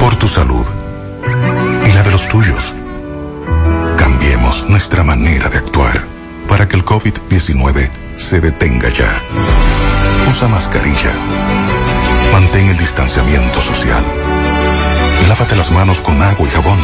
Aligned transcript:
Por 0.00 0.14
tu 0.16 0.28
salud 0.28 0.64
y 1.86 1.92
la 1.92 2.04
de 2.04 2.10
los 2.10 2.28
tuyos. 2.28 2.74
Cambiemos 3.96 4.68
nuestra 4.68 5.02
manera 5.02 5.48
de 5.48 5.56
actuar 5.58 6.04
para 6.46 6.68
que 6.68 6.76
el 6.76 6.84
COVID-19 6.84 7.88
se 8.16 8.40
detenga 8.40 8.90
ya. 8.90 9.20
Usa 10.28 10.46
mascarilla. 10.48 11.12
Mantén 12.32 12.68
el 12.68 12.76
distanciamiento 12.76 13.62
social. 13.62 14.04
Lávate 15.26 15.56
las 15.56 15.70
manos 15.72 16.00
con 16.00 16.20
agua 16.22 16.46
y 16.46 16.50
jabón. 16.50 16.78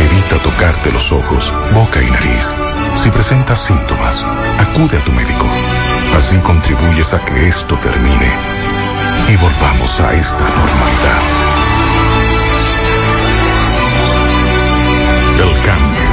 Evita 0.00 0.36
tocarte 0.42 0.90
los 0.90 1.12
ojos, 1.12 1.52
boca 1.74 2.02
y 2.02 2.10
nariz. 2.10 2.54
Si 3.02 3.10
presentas 3.10 3.58
síntomas, 3.60 4.24
acude 4.58 4.96
a 4.96 5.04
tu 5.04 5.12
médico. 5.12 5.46
Así 6.16 6.38
contribuyes 6.38 7.12
a 7.12 7.22
que 7.24 7.48
esto 7.48 7.76
termine 7.78 8.30
y 9.28 9.36
volvamos 9.36 10.00
a 10.00 10.12
esta 10.14 10.44
normalidad. 10.60 11.22
El 15.44 15.52
cambio 15.66 16.10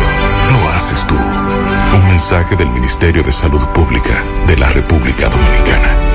lo 0.52 0.70
haces 0.70 1.08
tú. 1.08 1.16
Un 1.16 2.06
mensaje 2.08 2.56
del 2.58 2.70
Ministerio 2.70 3.24
de 3.24 3.32
Salud 3.32 3.66
Pública 3.70 4.22
de 4.48 4.58
la 4.58 4.68
República 4.70 5.30
Dominicana. 5.30 6.15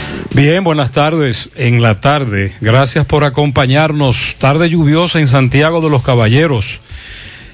Bien, 0.33 0.63
buenas 0.63 0.91
tardes. 0.91 1.49
En 1.57 1.81
la 1.81 1.99
tarde, 1.99 2.53
gracias 2.61 3.05
por 3.05 3.25
acompañarnos. 3.25 4.37
Tarde 4.37 4.69
lluviosa 4.69 5.19
en 5.19 5.27
Santiago 5.27 5.81
de 5.81 5.89
los 5.89 6.03
Caballeros. 6.03 6.79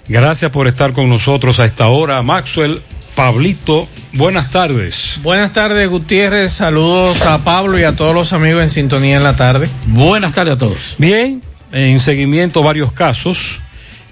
Gracias 0.08 0.52
por 0.52 0.68
estar 0.68 0.94
con 0.94 1.10
nosotros 1.10 1.60
a 1.60 1.66
esta 1.66 1.88
hora. 1.88 2.22
Maxwell, 2.22 2.82
Pablito, 3.16 3.88
buenas 4.14 4.52
tardes. 4.52 5.20
Buenas 5.24 5.54
tardes, 5.54 5.90
Gutiérrez. 5.90 6.54
Saludos 6.54 7.24
a 7.24 7.40
Pablo 7.40 7.80
y 7.80 7.84
a 7.84 7.96
todos 7.96 8.14
los 8.14 8.32
amigos 8.32 8.62
en 8.62 8.70
sintonía 8.70 9.18
en 9.18 9.24
la 9.24 9.36
tarde. 9.36 9.68
Buenas 9.88 10.34
tardes 10.34 10.54
a 10.54 10.58
todos. 10.60 10.96
Bien, 11.00 11.42
en 11.72 12.00
seguimiento 12.00 12.62
varios 12.62 12.92
casos. 12.92 13.60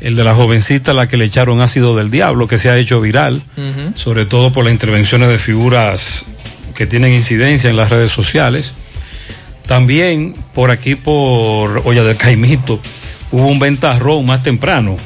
El 0.01 0.15
de 0.15 0.23
la 0.23 0.33
jovencita 0.33 0.91
a 0.91 0.93
la 0.95 1.07
que 1.07 1.17
le 1.17 1.25
echaron 1.25 1.61
ácido 1.61 1.95
del 1.95 2.09
diablo, 2.09 2.47
que 2.47 2.57
se 2.57 2.69
ha 2.69 2.77
hecho 2.77 2.99
viral, 2.99 3.43
uh 3.57 3.61
-huh. 3.61 3.95
sobre 3.95 4.25
todo 4.25 4.51
por 4.51 4.65
las 4.65 4.73
intervenciones 4.73 5.29
de 5.29 5.37
figuras 5.37 6.25
que 6.75 6.85
tienen 6.85 7.13
incidencia 7.13 7.69
en 7.69 7.77
las 7.77 7.89
redes 7.89 8.11
sociales. 8.11 8.73
También 9.67 10.35
por 10.53 10.69
aquí, 10.69 10.95
por 10.95 11.81
Olla 11.85 12.03
del 12.03 12.17
Caimito, 12.17 12.79
hubo 13.31 13.47
un 13.47 13.59
ventarrón 13.59 14.25
más 14.25 14.43
temprano. 14.43 14.97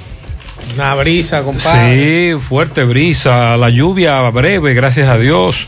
Una 0.75 0.94
brisa, 0.96 1.41
compadre. 1.44 2.34
Sí, 2.34 2.40
fuerte 2.40 2.84
brisa, 2.84 3.56
la 3.57 3.69
lluvia 3.69 4.30
breve, 4.30 4.74
gracias 4.74 5.07
a 5.07 5.18
Dios, 5.18 5.68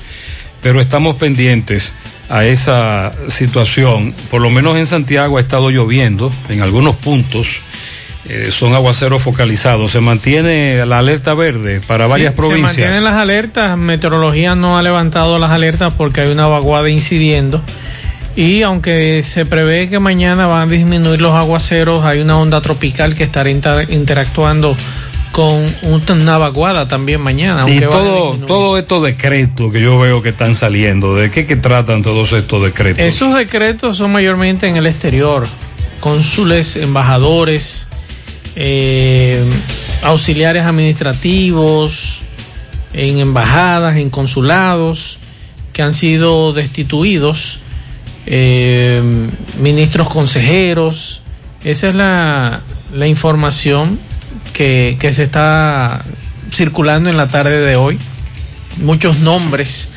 pero 0.62 0.81
estamos 0.81 1.16
pendientes 1.16 1.94
a 2.29 2.45
esa 2.45 3.12
situación. 3.29 4.13
Por 4.29 4.41
lo 4.41 4.50
menos 4.50 4.78
en 4.78 4.85
Santiago 4.85 5.38
ha 5.38 5.41
estado 5.41 5.69
lloviendo 5.69 6.31
en 6.50 6.62
algunos 6.62 6.95
puntos. 6.95 7.59
Eh, 8.29 8.49
son 8.51 8.73
aguaceros 8.75 9.21
focalizados. 9.21 9.91
Se 9.91 9.99
mantiene 9.99 10.85
la 10.85 10.99
alerta 10.99 11.33
verde 11.33 11.81
para 11.85 12.05
sí, 12.05 12.11
varias 12.11 12.33
provincias. 12.33 12.73
Se 12.73 12.81
mantienen 12.81 13.03
las 13.03 13.15
alertas. 13.15 13.77
Meteorología 13.77 14.55
no 14.55 14.77
ha 14.77 14.83
levantado 14.83 15.39
las 15.39 15.51
alertas 15.51 15.93
porque 15.97 16.21
hay 16.21 16.31
una 16.31 16.47
vaguada 16.47 16.89
incidiendo. 16.89 17.61
Y 18.35 18.61
aunque 18.61 19.23
se 19.23 19.45
prevé 19.45 19.89
que 19.89 19.99
mañana 19.99 20.47
van 20.47 20.69
a 20.69 20.71
disminuir 20.71 21.19
los 21.19 21.33
aguaceros, 21.33 22.06
hay 22.06 22.19
una 22.21 22.38
onda 22.38 22.62
tropical 22.62 23.15
que 23.15 23.25
estará 23.25 23.50
inter 23.50 23.91
interactuando 23.91 24.77
con 25.31 25.74
una 26.09 26.38
vaguada 26.38 26.88
también 26.88 27.21
mañana. 27.21 27.69
Y 27.69 27.79
todo, 27.79 28.35
todo 28.47 28.77
estos 28.77 29.03
decretos 29.03 29.71
que 29.71 29.81
yo 29.81 30.00
veo 30.00 30.21
que 30.21 30.29
están 30.29 30.56
saliendo, 30.56 31.15
¿de 31.15 31.31
qué 31.31 31.45
que 31.45 31.56
tratan 31.56 32.03
todos 32.03 32.31
estos 32.33 32.63
decretos? 32.63 33.03
Esos 33.03 33.35
decretos 33.35 33.97
son 33.97 34.12
mayormente 34.12 34.67
en 34.67 34.77
el 34.77 34.88
exterior. 34.88 35.47
Cónsules, 36.00 36.75
embajadores, 36.77 37.88
eh, 38.63 39.44
auxiliares 40.04 40.66
administrativos, 40.66 42.22
en 42.94 43.18
embajadas, 43.18 43.98
en 43.98 44.12
consulados, 44.12 45.18
que 45.74 45.81
han 45.81 45.94
sido 45.94 46.54
destituidos, 46.54 47.58
eh, 48.28 49.02
ministros 49.60 50.10
consejeros. 50.10 51.24
Esa 51.63 51.90
es 51.90 51.96
la, 51.96 52.62
información 53.08 53.98
que, 54.54 54.96
se 55.12 55.24
está 55.24 56.06
circulando 56.54 57.10
en 57.10 57.18
la 57.18 57.30
tarde 57.30 57.62
de 57.62 57.75
hoy. 57.78 57.98
Muchos 58.78 59.19
nombres 59.19 59.90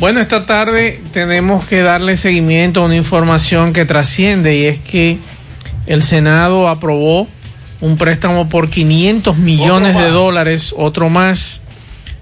Bueno, 0.00 0.20
esta 0.20 0.46
tarde 0.46 1.00
tenemos 1.12 1.64
que 1.64 1.80
darle 1.82 2.16
seguimiento 2.16 2.82
a 2.82 2.86
una 2.86 2.96
información 2.96 3.72
que 3.72 3.84
trasciende 3.84 4.56
y 4.56 4.64
es 4.64 4.80
que 4.80 5.18
el 5.86 6.02
Senado 6.02 6.68
aprobó 6.68 7.28
un 7.80 7.96
préstamo 7.96 8.48
por 8.48 8.68
500 8.68 9.36
millones 9.38 9.96
de 9.96 10.10
dólares, 10.10 10.74
otro 10.76 11.08
más. 11.08 11.62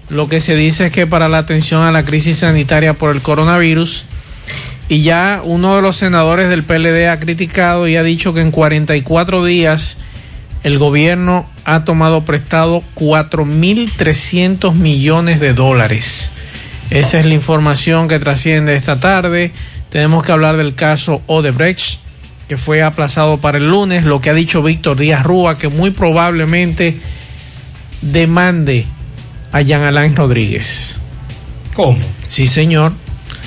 Lo 0.09 0.27
que 0.27 0.39
se 0.39 0.55
dice 0.55 0.87
es 0.87 0.91
que 0.91 1.05
para 1.05 1.29
la 1.29 1.39
atención 1.39 1.83
a 1.83 1.91
la 1.91 2.03
crisis 2.03 2.37
sanitaria 2.37 2.93
por 2.93 3.15
el 3.15 3.21
coronavirus, 3.21 4.05
y 4.87 5.03
ya 5.03 5.41
uno 5.43 5.75
de 5.75 5.83
los 5.83 5.97
senadores 5.97 6.49
del 6.49 6.63
PLD 6.63 7.09
ha 7.09 7.19
criticado 7.19 7.87
y 7.87 7.95
ha 7.95 8.03
dicho 8.03 8.33
que 8.33 8.41
en 8.41 8.49
44 8.49 9.45
días 9.45 9.97
el 10.63 10.79
gobierno 10.79 11.47
ha 11.63 11.85
tomado 11.85 12.25
prestado 12.25 12.83
4.300 12.95 14.73
millones 14.73 15.39
de 15.39 15.53
dólares. 15.53 16.31
Esa 16.89 17.19
es 17.19 17.25
la 17.27 17.35
información 17.35 18.07
que 18.07 18.17
trasciende 18.17 18.75
esta 18.75 18.99
tarde. 18.99 19.51
Tenemos 19.89 20.23
que 20.23 20.31
hablar 20.31 20.57
del 20.57 20.73
caso 20.73 21.21
Odebrecht, 21.27 21.99
que 22.49 22.57
fue 22.57 22.81
aplazado 22.81 23.37
para 23.37 23.59
el 23.59 23.69
lunes. 23.69 24.03
Lo 24.03 24.19
que 24.19 24.31
ha 24.31 24.33
dicho 24.33 24.63
Víctor 24.63 24.97
Díaz 24.97 25.23
Rúa, 25.23 25.59
que 25.59 25.67
muy 25.67 25.91
probablemente 25.91 26.97
demande 28.01 28.85
a 29.51 29.61
Jean 29.61 29.83
Alain 29.83 30.15
Rodríguez. 30.15 30.97
¿Cómo? 31.75 31.99
Sí, 32.27 32.47
señor. 32.47 32.91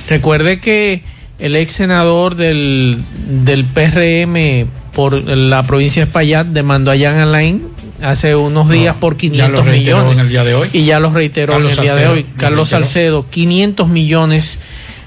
Recuerde 0.09 0.61
que 0.61 1.03
el 1.41 1.57
ex 1.57 1.73
senador 1.73 2.37
del, 2.37 3.03
del 3.27 3.65
PRM 3.65 4.69
por 4.93 5.15
la 5.15 5.65
provincia 5.65 6.03
de 6.03 6.07
Espaillat 6.07 6.47
demandó 6.47 6.93
a 6.93 6.97
Jean 6.97 7.19
Alain 7.19 7.61
hace 8.03 8.37
unos 8.37 8.71
días 8.71 8.95
por 9.01 9.17
500 9.17 9.65
millones. 9.65 10.13
En 10.13 10.21
el 10.21 10.29
día 10.29 10.45
de 10.45 10.55
hoy. 10.55 10.69
Y 10.73 10.85
ya 10.85 11.01
lo 11.01 11.11
reiteró 11.11 11.59
en 11.59 11.67
el 11.67 11.77
día 11.77 11.97
de 11.97 12.07
hoy. 12.07 12.27
Carlos 12.37 12.69
Salcedo, 12.69 13.27
500 13.29 13.89
millones. 13.89 14.61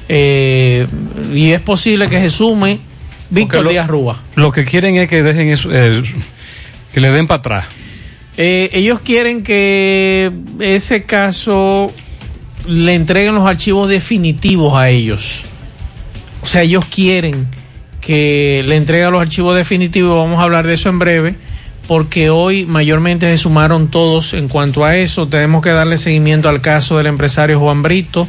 Eh, 0.09 0.85
y 1.33 1.51
es 1.51 1.61
posible 1.61 2.09
que 2.09 2.19
se 2.19 2.29
sume 2.29 2.79
Víctor 3.29 3.63
lo, 3.63 3.69
Díaz 3.69 3.87
Rúa. 3.87 4.19
Lo 4.35 4.51
que 4.51 4.65
quieren 4.65 4.95
es 4.97 5.07
que 5.07 5.23
dejen 5.23 5.49
eso, 5.49 5.69
eh, 5.71 6.03
que 6.93 7.01
le 7.01 7.11
den 7.11 7.27
para 7.27 7.39
atrás. 7.39 7.65
Eh, 8.37 8.69
ellos 8.73 8.99
quieren 8.99 9.43
que 9.43 10.31
ese 10.59 11.03
caso 11.03 11.91
le 12.67 12.93
entreguen 12.93 13.35
los 13.35 13.47
archivos 13.47 13.89
definitivos 13.89 14.75
a 14.75 14.89
ellos. 14.89 15.43
O 16.41 16.45
sea, 16.45 16.63
ellos 16.63 16.85
quieren 16.85 17.47
que 18.01 18.63
le 18.65 18.75
entreguen 18.75 19.11
los 19.11 19.21
archivos 19.21 19.55
definitivos. 19.55 20.15
Vamos 20.15 20.39
a 20.39 20.43
hablar 20.43 20.67
de 20.67 20.73
eso 20.73 20.89
en 20.89 20.99
breve 20.99 21.35
porque 21.87 22.29
hoy 22.29 22.65
mayormente 22.65 23.29
se 23.31 23.37
sumaron 23.37 23.89
todos 23.89 24.33
en 24.33 24.47
cuanto 24.47 24.85
a 24.85 24.97
eso. 24.97 25.27
Tenemos 25.27 25.61
que 25.63 25.71
darle 25.71 25.97
seguimiento 25.97 26.49
al 26.49 26.61
caso 26.61 26.97
del 26.97 27.07
empresario 27.07 27.59
Juan 27.59 27.81
Brito, 27.81 28.27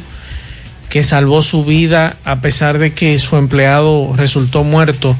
que 0.97 1.03
salvó 1.03 1.43
su 1.43 1.63
vida 1.63 2.17
a 2.25 2.41
pesar 2.41 2.79
de 2.79 2.91
que 2.91 3.19
su 3.19 3.37
empleado 3.37 4.15
resultó 4.15 4.63
muerto 4.63 5.15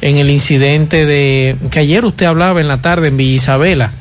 en 0.00 0.18
el 0.18 0.30
incidente 0.30 1.06
de 1.06 1.54
que 1.70 1.78
ayer 1.78 2.04
usted 2.04 2.26
hablaba 2.26 2.60
en 2.60 2.66
la 2.66 2.82
tarde 2.82 3.06
en 3.06 3.16
Villa 3.16 3.36
Isabela 3.36 3.92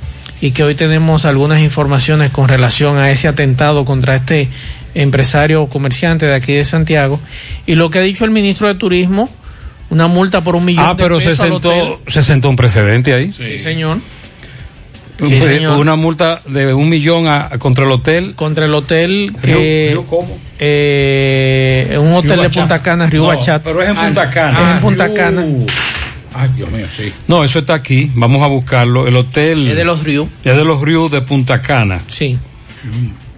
y 0.42 0.50
que 0.50 0.64
hoy 0.64 0.74
tenemos 0.74 1.26
algunas 1.26 1.62
informaciones 1.62 2.32
con 2.32 2.48
relación 2.48 2.98
a 2.98 3.12
ese 3.12 3.28
atentado 3.28 3.86
contra 3.86 4.16
este 4.16 4.50
empresario 4.96 5.62
o 5.62 5.70
comerciante 5.70 6.26
de 6.26 6.34
aquí 6.34 6.54
de 6.54 6.66
Santiago. 6.66 7.20
Y 7.68 7.76
lo 7.76 7.92
que 7.92 8.00
ha 8.00 8.02
dicho 8.02 8.26
el 8.26 8.32
ministro 8.32 8.68
de 8.68 8.74
Turismo, 8.74 9.30
una 9.92 10.08
multa 10.08 10.44
por 10.44 10.56
un 10.56 10.66
millón 10.66 10.86
ah, 10.88 10.96
pero 10.98 11.20
de 11.20 11.26
pesos 11.26 11.38
se 11.38 11.52
sentó, 11.52 12.02
se 12.08 12.24
sentó 12.24 12.50
un 12.50 12.56
precedente 12.56 13.14
ahí. 13.14 13.32
Sí, 13.32 13.60
señor. 13.60 14.00
Sí, 15.28 15.40
señor. 15.40 15.78
Una 15.78 15.96
multa 15.96 16.42
de 16.46 16.74
un 16.74 16.90
millón 16.90 17.28
a, 17.28 17.46
a, 17.46 17.58
contra 17.60 17.86
el 17.86 17.92
hotel. 17.92 18.34
Contra 18.36 18.66
el 18.66 18.74
hotel 18.74 19.34
que. 19.42 19.90
¿Río, 19.92 20.06
cómo? 20.06 20.38
Eh, 20.60 21.98
un 22.00 22.14
hotel 22.14 22.34
Río 22.34 22.44
de 22.44 22.50
Punta 22.50 22.82
Cana, 22.82 23.08
Río 23.08 23.22
no, 23.22 23.28
Bachat. 23.28 23.64
Pero 23.64 23.82
es 23.82 23.90
en 23.90 23.96
Punta 23.96 24.30
Cana. 24.30 24.60
es 24.62 24.76
en 24.76 24.82
Punta 24.82 25.14
Cana. 25.14 25.46
Ay, 26.34 26.50
Dios 26.56 26.72
mío, 26.72 26.86
sí. 26.96 27.12
No, 27.28 27.44
eso 27.44 27.60
está 27.60 27.74
aquí. 27.74 28.10
Vamos 28.16 28.42
a 28.42 28.48
buscarlo. 28.48 29.08
El 29.08 29.16
hotel. 29.16 29.68
Es 29.68 29.76
de 29.76 29.86
los 29.86 30.04
Ríos. 30.04 30.28
Es 30.44 30.56
de 30.56 30.64
los 30.64 30.82
Ríos 30.82 31.12
de 31.12 31.22
Punta 31.22 31.62
Cana. 31.62 32.00
Sí. 32.10 32.38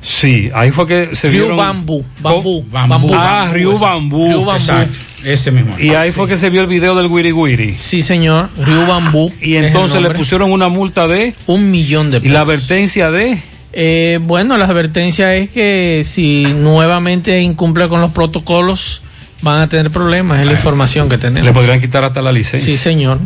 Sí, 0.04 0.50
ahí 0.54 0.72
fue 0.72 0.86
que 0.86 1.16
se 1.16 1.30
vieron. 1.30 1.56
Bambú. 1.56 2.04
Bambú. 2.20 2.66
Bambú. 2.70 3.12
Ah, 3.14 3.50
Bambú. 3.52 3.80
Bambú. 3.80 4.52
Exacto. 4.52 4.94
Ese 5.24 5.52
mismo. 5.52 5.80
Y 5.80 5.92
ahí 5.92 6.12
fue 6.12 6.28
que 6.28 6.38
se 6.38 6.50
vio 6.50 6.62
el 6.62 6.68
video 6.68 6.96
del 6.96 7.08
Wiri 7.08 7.32
Wiri. 7.32 7.78
Sí, 7.78 8.02
señor. 8.02 8.50
Río 8.58 8.86
Bambú. 8.86 9.32
Y 9.42 9.56
entonces 9.56 10.02
le 10.02 10.10
pusieron 10.12 10.52
una 10.52 10.68
multa 10.68 11.08
de. 11.08 11.34
un 11.48 11.72
millón 11.72 12.12
de 12.12 12.18
Y 12.18 12.22
pesos. 12.22 12.34
la 12.34 12.42
advertencia 12.42 13.10
de. 13.12 13.42
Eh, 13.72 14.20
bueno, 14.22 14.58
la 14.58 14.66
advertencia 14.66 15.34
es 15.36 15.50
que 15.50 16.04
si 16.06 16.44
nuevamente 16.44 17.42
incumple 17.42 17.88
con 17.88 18.02
los 18.02 18.12
protocolos, 18.12 19.02
van 19.42 19.62
a 19.62 19.70
tener 19.70 19.90
problemas. 19.90 20.40
Es 20.42 20.46
la 20.46 20.52
información 20.54 21.08
que 21.08 21.18
tenemos. 21.18 21.46
Le 21.46 21.54
podrían 21.54 21.80
quitar 21.80 22.04
hasta 22.04 22.22
la 22.22 22.32
licencia. 22.32 22.72
Sí, 22.72 22.78
señor. 22.78 23.20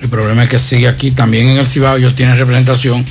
El 0.00 0.08
problema 0.08 0.44
es 0.44 0.48
que 0.50 0.58
sigue 0.58 0.88
aquí, 0.88 1.10
también 1.10 1.48
en 1.48 1.56
el 1.56 1.66
Cibao, 1.66 1.96
ellos 1.96 2.14
tienen 2.14 2.36
representación. 2.36 3.04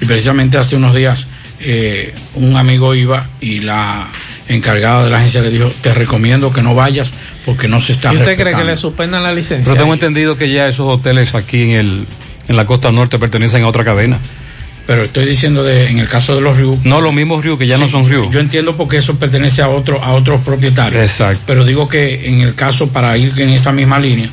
Y 0.00 0.06
precisamente 0.06 0.56
hace 0.56 0.76
unos 0.76 0.94
días 0.94 1.26
eh, 1.60 2.14
un 2.34 2.56
amigo 2.56 2.94
iba 2.94 3.26
y 3.40 3.60
la 3.60 4.06
encargada 4.48 5.04
de 5.04 5.10
la 5.10 5.18
agencia 5.18 5.42
le 5.42 5.50
dijo, 5.50 5.70
te 5.82 5.92
recomiendo 5.92 6.52
que 6.52 6.62
no 6.62 6.74
vayas 6.74 7.12
porque 7.44 7.68
no 7.68 7.80
se 7.80 7.92
está 7.92 8.12
¿Y 8.12 8.16
usted 8.16 8.24
cree 8.24 8.36
que 8.36 8.44
respetando". 8.44 8.70
le 8.72 8.76
suspendan 8.76 9.22
la 9.22 9.32
licencia? 9.32 9.72
Pero 9.72 9.84
tengo 9.84 9.94
entendido 9.94 10.36
que 10.36 10.50
ya 10.50 10.68
esos 10.68 10.88
hoteles 10.88 11.34
aquí 11.34 11.62
en 11.62 11.70
el 11.70 12.06
en 12.48 12.56
la 12.56 12.64
costa 12.64 12.90
norte 12.90 13.18
pertenecen 13.18 13.62
a 13.62 13.68
otra 13.68 13.84
cadena. 13.84 14.18
Pero 14.86 15.04
estoy 15.04 15.26
diciendo 15.26 15.62
de, 15.62 15.90
en 15.90 15.98
el 15.98 16.08
caso 16.08 16.34
de 16.34 16.40
los 16.40 16.56
Ryu. 16.56 16.78
No 16.84 17.02
los 17.02 17.12
mismos 17.12 17.44
Ryu 17.44 17.58
que 17.58 17.66
ya 17.66 17.76
no 17.76 17.88
son 17.88 18.08
Ryu. 18.08 18.30
Yo 18.30 18.40
entiendo 18.40 18.74
porque 18.74 18.96
eso 18.96 19.16
pertenece 19.16 19.60
a 19.60 19.68
otro, 19.68 20.02
a 20.02 20.14
otros 20.14 20.40
propietarios. 20.40 21.02
Exacto. 21.02 21.42
Pero 21.46 21.66
digo 21.66 21.88
que 21.88 22.26
en 22.26 22.40
el 22.40 22.54
caso, 22.54 22.88
para 22.88 23.16
ir 23.18 23.38
en 23.38 23.50
esa 23.50 23.70
misma 23.70 24.00
línea, 24.00 24.30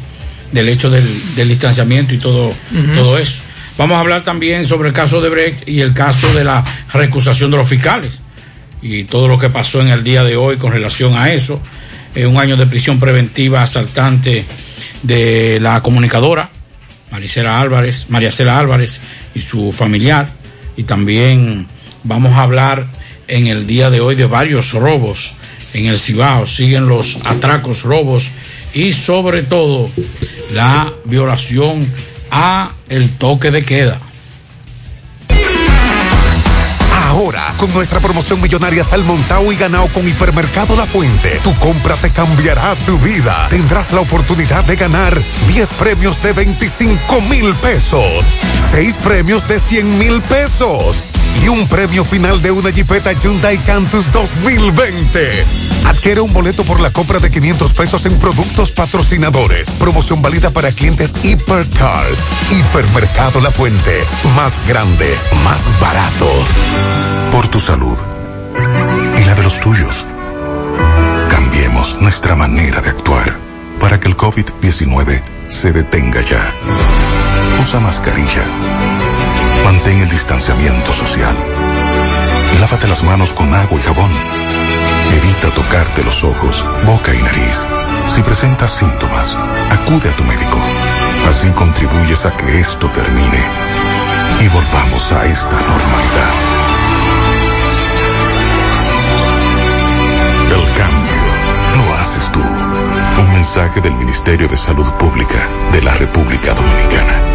del 0.54 0.70
hecho 0.70 0.90
del, 0.90 1.06
del 1.36 1.50
distanciamiento 1.50 2.14
y 2.14 2.20
todo, 2.20 2.54
todo 2.96 3.18
eso. 3.18 3.42
Vamos 3.78 3.98
a 3.98 4.00
hablar 4.00 4.24
también 4.24 4.66
sobre 4.66 4.88
el 4.88 4.94
caso 4.94 5.20
de 5.20 5.30
Brecht 5.30 5.68
y 5.68 5.82
el 5.82 5.94
caso 5.94 6.34
de 6.34 6.46
la 6.46 6.64
recusación 6.94 7.52
de 7.52 7.58
los 7.58 7.68
fiscales 7.68 8.22
y 8.82 9.04
todo 9.04 9.28
lo 9.28 9.38
que 9.38 9.50
pasó 9.50 9.82
en 9.82 9.90
el 9.90 10.04
día 10.04 10.24
de 10.24 10.38
hoy 10.38 10.56
con 10.56 10.72
relación 10.72 11.18
a 11.18 11.34
eso. 11.34 11.60
Eh, 12.14 12.26
un 12.26 12.38
año 12.38 12.56
de 12.56 12.68
prisión 12.68 13.00
preventiva 13.00 13.62
asaltante 13.62 14.46
de 15.04 15.60
la 15.60 15.82
comunicadora, 15.82 16.50
Maricela 17.12 17.60
Álvarez, 17.60 18.06
María 18.08 18.32
Cela 18.32 18.58
Álvarez 18.58 19.02
y 19.34 19.42
su 19.42 19.74
familiar. 19.74 20.30
Y 20.78 20.84
también 20.84 21.68
vamos 22.04 22.34
a 22.34 22.44
hablar 22.44 22.86
en 23.28 23.48
el 23.48 23.68
día 23.68 23.90
de 23.90 24.00
hoy 24.00 24.16
de 24.16 24.26
varios 24.26 24.72
robos 24.72 25.34
en 25.74 25.88
el 25.88 25.98
Cibao. 25.98 26.48
Siguen 26.48 26.88
los 26.88 27.18
atracos, 27.26 27.84
robos 27.84 28.30
y 28.74 28.94
sobre 28.94 29.44
todo 29.44 29.90
la 30.54 30.94
violación 31.04 31.86
a 32.36 32.72
el 32.90 33.18
toque 33.18 33.50
de 33.50 33.64
queda. 33.64 33.98
Ahora, 37.08 37.54
con 37.58 37.74
nuestra 37.74 38.02
promoción 38.02 38.42
millonaria 38.42 38.84
Salmontao 38.84 39.54
y 39.54 39.56
ganado 39.56 39.88
con 39.88 40.06
Hipermercado 40.06 40.76
La 40.76 40.86
Fuente, 40.86 41.40
tu 41.46 41.56
compra 41.60 41.96
te 41.96 42.10
cambiará 42.10 42.76
tu 42.86 43.00
vida. 43.00 43.48
Tendrás 43.50 43.94
la 43.94 44.02
oportunidad 44.02 44.66
de 44.66 44.76
ganar 44.76 45.18
10 45.48 45.74
premios 45.74 46.22
de 46.22 46.34
25 46.34 47.22
mil 47.22 47.54
pesos, 47.56 48.26
6 48.72 48.98
premios 48.98 49.48
de 49.48 49.58
100 49.58 49.98
mil 49.98 50.22
pesos 50.24 51.15
y 51.44 51.48
un 51.48 51.68
premio 51.68 52.06
final 52.06 52.42
de 52.42 52.52
una 52.52 52.70
Jeepeta 52.70 53.14
Hyundai 53.14 53.58
Cantus 53.60 54.12
2020. 54.12 55.46
Adquiere 55.86 56.22
un 56.22 56.34
boleto 56.34 56.64
por 56.64 56.80
la 56.80 56.92
compra 56.92 57.20
de 57.20 57.30
500 57.30 57.74
pesos 57.74 58.06
en 58.06 58.18
productos 58.20 58.72
patrocinadores. 58.72 59.70
Promoción 59.72 60.22
válida 60.22 60.52
para 60.52 60.72
clientes 60.72 61.14
Hipercar. 61.24 62.06
Hipermercado 62.52 63.42
La 63.42 63.52
Fuente. 63.52 64.04
Más 64.36 64.54
grande, 64.68 65.16
más 65.44 65.62
barato. 65.80 66.30
Por 67.32 67.48
tu 67.48 67.60
salud 67.60 67.98
y 69.18 69.26
la 69.26 69.36
de 69.36 69.44
los 69.44 69.60
tuyos. 69.60 70.06
Cambiemos 71.30 71.98
nuestra 72.02 72.36
manera 72.36 72.82
de 72.82 72.90
actuar 72.90 73.36
para 73.80 74.00
que 74.00 74.08
el 74.08 74.18
COVID-19 74.18 75.22
se 75.50 75.72
detenga 75.72 76.22
ya. 76.22 76.54
Usa 77.62 77.80
mascarilla. 77.80 78.46
Mantén 79.66 80.00
el 80.00 80.10
distanciamiento 80.10 80.94
social. 80.94 81.36
Lávate 82.60 82.88
las 82.88 83.04
manos 83.04 83.34
con 83.34 83.52
agua 83.52 83.80
y 83.80 83.84
jabón. 83.84 84.12
Evita 85.12 85.50
tocarte 85.56 86.04
los 86.04 86.24
ojos, 86.24 86.64
boca 86.86 87.12
y 87.16 87.20
nariz. 87.20 87.66
Si 88.14 88.22
presentas 88.22 88.70
síntomas, 88.78 89.36
acude 89.72 90.08
a 90.08 90.16
tu 90.16 90.24
médico. 90.24 90.60
Así 91.28 91.50
contribuyes 91.50 92.28
a 92.28 92.38
que 92.38 92.60
esto 92.60 92.88
termine 92.92 93.42
y 94.40 94.48
volvamos 94.50 95.12
a 95.12 95.26
esta 95.26 95.56
normalidad. 95.74 96.34
El 100.54 100.66
cambio 100.78 101.88
lo 101.88 101.96
haces 101.96 102.32
tú. 102.32 102.42
Un 103.20 103.34
mensaje 103.34 103.82
del 103.82 103.94
Ministerio 103.96 104.48
de 104.48 104.58
Salud 104.58 104.90
Pública 105.00 105.48
de 105.72 105.82
la 105.82 105.96
República 105.96 106.54
Dominicana. 106.54 107.35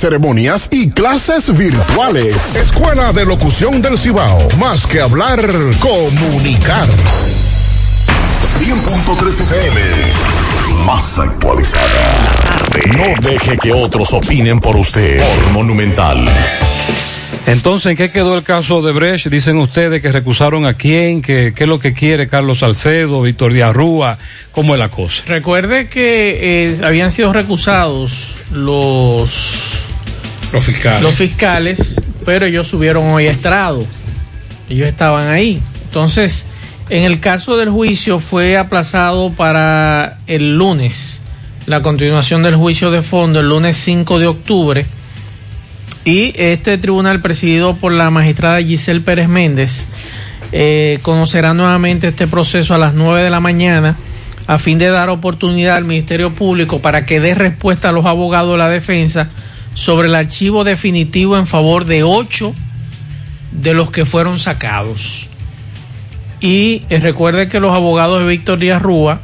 ceremonias 0.00 0.68
y 0.70 0.90
clases 0.90 1.56
virtuales. 1.56 2.56
Escuela 2.56 3.12
de 3.12 3.24
Locución 3.24 3.82
del 3.82 3.98
Cibao. 3.98 4.48
Más 4.58 4.86
que 4.86 5.00
hablar, 5.00 5.40
comunicar. 5.80 6.88
100.3 8.58 9.40
FM. 9.40 9.80
Más 10.84 11.18
actualizada. 11.18 11.88
No 12.96 13.28
deje 13.28 13.58
que 13.58 13.72
otros 13.72 14.12
opinen 14.12 14.60
por 14.60 14.76
usted. 14.76 15.18
Por 15.18 15.52
Monumental. 15.52 16.24
Entonces, 17.46 17.90
¿en 17.90 17.96
qué 17.98 18.10
quedó 18.10 18.36
el 18.36 18.42
caso 18.42 18.80
de 18.80 18.92
Brecht? 18.92 19.26
Dicen 19.26 19.58
ustedes 19.58 20.00
que 20.00 20.10
recusaron 20.10 20.64
a 20.64 20.74
quién, 20.74 21.20
que 21.20 21.52
qué 21.54 21.64
es 21.64 21.68
lo 21.68 21.78
que 21.78 21.92
quiere 21.92 22.26
Carlos 22.26 22.60
Salcedo, 22.60 23.20
Víctor 23.20 23.52
Díaz 23.52 23.76
¿cómo 24.50 24.74
es 24.74 24.78
la 24.80 24.88
cosa? 24.88 25.22
Recuerde 25.26 25.88
que 25.88 26.68
eh, 26.68 26.78
habían 26.82 27.12
sido 27.12 27.34
recusados 27.34 28.36
los 28.50 29.74
Los 30.52 30.64
fiscales. 30.64 31.02
los 31.02 31.14
fiscales, 31.14 32.00
pero 32.24 32.46
ellos 32.46 32.66
subieron 32.66 33.08
hoy 33.08 33.26
a 33.26 33.32
estrado. 33.32 33.84
Ellos 34.70 34.88
estaban 34.88 35.28
ahí. 35.28 35.60
Entonces, 35.84 36.46
en 36.88 37.02
el 37.02 37.20
caso 37.20 37.58
del 37.58 37.68
juicio 37.68 38.20
fue 38.20 38.56
aplazado 38.56 39.32
para 39.32 40.18
el 40.26 40.56
lunes, 40.56 41.20
la 41.66 41.82
continuación 41.82 42.42
del 42.42 42.56
juicio 42.56 42.90
de 42.90 43.02
fondo, 43.02 43.40
el 43.40 43.50
lunes 43.50 43.76
5 43.76 44.18
de 44.18 44.26
octubre. 44.28 44.86
Y 46.04 46.34
este 46.36 46.76
tribunal, 46.76 47.20
presidido 47.20 47.76
por 47.76 47.92
la 47.92 48.10
magistrada 48.10 48.62
Giselle 48.62 49.00
Pérez 49.00 49.28
Méndez, 49.28 49.86
eh, 50.52 50.98
conocerá 51.02 51.54
nuevamente 51.54 52.08
este 52.08 52.26
proceso 52.26 52.74
a 52.74 52.78
las 52.78 52.94
9 52.94 53.22
de 53.22 53.30
la 53.30 53.40
mañana 53.40 53.96
a 54.46 54.58
fin 54.58 54.78
de 54.78 54.90
dar 54.90 55.08
oportunidad 55.08 55.76
al 55.76 55.84
Ministerio 55.84 56.34
Público 56.34 56.80
para 56.80 57.06
que 57.06 57.20
dé 57.20 57.34
respuesta 57.34 57.88
a 57.88 57.92
los 57.92 58.04
abogados 58.04 58.52
de 58.52 58.58
la 58.58 58.68
defensa 58.68 59.30
sobre 59.74 60.08
el 60.08 60.14
archivo 60.14 60.64
definitivo 60.64 61.36
en 61.38 61.46
favor 61.46 61.86
de 61.86 62.02
ocho 62.02 62.54
de 63.52 63.72
los 63.72 63.90
que 63.90 64.04
fueron 64.04 64.38
sacados. 64.38 65.28
Y 66.40 66.82
eh, 66.90 67.00
recuerde 67.00 67.48
que 67.48 67.60
los 67.60 67.72
abogados 67.72 68.20
de 68.20 68.26
Víctor 68.26 68.58
Díaz 68.58 68.82
Rúa 68.82 69.20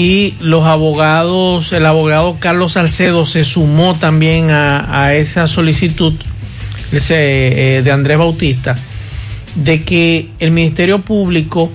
y 0.00 0.34
los 0.40 0.64
abogados, 0.64 1.74
el 1.74 1.84
abogado 1.84 2.38
Carlos 2.40 2.72
Salcedo 2.72 3.26
se 3.26 3.44
sumó 3.44 3.94
también 3.94 4.48
a, 4.50 5.14
esa 5.14 5.46
solicitud 5.46 6.14
eh, 7.10 7.82
de 7.84 7.92
Andrés 7.92 8.16
Bautista 8.16 8.78
de 9.56 9.82
que 9.82 10.30
el 10.38 10.52
Ministerio 10.52 11.00
Público 11.00 11.70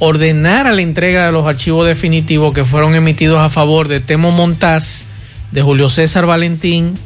ordenara 0.00 0.72
la 0.72 0.82
entrega 0.82 1.24
de 1.24 1.32
los 1.32 1.46
archivos 1.46 1.86
definitivos 1.86 2.52
que 2.54 2.66
fueron 2.66 2.94
emitidos 2.94 3.38
a 3.38 3.48
favor 3.48 3.88
de 3.88 4.00
Temo 4.00 4.32
Montaz, 4.32 5.04
de 5.50 5.62
Julio 5.62 5.88
César 5.88 6.26
Valentín, 6.26 6.98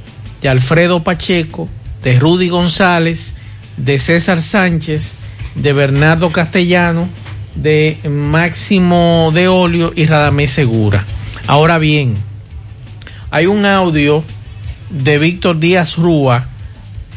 de 0.43 0.49
Alfredo 0.49 1.05
Pacheco, 1.05 1.69
de 2.03 2.19
Rudy 2.19 2.49
González, 2.49 3.35
de 3.77 4.01
César 4.01 4.43
Sánchez, 4.43 5.13
de 5.55 5.73
Bernardo 5.73 6.33
Castellano, 6.33 7.09
de 7.57 7.99
Máximo 8.09 9.31
de 9.35 9.49
Olio 9.49 9.93
y 9.95 10.07
Radamés 10.07 10.51
Segura. 10.51 11.05
Ahora 11.47 11.79
bien, 11.79 12.15
hay 13.31 13.47
un 13.47 13.67
audio 13.67 14.23
de 14.91 15.19
Víctor 15.19 15.59
Díaz 15.59 15.97
Rúa 15.97 16.47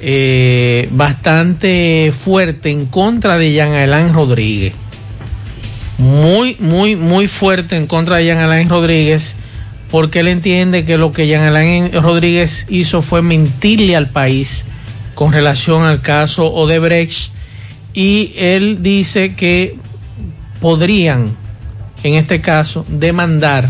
eh, 0.02 0.88
bastante 0.92 2.14
fuerte 2.18 2.72
en 2.72 2.86
contra 2.86 3.38
de 3.38 3.54
Jean 3.54 3.74
Alain 3.74 4.14
Rodríguez. 4.14 4.74
Muy, 5.98 6.56
muy, 6.60 6.96
muy 6.96 7.28
fuerte 7.28 7.76
en 7.76 7.86
contra 7.86 8.18
de 8.18 8.26
Jean 8.26 8.38
Alain 8.38 8.70
Rodríguez, 8.70 9.36
porque 9.92 10.22
él 10.22 10.30
entiende 10.30 10.86
que 10.86 10.98
lo 10.98 11.12
que 11.12 11.28
Jean 11.28 11.44
Alain 11.44 11.92
Rodríguez 11.92 12.66
hizo 12.70 13.02
fue 13.02 13.22
mentirle 13.22 13.96
al 13.96 14.10
país 14.10 14.66
con 15.16 15.34
relación 15.34 15.84
al 15.84 16.02
caso 16.02 16.54
Odebrecht 16.54 17.34
y 17.94 18.32
él 18.38 18.78
dice 18.82 19.36
que 19.36 19.76
podrían, 20.62 21.36
en 22.04 22.16
este 22.16 22.42
caso, 22.42 22.86
demandar, 22.88 23.70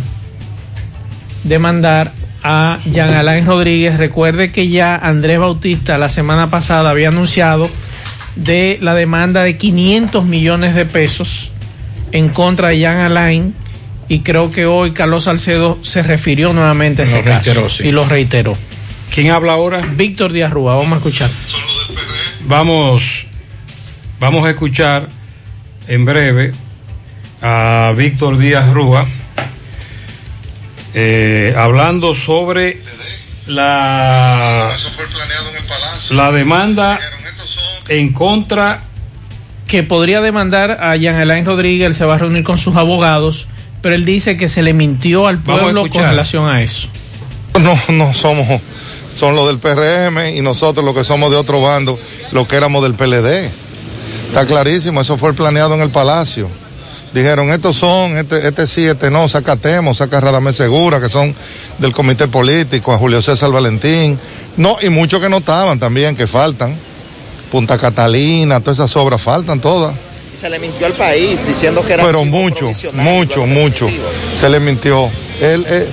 demandar 1.43 2.13
a 2.43 2.79
Jean 2.85 3.13
Alain 3.13 3.45
Rodríguez. 3.45 3.97
Recuerde 3.97 4.51
que 4.51 4.69
ya 4.69 4.95
Andrés 4.95 5.39
Bautista 5.39 5.97
la 5.97 6.09
semana 6.09 6.49
pasada 6.49 6.89
había 6.89 7.09
anunciado 7.09 7.69
de 8.35 8.77
la 8.81 8.93
demanda 8.95 9.43
de 9.43 9.57
500 9.57 10.25
millones 10.25 10.75
de 10.75 10.85
pesos 10.85 11.51
en 12.11 12.29
contra 12.29 12.69
de 12.69 12.79
Jean 12.79 12.97
Alain 12.97 13.53
y 14.07 14.21
creo 14.21 14.51
que 14.51 14.65
hoy 14.65 14.91
Carlos 14.91 15.25
Salcedo 15.25 15.77
se 15.83 16.01
refirió 16.01 16.53
nuevamente 16.53 17.03
a 17.03 17.05
ese 17.05 17.17
Lo 17.17 17.23
caso 17.23 17.43
reiteró, 17.53 17.69
sí. 17.69 17.83
y 17.87 17.91
lo 17.91 18.05
reiteró. 18.07 18.57
¿Quién 19.13 19.31
habla 19.31 19.53
ahora? 19.53 19.79
Víctor 19.95 20.31
Díaz 20.31 20.51
Rúa, 20.51 20.75
vamos 20.75 20.93
a 20.93 20.97
escuchar. 20.97 21.29
Vamos, 22.45 23.25
vamos 24.19 24.45
a 24.45 24.49
escuchar 24.51 25.07
en 25.87 26.05
breve 26.05 26.53
a 27.41 27.93
Víctor 27.95 28.37
Díaz 28.37 28.69
Rúa 28.73 29.07
eh, 30.93 31.53
hablando 31.57 32.15
sobre 32.15 32.81
la, 33.45 34.75
la 36.09 36.31
demanda 36.31 36.99
en 37.87 38.11
contra 38.13 38.81
que 39.67 39.83
podría 39.83 40.21
demandar 40.21 40.71
a 40.81 40.95
Jean 40.95 41.15
Alain 41.15 41.45
Rodríguez, 41.45 41.87
él 41.87 41.95
se 41.95 42.05
va 42.05 42.15
a 42.15 42.17
reunir 42.17 42.43
con 42.43 42.57
sus 42.57 42.75
abogados, 42.75 43.47
pero 43.81 43.93
él 43.93 44.03
dice 44.03 44.35
que 44.35 44.49
se 44.49 44.63
le 44.63 44.73
mintió 44.73 45.27
al 45.27 45.37
pueblo 45.39 45.87
con 45.89 46.01
relación 46.01 46.49
a 46.49 46.61
eso. 46.61 46.87
No, 47.59 47.79
no 47.89 48.13
somos, 48.13 48.61
son 49.15 49.35
los 49.35 49.47
del 49.47 49.59
PRM 49.59 50.35
y 50.35 50.41
nosotros 50.41 50.83
los 50.83 50.95
que 50.95 51.03
somos 51.03 51.29
de 51.29 51.37
otro 51.37 51.61
bando, 51.61 51.99
los 52.31 52.47
que 52.47 52.55
éramos 52.55 52.81
del 52.81 52.95
PLD. 52.95 53.51
Está 54.27 54.45
clarísimo, 54.45 55.01
eso 55.01 55.17
fue 55.17 55.33
planeado 55.33 55.75
en 55.75 55.81
el 55.81 55.89
Palacio. 55.91 56.49
Dijeron, 57.13 57.49
estos 57.49 57.75
son, 57.75 58.17
este, 58.17 58.47
este 58.47 58.67
sí, 58.67 58.85
este 58.85 59.09
no, 59.09 59.27
saca 59.27 59.53
a 59.53 60.19
Radamés 60.19 60.55
Segura, 60.55 60.99
que 60.99 61.09
son 61.09 61.33
del 61.79 61.91
comité 61.91 62.27
político, 62.27 62.93
a 62.93 62.97
Julio 62.97 63.21
César 63.21 63.51
Valentín. 63.51 64.19
No, 64.57 64.77
y 64.81 64.89
muchos 64.89 65.19
que 65.19 65.27
no 65.29 65.37
estaban 65.37 65.79
también, 65.79 66.15
que 66.15 66.27
faltan. 66.27 66.75
Punta 67.51 67.77
Catalina, 67.79 68.59
todas 68.59 68.77
esas 68.77 68.95
obras 68.95 69.19
faltan 69.21 69.59
todas. 69.59 69.95
Se 70.35 70.49
le 70.49 70.59
mintió 70.59 70.85
al 70.85 70.93
país 70.93 71.45
diciendo 71.47 71.83
que 71.83 71.93
era 71.93 72.03
Pero 72.03 72.23
mucho, 72.23 72.71
mucho, 72.93 73.47
mucho. 73.47 73.87
Se 74.39 74.47
le 74.47 74.59
mintió. 74.59 75.09
Él, 75.41 75.65
eh, 75.67 75.87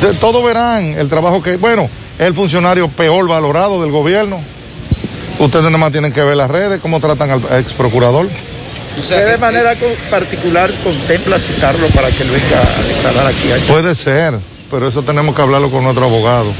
de- 0.00 0.14
todos 0.14 0.42
verán 0.42 0.86
el 0.86 1.08
trabajo 1.08 1.42
que, 1.42 1.58
bueno, 1.58 1.90
es 2.18 2.24
el 2.26 2.32
funcionario 2.34 2.88
peor 2.88 3.28
valorado 3.28 3.82
del 3.82 3.90
gobierno. 3.90 4.40
Ustedes 5.38 5.66
nada 5.66 5.76
más 5.76 5.92
tienen 5.92 6.12
que 6.12 6.22
ver 6.22 6.36
las 6.38 6.50
redes, 6.50 6.80
cómo 6.80 6.98
tratan 6.98 7.30
al 7.30 7.42
ex 7.60 7.74
procurador. 7.74 8.26
¿Usted 8.98 9.32
de 9.32 9.38
manera 9.38 9.74
particular 10.10 10.70
contempla 10.82 11.38
citarlo 11.38 11.86
para 11.88 12.10
que 12.10 12.22
él 12.22 12.30
venga 12.30 12.60
a 12.60 12.82
declarar 12.82 13.26
aquí? 13.26 13.48
Puede 13.68 13.94
ser, 13.94 14.34
pero 14.70 14.88
eso 14.88 15.02
tenemos 15.02 15.34
que 15.34 15.42
hablarlo 15.42 15.70
con 15.70 15.84
nuestro 15.84 16.06
abogado. 16.06 16.52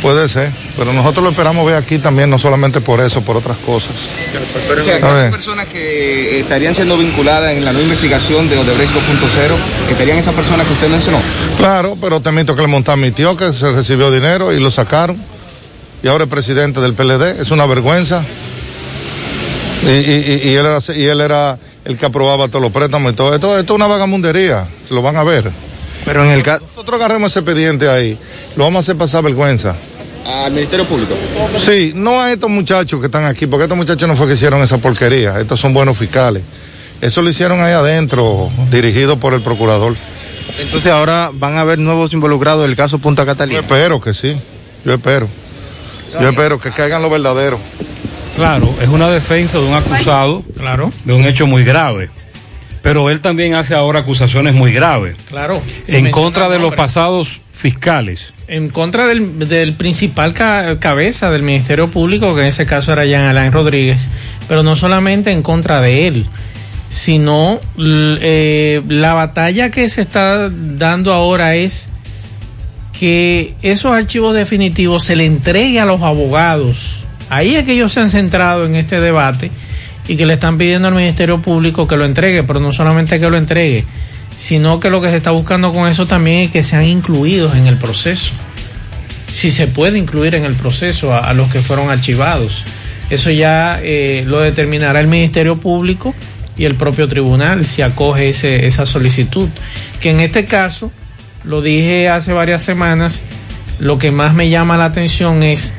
Puede 0.00 0.28
ser, 0.28 0.50
pero 0.76 0.92
nosotros 0.92 1.22
lo 1.22 1.30
esperamos 1.30 1.64
ver 1.64 1.76
aquí 1.76 1.98
también, 1.98 2.28
no 2.28 2.36
solamente 2.36 2.80
por 2.80 3.00
eso, 3.00 3.22
por 3.22 3.36
otras 3.36 3.56
cosas. 3.58 3.92
O 4.76 4.80
sea, 4.80 4.96
hay 4.96 5.30
personas 5.30 5.68
que 5.68 6.40
estarían 6.40 6.74
siendo 6.74 6.98
vinculadas 6.98 7.52
en 7.52 7.64
la 7.64 7.70
nueva 7.70 7.84
investigación 7.84 8.48
de 8.48 8.58
Odebrecht 8.58 8.92
2.0, 8.92 9.00
estarían 9.92 10.18
esas 10.18 10.34
personas 10.34 10.66
que 10.66 10.72
usted 10.72 10.88
mencionó. 10.88 11.20
Claro, 11.56 11.96
pero 12.00 12.20
te 12.20 12.30
admito 12.30 12.56
que 12.56 12.62
le 12.62 12.68
montaron 12.68 13.00
mi 13.00 13.12
tío 13.12 13.36
que 13.36 13.52
se 13.52 13.70
recibió 13.70 14.10
dinero 14.10 14.52
y 14.52 14.58
lo 14.58 14.72
sacaron. 14.72 15.16
Y 16.02 16.08
ahora 16.08 16.24
es 16.24 16.30
presidente 16.30 16.80
del 16.80 16.94
PLD. 16.94 17.40
Es 17.40 17.52
una 17.52 17.64
vergüenza. 17.66 18.24
Y, 19.82 19.88
y- 19.90 20.40
y- 20.44 20.48
y 20.50 20.54
él, 20.54 20.66
era, 20.66 20.78
y 20.94 21.04
él 21.06 21.20
era 21.20 21.58
el 21.84 21.96
que 21.98 22.06
aprobaba 22.06 22.48
todos 22.48 22.62
los 22.62 22.70
préstamos 22.72 23.12
y 23.12 23.16
todo. 23.16 23.34
Esto, 23.34 23.58
esto 23.58 23.72
es 23.72 23.76
una 23.76 23.86
vagamundería. 23.88 24.66
Se 24.86 24.94
lo 24.94 25.02
van 25.02 25.16
a 25.16 25.24
ver. 25.24 25.50
Pero 26.04 26.24
en 26.24 26.30
el 26.30 26.42
caso. 26.42 26.64
Nosotros 26.70 27.00
agarremos 27.00 27.30
ese 27.30 27.40
expediente 27.40 27.88
ahí. 27.88 28.18
Lo 28.56 28.64
vamos 28.64 28.78
a 28.78 28.80
hacer 28.80 28.96
pasar 28.96 29.22
vergüenza. 29.24 29.74
Al 30.24 30.52
Ministerio 30.52 30.84
Público. 30.86 31.14
Sí, 31.64 31.92
no 31.96 32.20
a 32.20 32.30
estos 32.32 32.48
muchachos 32.48 33.00
que 33.00 33.06
están 33.06 33.24
aquí, 33.24 33.46
porque 33.46 33.64
estos 33.64 33.76
muchachos 33.76 34.06
no 34.08 34.14
fue 34.14 34.28
que 34.28 34.34
hicieron 34.34 34.62
esa 34.62 34.78
porquería. 34.78 35.40
Estos 35.40 35.58
son 35.58 35.74
buenos 35.74 35.98
fiscales. 35.98 36.42
Eso 37.00 37.20
lo 37.22 37.30
hicieron 37.30 37.60
ahí 37.60 37.72
adentro, 37.72 38.48
dirigido 38.70 39.16
por 39.18 39.34
el 39.34 39.40
procurador. 39.42 39.96
Entonces 40.60 40.92
ahora 40.92 41.30
van 41.32 41.56
a 41.56 41.62
haber 41.62 41.80
nuevos 41.80 42.12
involucrados 42.12 42.62
del 42.62 42.76
caso 42.76 42.98
Punta 43.00 43.26
Catalina. 43.26 43.60
Yo 43.60 43.66
espero 43.66 44.00
que 44.00 44.14
sí. 44.14 44.36
Yo 44.84 44.92
espero. 44.94 45.26
Yo 46.20 46.28
espero 46.28 46.60
que 46.60 46.70
caigan 46.70 47.02
los 47.02 47.10
verdaderos. 47.10 47.58
Claro, 48.36 48.74
es 48.80 48.88
una 48.88 49.10
defensa 49.10 49.58
de 49.58 49.66
un 49.66 49.74
acusado 49.74 50.42
claro. 50.58 50.90
de 51.04 51.12
un 51.12 51.24
hecho 51.24 51.46
muy 51.46 51.64
grave. 51.64 52.10
Pero 52.82 53.10
él 53.10 53.20
también 53.20 53.54
hace 53.54 53.74
ahora 53.74 54.00
acusaciones 54.00 54.54
muy 54.54 54.72
graves 54.72 55.16
Claro. 55.28 55.62
en 55.86 56.10
contra 56.10 56.48
de 56.48 56.58
los 56.58 56.74
pasados 56.74 57.40
fiscales. 57.52 58.32
En 58.48 58.70
contra 58.70 59.06
del, 59.06 59.38
del 59.48 59.74
principal 59.74 60.34
ca- 60.34 60.78
cabeza 60.80 61.30
del 61.30 61.42
Ministerio 61.42 61.88
Público, 61.88 62.34
que 62.34 62.40
en 62.42 62.46
ese 62.48 62.66
caso 62.66 62.92
era 62.92 63.04
Jean 63.06 63.22
Alain 63.26 63.52
Rodríguez, 63.52 64.08
pero 64.48 64.62
no 64.64 64.74
solamente 64.76 65.30
en 65.30 65.42
contra 65.42 65.80
de 65.80 66.08
él, 66.08 66.26
sino 66.90 67.60
eh, 67.78 68.82
la 68.88 69.14
batalla 69.14 69.70
que 69.70 69.88
se 69.88 70.02
está 70.02 70.50
dando 70.50 71.12
ahora 71.12 71.54
es 71.54 71.88
que 72.98 73.54
esos 73.62 73.94
archivos 73.94 74.34
definitivos 74.34 75.04
se 75.04 75.16
le 75.16 75.24
entregue 75.24 75.78
a 75.80 75.84
los 75.86 76.02
abogados. 76.02 77.01
Ahí 77.32 77.54
es 77.54 77.64
que 77.64 77.72
ellos 77.72 77.90
se 77.90 78.00
han 78.00 78.10
centrado 78.10 78.66
en 78.66 78.76
este 78.76 79.00
debate 79.00 79.50
y 80.06 80.18
que 80.18 80.26
le 80.26 80.34
están 80.34 80.58
pidiendo 80.58 80.88
al 80.88 80.94
Ministerio 80.94 81.40
Público 81.40 81.88
que 81.88 81.96
lo 81.96 82.04
entregue, 82.04 82.42
pero 82.42 82.60
no 82.60 82.72
solamente 82.72 83.18
que 83.18 83.30
lo 83.30 83.38
entregue, 83.38 83.86
sino 84.36 84.80
que 84.80 84.90
lo 84.90 85.00
que 85.00 85.08
se 85.08 85.16
está 85.16 85.30
buscando 85.30 85.72
con 85.72 85.88
eso 85.88 86.06
también 86.06 86.40
es 86.40 86.50
que 86.50 86.62
sean 86.62 86.84
incluidos 86.84 87.54
en 87.56 87.66
el 87.66 87.78
proceso. 87.78 88.34
Si 89.32 89.50
se 89.50 89.66
puede 89.66 89.98
incluir 89.98 90.34
en 90.34 90.44
el 90.44 90.52
proceso 90.52 91.14
a, 91.14 91.32
los 91.32 91.50
que 91.50 91.60
fueron 91.60 91.88
archivados. 91.88 92.64
Eso 93.08 93.30
ya 93.30 93.80
eh, 93.82 94.24
lo 94.26 94.40
determinará 94.40 95.00
el 95.00 95.06
Ministerio 95.06 95.56
Público 95.56 96.14
y 96.58 96.66
el 96.66 96.74
propio 96.74 97.08
tribunal 97.08 97.64
si 97.64 97.80
acoge 97.80 98.28
esa 98.28 98.84
solicitud. 98.84 99.48
Que 100.02 100.10
en 100.10 100.20
este 100.20 100.44
caso, 100.44 100.92
lo 101.44 101.62
dije 101.62 102.10
hace 102.10 102.34
varias 102.34 102.60
semanas, 102.60 103.22
lo 103.78 103.96
que 103.96 104.10
más 104.10 104.34
me 104.34 104.50
llama 104.50 104.76
la 104.76 104.84
atención 104.84 105.42
es 105.42 105.72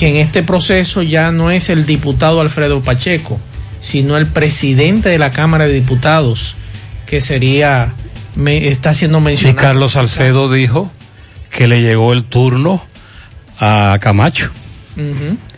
que 0.00 0.08
en 0.08 0.16
este 0.16 0.42
proceso 0.42 1.02
ya 1.02 1.30
no 1.30 1.50
es 1.50 1.68
el 1.68 1.84
diputado 1.84 2.40
Alfredo 2.40 2.80
Pacheco, 2.80 3.38
sino 3.80 4.16
el 4.16 4.26
presidente 4.26 5.10
de 5.10 5.18
la 5.18 5.30
Cámara 5.30 5.66
de 5.66 5.74
Diputados, 5.74 6.56
que 7.04 7.20
sería, 7.20 7.92
me, 8.34 8.68
está 8.68 8.94
siendo 8.94 9.18
Y 9.18 9.20
mencionado. 9.20 9.58
Carlos 9.60 9.92
Salcedo 9.92 10.50
dijo 10.50 10.90
que 11.50 11.68
le 11.68 11.82
llegó 11.82 12.14
el 12.14 12.24
turno 12.24 12.82
a 13.58 13.98
Camacho, 14.00 14.50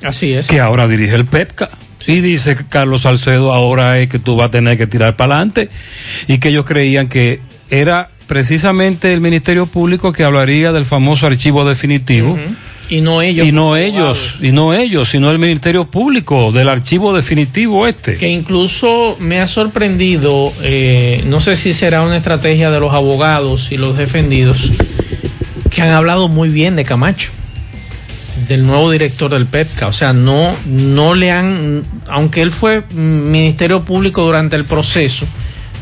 Así 0.03 0.33
es. 0.33 0.49
que 0.49 0.59
ahora 0.59 0.89
dirige 0.89 1.15
el 1.15 1.25
PEPCA. 1.25 1.71
Sí, 2.01 2.21
dice 2.21 2.57
que 2.57 2.65
Carlos 2.65 3.03
Salcedo 3.03 3.53
ahora 3.53 4.01
es 4.01 4.09
que 4.09 4.19
tú 4.19 4.35
vas 4.35 4.49
a 4.49 4.51
tener 4.51 4.77
que 4.77 4.89
tirar 4.89 5.15
para 5.15 5.37
adelante 5.37 5.71
y 6.27 6.39
que 6.39 6.49
ellos 6.49 6.67
creían 6.67 7.09
que 7.09 7.41
era 7.71 8.11
precisamente 8.27 9.13
el 9.13 9.21
Ministerio 9.21 9.67
Público 9.67 10.13
que 10.13 10.25
hablaría 10.25 10.73
del 10.73 10.85
famoso 10.85 11.29
archivo 11.29 11.65
definitivo. 11.65 12.37
Y 12.93 13.01
no 13.01 13.23
ellos. 13.23 13.49
Y 13.49 13.53
no 13.53 13.75
ellos, 13.75 14.35
y 14.43 14.53
no 14.53 14.75
ellos, 14.75 15.09
sino 15.09 15.31
el 15.31 15.39
Ministerio 15.39 15.87
Público 15.87 16.53
del 16.53 16.69
archivo 16.69 17.17
definitivo 17.17 17.87
este. 17.87 18.17
Que 18.17 18.29
incluso 18.29 19.17
me 19.19 19.41
ha 19.41 19.47
sorprendido, 19.47 20.53
eh, 20.61 21.25
no 21.27 21.41
sé 21.41 21.57
si 21.57 21.73
será 21.73 22.03
una 22.03 22.19
estrategia 22.19 22.71
de 22.71 22.81
los 22.81 22.93
abogados 22.93 23.73
y 23.73 23.79
los 23.79 23.97
defendidos, 23.97 24.71
que 25.71 25.81
han 25.81 25.93
hablado 25.93 26.29
muy 26.29 26.51
bien 26.51 26.77
de 26.77 26.85
Camacho, 26.85 27.31
del 28.47 28.67
nuevo 28.67 28.91
director 28.91 29.31
del 29.31 29.47
PEPCA. 29.47 29.87
O 29.87 29.95
sea, 29.95 30.13
no, 30.13 30.55
no 30.67 31.15
le 31.15 31.31
han, 31.31 31.85
aunque 32.09 32.43
él 32.43 32.53
fue 32.53 32.83
Ministerio 32.91 33.87
Público 33.87 34.23
durante 34.23 34.57
el 34.57 34.67
proceso, 34.67 35.27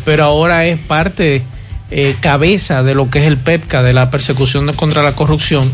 pero 0.05 0.23
ahora 0.23 0.65
es 0.65 0.79
parte, 0.79 1.43
eh, 1.91 2.15
cabeza 2.21 2.85
de 2.85 2.95
lo 2.95 3.11
que 3.11 3.19
es 3.19 3.25
el 3.25 3.37
PEPCA, 3.37 3.83
de 3.83 3.95
la 3.95 4.13
persecución 4.13 4.73
contra 4.75 5.03
la 5.03 5.17
corrupción. 5.17 5.69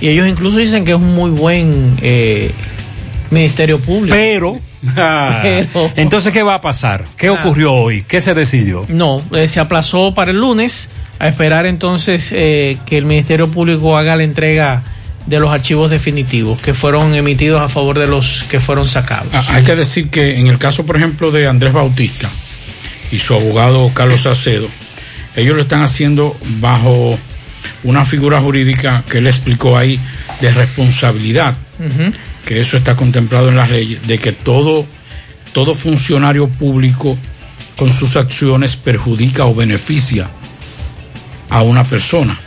Y 0.00 0.08
ellos 0.08 0.26
incluso 0.28 0.58
dicen 0.58 0.84
que 0.84 0.92
es 0.92 0.96
un 0.96 1.14
muy 1.14 1.30
buen 1.30 1.96
eh, 2.02 2.50
Ministerio 3.30 3.78
Público. 3.78 4.14
Pero, 4.16 4.58
ah, 4.96 5.40
Pero- 5.42 5.90
entonces, 5.96 6.32
¿qué 6.32 6.42
va 6.42 6.54
a 6.56 6.60
pasar? 6.60 7.04
¿Qué 7.16 7.28
Ah. 7.28 7.32
ocurrió 7.32 7.72
hoy? 7.72 8.04
¿Qué 8.06 8.20
se 8.20 8.34
decidió? 8.34 8.84
No, 8.88 9.22
eh, 9.34 9.48
se 9.48 9.60
aplazó 9.60 10.14
para 10.14 10.30
el 10.30 10.38
lunes. 10.38 10.88
a 11.18 11.28
esperar 11.28 11.66
entonces 11.66 12.30
eh, 12.32 12.78
que 12.84 12.98
el 12.98 13.04
Ministerio 13.04 13.46
Público 13.48 13.96
haga 13.96 14.16
la 14.16 14.24
entrega 14.24 14.82
de 15.26 15.38
los 15.38 15.52
archivos 15.52 15.88
definitivos 15.88 16.60
que 16.60 16.74
fueron 16.74 17.14
emitidos 17.14 17.62
a 17.62 17.68
favor 17.68 17.96
de 17.96 18.08
los 18.08 18.42
que 18.50 18.58
fueron 18.58 18.88
sacados. 18.88 19.28
Ah, 19.32 19.44
hay 19.50 19.62
que 19.62 19.76
decir 19.76 20.10
que 20.10 20.40
en 20.40 20.48
el 20.48 20.58
caso, 20.58 20.84
por 20.84 20.96
ejemplo, 20.96 21.30
de 21.30 21.46
Andrés 21.46 21.72
Bautista 21.72 22.28
y 23.12 23.20
su 23.20 23.34
abogado 23.34 23.92
Carlos 23.94 24.22
Salcedo, 24.22 24.66
ellos 25.36 25.54
lo 25.54 25.62
están 25.62 25.82
haciendo 25.82 26.36
bajo 26.58 27.16
una 27.84 28.04
figura 28.04 28.40
jurídica 28.40 29.04
que 29.08 29.18
él 29.18 29.26
explicó 29.26 29.76
ahí 29.76 29.98
de 30.40 30.50
responsabilidad, 30.52 31.56
que 32.44 32.60
eso 32.60 32.76
está 32.76 32.94
contemplado 32.94 33.48
en 33.48 33.56
las 33.56 33.70
leyes, 33.70 34.06
de 34.06 34.18
que 34.18 34.32
todo, 34.32 34.86
todo 35.52 35.74
funcionario 35.74 36.48
público 36.48 37.18
con 37.76 37.90
sus 37.90 38.16
acciones 38.16 38.76
perjudica 38.76 39.46
o 39.46 39.54
beneficia 39.54 40.28
a 41.50 41.62
una 41.62 41.84
persona. 41.84 42.38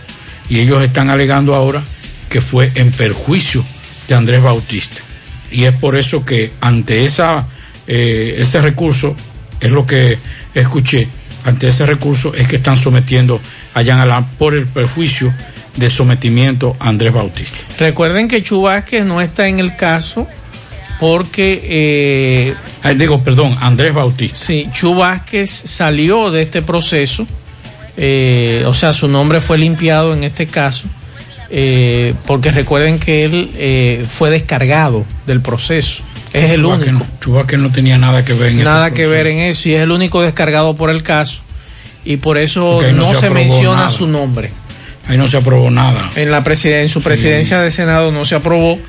Y 0.49 0.59
ellos 0.59 0.83
están 0.83 1.09
alegando 1.09 1.55
ahora 1.55 1.81
que 2.29 2.41
fue 2.41 2.71
en 2.75 2.91
perjuicio 2.91 3.63
de 4.07 4.15
Andrés 4.15 4.41
Bautista. 4.41 5.01
Y 5.51 5.63
es 5.63 5.73
por 5.73 5.95
eso 5.95 6.23
que 6.23 6.51
ante 6.61 7.05
esa, 7.05 7.47
eh, 7.87 8.35
ese 8.39 8.61
recurso, 8.61 9.15
es 9.59 9.71
lo 9.71 9.85
que 9.85 10.17
escuché, 10.53 11.07
ante 11.45 11.67
ese 11.67 11.85
recurso 11.85 12.33
es 12.33 12.47
que 12.47 12.57
están 12.57 12.77
sometiendo 12.77 13.39
a 13.75 13.81
Jean 13.83 13.99
Alain 13.99 14.25
por 14.39 14.55
el 14.55 14.65
perjuicio 14.65 15.31
de 15.75 15.89
sometimiento 15.89 16.75
a 16.79 16.89
Andrés 16.89 17.13
Bautista. 17.13 17.57
Recuerden 17.77 18.27
que 18.27 18.41
Chu 18.41 18.61
Vázquez 18.61 19.05
no 19.05 19.21
está 19.21 19.47
en 19.47 19.59
el 19.59 19.75
caso 19.75 20.27
porque... 20.99 22.55
Eh, 22.83 22.95
digo, 22.95 23.21
perdón, 23.21 23.57
Andrés 23.59 23.93
Bautista. 23.93 24.37
Sí, 24.37 24.69
Chu 24.73 24.95
Vázquez 24.95 25.49
salió 25.49 26.31
de 26.31 26.43
este 26.43 26.61
proceso, 26.61 27.27
eh, 27.97 28.63
o 28.65 28.73
sea, 28.73 28.93
su 28.93 29.09
nombre 29.09 29.41
fue 29.41 29.57
limpiado 29.57 30.13
en 30.13 30.23
este 30.23 30.47
caso, 30.47 30.85
eh, 31.49 32.13
porque 32.25 32.51
recuerden 32.51 32.97
que 32.97 33.25
él 33.25 33.51
eh, 33.55 34.05
fue 34.09 34.29
descargado 34.29 35.05
del 35.27 35.41
proceso. 35.41 36.01
Es 36.31 36.51
el 36.51 36.61
Chu 36.61 36.69
único. 36.69 37.05
Vázquez 37.27 37.59
no 37.59 37.71
tenía 37.71 37.97
nada 37.97 38.23
que 38.23 38.33
ver 38.33 38.51
en 38.51 38.63
Nada 38.63 38.87
ese 38.87 38.95
que 38.95 39.07
ver 39.07 39.27
en 39.27 39.39
eso 39.39 39.67
y 39.67 39.73
es 39.73 39.81
el 39.81 39.91
único 39.91 40.21
descargado 40.21 40.75
por 40.75 40.89
el 40.89 41.03
caso 41.03 41.44
y 42.05 42.17
por 42.17 42.37
eso 42.37 42.79
no, 42.81 42.91
no 43.13 43.19
se 43.19 43.29
menciona 43.29 43.77
nada. 43.77 43.89
su 43.89 44.07
nombre. 44.07 44.51
Ahí 45.07 45.17
no 45.17 45.27
se 45.27 45.37
aprobó 45.37 45.69
nada. 45.69 46.09
En 46.15 46.31
la 46.31 46.43
presiden- 46.43 46.83
en 46.83 46.89
su 46.89 47.01
presidencia 47.01 47.61
de 47.61 47.71
Senado 47.71 48.11
no 48.11 48.25
se 48.25 48.35
aprobó. 48.35 48.79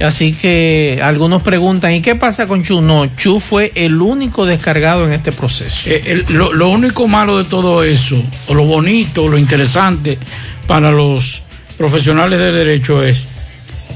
Así 0.00 0.32
que 0.32 0.98
algunos 1.02 1.42
preguntan, 1.42 1.92
¿y 1.92 2.00
qué 2.02 2.16
pasa 2.16 2.46
con 2.46 2.64
Chu? 2.64 2.80
No, 2.80 3.06
Chu 3.14 3.38
fue 3.40 3.70
el 3.74 4.00
único 4.00 4.44
descargado 4.46 5.06
en 5.06 5.12
este 5.12 5.30
proceso. 5.32 5.88
Eh, 5.88 6.02
el- 6.06 6.24
lo, 6.30 6.52
lo 6.52 6.70
único 6.70 7.06
malo 7.06 7.38
de 7.38 7.44
todo 7.44 7.84
eso, 7.84 8.16
o 8.48 8.54
lo 8.54 8.64
bonito, 8.64 9.28
lo 9.28 9.38
interesante 9.38 10.18
para 10.66 10.90
los 10.90 11.42
profesionales 11.78 12.38
de 12.38 12.52
derecho 12.52 13.02
es 13.04 13.28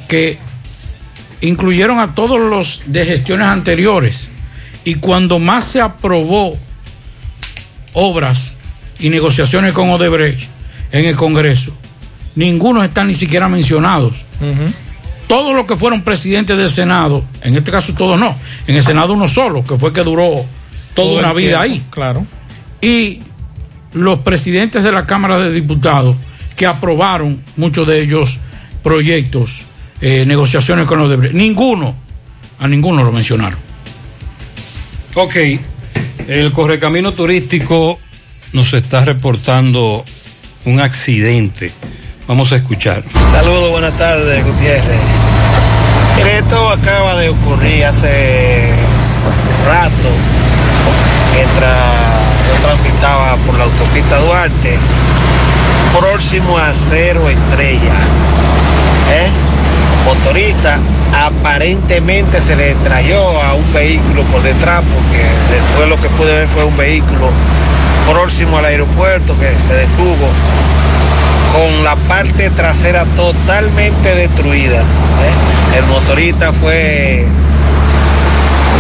que 0.07 0.39
incluyeron 1.41 1.99
a 1.99 2.15
todos 2.15 2.39
los 2.41 2.83
de 2.87 3.05
gestiones 3.05 3.49
anteriores 3.49 4.29
y 4.85 4.95
cuando 4.97 5.39
más 5.39 5.65
se 5.65 5.81
aprobó 5.81 6.57
obras 7.93 8.59
y 8.99 9.09
negociaciones 9.09 9.73
con 9.73 9.91
Odebrecht 9.91 10.49
en 10.93 11.05
el 11.05 11.17
Congreso, 11.17 11.73
ninguno 12.35 12.83
están 12.83 13.09
ni 13.09 13.15
siquiera 13.15 13.49
mencionados. 13.49 14.25
Todos 15.27 15.57
los 15.57 15.67
que 15.67 15.77
fueron 15.77 16.03
presidentes 16.03 16.57
del 16.57 16.71
Senado, 16.71 17.25
en 17.43 17.57
este 17.57 17.71
caso 17.71 17.93
todos 17.95 18.19
no, 18.19 18.37
en 18.67 18.77
el 18.77 18.83
Senado 18.83 19.15
uno 19.15 19.27
solo, 19.27 19.65
que 19.65 19.77
fue 19.77 19.93
que 19.93 20.03
duró 20.03 20.45
toda 20.95 21.09
Todo 21.09 21.19
una 21.19 21.33
vida 21.33 21.63
tiempo, 21.63 21.63
ahí. 21.63 21.83
Claro. 21.91 22.27
Y 22.81 23.21
los 23.93 24.21
presidentes 24.21 24.85
de 24.85 24.93
la 24.93 25.07
Cámara 25.07 25.39
de 25.39 25.53
Diputados 25.53 26.17
que 26.55 26.67
aprobaron 26.67 27.43
muchos 27.57 27.87
de 27.87 28.01
ellos 28.01 28.39
proyectos, 28.83 29.65
eh, 30.01 30.25
negociaciones 30.27 30.87
con 30.87 31.01
Odebrecht. 31.01 31.35
Ninguno, 31.35 31.95
a 32.59 32.69
ninguno 32.69 33.03
lo 33.03 33.13
mencionaron. 33.13 33.59
Ok, 35.15 35.37
el 36.29 36.53
correcamino 36.53 37.13
turístico 37.13 37.99
nos 38.53 38.73
está 38.73 39.05
reportando 39.05 40.05
un 40.65 40.81
accidente. 40.81 41.73
Vamos 42.27 42.53
a 42.53 42.57
escuchar. 42.57 43.05
Saludos, 43.33 43.71
buenas 43.71 43.97
tardes, 43.97 44.45
Gutiérrez. 44.45 45.01
Esto 46.39 46.71
acaba 46.71 47.17
de 47.17 47.29
ocurrir 47.29 47.85
hace 47.85 48.71
rato, 49.67 50.09
mientras 51.35 52.17
yo 52.49 52.67
transitaba 52.67 53.37
por 53.47 53.57
la 53.59 53.65
autopista 53.65 54.19
Duarte, 54.19 54.77
próximo 55.99 56.59
a 56.59 56.73
Cero 56.73 57.29
Estrella. 57.29 57.95
¿eh? 59.13 59.31
Motorista 60.05 60.79
aparentemente 61.15 62.41
se 62.41 62.57
le 62.57 62.75
trayó 62.77 63.41
a 63.43 63.55
un 63.55 63.73
vehículo 63.73 64.23
por 64.25 64.43
detrás, 64.43 64.83
porque 64.95 65.23
después 65.51 65.89
lo 65.89 65.97
que 65.97 66.09
pude 66.17 66.33
ver 66.33 66.49
fue 66.49 66.65
un 66.65 66.77
vehículo 66.77 67.31
próximo 68.11 68.59
al 68.59 68.65
aeropuerto 68.67 69.35
que 69.39 69.59
se 69.61 69.75
detuvo 69.75 70.29
con 71.53 71.85
la 71.85 71.97
parte 72.09 72.51
trasera 72.51 73.05
totalmente 73.17 74.15
destruida. 74.15 74.81
¿eh? 74.81 75.79
El 75.79 75.87
motorista 75.87 76.53
fue 76.53 77.27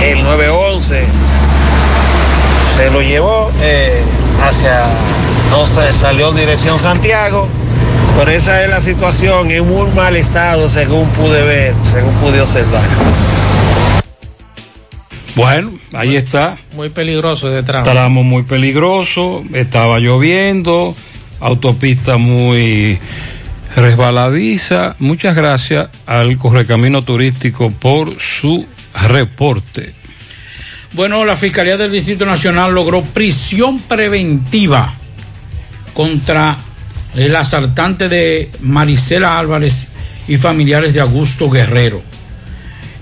el 0.03 0.23
911, 0.23 1.05
se 2.77 2.91
lo 2.91 3.01
llevó 3.01 3.51
eh, 3.61 4.03
hacia, 4.47 4.85
no 5.51 5.67
sé, 5.67 5.93
salió 5.93 6.31
en 6.31 6.37
dirección 6.37 6.79
Santiago, 6.79 7.49
pero 8.19 8.31
esa 8.31 8.63
es 8.63 8.71
la 8.71 8.81
situación, 8.81 9.51
en 9.51 9.67
muy 9.69 9.91
mal 9.93 10.17
estado 10.17 10.69
según 10.69 11.07
pude 11.11 11.43
ver, 11.43 11.75
según 11.85 12.13
pude 12.15 12.41
observar. 12.41 12.83
Bueno, 15.37 15.79
ahí 15.93 16.17
está. 16.17 16.57
Muy 16.75 16.89
peligroso 16.89 17.49
de 17.51 17.63
tramo. 17.63 17.85
Tramo 17.85 18.25
muy 18.25 18.43
peligroso, 18.43 19.45
estaba 19.53 20.01
lloviendo, 20.01 20.97
autopista 21.41 22.17
muy 22.17 22.99
resbaladiza. 23.77 24.97
Muchas 24.99 25.37
gracias 25.37 25.91
al 26.07 26.39
Correcamino 26.39 27.03
Turístico 27.03 27.71
por 27.71 28.19
su 28.21 28.67
reporte. 29.09 29.95
Bueno, 30.93 31.25
la 31.27 31.37
Fiscalía 31.37 31.77
del 31.77 31.93
Distrito 31.93 32.25
Nacional 32.25 32.75
logró 32.75 33.03
prisión 33.03 33.81
preventiva 33.81 34.95
contra 35.93 36.57
el 37.15 37.37
asaltante 37.37 38.09
de 38.09 38.51
Marisela 38.61 39.39
Álvarez 39.39 39.89
y 40.29 40.39
familiares 40.39 40.95
de 40.95 41.01
Augusto 41.01 41.51
Guerrero. 41.51 42.03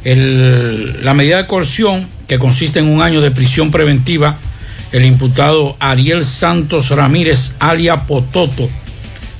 El- 0.02 1.04
la 1.04 1.14
medida 1.14 1.36
de 1.38 1.46
coerción, 1.46 2.08
que 2.26 2.38
consiste 2.38 2.78
en 2.78 2.88
un 2.88 3.02
año 3.02 3.20
de 3.20 3.30
prisión 3.30 3.70
preventiva, 3.70 4.36
el 4.92 5.04
imputado 5.04 5.76
Ariel 5.80 6.24
Santos 6.24 6.90
Ramírez, 6.90 7.52
alia 7.58 8.06
Pototo, 8.06 8.68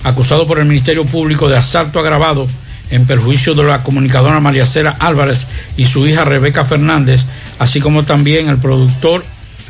acusado 0.03 0.47
por 0.47 0.59
el 0.59 0.67
Ministerio 0.67 1.05
Público 1.05 1.49
de 1.49 1.57
asalto 1.57 1.99
agravado 2.01 2.47
en 2.91 3.07
perjuicio 3.07 3.55
de 3.55 3.65
la 3.65 3.83
comunicadora 3.83 4.41
María 4.41 4.67
Cera 4.67 4.97
Álvarez 4.99 5.47
y 5.77 5.87
su 5.87 6.07
hija 6.07 6.25
Rebeca 6.25 6.65
Fernández, 6.65 7.25
así 7.59 7.81
como 7.81 8.05
también 8.05 8.49
el 8.49 8.59
productor 8.59 9.25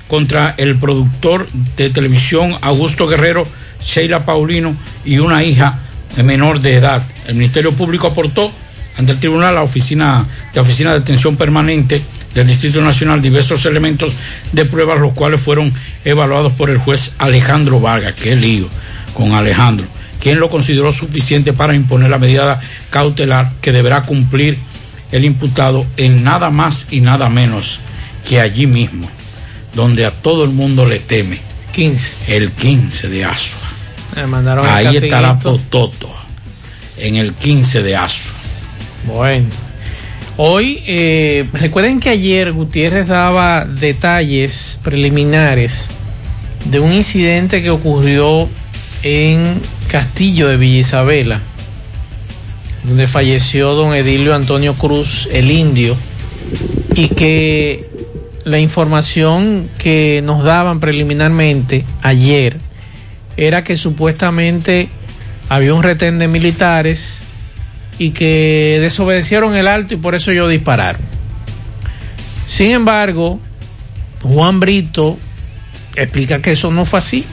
contra 0.09 0.55
el 0.59 0.77
productor 0.77 1.49
de 1.77 1.91
televisión 1.91 2.57
Augusto 2.61 3.07
Guerrero, 3.07 3.47
Sheila 3.83 4.25
Paulino 4.25 4.77
y 5.05 5.19
una 5.19 5.45
hija 5.45 5.81
menor 6.23 6.61
de 6.61 6.77
edad. 6.77 7.03
El 7.27 7.37
Ministerio 7.37 7.73
Público 7.73 8.09
aportó 8.09 8.53
ante 8.97 9.13
el 9.13 9.21
tribunal 9.21 9.55
la 9.55 9.63
oficina 9.63 10.25
de 10.53 10.61
oficina 10.61 10.93
de 10.93 10.99
atención 10.99 11.37
permanente 11.37 12.03
del 12.35 12.47
Distrito 12.47 12.81
Nacional 12.83 13.23
diversos 13.23 13.65
elementos 13.67 14.15
de 14.53 14.65
pruebas 14.65 15.01
los 15.01 15.13
cuales 15.13 15.41
fueron 15.41 15.73
evaluados 16.05 16.53
por 16.53 16.71
el 16.71 16.79
juez 16.79 17.15
Alejandro 17.19 17.81
Vargas, 17.81 18.15
qué 18.15 18.37
lío 18.37 18.69
con 19.15 19.33
Alejandro, 19.33 19.87
quien 20.21 20.41
lo 20.41 20.49
consideró 20.49 20.93
suficiente 20.93 21.53
para 21.53 21.75
imponer 21.75 22.11
la 22.11 22.19
medida 22.19 22.61
cautelar 22.91 23.53
que 23.61 23.73
deberá 23.73 24.03
cumplir 24.03 24.59
el 25.13 25.25
imputado 25.25 25.87
en 25.97 26.25
nada 26.25 26.51
más 26.51 26.89
y 26.91 27.01
nada 27.01 27.29
menos 27.29 27.81
que 28.29 28.41
allí 28.41 28.67
mismo, 28.67 29.09
donde 29.75 30.07
a 30.07 30.11
todo 30.11 30.45
el 30.45 30.51
mundo 30.51 30.87
le 30.87 30.99
teme. 30.99 31.39
15. 31.73 32.15
El 32.29 32.53
15 32.53 33.09
de 33.09 33.25
Asua. 33.25 33.61
Ahí 34.77 34.97
estará. 34.97 35.39
Pototo, 35.39 36.13
en 36.97 37.17
el 37.17 37.33
15 37.35 37.83
de 37.83 37.97
Asua. 37.97 38.33
Bueno. 39.07 39.64
Hoy, 40.37 40.83
eh, 40.89 41.49
recuerden 41.53 42.01
que 42.01 42.09
ayer 42.09 42.53
Gutiérrez 42.53 43.07
daba 43.07 43.65
detalles 43.65 44.81
preliminares 44.83 45.91
de 46.65 46.81
un 46.81 46.93
incidente 46.93 47.63
que 47.63 47.71
ocurrió 47.71 48.49
en 49.05 49.61
Castillo 49.89 50.49
de 50.49 50.57
Villa 50.57 50.81
Isabela, 50.81 51.41
donde 52.83 53.07
falleció 53.07 53.75
don 53.75 53.95
Edilio 53.95 54.35
Antonio 54.35 54.75
Cruz, 54.75 55.29
el 55.31 55.53
indio, 55.53 55.97
y 56.97 57.09
que 57.09 57.89
la 58.43 58.59
información 58.59 59.69
que 59.79 60.21
nos 60.25 60.43
daban 60.43 60.81
preliminarmente 60.81 61.85
ayer 62.03 62.59
era 63.37 63.63
que 63.63 63.77
supuestamente 63.77 64.89
había 65.49 65.75
un 65.75 65.85
retén 65.85 66.19
de 66.19 66.27
militares 66.27 67.24
y 67.99 68.11
que 68.11 68.79
desobedecieron 68.81 69.57
el 69.57 69.69
alto 69.69 69.95
y 69.95 69.97
por 69.97 70.15
eso 70.15 70.31
ellos 70.31 70.51
dispararon. 70.51 71.01
Sin 72.47 72.71
embargo, 72.71 73.41
Juan 74.23 74.61
Brito 74.61 75.19
explica 75.97 76.41
que 76.41 76.53
eso 76.53 76.71
no 76.71 76.85
fue 76.85 76.99
así. 76.99 77.25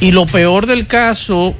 Y 0.00 0.12
lo 0.12 0.26
peor 0.26 0.66
del 0.66 0.86
caso 0.86 1.54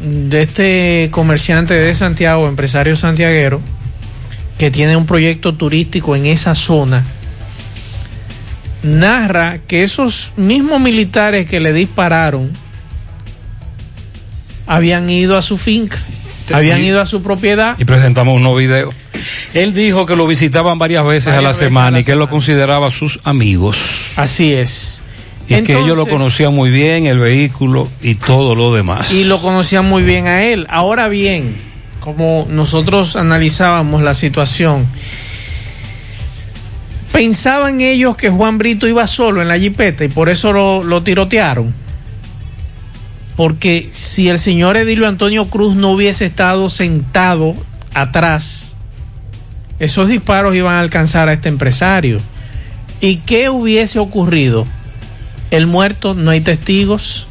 de 0.00 0.42
este 0.42 1.08
comerciante 1.10 1.74
de 1.74 1.94
Santiago, 1.94 2.48
empresario 2.48 2.96
santiaguero, 2.96 3.60
que 4.58 4.70
tiene 4.70 4.96
un 4.96 5.06
proyecto 5.06 5.54
turístico 5.54 6.14
en 6.14 6.26
esa 6.26 6.54
zona, 6.54 7.04
narra 8.82 9.58
que 9.66 9.82
esos 9.82 10.32
mismos 10.36 10.80
militares 10.80 11.48
que 11.48 11.60
le 11.60 11.72
dispararon 11.72 12.50
habían 14.66 15.10
ido 15.10 15.36
a 15.36 15.42
su 15.42 15.58
finca, 15.58 15.98
habían 16.52 16.82
ido 16.82 17.00
a 17.00 17.06
su 17.06 17.22
propiedad. 17.22 17.76
Y 17.78 17.84
presentamos 17.84 18.36
unos 18.36 18.56
videos. 18.56 18.94
Él 19.54 19.74
dijo 19.74 20.06
que 20.06 20.16
lo 20.16 20.26
visitaban 20.26 20.78
varias 20.78 21.04
veces 21.04 21.28
a 21.28 21.40
la 21.40 21.48
veces 21.48 21.68
semana 21.68 21.88
a 21.88 21.90
la 21.90 22.00
y 22.00 22.04
que 22.04 22.12
él 22.12 22.18
lo 22.18 22.28
consideraba 22.28 22.90
sus 22.90 23.20
amigos. 23.24 23.76
Así 24.16 24.52
es. 24.52 25.02
Y 25.48 25.62
que 25.62 25.72
ellos 25.72 25.96
lo 25.96 26.06
conocían 26.06 26.54
muy 26.54 26.70
bien, 26.70 27.06
el 27.06 27.18
vehículo 27.18 27.88
y 28.00 28.14
todo 28.14 28.54
lo 28.54 28.72
demás. 28.72 29.10
y 29.10 29.24
lo 29.24 29.42
conocían 29.42 29.84
muy 29.88 30.04
bien 30.04 30.28
a 30.28 30.44
él. 30.44 30.66
Ahora 30.70 31.08
bien, 31.08 31.56
como 31.98 32.46
nosotros 32.48 33.16
analizábamos 33.16 34.00
la 34.02 34.14
situación, 34.14 34.86
pensaban 37.12 37.80
ellos 37.80 38.16
que 38.16 38.30
Juan 38.30 38.58
Brito 38.58 38.86
iba 38.86 39.06
solo 39.06 39.42
en 39.42 39.48
la 39.48 39.58
jipeta 39.58 40.04
y 40.04 40.08
por 40.08 40.28
eso 40.28 40.52
lo, 40.52 40.84
lo 40.84 41.02
tirotearon. 41.02 41.74
Porque 43.40 43.88
si 43.90 44.28
el 44.28 44.38
señor 44.38 44.76
Edilio 44.76 45.08
Antonio 45.08 45.46
Cruz 45.46 45.74
no 45.74 45.92
hubiese 45.92 46.26
estado 46.26 46.68
sentado 46.68 47.54
atrás, 47.94 48.76
esos 49.78 50.08
disparos 50.08 50.54
iban 50.54 50.74
a 50.74 50.80
alcanzar 50.80 51.30
a 51.30 51.32
este 51.32 51.48
empresario. 51.48 52.20
¿Y 53.00 53.16
qué 53.20 53.48
hubiese 53.48 53.98
ocurrido? 53.98 54.66
El 55.50 55.66
muerto, 55.66 56.12
no 56.12 56.32
hay 56.32 56.42
testigos. 56.42 57.28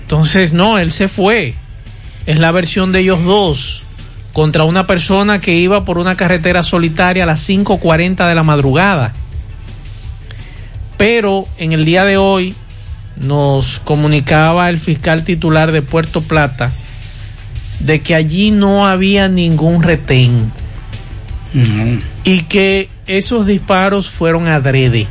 Entonces, 0.00 0.54
no, 0.54 0.78
él 0.78 0.90
se 0.90 1.08
fue. 1.08 1.52
Es 2.24 2.38
la 2.38 2.50
versión 2.50 2.92
de 2.92 3.00
ellos 3.00 3.22
dos 3.24 3.82
contra 4.32 4.64
una 4.64 4.86
persona 4.86 5.38
que 5.38 5.54
iba 5.54 5.84
por 5.84 5.98
una 5.98 6.16
carretera 6.16 6.62
solitaria 6.62 7.24
a 7.24 7.26
las 7.26 7.46
5.40 7.46 8.26
de 8.26 8.34
la 8.34 8.42
madrugada. 8.42 9.12
Pero 10.96 11.46
en 11.58 11.72
el 11.72 11.84
día 11.84 12.06
de 12.06 12.16
hoy 12.16 12.54
nos 13.20 13.78
comunicaba 13.80 14.68
el 14.70 14.78
fiscal 14.78 15.24
titular 15.24 15.72
de 15.72 15.82
Puerto 15.82 16.20
Plata 16.22 16.70
de 17.80 18.00
que 18.00 18.14
allí 18.14 18.50
no 18.50 18.86
había 18.86 19.28
ningún 19.28 19.82
retén 19.82 20.50
y 22.24 22.40
que 22.42 22.88
esos 23.06 23.46
disparos 23.46 24.10
fueron 24.10 24.46
adrede. 24.46 25.06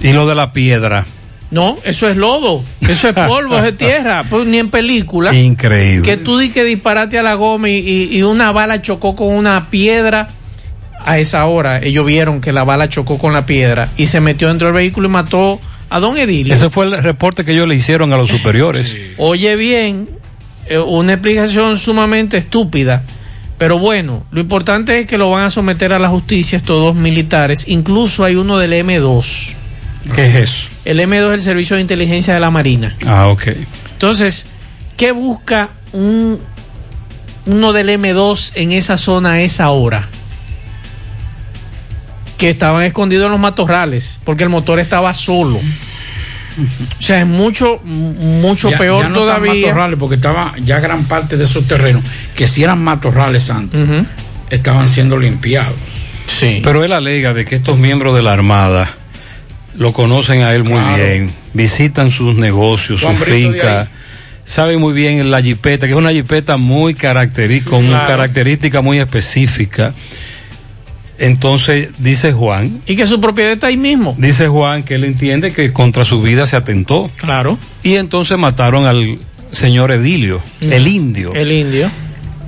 Y 0.00 0.12
lo 0.12 0.26
de 0.26 0.34
la 0.34 0.52
piedra. 0.52 1.04
No, 1.50 1.76
eso 1.84 2.08
es 2.08 2.16
lodo, 2.16 2.62
eso 2.80 3.08
es 3.08 3.14
polvo, 3.14 3.58
eso 3.58 3.66
es 3.66 3.76
tierra, 3.76 4.24
pues 4.30 4.46
ni 4.46 4.58
en 4.58 4.70
película. 4.70 5.34
Increíble. 5.34 6.02
Que 6.08 6.16
tú 6.16 6.38
di 6.38 6.50
que 6.50 6.62
disparate 6.64 7.18
a 7.18 7.22
la 7.24 7.34
goma 7.34 7.68
y, 7.68 7.78
y- 7.78 8.16
y 8.16 8.22
una 8.22 8.52
bala 8.52 8.80
chocó 8.82 9.14
con 9.16 9.28
una 9.34 9.68
piedra. 9.68 10.28
A 11.04 11.18
esa 11.18 11.44
hora 11.46 11.80
ellos 11.80 12.06
vieron 12.06 12.40
que 12.40 12.52
la 12.52 12.62
bala 12.62 12.88
chocó 12.88 13.18
con 13.18 13.32
la 13.32 13.46
piedra 13.46 13.88
y 13.96 14.06
se 14.06 14.20
metió 14.20 14.48
dentro 14.48 14.68
del 14.68 14.74
vehículo 14.74 15.08
y 15.08 15.10
mató 15.10 15.60
a 15.90 16.00
don 16.00 16.16
Edilio. 16.16 16.54
Ese 16.54 16.70
fue 16.70 16.86
el 16.86 17.02
reporte 17.02 17.44
que 17.44 17.52
ellos 17.52 17.68
le 17.68 17.74
hicieron 17.74 18.12
a 18.12 18.16
los 18.16 18.30
superiores. 18.30 18.94
Oye 19.18 19.56
bien, 19.56 20.08
eh, 20.66 20.78
una 20.78 21.14
explicación 21.14 21.76
sumamente 21.76 22.38
estúpida. 22.38 23.02
Pero 23.58 23.78
bueno, 23.78 24.24
lo 24.30 24.40
importante 24.40 25.00
es 25.00 25.06
que 25.06 25.18
lo 25.18 25.30
van 25.30 25.44
a 25.44 25.50
someter 25.50 25.92
a 25.92 25.98
la 25.98 26.08
justicia 26.08 26.56
estos 26.56 26.80
dos 26.80 26.94
militares. 26.94 27.64
Incluso 27.68 28.24
hay 28.24 28.36
uno 28.36 28.56
del 28.56 28.72
M2. 28.72 29.54
¿Qué 30.14 30.26
es 30.28 30.34
eso? 30.36 30.68
El 30.86 30.98
M2 31.00 31.28
es 31.28 31.34
el 31.34 31.42
Servicio 31.42 31.76
de 31.76 31.82
Inteligencia 31.82 32.32
de 32.32 32.40
la 32.40 32.50
Marina. 32.50 32.96
Ah, 33.06 33.26
ok. 33.26 33.48
Entonces, 33.92 34.46
¿qué 34.96 35.12
busca 35.12 35.70
un, 35.92 36.40
uno 37.44 37.72
del 37.74 37.90
M2 37.90 38.52
en 38.54 38.72
esa 38.72 38.96
zona 38.96 39.32
a 39.32 39.42
esa 39.42 39.68
hora? 39.70 40.08
Que 42.40 42.50
estaban 42.50 42.82
escondidos 42.84 43.26
en 43.26 43.32
los 43.32 43.40
matorrales, 43.40 44.18
porque 44.24 44.42
el 44.44 44.48
motor 44.48 44.80
estaba 44.80 45.12
solo. 45.14 45.60
O 46.98 47.02
sea, 47.02 47.20
es 47.20 47.26
mucho, 47.26 47.80
mucho 47.84 48.70
Ya- 48.70 48.78
peor 48.78 49.02
ya 49.04 49.08
no 49.08 49.20
están 49.20 49.36
todavía. 49.42 49.66
matorrales 49.68 49.98
porque 49.98 50.16
estaba 50.16 50.52
ya 50.64 50.80
gran 50.80 51.04
parte 51.04 51.36
de 51.36 51.44
esos 51.44 51.66
terrenos 51.68 52.02
que 52.34 52.48
si 52.48 52.62
eran 52.64 52.82
matorrales 52.82 53.48
antes 53.50 53.80
estaban 54.50 54.88
siendo 54.88 55.16
limpiados. 55.16 55.74
Sí. 56.26 56.60
Pero 56.64 56.82
él 56.84 56.92
alega 56.92 57.34
de 57.34 57.44
que 57.44 57.54
estos 57.56 57.78
miembros 57.78 58.14
de 58.16 58.22
la 58.22 58.32
Armada 58.32 58.90
lo 59.78 59.92
conocen 59.92 60.42
a 60.42 60.52
él 60.54 60.64
muy 60.64 60.80
Claro. 60.80 60.96
bien, 60.96 61.30
visitan 61.54 62.10
sus 62.10 62.36
negocios, 62.36 63.00
su 63.00 63.08
finca, 63.10 63.82
ahí. 63.82 63.88
saben 64.44 64.80
muy 64.80 64.92
bien 64.92 65.30
la 65.30 65.40
jipeta, 65.40 65.86
que 65.86 65.92
es 65.92 65.98
una 65.98 66.10
jipeta 66.12 66.56
muy 66.56 66.94
característica, 66.94 67.70
con 67.70 67.86
claro. 67.86 68.06
característica 68.08 68.80
muy 68.80 68.98
específica. 68.98 69.94
Entonces, 71.20 71.90
dice 71.98 72.32
Juan. 72.32 72.80
Y 72.86 72.96
que 72.96 73.06
su 73.06 73.20
propiedad 73.20 73.52
está 73.52 73.66
ahí 73.66 73.76
mismo. 73.76 74.14
Dice 74.18 74.48
Juan 74.48 74.82
que 74.82 74.94
él 74.94 75.04
entiende 75.04 75.52
que 75.52 75.70
contra 75.72 76.04
su 76.04 76.22
vida 76.22 76.46
se 76.46 76.56
atentó. 76.56 77.10
Claro. 77.16 77.58
Y 77.82 77.96
entonces 77.96 78.38
mataron 78.38 78.86
al 78.86 79.18
señor 79.52 79.92
Edilio, 79.92 80.40
el 80.62 80.88
indio. 80.88 81.34
El 81.34 81.52
indio. 81.52 81.90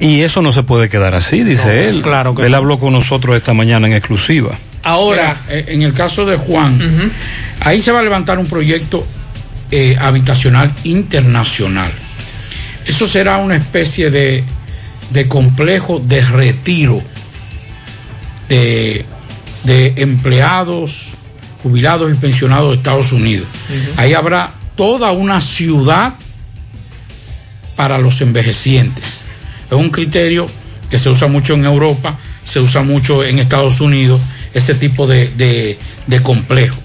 Y 0.01 0.23
eso 0.23 0.41
no 0.41 0.53
se 0.53 0.63
puede 0.63 0.89
quedar 0.89 1.15
así, 1.15 1.43
dice 1.45 1.67
No, 1.67 1.91
él. 1.99 2.03
claro 2.03 2.35
que 2.35 2.43
él 2.47 2.51
no. 2.53 2.57
habló 2.57 2.79
con 2.79 2.93
nosotros 2.95 3.37
esta 3.37 3.53
mañana 3.53 3.87
en 3.87 3.93
exclusiva. 3.93 4.57
Ahora, 4.83 5.37
Mira, 5.47 5.59
eh, 5.59 5.65
en 5.69 5.83
el 5.83 5.93
caso 5.93 6.25
de 6.25 6.37
Juan, 6.39 7.13
ahí 7.61 7.81
se 7.83 7.93
va 7.93 8.01
a 8.01 8.03
levantar 8.03 8.39
un 8.39 8.47
proyecto 8.47 9.07
eh, 9.71 9.95
habitacional 10.01 10.73
internacional. 10.85 11.93
Eso 12.87 13.07
será 13.07 13.37
una 13.37 13.55
especie 13.57 14.11
de, 14.11 14.43
de 15.11 15.29
complejo 15.29 16.01
de 16.01 16.23
retiro 16.23 17.01
de, 18.53 19.07
de 19.65 19.95
empleados, 19.97 21.13
jubilados 21.63 22.13
y 22.13 22.15
pensionados 22.17 22.71
de 22.71 22.77
Estados 22.77 23.13
Unidos. 23.13 23.47
Ahí 23.97 24.13
habrá 24.13 24.53
toda 24.77 25.13
una 25.13 25.41
ciudad 25.41 26.13
para 27.77 27.97
los 27.97 28.21
envejecientes. 28.21 29.25
Es 29.71 29.73
un 29.73 29.89
criterio 29.89 30.47
que 30.91 30.99
se 30.99 31.09
usa 31.09 31.29
mucho 31.29 31.55
en 31.55 31.65
Europa, 31.65 32.19
se 32.45 32.61
usa 32.61 32.83
mucho 32.83 33.25
en 33.25 33.39
Estados 33.39 33.81
Unidos, 33.81 34.21
ese 34.53 34.75
tipo 34.75 35.07
de, 35.07 35.29
de, 35.29 35.79
de 36.07 36.23
complejo. 36.23 36.77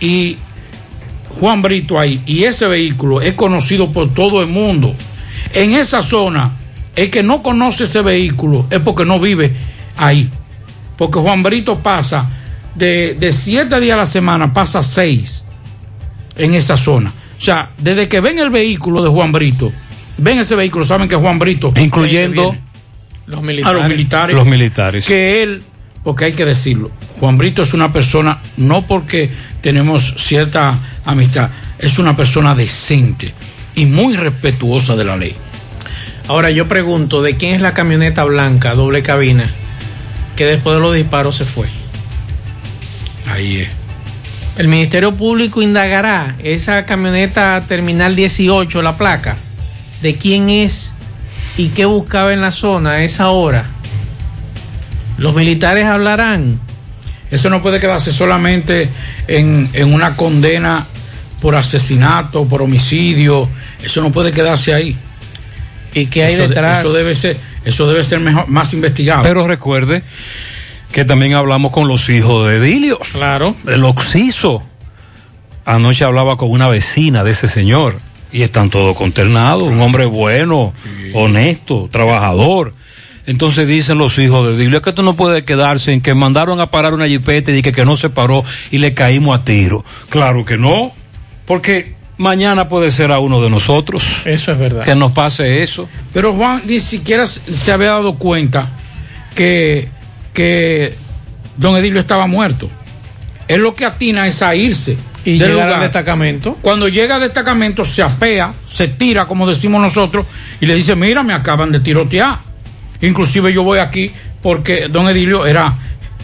Y 0.00 0.38
Juan 1.38 1.60
Brito 1.60 1.98
ahí, 1.98 2.22
y 2.24 2.44
ese 2.44 2.66
vehículo 2.68 3.20
es 3.20 3.34
conocido 3.34 3.92
por 3.92 4.14
todo 4.14 4.40
el 4.40 4.48
mundo. 4.48 4.94
En 5.52 5.74
esa 5.74 6.02
zona, 6.02 6.52
el 6.94 7.10
que 7.10 7.22
no 7.22 7.42
conoce 7.42 7.84
ese 7.84 8.00
vehículo 8.00 8.66
es 8.70 8.80
porque 8.80 9.04
no 9.04 9.20
vive 9.20 9.52
ahí. 9.98 10.30
Porque 10.96 11.18
Juan 11.18 11.42
Brito 11.42 11.78
pasa 11.78 12.28
de, 12.74 13.14
de 13.18 13.32
siete 13.32 13.80
días 13.80 13.94
a 13.94 14.00
la 14.00 14.06
semana, 14.06 14.52
pasa 14.52 14.82
seis 14.82 15.44
en 16.36 16.54
esa 16.54 16.76
zona. 16.76 17.12
O 17.38 17.40
sea, 17.40 17.70
desde 17.78 18.08
que 18.08 18.20
ven 18.20 18.38
el 18.38 18.50
vehículo 18.50 19.02
de 19.02 19.08
Juan 19.08 19.32
Brito, 19.32 19.72
ven 20.18 20.38
ese 20.38 20.54
vehículo, 20.54 20.84
saben 20.84 21.08
que 21.08 21.14
es 21.14 21.20
Juan 21.20 21.38
Brito. 21.38 21.72
Incluyendo 21.76 22.56
los 23.26 23.40
a 23.64 23.72
los 23.72 23.88
militares. 23.88 24.36
Los 24.36 24.46
militares. 24.46 25.04
Que 25.04 25.42
él, 25.42 25.62
porque 26.02 26.26
hay 26.26 26.32
que 26.32 26.44
decirlo, 26.44 26.90
Juan 27.20 27.36
Brito 27.38 27.62
es 27.62 27.74
una 27.74 27.92
persona, 27.92 28.38
no 28.56 28.82
porque 28.82 29.30
tenemos 29.60 30.14
cierta 30.18 30.78
amistad, 31.04 31.50
es 31.78 31.98
una 31.98 32.16
persona 32.16 32.54
decente 32.54 33.32
y 33.74 33.86
muy 33.86 34.16
respetuosa 34.16 34.96
de 34.96 35.04
la 35.04 35.16
ley. 35.16 35.34
Ahora 36.28 36.50
yo 36.50 36.66
pregunto, 36.66 37.22
¿de 37.22 37.36
quién 37.36 37.54
es 37.54 37.60
la 37.60 37.72
camioneta 37.74 38.24
blanca, 38.24 38.74
doble 38.74 39.02
cabina, 39.02 39.48
que 40.36 40.44
después 40.44 40.76
de 40.76 40.80
los 40.80 40.94
disparos 40.94 41.36
se 41.36 41.44
fue? 41.44 41.66
Ahí 43.26 43.58
es. 43.58 43.68
El 44.56 44.68
Ministerio 44.68 45.14
Público 45.14 45.60
indagará 45.60 46.36
esa 46.42 46.86
camioneta 46.86 47.62
terminal 47.66 48.16
18, 48.16 48.80
la 48.80 48.96
placa, 48.96 49.36
de 50.00 50.16
quién 50.16 50.48
es 50.48 50.94
y 51.56 51.68
qué 51.68 51.84
buscaba 51.84 52.32
en 52.32 52.40
la 52.40 52.50
zona 52.50 52.92
a 52.92 53.04
esa 53.04 53.28
hora. 53.28 53.66
Los 55.18 55.34
militares 55.34 55.86
hablarán. 55.86 56.60
Eso 57.30 57.50
no 57.50 57.62
puede 57.62 57.80
quedarse 57.80 58.12
solamente 58.12 58.88
en, 59.26 59.68
en 59.72 59.92
una 59.92 60.16
condena 60.16 60.86
por 61.40 61.54
asesinato, 61.54 62.46
por 62.46 62.62
homicidio. 62.62 63.48
Eso 63.82 64.00
no 64.00 64.12
puede 64.12 64.32
quedarse 64.32 64.72
ahí. 64.72 64.96
¿Y 65.92 66.06
qué 66.06 66.24
hay 66.24 66.34
Eso 66.34 66.48
detrás? 66.48 66.80
Eso 66.80 66.92
debe 66.92 67.14
ser, 67.14 67.36
eso 67.66 67.88
debe 67.88 68.04
ser 68.04 68.20
mejor, 68.20 68.46
más 68.46 68.72
investigado. 68.72 69.22
Pero 69.22 69.44
recuerde 69.44 70.04
que 70.92 71.04
también 71.04 71.34
hablamos 71.34 71.72
con 71.72 71.88
los 71.88 72.08
hijos 72.08 72.48
de 72.48 72.58
Edilio. 72.58 73.00
Claro. 73.12 73.56
El 73.66 73.82
Oxiso. 73.82 74.62
anoche 75.64 76.04
hablaba 76.04 76.36
con 76.36 76.48
una 76.52 76.68
vecina 76.68 77.24
de 77.24 77.32
ese 77.32 77.48
señor 77.48 77.98
y 78.30 78.42
están 78.42 78.70
todos 78.70 78.96
consternados. 78.96 79.64
Un 79.64 79.80
hombre 79.80 80.04
bueno, 80.04 80.72
honesto, 81.12 81.88
trabajador. 81.90 82.72
Entonces 83.26 83.66
dicen 83.66 83.98
los 83.98 84.16
hijos 84.18 84.46
de 84.46 84.56
Dios, 84.56 84.72
es 84.72 84.80
que 84.80 84.90
esto 84.90 85.02
no 85.02 85.16
puede 85.16 85.44
quedarse 85.44 85.92
en 85.92 86.00
que 86.00 86.14
mandaron 86.14 86.60
a 86.60 86.70
parar 86.70 86.94
una 86.94 87.08
jipeta 87.08 87.50
y 87.50 87.62
que 87.62 87.84
no 87.84 87.96
se 87.96 88.10
paró 88.10 88.44
y 88.70 88.78
le 88.78 88.94
caímos 88.94 89.36
a 89.36 89.44
tiro. 89.44 89.84
Claro 90.08 90.44
que 90.44 90.56
no, 90.56 90.92
porque 91.46 91.95
mañana 92.18 92.68
puede 92.68 92.90
ser 92.90 93.12
a 93.12 93.18
uno 93.18 93.40
de 93.40 93.50
nosotros. 93.50 94.26
Eso 94.26 94.52
es 94.52 94.58
verdad. 94.58 94.84
Que 94.84 94.94
nos 94.94 95.12
pase 95.12 95.62
eso. 95.62 95.88
Pero 96.12 96.32
Juan 96.34 96.62
ni 96.66 96.80
siquiera 96.80 97.26
se 97.26 97.72
había 97.72 97.92
dado 97.92 98.16
cuenta 98.16 98.68
que, 99.34 99.88
que 100.32 100.94
don 101.56 101.76
Edilio 101.76 102.00
estaba 102.00 102.26
muerto. 102.26 102.70
Él 103.48 103.60
lo 103.60 103.74
que 103.74 103.84
atina 103.84 104.26
es 104.26 104.42
a 104.42 104.54
irse. 104.54 104.96
Y 105.24 105.38
del 105.38 105.52
llegar 105.52 105.68
al 105.70 105.80
destacamento. 105.80 106.56
Cuando 106.62 106.88
llega 106.88 107.16
al 107.16 107.20
destacamento 107.20 107.84
se 107.84 108.00
apea, 108.00 108.54
se 108.66 108.86
tira, 108.88 109.26
como 109.26 109.46
decimos 109.46 109.82
nosotros, 109.82 110.24
y 110.60 110.66
le 110.66 110.74
dice, 110.76 110.94
mira, 110.94 111.24
me 111.24 111.34
acaban 111.34 111.72
de 111.72 111.80
tirotear. 111.80 112.38
Inclusive 113.00 113.52
yo 113.52 113.64
voy 113.64 113.80
aquí 113.80 114.10
porque 114.40 114.86
don 114.88 115.08
Edilio 115.08 115.44
era 115.44 115.74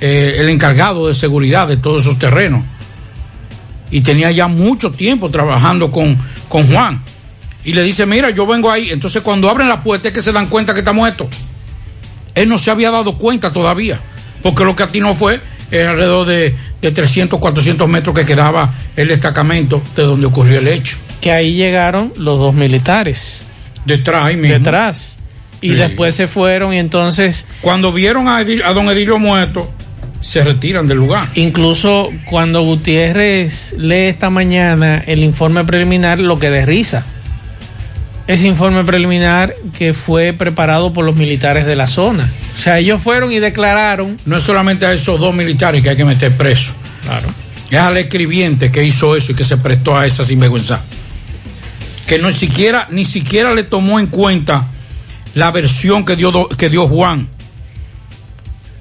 eh, 0.00 0.36
el 0.38 0.48
encargado 0.48 1.08
de 1.08 1.14
seguridad 1.14 1.66
de 1.66 1.76
todos 1.76 2.02
esos 2.02 2.18
terrenos. 2.18 2.62
Y 3.92 4.00
tenía 4.00 4.30
ya 4.32 4.48
mucho 4.48 4.90
tiempo 4.90 5.30
trabajando 5.30 5.92
con, 5.92 6.18
con 6.48 6.66
Juan. 6.66 7.00
Y 7.64 7.74
le 7.74 7.82
dice, 7.84 8.06
mira, 8.06 8.30
yo 8.30 8.44
vengo 8.46 8.70
ahí. 8.70 8.90
Entonces 8.90 9.22
cuando 9.22 9.48
abren 9.48 9.68
la 9.68 9.82
puerta 9.84 10.08
es 10.08 10.14
que 10.14 10.20
se 10.22 10.32
dan 10.32 10.46
cuenta 10.48 10.72
que 10.74 10.80
está 10.80 10.92
muerto. 10.92 11.28
Él 12.34 12.48
no 12.48 12.58
se 12.58 12.70
había 12.70 12.90
dado 12.90 13.16
cuenta 13.18 13.52
todavía. 13.52 14.00
Porque 14.42 14.64
lo 14.64 14.74
que 14.74 14.82
atinó 14.82 15.14
fue 15.14 15.40
eh, 15.70 15.82
alrededor 15.86 16.26
de, 16.26 16.56
de 16.80 16.90
300, 16.90 17.38
400 17.38 17.88
metros 17.88 18.16
que 18.16 18.24
quedaba 18.24 18.74
el 18.96 19.06
destacamento 19.08 19.80
de 19.94 20.02
donde 20.02 20.26
ocurrió 20.26 20.58
el 20.58 20.66
hecho. 20.66 20.96
Que 21.20 21.30
ahí 21.30 21.54
llegaron 21.54 22.12
los 22.16 22.38
dos 22.38 22.54
militares. 22.54 23.44
Detrás, 23.84 24.24
ahí 24.24 24.36
mismo. 24.36 24.58
Detrás. 24.58 25.18
Y 25.60 25.68
Sí. 25.68 25.74
después 25.74 26.14
se 26.16 26.26
fueron 26.26 26.72
y 26.74 26.78
entonces... 26.78 27.46
Cuando 27.60 27.92
vieron 27.92 28.26
a, 28.28 28.42
Edil- 28.42 28.64
a 28.64 28.72
don 28.72 28.88
Edilio 28.88 29.18
muerto, 29.20 29.70
se 30.22 30.42
retiran 30.42 30.88
del 30.88 30.98
lugar. 30.98 31.26
Incluso 31.34 32.10
cuando 32.24 32.62
Gutiérrez 32.62 33.74
lee 33.76 34.06
esta 34.06 34.30
mañana 34.30 35.02
el 35.06 35.22
informe 35.22 35.64
preliminar, 35.64 36.20
lo 36.20 36.38
que 36.38 36.48
de 36.48 36.64
risa. 36.64 37.04
Ese 38.28 38.46
informe 38.46 38.84
preliminar 38.84 39.54
que 39.76 39.92
fue 39.92 40.32
preparado 40.32 40.92
por 40.92 41.04
los 41.04 41.16
militares 41.16 41.66
de 41.66 41.74
la 41.74 41.88
zona. 41.88 42.30
O 42.54 42.58
sea, 42.58 42.78
ellos 42.78 43.02
fueron 43.02 43.32
y 43.32 43.40
declararon. 43.40 44.16
No 44.24 44.38
es 44.38 44.44
solamente 44.44 44.86
a 44.86 44.92
esos 44.92 45.20
dos 45.20 45.34
militares 45.34 45.82
que 45.82 45.90
hay 45.90 45.96
que 45.96 46.04
meter 46.04 46.32
presos. 46.32 46.74
Claro. 47.02 47.28
Es 47.68 47.78
al 47.78 47.96
escribiente 47.96 48.70
que 48.70 48.84
hizo 48.84 49.16
eso 49.16 49.32
y 49.32 49.34
que 49.34 49.44
se 49.44 49.56
prestó 49.56 49.96
a 49.96 50.06
esa 50.06 50.24
sinvergüenza. 50.24 50.80
Que 52.06 52.18
no 52.18 52.30
siquiera, 52.30 52.86
ni 52.90 53.04
siquiera 53.04 53.54
le 53.54 53.64
tomó 53.64 53.98
en 53.98 54.06
cuenta 54.06 54.68
la 55.34 55.50
versión 55.50 56.04
que 56.04 56.14
dio, 56.14 56.48
que 56.48 56.68
dio 56.68 56.86
Juan 56.86 57.28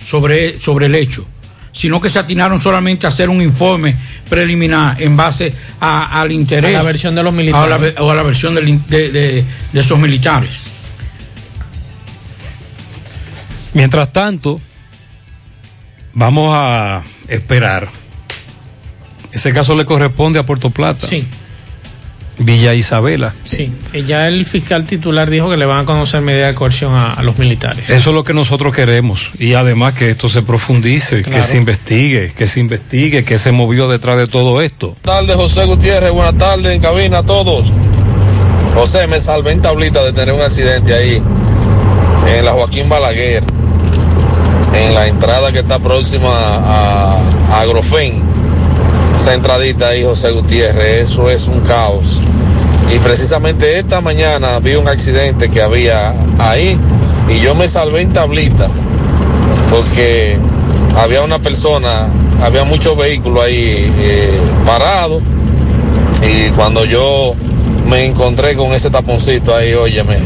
sobre, 0.04 0.60
sobre 0.62 0.88
el 0.88 0.96
hecho, 0.96 1.26
sino 1.72 2.02
que 2.02 2.10
se 2.10 2.20
atinaron 2.20 2.60
solamente 2.60 3.06
a 3.06 3.10
hacer 3.10 3.30
un 3.30 3.42
informe 3.42 3.96
preliminar 4.30 5.02
en 5.02 5.16
base 5.16 5.54
a- 5.80 6.20
al 6.22 6.32
interés. 6.32 6.76
A 6.76 6.80
la 6.80 6.84
versión 6.84 7.16
de 7.16 7.24
los 7.24 7.34
militares. 7.34 7.66
a 7.66 7.70
la 7.70 7.78
ve- 7.78 7.96
o 8.00 8.12
a 8.12 8.16
la 8.16 8.24
versión 8.24 8.56
de, 8.56 8.62
de- 8.88 9.46
de 9.72 9.80
esos 9.80 9.98
militares. 10.00 10.70
Mientras 13.74 14.12
tanto, 14.12 14.60
vamos 16.14 16.54
a 16.56 17.04
esperar. 17.28 17.90
Ese 19.32 19.54
caso 19.54 19.76
le 19.76 19.86
corresponde 19.86 20.40
a 20.40 20.46
Puerto 20.46 20.70
Plata. 20.72 21.08
Sí. 21.08 21.26
Villa 22.43 22.73
Isabela. 22.73 23.34
Sí, 23.43 23.71
ya 24.08 24.27
el 24.27 24.45
fiscal 24.45 24.86
titular 24.86 25.30
dijo 25.30 25.49
que 25.49 25.58
le 25.58 25.65
van 25.65 25.80
a 25.82 25.86
conocer 25.86 26.21
medida 26.21 26.47
de 26.47 26.56
coerción 26.56 26.93
a, 26.93 27.13
a 27.13 27.23
los 27.23 27.38
militares. 27.38 27.89
Eso 27.89 28.10
es 28.10 28.15
lo 28.15 28.23
que 28.23 28.34
nosotros 28.34 28.73
queremos. 28.73 29.32
Y 29.39 29.54
además 29.54 29.93
que 29.93 30.10
esto 30.10 30.27
se 30.30 30.41
profundice, 30.41 31.21
Claro. 31.21 31.41
que 31.41 31.47
se 31.47 31.58
investigue, 31.58 32.34
que 32.36 32.47
se 32.47 32.60
investigue, 32.60 33.23
que 33.23 33.38
se 33.39 33.51
movió 33.51 33.88
detrás 33.88 34.17
de 34.17 34.27
todo 34.27 34.62
esto. 34.62 34.95
Buenas 35.04 35.21
tardes, 35.27 35.36
José 35.36 35.65
Gutiérrez. 35.65 36.12
Buenas 36.12 36.38
tardes 36.38 36.73
en 36.73 36.82
cabina 36.82 37.19
a 37.19 37.23
todos. 37.23 37.71
José, 38.73 39.06
me 39.08 39.19
salvé 39.19 39.51
en 39.51 39.62
tablita 39.62 40.01
de 40.04 40.13
tener 40.13 40.34
un 40.34 40.41
accidente 40.41 40.93
ahí 40.93 41.21
en 42.38 42.45
la 42.45 42.51
Joaquín 42.54 42.88
Balaguer, 42.88 43.43
en 44.73 44.93
la 44.93 45.08
entrada 45.08 45.51
que 45.51 45.60
está 45.60 45.77
próxima 45.80 46.30
a, 46.30 47.17
a 47.51 47.62
Agrofen. 47.62 48.31
Esa 49.15 49.34
entradita 49.34 49.89
ahí, 49.89 50.04
José 50.04 50.32
Gutiérrez, 50.32 51.10
eso 51.10 51.30
es 51.30 51.47
un 51.47 51.60
caos. 51.62 52.21
Y 52.93 53.00
precisamente 53.00 53.80
esta 53.80 54.02
mañana 54.02 54.60
vi 54.60 54.76
un 54.76 54.88
accidente 54.88 55.50
que 55.50 55.62
había 55.62 56.13
ahí 56.39 56.78
y 57.30 57.39
yo 57.39 57.56
me 57.56 57.67
salvé 57.67 58.02
en 58.02 58.12
tablita 58.12 58.67
porque 59.69 60.38
había 60.97 61.21
una 61.21 61.39
persona, 61.39 62.08
había 62.41 62.65
muchos 62.65 62.97
vehículos 62.97 63.45
ahí 63.45 63.89
eh, 64.00 64.39
parados 64.65 65.24
y 66.21 66.50
cuando 66.50 66.84
yo 66.84 67.34
me 67.88 68.06
encontré 68.06 68.56
con 68.56 68.74
ese 68.74 68.89
taponcito 68.89 69.56
ahí, 69.56 69.74
óyeme, 69.74 70.17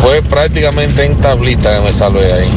fue 0.00 0.22
prácticamente 0.22 1.04
en 1.04 1.16
tablita 1.16 1.78
que 1.78 1.84
me 1.84 1.92
salvé 1.92 2.32
ahí. 2.32 2.48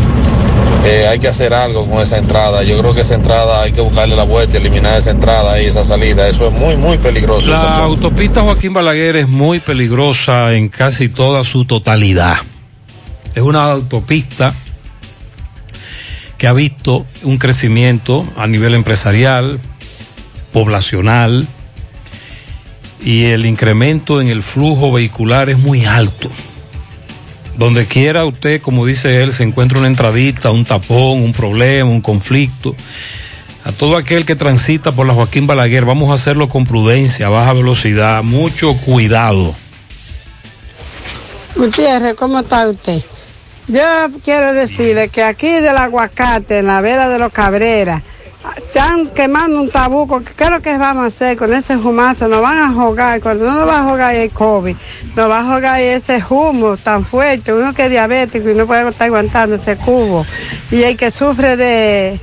Eh, 0.89 1.07
hay 1.07 1.19
que 1.19 1.27
hacer 1.27 1.53
algo 1.53 1.85
con 1.85 2.01
esa 2.01 2.17
entrada. 2.17 2.63
Yo 2.63 2.79
creo 2.79 2.95
que 2.95 3.01
esa 3.01 3.13
entrada 3.13 3.61
hay 3.61 3.71
que 3.71 3.79
buscarle 3.79 4.15
la 4.15 4.23
vuelta, 4.23 4.57
eliminar 4.57 4.97
esa 4.97 5.11
entrada 5.11 5.61
y 5.61 5.67
esa 5.67 5.83
salida. 5.83 6.27
Eso 6.27 6.47
es 6.47 6.53
muy, 6.53 6.77
muy 6.77 6.97
peligroso. 6.97 7.51
La 7.51 7.75
autopista 7.75 8.41
Joaquín 8.41 8.73
Balaguer 8.73 9.17
es 9.17 9.27
muy 9.27 9.59
peligrosa 9.59 10.55
en 10.55 10.67
casi 10.67 11.07
toda 11.07 11.43
su 11.43 11.65
totalidad. 11.65 12.37
Es 13.35 13.43
una 13.43 13.65
autopista 13.71 14.55
que 16.39 16.47
ha 16.47 16.53
visto 16.53 17.05
un 17.21 17.37
crecimiento 17.37 18.25
a 18.35 18.47
nivel 18.47 18.73
empresarial, 18.73 19.59
poblacional, 20.51 21.45
y 22.99 23.25
el 23.25 23.45
incremento 23.45 24.21
en 24.21 24.27
el 24.29 24.41
flujo 24.41 24.91
vehicular 24.91 25.51
es 25.51 25.59
muy 25.59 25.85
alto. 25.85 26.31
Donde 27.59 27.87
quiera 27.87 28.23
usted, 28.23 28.61
como 28.61 28.85
dice 28.85 29.21
él, 29.21 29.33
se 29.33 29.43
encuentra 29.43 29.79
una 29.79 29.89
entradita, 29.89 30.49
un 30.49 30.63
tapón, 30.63 31.21
un 31.21 31.33
problema, 31.33 31.89
un 31.89 31.99
conflicto. 31.99 32.73
A 33.65 33.73
todo 33.73 33.97
aquel 33.97 34.25
que 34.25 34.37
transita 34.37 34.93
por 34.93 35.05
la 35.05 35.13
Joaquín 35.13 35.45
Balaguer, 35.45 35.83
vamos 35.83 36.09
a 36.09 36.13
hacerlo 36.13 36.47
con 36.47 36.63
prudencia, 36.63 37.27
a 37.27 37.29
baja 37.29 37.51
velocidad, 37.51 38.23
mucho 38.23 38.77
cuidado. 38.77 39.53
Gutiérrez, 41.57 42.15
¿cómo 42.15 42.39
está 42.39 42.65
usted? 42.69 43.01
Yo 43.67 43.83
quiero 44.23 44.53
decirle 44.53 45.09
que 45.09 45.21
aquí 45.21 45.49
del 45.49 45.75
aguacate, 45.75 46.59
en 46.59 46.67
la 46.67 46.79
vera 46.79 47.09
de 47.09 47.19
los 47.19 47.33
Cabreras, 47.33 48.01
están 48.57 49.07
quemando 49.09 49.61
un 49.61 49.69
tabuco. 49.69 50.21
¿Qué 50.23 50.43
es 50.45 50.49
lo 50.49 50.61
que 50.61 50.77
vamos 50.77 51.03
a 51.03 51.07
hacer 51.07 51.35
con 51.37 51.53
ese 51.53 51.75
humazo? 51.77 52.27
Nos 52.27 52.41
van 52.41 52.57
a 52.59 52.69
jugar, 52.73 53.19
cuando 53.19 53.45
no 53.45 53.53
nos 53.53 53.67
va 53.67 53.79
a 53.81 53.83
jugar 53.83 54.15
el 54.15 54.29
COVID, 54.29 54.75
nos 55.15 55.29
va 55.29 55.39
a 55.41 55.43
jugar 55.43 55.79
ese 55.81 56.23
humo 56.29 56.77
tan 56.77 57.03
fuerte. 57.05 57.53
Uno 57.53 57.73
que 57.73 57.85
es 57.85 57.89
diabético 57.91 58.49
y 58.49 58.55
no 58.55 58.65
puede 58.65 58.87
estar 58.89 59.07
aguantando 59.07 59.55
ese 59.57 59.75
cubo. 59.77 60.25
Y 60.71 60.83
el 60.83 60.95
que 60.95 61.11
sufre 61.11 61.57
de, 61.57 62.19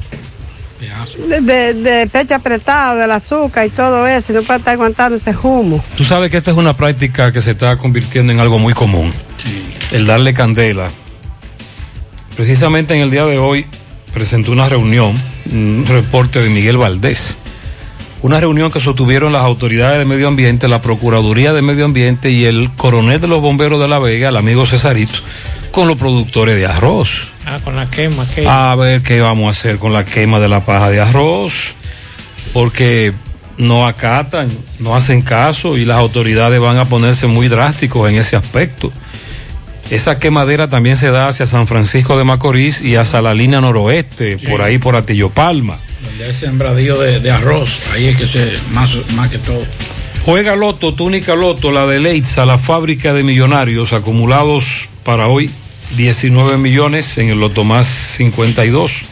de, 1.28 1.40
de- 1.42 1.74
de 1.74 2.06
pecho 2.06 2.34
apretado, 2.34 2.96
del 2.98 3.10
azúcar 3.10 3.66
y 3.66 3.70
todo 3.70 4.06
eso, 4.06 4.32
y 4.32 4.36
no 4.36 4.42
puede 4.42 4.58
estar 4.60 4.72
aguantando 4.74 5.16
ese 5.18 5.36
humo. 5.42 5.84
Tú 5.96 6.04
sabes 6.04 6.30
que 6.30 6.38
esta 6.38 6.50
es 6.50 6.56
una 6.56 6.74
práctica 6.76 7.30
que 7.30 7.42
se 7.42 7.50
está 7.52 7.76
convirtiendo 7.76 8.32
en 8.32 8.40
algo 8.40 8.58
muy 8.58 8.72
común. 8.72 9.12
El 9.92 10.06
darle 10.06 10.32
candela. 10.34 10.88
Precisamente 12.36 12.94
en 12.94 13.00
el 13.02 13.10
día 13.10 13.24
de 13.24 13.38
hoy 13.38 13.66
presentó 14.12 14.52
una 14.52 14.68
reunión, 14.68 15.14
un 15.52 15.84
reporte 15.86 16.40
de 16.40 16.48
Miguel 16.48 16.76
Valdés. 16.76 17.38
Una 18.22 18.40
reunión 18.40 18.72
que 18.72 18.80
sostuvieron 18.80 19.32
las 19.32 19.44
autoridades 19.44 19.98
de 19.98 20.04
medio 20.04 20.26
ambiente, 20.26 20.68
la 20.68 20.82
Procuraduría 20.82 21.52
de 21.52 21.62
Medio 21.62 21.84
Ambiente 21.84 22.30
y 22.30 22.44
el 22.44 22.70
coronel 22.76 23.20
de 23.20 23.28
los 23.28 23.40
bomberos 23.40 23.80
de 23.80 23.88
La 23.88 23.98
Vega, 23.98 24.30
el 24.30 24.36
amigo 24.36 24.66
Cesarito, 24.66 25.18
con 25.70 25.86
los 25.86 25.96
productores 25.96 26.56
de 26.56 26.66
arroz. 26.66 27.28
Ah, 27.44 27.58
con 27.62 27.76
la 27.76 27.86
quema. 27.86 28.26
¿qué? 28.34 28.46
A 28.48 28.74
ver 28.74 29.02
qué 29.02 29.20
vamos 29.20 29.46
a 29.46 29.50
hacer 29.50 29.78
con 29.78 29.92
la 29.92 30.04
quema 30.04 30.40
de 30.40 30.48
la 30.48 30.64
paja 30.64 30.90
de 30.90 31.00
arroz, 31.00 31.52
porque 32.52 33.12
no 33.58 33.86
acatan, 33.86 34.50
no 34.80 34.96
hacen 34.96 35.22
caso 35.22 35.76
y 35.76 35.84
las 35.84 35.98
autoridades 35.98 36.60
van 36.60 36.78
a 36.78 36.86
ponerse 36.86 37.26
muy 37.26 37.48
drásticos 37.48 38.08
en 38.10 38.16
ese 38.16 38.36
aspecto. 38.36 38.92
Esa 39.90 40.18
quemadera 40.18 40.68
también 40.68 40.96
se 40.96 41.10
da 41.10 41.28
hacia 41.28 41.46
San 41.46 41.66
Francisco 41.66 42.18
de 42.18 42.24
Macorís 42.24 42.80
y 42.80 42.96
hacia 42.96 43.22
la 43.22 43.34
línea 43.34 43.60
noroeste, 43.60 44.36
por 44.38 44.62
ahí 44.62 44.78
por 44.78 44.96
Atillo 44.96 45.30
Palma. 45.30 45.78
Donde 46.04 46.24
hay 46.24 46.34
sembradío 46.34 47.00
de, 47.00 47.20
de 47.20 47.30
arroz, 47.30 47.80
ahí 47.92 48.06
es 48.06 48.16
que 48.16 48.26
se, 48.26 48.52
más, 48.72 48.96
más 49.12 49.30
que 49.30 49.38
todo. 49.38 49.62
Juega 50.24 50.56
Loto, 50.56 50.94
túnica 50.94 51.36
Loto, 51.36 51.70
la 51.70 51.86
de 51.86 52.00
Leitza, 52.00 52.44
la 52.46 52.58
fábrica 52.58 53.14
de 53.14 53.22
millonarios 53.22 53.92
acumulados 53.92 54.88
para 55.04 55.28
hoy 55.28 55.50
19 55.96 56.58
millones, 56.58 57.16
en 57.18 57.28
el 57.28 57.38
Loto 57.38 57.62
más 57.62 57.86
52. 57.86 59.04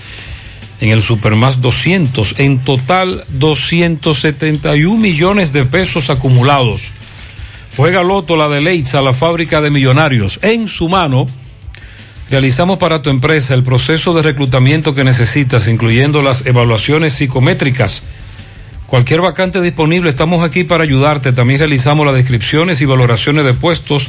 en 0.81 0.91
el 0.91 1.03
Supermás 1.03 1.61
200. 1.61 2.35
En 2.39 2.59
total, 2.59 3.25
271 3.29 4.97
millones 5.01 5.53
de 5.53 5.65
pesos 5.65 6.11
acumulados. 6.11 6.91
Juega 7.77 8.03
Loto 8.03 8.37
la 8.37 8.49
de 8.49 8.61
Leitza, 8.61 9.03
la 9.03 9.13
fábrica 9.13 9.61
de 9.61 9.71
millonarios. 9.71 10.39
En 10.43 10.69
su 10.69 10.89
mano, 10.89 11.27
realizamos 12.31 12.79
para 12.79 13.03
tu 13.03 13.11
empresa 13.11 13.53
el 13.55 13.65
proceso 13.65 14.15
de 14.15 14.23
reclutamiento 14.23 14.95
que 14.95 15.03
necesitas, 15.03 15.67
incluyendo 15.67 16.23
las 16.23 16.47
evaluaciones 16.47 17.15
psicométricas 17.15 18.03
Cualquier 18.87 19.23
vacante 19.23 19.61
disponible, 19.61 20.11
estamos 20.11 20.45
aquí 20.45 20.63
para 20.63 20.85
ayudarte. 20.85 21.33
También 21.33 21.59
realizamos 21.59 22.05
las 22.05 22.15
descripciones 22.15 22.81
y 22.81 22.85
valoraciones 22.85 23.45
de 23.45 23.55
puestos 23.55 24.07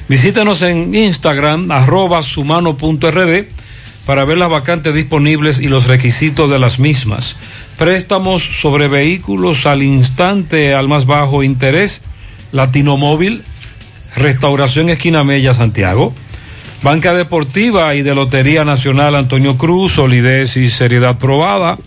Visítanos 0.09 0.63
en 0.63 0.93
Instagram 0.95 1.71
arroba 1.71 2.23
sumano.rd 2.23 3.62
para 4.07 4.25
ver 4.25 4.39
las 4.39 4.51
vacantes 4.51 4.95
disponibles 4.95 5.61
y 5.61 5.69
los 5.69 5.87
requisitos 5.87 6.51
de 6.51 6.59
las 6.59 6.79
mismas 6.79 7.37
préstamos 7.83 8.43
sobre 8.45 8.87
vehículos 8.87 9.67
al 9.67 9.83
instante 9.83 10.73
al 10.73 10.87
más 10.87 11.05
bajo 11.05 11.43
interés, 11.43 12.01
Latino 12.53 12.97
Móvil, 12.97 13.43
Restauración 14.15 14.89
Esquina 14.89 15.25
Mella, 15.25 15.53
Santiago. 15.53 16.15
Banca 16.83 17.15
Deportiva 17.15 17.95
y 17.95 18.03
de 18.03 18.15
Lotería 18.15 18.65
Nacional 18.65 19.15
Antonio 19.15 19.57
Cruz, 19.57 19.93
solidez 19.93 20.57
y 20.57 20.69
seriedad 20.69 21.19
probada. 21.19 21.79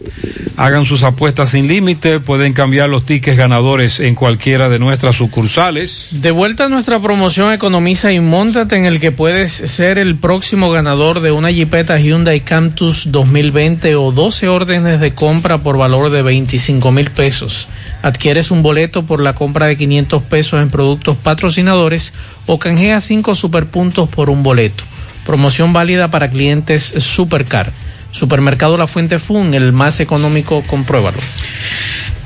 Hagan 0.57 0.85
sus 0.85 1.03
apuestas 1.03 1.49
sin 1.49 1.67
límite, 1.67 2.21
pueden 2.21 2.53
cambiar 2.53 2.89
los 2.89 3.05
tickets 3.05 3.37
ganadores 3.37 3.99
en 3.99 4.15
cualquiera 4.15 4.69
de 4.69 4.79
nuestras 4.79 5.17
sucursales. 5.17 6.07
De 6.11 6.31
vuelta 6.31 6.65
a 6.65 6.69
nuestra 6.69 7.01
promoción 7.01 7.51
Economiza 7.51 8.13
y 8.13 8.21
Montate 8.21 8.77
en 8.77 8.85
el 8.85 9.01
que 9.01 9.11
puedes 9.11 9.51
ser 9.51 9.97
el 9.97 10.15
próximo 10.15 10.71
ganador 10.71 11.19
de 11.19 11.31
una 11.31 11.51
Jeepeta 11.51 11.99
Hyundai 11.99 12.39
Cantus 12.39 13.11
2020 13.11 13.95
o 13.95 14.13
12 14.13 14.47
órdenes 14.47 15.01
de 15.01 15.13
compra 15.13 15.57
por 15.57 15.77
valor 15.77 16.09
de 16.09 16.21
25 16.21 16.89
mil 16.93 17.11
pesos. 17.11 17.67
Adquieres 18.01 18.49
un 18.49 18.63
boleto 18.63 19.03
por 19.03 19.19
la 19.19 19.33
compra 19.33 19.65
de 19.65 19.75
500 19.75 20.23
pesos 20.23 20.61
en 20.61 20.69
productos 20.69 21.17
patrocinadores 21.17 22.13
o 22.45 22.59
canjea 22.59 23.01
5 23.01 23.35
superpuntos 23.35 24.07
por 24.07 24.29
un 24.29 24.41
boleto. 24.41 24.85
Promoción 25.25 25.73
válida 25.73 26.09
para 26.09 26.29
clientes 26.29 26.93
Supercar. 26.97 27.73
Supermercado 28.15 28.77
La 28.77 28.87
Fuente 28.87 29.19
Fun, 29.19 29.53
el 29.53 29.73
más 29.73 29.99
económico, 29.99 30.63
compruébalo. 30.67 31.17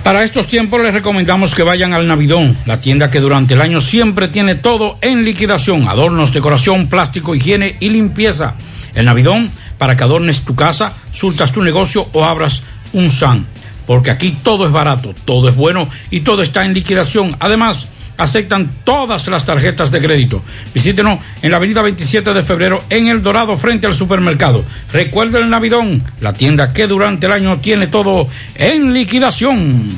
Para 0.04 0.24
estos 0.24 0.48
tiempos 0.48 0.84
les 0.84 0.94
recomendamos 0.94 1.56
que 1.56 1.64
vayan 1.64 1.94
al 1.94 2.06
Navidón, 2.06 2.56
la 2.68 2.80
tienda 2.80 3.10
que 3.10 3.20
durante 3.20 3.56
el 3.56 3.62
año 3.62 3.82
siempre 3.82 4.28
tiene 4.28 4.54
todo 4.54 5.00
en 5.02 5.26
liquidación, 5.26 5.88
adornos, 5.88 6.32
decoración, 6.32 6.90
plástico, 6.90 7.34
higiene 7.34 7.76
y 7.80 7.90
limpieza. 7.90 8.54
El 8.94 9.06
Navidón 9.06 9.50
para 9.80 9.98
que 9.98 10.04
adornes 10.04 10.42
tu 10.42 10.54
casa, 10.54 10.94
surtas 11.12 11.52
tu 11.52 11.64
negocio 11.64 12.08
o 12.14 12.24
abras 12.24 12.62
un 12.94 13.10
SAN. 13.10 13.48
Porque 13.88 14.12
aquí 14.12 14.38
todo 14.44 14.68
es 14.68 14.72
barato, 14.72 15.16
todo 15.26 15.50
es 15.50 15.56
bueno 15.56 15.90
y 16.12 16.20
todo 16.20 16.44
está 16.44 16.66
en 16.66 16.76
liquidación. 16.76 17.36
Además, 17.40 17.88
aceptan 18.20 18.70
todas 18.84 19.28
las 19.30 19.46
tarjetas 19.46 19.92
de 19.92 20.00
crédito. 20.00 20.44
Visítenos 20.74 21.20
en 21.42 21.52
la 21.52 21.58
avenida 21.58 21.82
27 21.82 22.34
de 22.34 22.44
febrero 22.44 22.84
en 22.90 23.08
El 23.08 23.24
Dorado 23.24 23.58
frente 23.58 23.88
al 23.88 23.96
supermercado. 23.96 24.64
Recuerden 24.94 25.44
el 25.44 25.50
Navidón, 25.50 26.04
la 26.20 26.34
tienda 26.34 26.72
que 26.74 26.86
durante 26.86 27.26
el 27.26 27.32
año 27.32 27.58
tiene 27.60 27.88
todo 27.88 28.28
en 28.56 28.94
liquidación. 28.94 29.90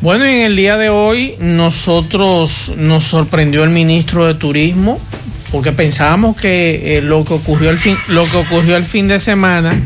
Bueno, 0.00 0.24
en 0.24 0.42
el 0.42 0.56
día 0.56 0.76
de 0.76 0.88
hoy 0.88 1.34
nosotros 1.40 2.72
nos 2.76 3.04
sorprendió 3.04 3.64
el 3.64 3.70
ministro 3.70 4.26
de 4.26 4.34
Turismo 4.34 5.00
porque 5.50 5.72
pensábamos 5.72 6.36
que 6.36 6.96
eh, 6.96 7.02
lo 7.02 7.24
que 7.24 7.34
ocurrió 7.34 7.70
el 7.70 7.76
fin 7.76 7.96
lo 8.08 8.28
que 8.28 8.36
ocurrió 8.36 8.76
el 8.76 8.86
fin 8.86 9.08
de 9.08 9.18
semana 9.18 9.80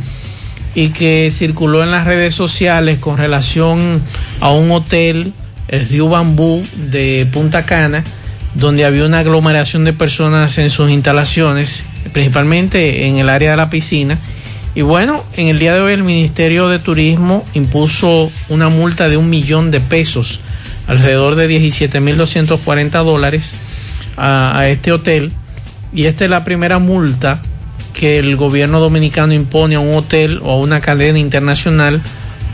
y 0.75 0.91
que 0.91 1.31
circuló 1.31 1.83
en 1.83 1.91
las 1.91 2.07
redes 2.07 2.35
sociales 2.35 2.99
con 2.99 3.17
relación 3.17 4.03
a 4.41 4.51
un 4.51 4.71
hotel 4.71 5.33
el 5.69 5.89
río 5.89 6.09
Bambú 6.09 6.65
de 6.75 7.27
Punta 7.33 7.65
Cana, 7.67 8.03
donde 8.55 8.85
había 8.85 9.05
una 9.05 9.21
aglomeración 9.21 9.85
de 9.85 9.93
personas 9.93 10.59
en 10.59 10.71
sus 10.71 10.91
instalaciones, 10.91 11.85
principalmente 12.13 13.07
en 13.07 13.19
el 13.19 13.29
área 13.29 13.53
de 13.53 13.57
la 13.57 13.71
piscina. 13.71 14.19
Y 14.75 14.83
bueno, 14.83 15.25
en 15.37 15.49
el 15.49 15.59
día 15.59 15.75
de 15.75 15.81
hoy 15.81 15.93
el 15.93 16.05
Ministerio 16.05 16.69
de 16.69 16.79
Turismo 16.79 17.47
impuso 17.55 18.31
una 18.49 18.69
multa 18.69 19.09
de 19.09 19.17
un 19.17 19.29
millón 19.29 19.71
de 19.71 19.81
pesos, 19.81 20.41
alrededor 20.87 21.35
de 21.35 21.49
17.240 21.49 23.05
dólares, 23.05 23.55
a, 24.17 24.59
a 24.59 24.69
este 24.69 24.93
hotel. 24.93 25.33
Y 25.93 26.05
esta 26.05 26.25
es 26.25 26.31
la 26.31 26.45
primera 26.45 26.79
multa 26.79 27.41
que 27.93 28.19
el 28.19 28.37
gobierno 28.37 28.79
dominicano 28.79 29.33
impone 29.33 29.75
a 29.75 29.81
un 29.81 29.95
hotel 29.97 30.41
o 30.43 30.53
a 30.53 30.57
una 30.57 30.81
cadena 30.81 31.19
internacional 31.19 32.01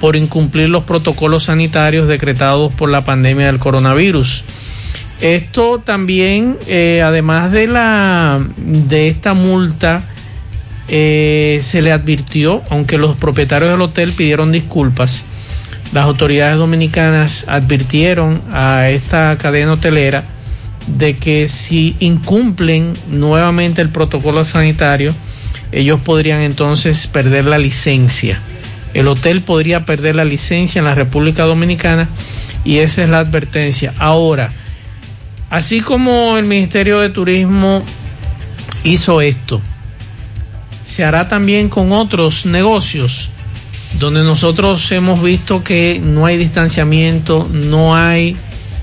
por 0.05 0.17
incumplir 0.17 0.69
los 0.69 0.85
protocolos 0.85 1.45
sanitarios 1.45 2.07
decretados 2.07 2.75
por 2.75 2.91
la 2.91 3.07
pandemia 3.07 3.47
del 3.47 3.59
coronavirus. 3.59 4.45
Esto 5.23 5.79
también, 5.83 6.59
eh, 6.67 7.01
además 7.03 7.51
de 7.53 7.67
la 7.69 8.39
de 8.59 9.09
esta 9.09 9.33
multa, 9.33 10.05
eh, 10.89 11.59
se 11.63 11.81
le 11.81 11.91
advirtió, 11.91 12.61
aunque 12.69 12.99
los 12.99 13.17
propietarios 13.17 13.71
del 13.71 13.81
hotel 13.81 14.13
pidieron 14.13 14.53
disculpas, 14.53 15.25
las 15.95 16.05
autoridades 16.05 16.59
dominicanas 16.59 17.47
advirtieron 17.49 18.43
a 18.53 18.91
esta 18.91 19.39
cadena 19.39 19.73
hotelera 19.73 20.23
de 20.87 21.17
que 21.17 21.49
si 21.49 21.97
incumplen 21.99 22.93
nuevamente 23.09 23.81
el 23.81 23.89
protocolo 23.89 24.45
sanitario, 24.45 25.15
ellos 25.73 25.99
podrían 26.01 26.43
entonces 26.43 27.07
perder 27.07 27.47
la 27.47 27.57
licencia 27.57 28.39
el 28.95 29.09
hotel 29.09 29.43
podría 29.43 29.85
perder 29.85 30.15
la 30.15 30.25
licencia 30.25 30.79
en 30.79 30.87
la 30.87 30.95
República 30.95 31.45
Dominicana 31.45 32.09
y 32.65 32.79
esa 32.79 33.03
es 33.03 33.11
la 33.11 33.19
advertencia. 33.19 33.93
Ahora, 33.99 34.51
así 35.51 35.81
como 35.81 36.39
el 36.39 36.47
Ministerio 36.47 37.01
de 37.01 37.11
Turismo 37.11 37.85
hizo 38.85 39.21
esto, 39.21 39.61
se 40.87 41.05
hará 41.05 41.29
también 41.29 41.69
con 41.69 41.93
otros 41.93 42.47
negocios 42.47 43.31
donde 43.99 44.25
nosotros 44.25 44.91
hemos 44.93 45.23
visto 45.23 45.63
que 45.63 46.01
no 46.03 46.27
hay 46.27 46.37
distanciamiento, 46.37 47.49
no 47.51 47.97
hay 47.97 48.37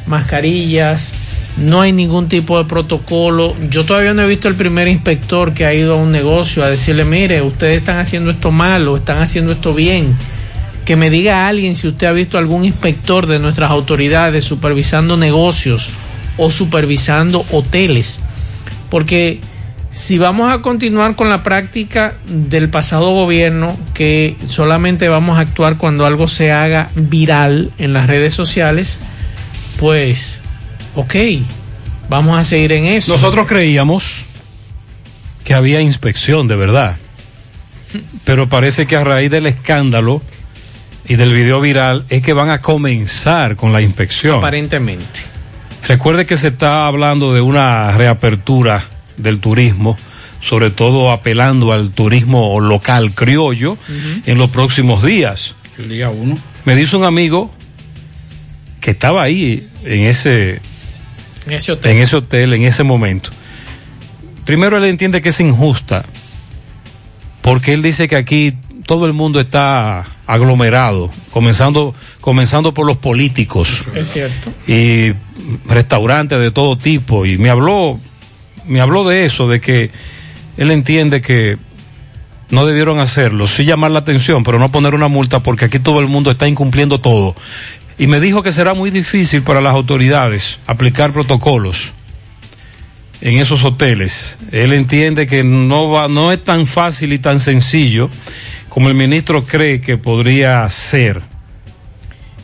mascarillas, 0.06 1.14
no 1.58 1.82
hay 1.82 1.92
ningún 1.92 2.30
tipo 2.30 2.58
de 2.58 2.66
protocolo. 2.66 3.56
Yo 3.70 3.86
todavía 3.86 4.14
no 4.14 4.24
he 4.24 4.28
visto 4.28 4.48
el 4.48 4.56
primer 4.56 4.88
inspector 4.88 5.54
que 5.54 5.66
ha 5.66 5.74
ido 5.74 5.96
a 5.96 5.98
un 5.98 6.12
negocio 6.12 6.64
a 6.64 6.70
decirle, 6.70 7.06
mire, 7.06 7.42
ustedes 7.42 7.80
están 7.80 7.98
haciendo 7.98 8.32
esto 8.32 8.52
mal 8.52 8.88
o 8.88 8.98
están 8.98 9.22
haciendo 9.22 9.52
esto 9.52 9.74
bien. 9.74 10.16
Que 10.86 10.96
me 10.96 11.10
diga 11.10 11.48
alguien 11.48 11.76
si 11.76 11.88
usted 11.88 12.08
ha 12.08 12.12
visto 12.12 12.38
algún 12.38 12.66
inspector 12.66 13.28
de 13.28 13.40
nuestras 13.40 13.70
autoridades 13.70 14.46
supervisando 14.46 15.18
negocios 15.18 15.90
o 16.38 16.50
supervisando 16.50 17.46
hoteles. 17.52 18.20
Porque 18.90 19.40
si 19.92 20.18
vamos 20.18 20.52
a 20.52 20.62
continuar 20.62 21.16
con 21.16 21.30
la 21.30 21.44
práctica 21.44 22.16
del 22.26 22.70
pasado 22.70 23.12
gobierno, 23.12 23.78
que 23.94 24.36
solamente 24.48 25.10
vamos 25.10 25.38
a 25.38 25.42
actuar 25.42 25.78
cuando 25.78 26.06
algo 26.06 26.28
se 26.28 26.52
haga 26.52 26.90
viral 26.96 27.72
en 27.78 27.94
las 27.94 28.08
redes 28.08 28.34
sociales, 28.34 29.00
pues 29.80 30.41
ok, 30.96 31.16
vamos 32.10 32.38
a 32.38 32.44
seguir 32.44 32.74
en 32.74 32.86
eso. 32.86 33.14
Nosotros 33.14 33.48
creíamos 33.48 34.24
que 35.44 35.54
había 35.54 35.82
inspección 35.82 36.48
de 36.48 36.56
verdad, 36.56 36.98
pero 38.24 38.48
parece 38.48 38.86
que 38.86 38.96
a 38.96 39.04
raíz 39.04 39.32
del 39.32 39.48
escándalo 39.48 40.22
y 41.08 41.16
del 41.16 41.34
video 41.34 41.60
viral 41.62 42.06
es 42.10 42.22
que 42.22 42.34
van 42.34 42.50
a 42.50 42.62
comenzar 42.62 43.56
con 43.56 43.74
la 43.74 43.82
inspección. 43.82 44.38
Aparentemente. 44.38 45.32
Recuerde 45.88 46.26
que 46.26 46.38
se 46.38 46.50
está 46.50 46.86
hablando 46.86 47.34
de 47.34 47.42
una 47.42 47.92
reapertura 47.98 48.86
del 49.18 49.40
turismo, 49.40 49.98
sobre 50.40 50.70
todo 50.70 51.12
apelando 51.12 51.74
al 51.74 51.92
turismo 51.92 52.60
local 52.60 53.14
criollo 53.14 53.78
en 54.26 54.38
los 54.38 54.50
próximos 54.52 55.04
días. 55.04 55.56
El 55.78 55.90
día 55.90 56.10
uno. 56.10 56.38
Me 56.66 56.76
dice 56.76 56.96
un 56.96 57.04
amigo 57.04 57.52
que 58.80 58.92
estaba 58.92 59.24
ahí 59.24 59.68
en 59.84 60.06
ese 60.06 60.62
en 61.46 61.54
ese 61.54 61.72
hotel. 61.72 61.92
En 61.92 61.98
ese 61.98 62.16
hotel, 62.16 62.54
en 62.54 62.64
ese 62.64 62.84
momento. 62.84 63.30
Primero 64.46 64.78
él 64.78 64.86
entiende 64.86 65.22
que 65.22 65.30
es 65.30 65.40
injusta, 65.40 66.04
porque 67.42 67.74
él 67.74 67.82
dice 67.82 68.08
que 68.08 68.16
aquí 68.16 68.56
todo 68.86 69.06
el 69.06 69.14
mundo 69.14 69.40
está 69.40 70.06
aglomerado, 70.28 71.12
comenzando, 71.32 71.96
comenzando 72.20 72.74
por 72.74 72.86
los 72.86 72.98
políticos. 72.98 73.88
Es 73.96 74.12
cierto. 74.12 74.52
Y 74.68 75.14
restaurantes 75.68 76.40
de 76.40 76.52
todo 76.52 76.78
tipo. 76.78 77.26
Y 77.26 77.38
me 77.38 77.50
habló, 77.50 78.00
me 78.68 78.82
habló 78.82 79.08
de 79.08 79.26
eso, 79.26 79.48
de 79.48 79.62
que 79.62 79.92
él 80.58 80.72
entiende 80.72 81.22
que 81.22 81.58
no 82.50 82.66
debieron 82.66 83.00
hacerlo. 83.00 83.48
Sí 83.48 83.64
llamar 83.64 83.92
la 83.92 84.00
atención, 84.00 84.44
pero 84.44 84.60
no 84.60 84.70
poner 84.70 84.94
una 84.94 85.08
multa 85.08 85.40
porque 85.40 85.66
aquí 85.66 85.80
todo 85.80 86.00
el 86.00 86.08
mundo 86.08 86.32
está 86.32 86.48
incumpliendo 86.48 87.00
todo. 87.00 87.36
Y 88.02 88.08
me 88.08 88.20
dijo 88.20 88.42
que 88.42 88.52
será 88.52 88.74
muy 88.74 88.90
difícil 88.90 89.44
para 89.44 89.62
las 89.62 89.76
autoridades 89.76 90.58
aplicar 90.66 91.14
protocolos 91.14 91.94
en 93.22 93.38
esos 93.38 93.64
hoteles. 93.64 94.40
Él 94.52 94.74
entiende 94.74 95.28
que 95.28 95.44
no 95.44 95.88
va, 95.88 96.08
no 96.08 96.32
es 96.32 96.44
tan 96.44 96.66
fácil 96.66 97.14
y 97.14 97.20
tan 97.20 97.40
sencillo 97.40 98.10
como 98.70 98.90
el 98.90 98.96
ministro 98.96 99.46
cree 99.46 99.82
que 99.82 100.00
podría 100.00 100.68
ser. 100.72 101.22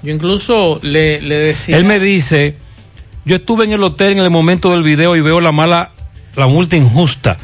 Yo 0.04 0.14
incluso 0.14 0.80
le, 0.84 1.24
le 1.24 1.40
decía. 1.40 1.76
Él 1.78 1.86
me 1.86 2.00
dice, 2.00 2.58
yo 3.26 3.38
estuve 3.38 3.66
en 3.66 3.72
el 3.72 3.82
hotel 3.82 4.12
en 4.12 4.20
el 4.20 4.30
momento 4.30 4.70
del 4.70 4.84
video 4.84 5.16
y 5.16 5.22
veo 5.22 5.42
la 5.42 5.52
mala, 5.52 5.90
la 6.36 6.46
multa 6.46 6.78
injusta 6.78 7.40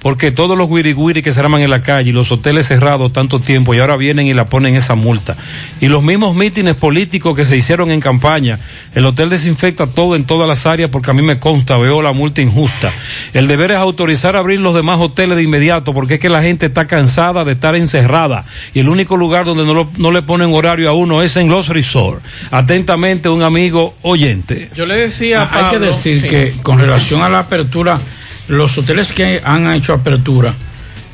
porque 0.00 0.30
todos 0.30 0.56
los 0.56 0.68
guiriguiri 0.68 1.22
que 1.22 1.32
se 1.32 1.40
arman 1.40 1.60
en 1.60 1.70
la 1.70 1.82
calle 1.82 2.10
y 2.10 2.12
los 2.12 2.30
hoteles 2.30 2.66
cerrados 2.68 3.12
tanto 3.12 3.40
tiempo 3.40 3.74
y 3.74 3.80
ahora 3.80 3.96
vienen 3.96 4.26
y 4.28 4.34
la 4.34 4.46
ponen 4.46 4.76
esa 4.76 4.94
multa. 4.94 5.36
Y 5.80 5.88
los 5.88 6.02
mismos 6.02 6.36
mítines 6.36 6.74
políticos 6.76 7.34
que 7.36 7.44
se 7.44 7.56
hicieron 7.56 7.90
en 7.90 8.00
campaña, 8.00 8.60
el 8.94 9.04
hotel 9.04 9.28
desinfecta 9.28 9.86
todo 9.88 10.14
en 10.14 10.24
todas 10.24 10.48
las 10.48 10.66
áreas 10.66 10.90
porque 10.90 11.10
a 11.10 11.14
mí 11.14 11.22
me 11.22 11.38
consta, 11.40 11.76
veo 11.78 12.00
la 12.00 12.12
multa 12.12 12.40
injusta. 12.42 12.92
El 13.34 13.48
deber 13.48 13.72
es 13.72 13.76
autorizar 13.78 14.36
a 14.36 14.38
abrir 14.38 14.60
los 14.60 14.74
demás 14.74 14.98
hoteles 15.00 15.36
de 15.36 15.42
inmediato 15.42 15.92
porque 15.92 16.14
es 16.14 16.20
que 16.20 16.28
la 16.28 16.42
gente 16.42 16.66
está 16.66 16.86
cansada 16.86 17.44
de 17.44 17.52
estar 17.52 17.74
encerrada 17.74 18.44
y 18.74 18.80
el 18.80 18.88
único 18.88 19.16
lugar 19.16 19.44
donde 19.46 19.64
no, 19.64 19.74
lo- 19.74 19.90
no 19.98 20.10
le 20.12 20.22
ponen 20.22 20.52
horario 20.54 20.88
a 20.88 20.92
uno 20.92 21.22
es 21.22 21.36
en 21.36 21.48
los 21.48 21.68
resorts. 21.68 22.22
Atentamente 22.52 23.28
un 23.28 23.42
amigo 23.42 23.96
oyente. 24.02 24.68
Yo 24.76 24.84
le 24.86 24.94
decía, 24.96 25.48
Ah, 25.50 25.66
hay 25.66 25.70
que 25.72 25.78
decir 25.86 26.20
sí. 26.22 26.28
que 26.28 26.52
con 26.62 26.78
relación 26.78 27.22
a 27.22 27.28
la 27.28 27.40
apertura, 27.40 28.00
los 28.48 28.76
hoteles 28.78 29.12
que 29.12 29.40
han 29.44 29.70
hecho 29.72 29.92
apertura 29.92 30.54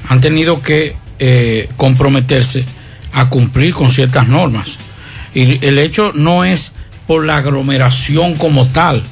han 0.08 0.20
tenido 0.20 0.62
que 0.62 0.96
eh, 1.18 1.68
comprometerse 1.76 2.64
a 3.12 3.28
cumplir 3.28 3.74
con 3.74 3.90
ciertas 3.90 4.28
normas. 4.28 4.78
Y 5.34 5.64
el 5.66 5.78
hecho 5.78 6.12
no 6.14 6.44
es 6.44 6.72
por 7.06 7.24
la 7.24 7.38
aglomeración 7.38 8.34
como 8.34 8.66
tal, 8.68 9.02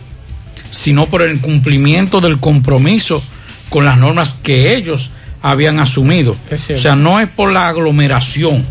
sino 0.71 1.07
por 1.07 1.23
el 1.23 1.41
cumplimiento 1.41 2.21
del 2.21 2.39
compromiso 2.41 3.23
con 3.69 3.85
las 3.85 3.99
normas 3.99 4.35
que 4.43 4.75
ellos 4.77 5.11
habían 5.43 5.81
asumido. 5.81 6.37
O 6.75 6.79
sea, 6.79 6.95
no 6.97 7.21
es 7.21 7.29
por 7.29 7.53
la 7.53 7.69
aglomeración, 7.69 8.65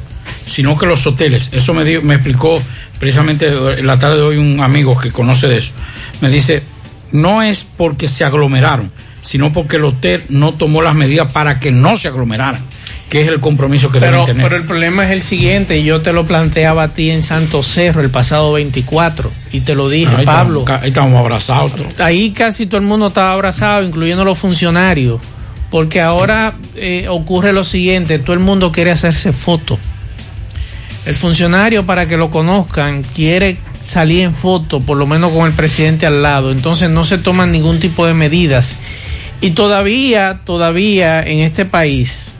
sino 0.46 0.78
que 0.78 0.86
los 0.86 1.06
hoteles, 1.06 1.50
eso 1.52 1.74
me, 1.74 1.84
di- 1.84 2.00
me 2.00 2.16
explicó 2.16 2.62
precisamente 3.00 3.48
en 3.48 3.86
la 3.88 4.00
tarde 4.00 4.18
de 4.18 4.22
hoy 4.22 4.38
un 4.38 4.60
amigo 4.62 4.98
que 4.98 5.12
conoce 5.12 5.48
de 5.48 5.58
eso, 5.58 5.72
me 6.22 6.30
dice, 6.30 6.64
no 7.12 7.42
es 7.42 7.66
porque 7.78 8.08
se 8.08 8.24
aglomeraron, 8.24 8.92
sino 9.22 9.54
porque 9.54 9.78
el 9.78 9.86
hotel 9.86 10.26
no 10.30 10.54
tomó 10.54 10.82
las 10.82 10.96
medidas 10.96 11.32
para 11.32 11.60
que 11.60 11.72
no 11.72 11.96
se 11.98 12.08
aglomeraran, 12.08 12.62
que 13.10 13.22
es 13.22 13.28
el 13.28 13.40
compromiso 13.40 13.92
que 13.92 14.00
Pero, 14.00 14.12
deben 14.12 14.26
tener. 14.28 14.44
pero 14.44 14.56
el 14.56 14.64
problema 14.64 15.06
es 15.06 15.12
el 15.12 15.22
siguiente, 15.22 15.78
y 15.78 15.84
yo 15.84 16.02
te 16.02 16.14
lo 16.14 16.26
planteaba 16.26 16.84
a 16.84 16.88
ti 16.90 17.10
en 17.12 17.24
Santo 17.24 17.62
Cerro 17.64 18.02
el 18.02 18.10
pasado 18.10 18.54
24, 18.54 19.32
y 19.52 19.62
te 19.62 19.76
lo 19.76 19.90
dije, 19.90 20.16
ahí, 20.16 20.26
Pablo. 20.26 20.62
Estamos, 20.62 20.82
ahí 20.82 20.88
estamos 20.90 21.20
abrazados. 21.20 21.76
todos. 21.76 22.00
Ahí 22.00 22.32
casi 22.32 22.66
todo 22.66 22.78
el 22.82 22.88
mundo 22.88 23.08
estaba 23.08 23.34
abrazado, 23.34 23.84
incluyendo 23.84 24.26
los 24.26 24.38
funcionarios, 24.38 25.22
porque 25.70 26.02
ahora 26.02 26.56
eh, 26.76 27.08
ocurre 27.10 27.54
lo 27.54 27.64
siguiente, 27.64 28.20
todo 28.20 28.34
el 28.34 28.40
mundo 28.40 28.72
quiere 28.72 28.92
hacerse 28.92 29.32
foto. 29.32 29.78
El 31.06 31.16
funcionario, 31.16 31.86
para 31.86 32.08
que 32.08 32.16
lo 32.18 32.30
conozcan, 32.30 33.04
quiere 33.04 33.58
salir 33.84 34.22
en 34.22 34.36
foto, 34.36 34.82
por 34.82 34.98
lo 34.98 35.08
menos 35.08 35.32
con 35.32 35.48
el 35.48 35.54
presidente 35.54 36.06
al 36.06 36.22
lado, 36.22 36.52
entonces 36.52 36.90
no 36.90 37.06
se 37.06 37.18
toman 37.18 37.52
ningún 37.52 37.80
tipo 37.80 38.06
de 38.06 38.14
medidas. 38.14 38.78
Y 39.42 39.52
todavía, 39.52 40.40
todavía 40.46 41.22
en 41.24 41.40
este 41.40 41.66
país, 41.66 42.34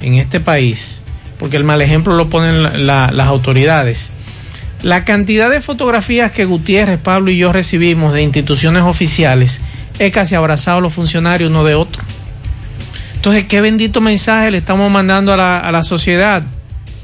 en 0.00 0.14
este 0.14 0.40
país, 0.40 1.00
porque 1.38 1.56
el 1.56 1.64
mal 1.64 1.80
ejemplo 1.80 2.14
lo 2.14 2.28
ponen 2.28 2.62
la- 2.62 2.76
la- 2.76 3.10
las 3.12 3.28
autoridades, 3.28 4.10
la 4.82 5.04
cantidad 5.04 5.48
de 5.48 5.60
fotografías 5.62 6.30
que 6.30 6.44
Gutiérrez, 6.44 6.98
Pablo 6.98 7.30
y 7.30 7.38
yo 7.38 7.52
recibimos 7.52 8.12
de 8.12 8.22
instituciones 8.22 8.82
oficiales 8.82 9.62
es 9.98 10.12
casi 10.12 10.34
abrazado 10.34 10.78
a 10.78 10.80
los 10.82 10.92
funcionarios 10.92 11.48
uno 11.50 11.64
de 11.64 11.74
otro. 11.74 12.02
Entonces, 13.14 13.44
¿qué 13.44 13.62
bendito 13.62 14.02
mensaje 14.02 14.50
le 14.50 14.58
estamos 14.58 14.90
mandando 14.90 15.32
a 15.32 15.72
la 15.72 15.82
sociedad? 15.82 16.42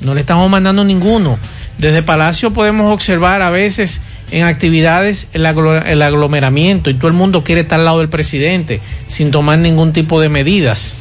No 0.03 0.14
le 0.14 0.20
estamos 0.20 0.51
mandando 0.51 0.84
ninguno. 0.84 1.38
Desde 1.78 2.03
Palacio 2.03 2.51
podemos 2.51 2.93
observar 2.93 3.41
a 3.41 3.49
veces 3.49 4.03
en 4.31 4.45
actividades 4.45 5.28
el, 5.33 5.47
el 5.47 6.03
aglomeramiento 6.03 6.91
y 6.91 6.95
todo 6.95 7.09
el 7.09 7.14
mundo 7.14 7.43
quiere 7.43 7.62
estar 7.62 7.78
al 7.78 7.85
lado 7.85 7.99
del 7.99 8.09
presidente 8.09 8.81
sin 9.07 9.31
tomar 9.31 9.59
ningún 9.59 9.93
tipo 9.93 10.20
de 10.20 10.28
medidas. 10.28 10.97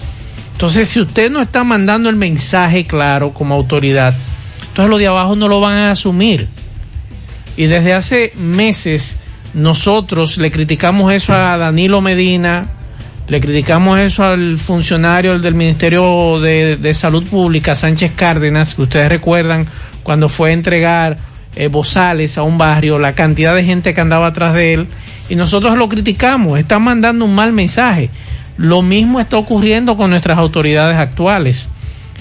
Entonces, 0.54 0.90
si 0.90 1.00
usted 1.00 1.32
no 1.32 1.42
está 1.42 1.64
mandando 1.64 2.10
el 2.10 2.16
mensaje 2.16 2.86
claro 2.86 3.32
como 3.32 3.56
autoridad, 3.56 4.14
entonces 4.68 4.90
los 4.90 5.00
de 5.00 5.08
abajo 5.08 5.36
no 5.36 5.48
lo 5.48 5.62
van 5.62 5.78
a 5.78 5.92
asumir. 5.92 6.48
Y 7.56 7.68
desde 7.68 7.94
hace 7.94 8.34
meses 8.36 9.18
nosotros 9.54 10.38
le 10.38 10.52
criticamos 10.52 11.12
eso 11.14 11.34
a 11.34 11.58
Danilo 11.58 12.02
Medina, 12.02 12.68
le 13.28 13.40
criticamos 13.40 14.00
eso 14.00 14.24
al 14.24 14.58
funcionario 14.58 15.38
del 15.40 15.54
Ministerio 15.54 16.40
de, 16.40 16.78
de 16.78 16.94
Salud 16.94 17.24
Pública, 17.28 17.76
Sánchez 17.76 18.14
Cárdenas, 18.16 18.76
que 18.76 18.82
ustedes 18.82 19.10
recuerdan 19.10 19.68
cuando 20.04 20.30
fue 20.30 20.50
a 20.50 20.54
entregar 20.54 21.18
eh, 21.56 21.68
bozales 21.68 22.38
a 22.38 22.44
un 22.44 22.58
barrio, 22.58 23.00
la 23.00 23.16
cantidad 23.16 23.56
de 23.56 23.64
gente 23.64 23.94
que 23.94 24.02
andaba 24.02 24.28
atrás 24.28 24.54
de 24.54 24.74
él, 24.74 24.88
y 25.30 25.36
nosotros 25.36 25.78
lo 25.78 25.90
criticamos, 25.90 26.60
están 26.60 26.82
mandando 26.82 27.26
un 27.26 27.36
mal 27.36 27.54
mensaje. 27.54 28.10
Lo 28.58 28.82
mismo 28.82 29.20
está 29.20 29.38
ocurriendo 29.38 29.96
con 29.96 30.10
nuestras 30.10 30.38
autoridades 30.38 30.98
actuales. 30.98 31.70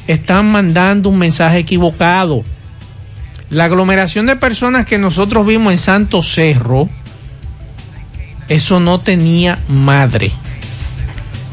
Están 0.06 0.50
mandando 0.50 1.08
un 1.08 1.18
mensaje 1.18 1.58
equivocado. 1.58 2.44
La 3.50 3.64
aglomeración 3.64 4.26
de 4.26 4.36
personas 4.36 4.86
que 4.86 4.98
nosotros 4.98 5.46
vimos 5.46 5.72
en 5.72 5.78
Santo 5.78 6.22
Cerro, 6.22 6.88
eso 8.48 8.78
no 8.78 9.00
tenía 9.00 9.58
madre. 9.68 10.30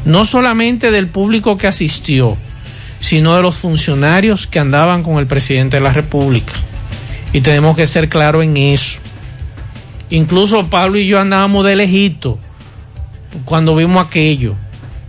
No 0.04 0.24
solamente 0.24 0.90
del 0.90 1.08
público 1.08 1.56
que 1.56 1.66
asistió, 1.66 2.36
sino 3.00 3.34
de 3.34 3.42
los 3.42 3.56
funcionarios 3.56 4.46
que 4.46 4.58
andaban 4.58 5.02
con 5.02 5.18
el 5.18 5.26
presidente 5.26 5.78
de 5.78 5.82
la 5.82 5.92
República. 5.92 6.52
Y 7.32 7.40
tenemos 7.40 7.76
que 7.76 7.86
ser 7.86 8.08
claros 8.08 8.44
en 8.44 8.56
eso. 8.56 8.98
Incluso 10.10 10.66
Pablo 10.68 10.98
y 10.98 11.06
yo 11.06 11.20
andábamos 11.20 11.64
de 11.64 11.76
lejito 11.76 12.38
cuando 13.44 13.74
vimos 13.74 14.06
aquello. 14.06 14.54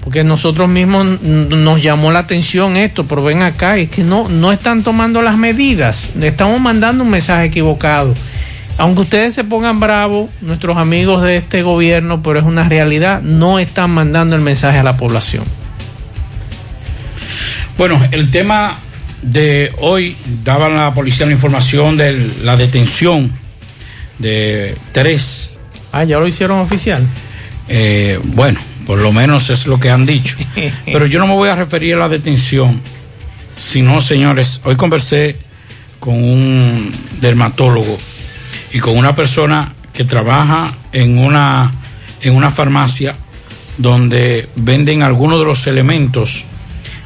Porque 0.04 0.24
nosotros 0.24 0.70
mismos 0.70 1.22
nos 1.22 1.84
llamó 1.84 2.12
la 2.12 2.20
atención 2.20 2.78
esto, 2.78 3.06
pero 3.06 3.24
ven 3.24 3.42
acá, 3.42 3.78
es 3.78 3.90
que 3.90 4.04
no, 4.04 4.30
no 4.30 4.54
están 4.54 4.82
tomando 4.82 5.22
las 5.22 5.38
medidas, 5.38 6.12
estamos 6.22 6.62
mandando 6.62 7.04
un 7.04 7.10
mensaje 7.10 7.48
equivocado. 7.48 8.14
Aunque 8.78 9.02
ustedes 9.02 9.36
se 9.36 9.44
pongan 9.44 9.82
bravos, 9.82 10.30
nuestros 10.40 10.78
amigos 10.78 11.24
de 11.24 11.38
este 11.38 11.62
gobierno, 11.62 12.24
pero 12.24 12.40
es 12.40 12.46
una 12.46 12.70
realidad, 12.70 13.22
no 13.22 13.60
están 13.60 13.92
mandando 13.92 14.38
el 14.38 14.42
mensaje 14.42 14.78
a 14.78 14.84
la 14.84 14.96
población. 14.96 15.44
Bueno, 17.78 18.00
el 18.12 18.32
tema 18.32 18.78
de 19.22 19.72
hoy 19.80 20.16
daba 20.44 20.70
la 20.70 20.94
policía 20.94 21.26
la 21.26 21.32
información 21.32 21.98
de 21.98 22.32
la 22.44 22.56
detención 22.56 23.32
de 24.20 24.76
tres. 24.92 25.58
Ah, 25.92 26.04
ya 26.04 26.20
lo 26.20 26.28
hicieron 26.28 26.60
oficial. 26.60 27.06
Eh, 27.68 28.20
bueno, 28.24 28.60
por 28.86 29.00
lo 29.00 29.12
menos 29.12 29.50
es 29.50 29.68
lo 29.68 29.80
que 29.80 29.90
han 29.90 30.06
dicho. 30.06 30.38
Pero 30.86 31.06
yo 31.06 31.20
no 31.20 31.28
me 31.28 31.34
voy 31.34 31.50
a 31.50 31.56
referir 31.56 31.96
a 31.96 32.00
la 32.00 32.10
detención, 32.10 32.82
sino, 33.56 34.02
señores, 34.02 34.62
hoy 34.64 34.76
conversé 34.76 35.38
con 36.00 36.16
un 36.16 36.92
dermatólogo 37.20 37.98
y 38.72 38.80
con 38.80 38.98
una 38.98 39.16
persona 39.16 39.74
que 39.94 40.04
trabaja 40.04 40.74
en 40.92 41.18
una, 41.18 41.72
en 42.22 42.36
una 42.36 42.52
farmacia 42.52 43.16
donde 43.78 44.48
venden 44.56 45.04
algunos 45.04 45.40
de 45.40 45.46
los 45.46 45.66
elementos, 45.68 46.46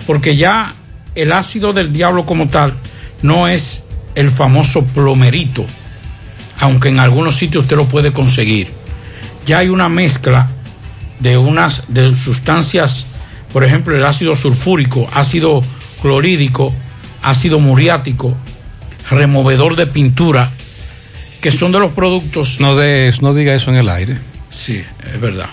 porque 0.06 0.36
ya 0.36 0.74
el 1.16 1.32
ácido 1.32 1.74
del 1.74 1.92
diablo 1.92 2.26
como 2.26 2.48
tal 2.48 2.74
no 3.22 3.48
es 3.48 3.86
el 4.16 4.30
famoso 4.30 4.86
plomerito, 4.86 5.66
aunque 6.60 6.90
en 6.90 7.00
algunos 7.00 7.36
sitios 7.36 7.64
usted 7.64 7.78
lo 7.78 7.86
puede 7.86 8.12
conseguir. 8.12 8.70
Ya 9.46 9.60
hay 9.60 9.70
una 9.70 9.90
mezcla 9.90 10.50
de 11.20 11.38
unas 11.38 11.84
de 11.88 12.14
sustancias, 12.16 13.06
por 13.54 13.64
ejemplo, 13.64 13.96
el 13.96 14.06
ácido 14.06 14.36
sulfúrico, 14.36 15.08
ácido 15.14 15.62
clorhídrico, 16.02 16.74
ácido 17.22 17.60
muriático, 17.60 18.36
removedor 19.10 19.76
de 19.76 19.88
pintura, 19.88 20.52
que 21.42 21.52
son 21.52 21.72
de 21.72 21.80
los 21.80 21.92
productos. 21.92 22.60
No, 22.60 22.76
de, 22.76 23.14
no 23.22 23.34
diga 23.34 23.54
eso 23.54 23.72
en 23.72 23.78
el 23.78 23.90
aire. 23.90 24.18
Sí, 24.50 24.84
es 25.14 25.22
verdad. 25.22 25.50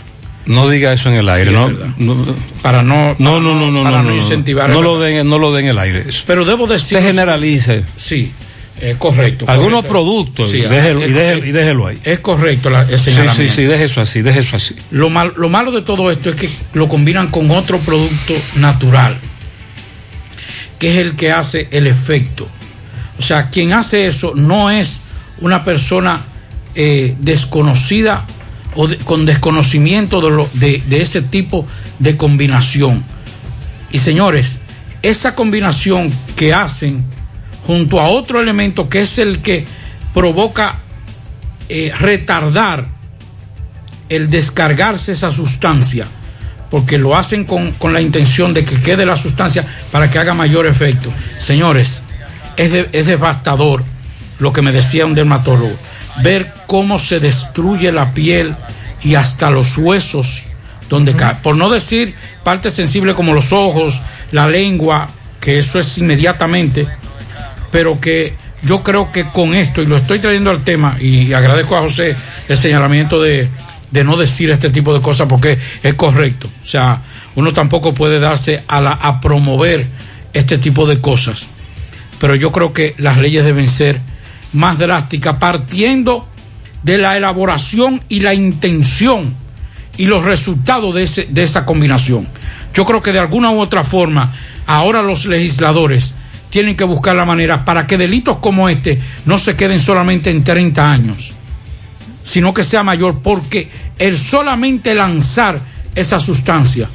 No 0.48 0.68
diga 0.68 0.92
eso 0.92 1.08
en 1.10 1.16
el 1.16 1.28
aire, 1.28 1.50
Sí, 1.50 1.56
¿no? 1.98 2.26
Para 2.62 2.82
no, 2.82 3.14
no, 3.18 3.38
no, 3.40 3.54
no, 3.54 3.70
no, 3.70 3.82
para 3.84 4.02
no, 4.02 4.14
incentivar. 4.14 4.68
No 4.70 4.82
lo 4.82 4.98
den, 4.98 5.28
no 5.28 5.38
lo 5.38 5.52
den 5.52 5.66
en 5.66 5.70
el 5.72 5.78
aire. 5.78 6.04
eso. 6.08 6.22
Pero 6.26 6.44
debo 6.44 6.66
decir. 6.66 6.98
Se 6.98 7.02
generalice. 7.04 7.84
Sí, 7.96 8.32
es 8.80 8.96
correcto. 8.96 9.44
Algunos 9.48 9.84
correcto. 9.86 9.92
productos, 9.92 10.50
Sí, 10.50 10.56
y, 10.58 10.60
déjelo, 10.62 11.00
es 11.00 11.08
y, 11.10 11.12
déjelo, 11.12 11.28
correcto. 11.28 11.46
y 11.48 11.52
déjelo 11.52 11.86
ahí. 11.86 11.98
Es 12.04 12.18
correcto 12.20 12.70
la, 12.70 12.80
el 12.82 12.88
Sí, 12.88 12.96
sí, 12.96 13.04
señalamiento. 13.12 13.54
sí, 13.54 13.62
deje 13.62 13.84
eso 13.84 14.00
así, 14.00 14.22
deje 14.22 14.40
eso 14.40 14.56
así. 14.56 14.74
Lo, 14.90 15.10
mal- 15.10 15.34
lo 15.36 15.48
malo 15.48 15.70
de 15.70 15.82
todo 15.82 16.10
esto 16.10 16.30
es 16.30 16.36
que 16.36 16.48
lo 16.72 16.88
combinan 16.88 17.28
con 17.28 17.50
otro 17.50 17.78
producto 17.78 18.34
natural. 18.56 19.16
que 20.78 20.90
es 20.90 20.96
el 20.98 21.14
que 21.16 21.32
hace 21.32 21.68
el 21.72 21.86
efecto. 21.86 22.48
O 23.18 23.22
sea, 23.22 23.50
quien 23.50 23.72
hace 23.72 24.06
eso 24.06 24.32
no 24.36 24.70
es 24.70 25.02
una 25.40 25.64
persona 25.64 26.20
eh, 26.74 27.16
desconocida 27.18 28.24
o 28.80 28.86
con 29.04 29.26
desconocimiento 29.26 30.20
de, 30.54 30.82
de- 30.86 31.02
ese 31.02 31.20
tipo 31.20 31.66
de 31.98 32.16
combinación. 32.16 33.02
Y 33.90 33.98
señores, 33.98 34.60
esa 35.02 35.34
combinación 35.34 36.12
que 36.36 36.54
hacen 36.54 37.02
junto 37.66 37.98
a 37.98 38.08
otro 38.08 38.40
elemento 38.40 38.88
que 38.88 39.00
es 39.00 39.18
el 39.18 39.40
que 39.40 39.64
provoca 40.14 40.76
eh, 41.68 41.90
retardar 41.98 42.86
el 44.08 44.30
descargarse 44.30 45.10
esa 45.10 45.32
sustancia, 45.32 46.06
porque 46.70 46.98
lo 46.98 47.16
hacen 47.16 47.44
con, 47.44 47.72
con 47.72 47.92
la 47.92 48.00
intención 48.00 48.54
de 48.54 48.64
que 48.64 48.80
quede 48.80 49.04
la 49.04 49.16
sustancia 49.16 49.66
para 49.90 50.08
que 50.08 50.20
haga 50.20 50.34
mayor 50.34 50.66
efecto. 50.66 51.12
Señores, 51.40 52.04
es, 52.56 52.86
es 52.92 53.06
devastador 53.06 53.82
lo 54.38 54.52
que 54.52 54.62
me 54.62 54.70
decía 54.70 55.04
un 55.04 55.16
dermatólogo, 55.16 55.76
ver 56.22 56.52
cómo 56.66 56.98
se 56.98 57.20
destruye 57.20 57.92
la 57.92 58.12
piel 58.12 58.54
y 59.02 59.14
hasta 59.14 59.50
los 59.50 59.76
huesos 59.78 60.44
donde 60.88 61.14
cae. 61.14 61.36
Por 61.36 61.56
no 61.56 61.70
decir 61.70 62.14
partes 62.42 62.74
sensibles 62.74 63.14
como 63.14 63.34
los 63.34 63.52
ojos, 63.52 64.02
la 64.32 64.48
lengua, 64.48 65.08
que 65.40 65.58
eso 65.58 65.78
es 65.78 65.98
inmediatamente, 65.98 66.86
pero 67.70 68.00
que 68.00 68.34
yo 68.62 68.82
creo 68.82 69.12
que 69.12 69.28
con 69.28 69.54
esto, 69.54 69.82
y 69.82 69.86
lo 69.86 69.96
estoy 69.96 70.18
trayendo 70.18 70.50
al 70.50 70.64
tema, 70.64 70.96
y 71.00 71.32
agradezco 71.32 71.76
a 71.76 71.82
José 71.82 72.16
el 72.48 72.56
señalamiento 72.56 73.22
de, 73.22 73.48
de 73.90 74.04
no 74.04 74.16
decir 74.16 74.50
este 74.50 74.70
tipo 74.70 74.92
de 74.94 75.00
cosas 75.00 75.28
porque 75.28 75.58
es 75.82 75.94
correcto. 75.94 76.48
O 76.64 76.66
sea, 76.66 77.02
uno 77.36 77.52
tampoco 77.52 77.94
puede 77.94 78.18
darse 78.20 78.62
a, 78.66 78.80
la, 78.80 78.92
a 78.92 79.20
promover 79.20 79.86
este 80.32 80.58
tipo 80.58 80.86
de 80.86 81.00
cosas. 81.00 81.46
Pero 82.18 82.34
yo 82.34 82.50
creo 82.50 82.72
que 82.72 82.94
las 82.98 83.18
leyes 83.18 83.44
deben 83.44 83.68
ser 83.68 84.00
más 84.52 84.78
drásticas, 84.78 85.36
partiendo 85.38 86.26
de 86.82 86.98
la 86.98 87.16
elaboración 87.16 88.00
y 88.08 88.20
la 88.20 88.34
intención 88.34 89.34
y 89.96 90.06
los 90.06 90.24
resultados 90.24 90.94
de, 90.94 91.02
ese, 91.02 91.26
de 91.30 91.42
esa 91.42 91.64
combinación. 91.66 92.28
Yo 92.72 92.84
creo 92.84 93.02
que 93.02 93.12
de 93.12 93.18
alguna 93.18 93.50
u 93.50 93.60
otra 93.60 93.82
forma, 93.82 94.32
ahora 94.66 95.02
los 95.02 95.26
legisladores 95.26 96.14
tienen 96.50 96.76
que 96.76 96.84
buscar 96.84 97.16
la 97.16 97.24
manera 97.24 97.64
para 97.64 97.86
que 97.86 97.98
delitos 97.98 98.38
como 98.38 98.68
este 98.68 98.98
no 99.26 99.38
se 99.38 99.56
queden 99.56 99.80
solamente 99.80 100.30
en 100.30 100.44
30 100.44 100.92
años, 100.92 101.34
sino 102.22 102.54
que 102.54 102.64
sea 102.64 102.82
mayor, 102.82 103.18
porque 103.22 103.70
el 103.98 104.16
solamente 104.18 104.94
lanzar 104.94 105.58
esa 105.94 106.20
sustancia 106.20 106.88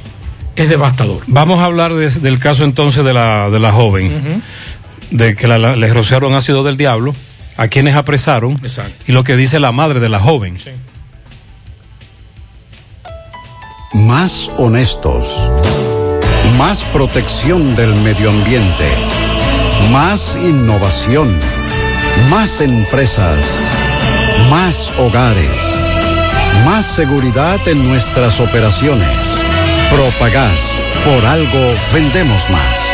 es 0.56 0.68
devastador. 0.68 1.22
Vamos 1.26 1.60
a 1.60 1.66
hablar 1.66 1.92
de- 1.94 2.08
del 2.08 2.38
caso 2.38 2.64
entonces 2.64 3.04
de 3.04 3.12
la, 3.12 3.50
de 3.50 3.60
la 3.60 3.72
joven, 3.72 4.42
de 5.10 5.34
que 5.34 5.46
la, 5.46 5.58
la- 5.58 5.76
le 5.76 5.92
rociaron 5.92 6.34
ácido 6.34 6.62
del 6.64 6.76
diablo, 6.76 7.14
a 7.56 7.68
quienes 7.68 7.94
apresaron, 7.96 8.60
y 9.06 9.12
lo 9.12 9.24
que 9.24 9.36
dice 9.36 9.60
la 9.60 9.72
madre 9.72 10.00
de 10.00 10.08
la 10.08 10.18
joven. 10.18 10.58
Más 13.92 14.50
honestos. 14.56 15.50
Más 16.58 16.84
protección 16.86 17.76
del 17.76 17.94
medio 17.96 18.30
ambiente. 18.30 18.90
Más 19.92 20.36
innovación. 20.42 21.32
Más 22.28 22.60
empresas. 22.60 23.38
Más 24.50 24.92
hogares. 24.98 25.48
Más 26.64 26.84
seguridad 26.84 27.66
en 27.68 27.86
nuestras 27.86 28.40
operaciones. 28.40 29.16
Propagás. 29.90 30.76
Por 31.04 31.24
algo 31.24 31.74
vendemos 31.92 32.50
más. 32.50 32.93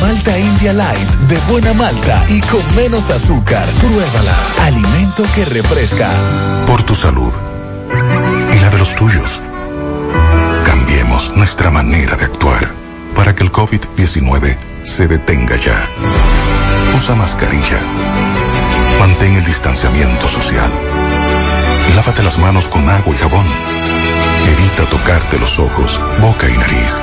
Malta 0.00 0.38
India 0.38 0.72
Light, 0.72 1.08
de 1.28 1.36
buena 1.50 1.74
malta 1.74 2.24
y 2.28 2.40
con 2.40 2.62
menos 2.76 3.10
azúcar. 3.10 3.66
Pruébala. 3.80 4.34
Alimento 4.62 5.24
que 5.34 5.44
refresca. 5.44 6.08
Por 6.66 6.82
tu 6.82 6.94
salud 6.94 7.32
y 8.54 8.60
la 8.60 8.70
de 8.70 8.78
los 8.78 8.94
tuyos. 8.94 9.40
Cambiemos 10.64 11.32
nuestra 11.36 11.70
manera 11.70 12.16
de 12.16 12.24
actuar 12.26 12.70
para 13.14 13.34
que 13.34 13.42
el 13.42 13.50
COVID-19 13.50 14.56
se 14.84 15.08
detenga 15.08 15.56
ya. 15.56 15.84
Usa 16.96 17.14
mascarilla. 17.14 17.80
Mantén 19.00 19.36
el 19.36 19.44
distanciamiento 19.44 20.28
social. 20.28 20.70
Lávate 21.96 22.22
las 22.22 22.38
manos 22.38 22.68
con 22.68 22.88
agua 22.88 23.14
y 23.14 23.18
jabón. 23.18 23.46
Evita 24.46 24.88
tocarte 24.90 25.38
los 25.38 25.58
ojos, 25.58 26.00
boca 26.20 26.48
y 26.48 26.56
nariz. 26.56 27.02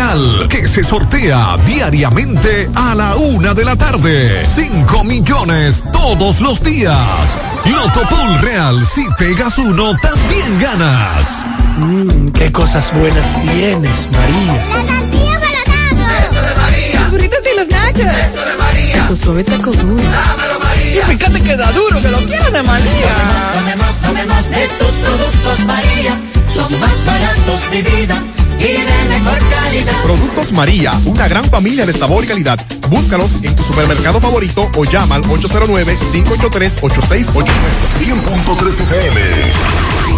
Real 0.00 0.48
que 0.48 0.66
se 0.66 0.82
sortea 0.82 1.58
diariamente 1.66 2.70
a 2.74 2.94
la 2.94 3.16
una 3.16 3.52
de 3.52 3.66
la 3.66 3.76
tarde. 3.76 4.46
5 4.46 5.04
millones 5.04 5.82
todos 5.92 6.40
los 6.40 6.62
días. 6.62 6.96
Loto 7.66 8.00
Pool 8.08 8.38
Real, 8.40 8.82
si 8.86 9.04
pegas 9.18 9.58
uno, 9.58 9.94
también 10.00 10.58
ganas. 10.58 11.44
Mmm, 11.76 12.28
qué 12.28 12.50
cosas 12.50 12.90
buenas 12.94 13.38
tienes, 13.40 14.08
María. 14.12 14.54
La 14.54 15.00
tortilla 15.00 15.36
para 15.94 16.18
Eso 16.24 16.40
de 16.48 16.54
María. 16.62 17.00
Los 17.00 17.10
burritos 17.10 17.40
y 17.52 17.58
los 17.58 17.68
nachos. 17.68 18.00
Eso 18.00 18.40
de 18.40 18.56
María. 18.56 19.06
Tu 19.06 19.16
suave 19.16 19.44
taco 19.44 19.70
duro. 19.70 20.02
Dámelo, 20.02 20.60
María. 20.60 21.02
Y 21.02 21.16
fíjate 21.16 21.40
que 21.42 21.56
da 21.58 21.72
duro, 21.72 22.00
que 22.00 22.08
lo 22.08 22.18
quiero 22.24 22.50
de 22.50 22.62
María. 22.62 23.14
Tomemos, 23.52 23.94
tomemos, 23.96 24.44
tomemos 24.46 24.50
de 24.50 24.68
tus 24.78 24.92
productos, 25.04 25.66
María. 25.66 26.18
Son 26.54 26.80
más 26.80 27.04
baratos 27.04 27.70
de 27.70 27.82
vida 27.82 28.22
y 28.60 28.72
de 28.72 29.04
mejor 29.08 29.38
calidad. 29.48 30.02
Productos 30.02 30.52
María, 30.52 30.92
una 31.06 31.26
gran 31.28 31.44
familia 31.44 31.86
de 31.86 31.94
sabor 31.94 32.24
y 32.24 32.26
calidad. 32.28 32.58
Búscalos 32.88 33.30
en 33.42 33.56
tu 33.56 33.62
supermercado 33.62 34.20
favorito 34.20 34.70
o 34.76 34.84
llama 34.84 35.14
al 35.14 35.22
809-583-8689. 35.22 37.32
100.3 38.00 38.68
FM, 38.68 39.20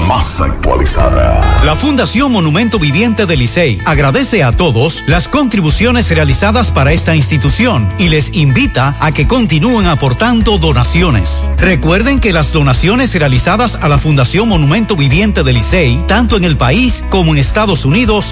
más 0.09 0.41
actualizada. 0.41 1.63
La 1.65 1.77
Fundación 1.77 2.33
Monumento 2.33 2.79
Viviente 2.79 3.27
del 3.27 3.41
Licey 3.41 3.79
agradece 3.85 4.43
a 4.43 4.53
todos 4.53 5.05
las 5.07 5.29
contribuciones 5.29 6.09
realizadas 6.11 6.73
para 6.73 6.93
esta 6.93 7.15
institución 7.15 7.93
y 7.99 8.09
les 8.09 8.33
invita 8.33 8.97
a 9.01 9.13
que 9.13 9.29
continúen 9.29 9.87
aportando 9.87 10.57
donaciones. 10.59 11.51
Recuerden 11.59 12.21
que 12.21 12.33
las 12.33 12.53
donaciones 12.53 13.15
realizadas 13.15 13.79
a 13.81 13.89
la 13.89 13.99
Fundación 13.99 14.49
Monumento 14.49 14.97
Viviente 14.97 15.43
del 15.43 15.57
Licey, 15.57 16.03
tanto 16.09 16.37
en 16.37 16.45
el 16.45 16.57
país 16.57 17.05
como 17.11 17.33
en 17.33 17.39
Estados 17.39 17.85
Unidos, 17.85 18.32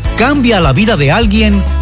Cambia 0.17 0.59
la 0.61 0.73
vida 0.73 0.97
de 0.97 1.11
alguien 1.11 1.63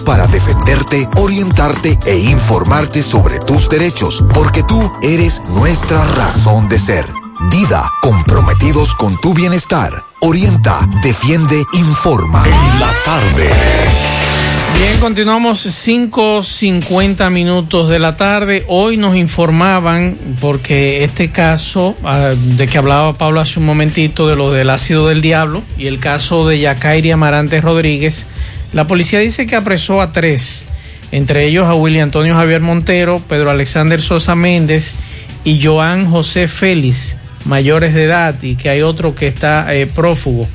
para 0.00 0.26
defenderte, 0.26 1.08
orientarte 1.16 1.98
e 2.06 2.18
informarte 2.18 3.02
sobre 3.02 3.38
tus 3.40 3.68
derechos, 3.68 4.24
porque 4.34 4.62
tú 4.62 4.90
eres 5.02 5.40
nuestra 5.48 6.04
razón 6.14 6.68
de 6.68 6.78
ser. 6.78 7.06
Dida, 7.50 7.90
comprometidos 8.02 8.94
con 8.94 9.18
tu 9.20 9.32
bienestar. 9.32 9.92
Orienta, 10.20 10.78
defiende, 11.02 11.64
informa. 11.72 12.44
En 12.44 12.80
la 12.80 12.92
tarde. 13.04 13.50
Bien, 14.80 14.98
continuamos 14.98 15.66
5.50 15.66 17.30
minutos 17.30 17.90
de 17.90 17.98
la 17.98 18.16
tarde. 18.16 18.64
Hoy 18.68 18.96
nos 18.96 19.14
informaban, 19.14 20.16
porque 20.40 21.04
este 21.04 21.30
caso 21.30 21.96
ah, 22.02 22.32
de 22.34 22.66
que 22.66 22.78
hablaba 22.78 23.12
Pablo 23.12 23.40
hace 23.40 23.58
un 23.58 23.66
momentito, 23.66 24.26
de 24.26 24.36
lo 24.36 24.50
del 24.50 24.70
ácido 24.70 25.08
del 25.08 25.20
diablo 25.20 25.62
y 25.76 25.86
el 25.86 25.98
caso 25.98 26.48
de 26.48 26.60
Yacairi 26.60 27.10
Amarante 27.10 27.60
Rodríguez, 27.60 28.26
la 28.72 28.86
policía 28.86 29.18
dice 29.18 29.46
que 29.46 29.56
apresó 29.56 30.00
a 30.00 30.12
tres, 30.12 30.64
entre 31.12 31.46
ellos 31.46 31.66
a 31.66 31.74
William 31.74 32.04
Antonio 32.04 32.34
Javier 32.34 32.60
Montero, 32.60 33.20
Pedro 33.28 33.50
Alexander 33.50 34.00
Sosa 34.00 34.36
Méndez 34.36 34.94
y 35.44 35.60
Joan 35.62 36.08
José 36.08 36.46
Félix, 36.46 37.16
mayores 37.44 37.94
de 37.94 38.04
edad, 38.04 38.40
y 38.42 38.54
que 38.54 38.68
hay 38.68 38.82
otro 38.82 39.14
que 39.14 39.26
está 39.26 39.74
eh, 39.74 39.86
prófugo. 39.86 40.46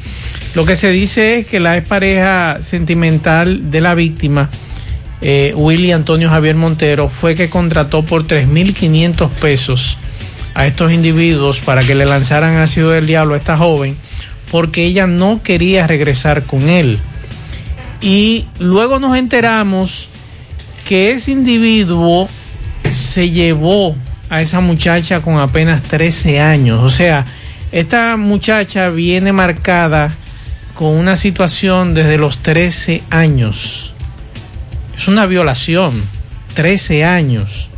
Lo 0.53 0.65
que 0.65 0.77
se 0.77 0.89
dice 0.91 1.39
es 1.39 1.47
que 1.47 1.59
la 1.59 1.83
pareja 1.83 2.59
sentimental 2.61 3.69
de 3.69 3.81
la 3.81 3.93
víctima, 3.95 4.49
eh, 5.21 5.53
Antonio 5.93 6.29
Javier 6.29 6.55
Montero, 6.55 7.09
fue 7.09 7.35
que 7.35 7.49
contrató 7.49 8.05
por 8.05 8.25
3.500 8.25 9.29
pesos 9.29 9.97
a 10.53 10.65
estos 10.65 10.93
individuos 10.93 11.59
para 11.59 11.83
que 11.83 11.95
le 11.95 12.05
lanzaran 12.05 12.55
ácido 12.55 12.91
del 12.91 13.07
diablo 13.07 13.33
a 13.33 13.37
esta 13.37 13.57
joven, 13.57 13.97
porque 14.49 14.85
ella 14.85 15.05
no 15.05 15.43
quería 15.43 15.85
regresar 15.85 16.43
con 16.43 16.69
él. 16.69 16.99
Y 18.01 18.45
luego 18.59 18.99
nos 18.99 19.17
enteramos 19.17 20.09
que 20.87 21.11
ese 21.11 21.31
individuo 21.31 22.29
se 22.89 23.29
llevó 23.29 23.95
a 24.29 24.41
esa 24.41 24.59
muchacha 24.59 25.21
con 25.21 25.39
apenas 25.39 25.81
13 25.83 26.39
años. 26.39 26.83
O 26.83 26.89
sea, 26.89 27.25
esta 27.71 28.17
muchacha 28.17 28.89
viene 28.89 29.33
marcada 29.33 30.11
con 30.75 30.89
una 30.89 31.15
situación 31.15 31.93
desde 31.93 32.17
los 32.17 32.37
13 32.39 33.03
años. 33.09 33.93
Es 34.97 35.07
una 35.07 35.25
violación, 35.25 36.03
13 36.53 37.05
años. 37.05 37.69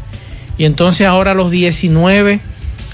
Y 0.57 0.65
entonces 0.65 1.07
ahora 1.07 1.31
a 1.31 1.35
los 1.35 1.51
19 1.51 2.39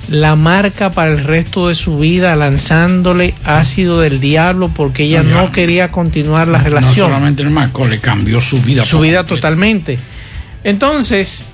la 0.10 0.36
marca 0.36 0.92
para 0.92 1.12
el 1.14 1.24
resto 1.24 1.70
de 1.70 1.76
su 1.76 1.98
vida 2.00 2.36
lanzándole 2.36 3.34
ácido 3.44 4.02
del 4.02 4.20
diablo 4.20 4.70
porque 4.76 5.04
ella 5.04 5.24
No, 5.24 5.44
no 5.44 5.52
quería 5.52 5.92
continuar 5.92 6.48
la 6.48 6.58
No 6.60 6.64
relación. 6.66 7.08
solamente 7.08 7.42
el 7.44 7.50
marco, 7.50 7.86
le 7.88 8.00
cambió 8.00 8.42
su 8.42 8.62
vida. 8.62 8.84
Su 8.86 9.00
vida 9.00 9.20
completo. 9.20 9.36
totalmente. 9.42 9.98
Entonces, 10.64 11.46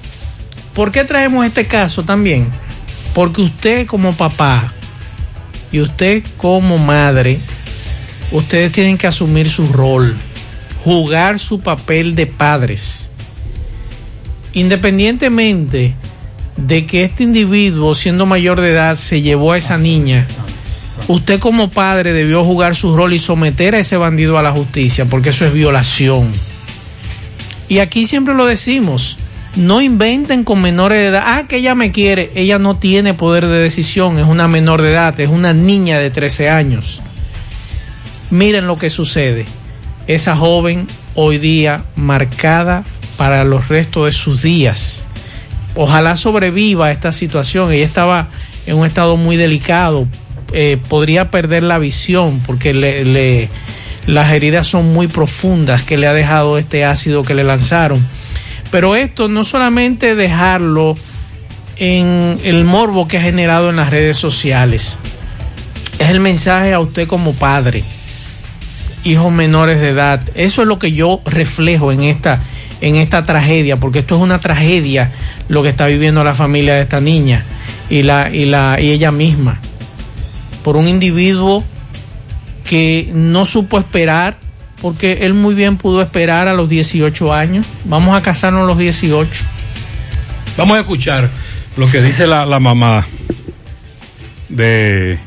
¿por 0.74 0.92
qué 0.92 1.04
traemos 1.04 1.46
este 1.46 1.66
caso 1.68 2.04
también? 2.04 2.48
Porque 3.14 3.42
usted 3.42 3.86
como 3.88 4.14
papá 4.16 4.74
y 5.72 5.80
usted 5.82 6.24
como 6.38 6.78
madre, 6.78 7.40
ustedes 8.32 8.72
tienen 8.72 8.98
que 8.98 9.08
asumir 9.08 9.48
su 9.50 9.68
rol, 9.72 10.16
jugar 10.84 11.38
su 11.40 11.60
papel 11.62 12.16
de 12.16 12.26
padres. 12.28 13.10
Independientemente 14.54 15.94
de 16.68 16.86
que 16.86 17.04
este 17.04 17.24
individuo, 17.24 17.96
siendo 17.96 18.26
mayor 18.26 18.62
de 18.62 18.72
edad, 18.72 18.96
se 18.96 19.22
llevó 19.22 19.54
a 19.54 19.58
esa 19.58 19.78
niña, 19.78 20.26
usted 21.08 21.40
como 21.40 21.70
padre 21.70 22.14
debió 22.14 22.44
jugar 22.44 22.76
su 22.76 22.96
rol 22.96 23.14
y 23.14 23.20
someter 23.20 23.76
a 23.76 23.80
ese 23.80 23.98
bandido 23.98 24.38
a 24.38 24.44
la 24.44 24.52
justicia, 24.52 25.06
porque 25.06 25.30
eso 25.30 25.46
es 25.46 25.54
violación. 25.54 26.32
Y 27.70 27.80
aquí 27.80 28.06
siempre 28.06 28.34
lo 28.34 28.46
decimos, 28.46 29.18
No 29.56 29.82
inventen 29.82 30.44
con 30.44 30.62
menores 30.62 31.00
de 31.00 31.08
edad. 31.08 31.24
Ah, 31.26 31.46
que 31.48 31.58
ella 31.58 31.74
me 31.74 31.92
quiere. 31.92 32.32
Ella 32.36 32.60
no 32.60 32.78
tiene 32.78 33.16
poder 33.16 33.48
de 33.48 33.58
decisión. 33.58 34.20
Es 34.20 34.26
una 34.26 34.48
menor 34.48 34.82
de 34.82 34.92
edad. 34.92 35.20
Es 35.20 35.30
una 35.30 35.54
niña 35.54 35.98
de 35.98 36.12
13 36.12 36.50
años. 36.50 37.02
Miren 38.30 38.68
lo 38.68 38.78
que 38.78 38.92
sucede. 38.92 39.46
Esa 40.06 40.36
joven 40.36 40.88
hoy 41.16 41.40
día 41.40 41.84
marcada 41.96 42.84
para 43.18 43.44
los 43.44 43.68
restos 43.70 44.06
de 44.06 44.12
sus 44.12 44.44
días. 44.44 45.06
Ojalá 45.76 46.16
sobreviva 46.16 46.88
a 46.88 46.92
esta 46.92 47.12
situación. 47.12 47.72
Ella 47.72 47.86
estaba 47.86 48.30
en 48.66 48.78
un 48.78 48.86
estado 48.86 49.18
muy 49.18 49.38
delicado. 49.38 50.08
Eh, 50.52 50.78
podría 50.90 51.30
perder 51.30 51.64
la 51.64 51.78
visión 51.78 52.42
porque 52.46 52.74
las 54.06 54.32
heridas 54.32 54.68
son 54.68 54.94
muy 54.94 55.08
profundas 55.08 55.84
que 55.84 55.98
le 55.98 56.08
ha 56.08 56.14
dejado 56.14 56.58
este 56.58 56.86
ácido 56.86 57.24
que 57.24 57.36
le 57.36 57.44
lanzaron. 57.44 58.06
Pero 58.72 58.96
esto 58.96 59.28
no 59.28 59.44
solamente 59.44 60.16
dejarlo 60.16 60.96
en 61.78 62.40
el 62.44 62.66
morbo 62.66 63.08
que 63.08 63.18
ha 63.18 63.22
generado 63.22 63.70
en 63.70 63.78
las 63.78 63.90
redes 63.90 64.18
sociales. 64.18 64.98
Es 65.98 66.10
el 66.10 66.20
mensaje 66.20 66.74
a 66.74 66.80
usted 66.80 67.08
como 67.08 67.34
padre, 67.34 67.84
hijos 69.04 69.32
menores 69.32 69.80
de 69.80 69.90
edad. 69.90 70.22
Eso 70.36 70.62
es 70.62 70.68
lo 70.68 70.78
que 70.78 70.92
yo 70.92 71.22
reflejo 71.26 71.92
en 71.92 72.04
esta, 72.04 72.42
en 72.82 72.96
esta 72.96 73.24
tragedia, 73.26 73.78
porque 73.78 74.00
esto 74.00 74.16
es 74.16 74.22
una 74.22 74.40
tragedia 74.40 75.12
lo 75.48 75.64
que 75.64 75.70
está 75.70 75.88
viviendo 75.88 76.24
la 76.24 76.36
familia 76.36 76.76
de 76.76 76.82
esta 76.82 77.02
niña 77.02 77.44
y, 77.90 78.04
la, 78.04 78.30
y, 78.34 78.46
la, 78.46 78.78
y 78.80 78.90
ella 78.92 79.12
misma. 79.12 79.60
Por 80.64 80.76
un 80.78 80.88
individuo 80.88 81.64
que 82.68 83.10
no 83.14 83.46
supo 83.46 83.80
esperar, 83.80 84.38
porque 84.82 85.20
él 85.26 85.34
muy 85.34 85.56
bien 85.56 85.78
pudo 85.78 86.02
esperar 86.02 86.48
a 86.48 86.54
los 86.54 86.70
18 86.70 87.34
años. 87.34 87.66
Vamos 87.86 88.16
a 88.16 88.22
casarnos 88.22 88.64
a 88.64 88.68
los 88.68 88.78
18. 88.78 89.30
Vamos 90.58 90.78
a 90.78 90.80
escuchar 90.82 91.30
lo 91.78 91.90
que 91.90 92.02
dice 92.02 92.28
la, 92.28 92.46
la 92.46 92.60
mamá 92.60 93.06
de 94.50 95.20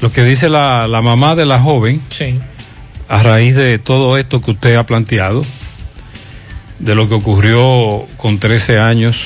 lo 0.00 0.12
que 0.12 0.22
dice 0.24 0.48
la, 0.48 0.86
la 0.88 1.02
mamá 1.02 1.34
de 1.34 1.44
la 1.46 1.58
joven 1.60 2.00
Sí. 2.08 2.38
a 3.08 3.22
raíz 3.22 3.54
de 3.56 3.78
todo 3.78 4.16
esto 4.16 4.40
que 4.42 4.52
usted 4.52 4.76
ha 4.76 4.84
planteado, 4.86 5.44
de 6.78 6.94
lo 6.94 7.08
que 7.08 7.14
ocurrió 7.14 8.06
con 8.16 8.38
13 8.38 8.78
años, 8.78 9.16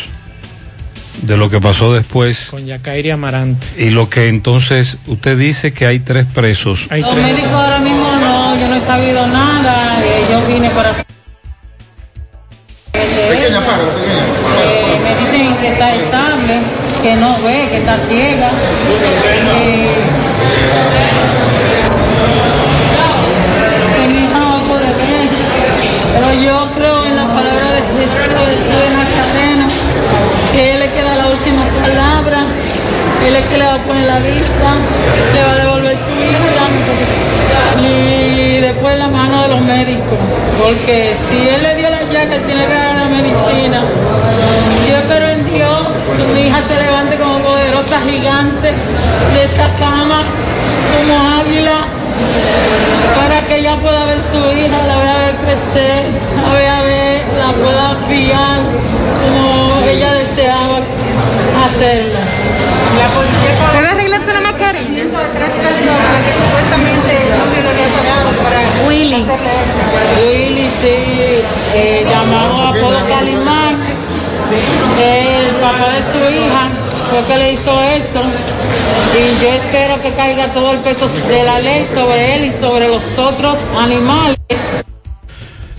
de 1.23 1.37
lo 1.37 1.49
que 1.51 1.61
pasó 1.61 1.93
después 1.93 2.49
Con 2.51 2.65
Yacairi 2.67 3.11
Amarante. 3.11 3.67
y 3.77 3.91
lo 3.91 4.09
que 4.09 4.29
entonces 4.29 4.97
usted 5.07 5.37
dice 5.39 5.73
que 5.73 5.87
hay 5.87 6.01
tres 6.01 6.27
presos. 6.27 6.89
Los 6.91 7.15
médicos 7.17 7.53
ahora 7.53 7.79
mismo 7.79 8.11
no, 8.19 8.59
yo 8.59 8.69
no 8.69 8.75
he 8.77 8.81
sabido 8.81 9.27
nada. 9.29 10.03
eh, 10.05 10.25
yo 10.31 10.47
vine 10.53 10.71
para. 10.71 10.95
Pequeña, 12.93 13.61
Eh, 14.65 15.01
me 15.03 15.17
dicen 15.39 15.57
que 15.61 15.69
está 15.69 15.95
estable, 15.95 16.59
que 17.03 17.15
no 17.17 17.37
ve, 17.43 17.69
que 17.71 17.77
está 17.79 17.99
ciega. 17.99 18.51
Eh, 19.65 19.87
Él 33.27 33.37
es 33.37 33.45
que 33.47 33.59
le 33.59 33.65
va 33.65 33.75
a 33.75 33.79
poner 33.79 34.07
la 34.07 34.19
vista, 34.19 34.69
le 35.35 35.43
va 35.45 35.53
a 35.53 35.57
devolver 35.57 35.97
su 35.97 36.13
vista 36.21 36.63
y 37.81 38.61
después 38.61 38.99
la 38.99 39.09
mano 39.09 39.43
de 39.43 39.49
los 39.49 39.61
médicos. 39.63 40.19
Porque 40.63 41.15
si 41.29 41.49
él 41.49 41.63
le 41.63 41.75
dio 41.77 41.91
la 41.91 42.03
llaga, 42.03 42.35
él 42.35 42.43
tiene 42.47 42.67
que 42.67 42.75
dar 42.75 42.97
la 42.97 43.05
medicina. 43.05 43.81
Yo 44.89 44.97
espero 44.97 45.29
en 45.29 45.45
Dios 45.53 45.89
que 46.17 46.35
mi 46.35 46.47
hija 46.49 46.61
se 46.63 46.83
levante 46.83 47.17
como 47.17 47.39
poderosa 47.39 48.01
gigante 48.09 48.69
de 48.69 49.45
esa 49.45 49.69
cama, 49.79 50.23
como 50.93 51.41
águila, 51.41 51.79
para 53.17 53.41
que 53.41 53.59
ella 53.59 53.77
pueda 53.77 54.05
ver 54.05 54.19
su 54.33 54.39
hija, 54.59 54.79
la 54.87 54.97
vea 54.97 55.17
ver 55.19 55.35
crecer, 55.37 56.05
la 56.37 56.55
vea 56.59 56.81
ver, 56.83 57.23
la 57.39 57.53
pueda 57.53 57.97
criar 58.07 58.59
como 59.23 59.89
ella 59.89 60.13
deseaba 60.15 60.81
hacerla. 61.65 62.21
La 62.99 63.09
policía 63.09 63.73
¿Puede 63.73 63.89
arreglarse 63.89 64.33
la 64.33 64.41
mascarilla? 64.41 65.05
de 65.05 65.29
tres 65.35 65.51
personas 65.51 66.17
que 66.25 66.33
supuestamente 66.43 67.11
el 67.23 67.39
novio 67.39 67.61
le 67.63 67.71
había 67.71 67.89
pagado 67.99 68.31
para 68.43 68.87
Willy. 68.89 69.21
Willy, 70.21 70.69
sí, 70.81 70.97
eh, 71.75 72.07
llamado 72.09 72.69
apodo 72.69 72.99
Calimán, 73.09 73.77
el 75.01 75.47
papá 75.57 75.89
de 75.93 76.03
su 76.13 76.35
hija 76.35 76.69
fue 77.11 77.25
que 77.27 77.37
le 77.37 77.53
hizo 77.53 77.83
eso. 77.83 78.23
Y 79.15 79.43
yo 79.43 79.53
espero 79.53 80.01
que 80.03 80.13
caiga 80.13 80.47
todo 80.53 80.73
el 80.73 80.79
peso 80.79 81.09
de 81.29 81.43
la 81.45 81.61
ley 81.61 81.87
sobre 81.95 82.35
él 82.37 82.45
y 82.47 82.61
sobre 82.65 82.89
los 82.89 83.03
otros 83.19 83.59
animales. 83.79 84.37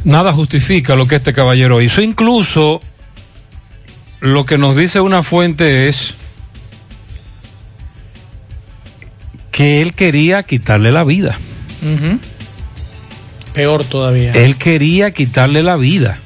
Nada 0.03 0.33
justifica 0.33 0.95
lo 0.95 1.07
que 1.07 1.15
este 1.15 1.33
caballero 1.33 1.81
hizo. 1.81 2.01
Incluso 2.01 2.81
lo 4.23 4.45
que 4.45 4.57
nos 4.57 4.77
dice 4.77 5.01
una 5.01 5.21
fuente 5.21 5.89
es 5.89 6.13
que 9.51 9.81
él 9.81 9.93
quería 9.93 10.43
quitarle 10.43 10.93
la 10.93 11.03
vida. 11.03 11.37
Peor 13.53 13.83
todavía. 13.83 14.31
Él 14.31 14.55
quería 14.55 15.11
quitarle 15.11 15.61
la 15.61 15.75
vida. 15.75 16.19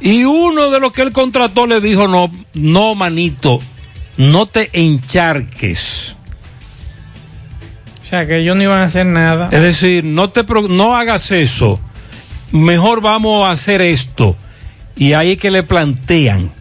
Y 0.00 0.24
uno 0.24 0.72
de 0.72 0.80
los 0.80 0.92
que 0.92 1.02
él 1.02 1.12
contrató 1.12 1.68
le 1.68 1.80
dijo, 1.80 2.08
no, 2.08 2.28
no, 2.54 2.96
manito, 2.96 3.60
no 4.16 4.46
te 4.46 4.70
encharques. 4.72 6.16
O 8.02 8.04
sea, 8.04 8.26
que 8.26 8.38
ellos 8.38 8.56
no 8.56 8.64
iban 8.64 8.80
a 8.80 8.86
hacer 8.86 9.06
nada. 9.06 9.48
Es 9.52 9.62
decir, 9.62 10.02
no, 10.02 10.30
te, 10.30 10.42
no 10.68 10.96
hagas 10.96 11.30
eso. 11.30 11.78
Mejor 12.50 13.00
vamos 13.00 13.46
a 13.46 13.52
hacer 13.52 13.80
esto. 13.80 14.36
Y 14.96 15.12
ahí 15.12 15.32
es 15.32 15.38
que 15.38 15.52
le 15.52 15.62
plantean 15.62 16.58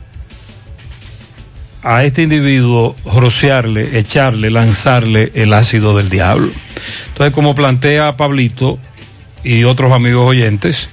a 1.83 2.03
este 2.03 2.23
individuo 2.23 2.95
rociarle, 3.05 3.97
echarle, 3.97 4.49
lanzarle 4.49 5.31
el 5.35 5.53
ácido 5.53 5.95
del 5.97 6.09
diablo. 6.09 6.49
Entonces, 7.07 7.33
como 7.33 7.55
plantea 7.55 8.17
Pablito 8.17 8.79
y 9.43 9.63
otros 9.63 9.91
amigos 9.91 10.27
oyentes, 10.27 10.89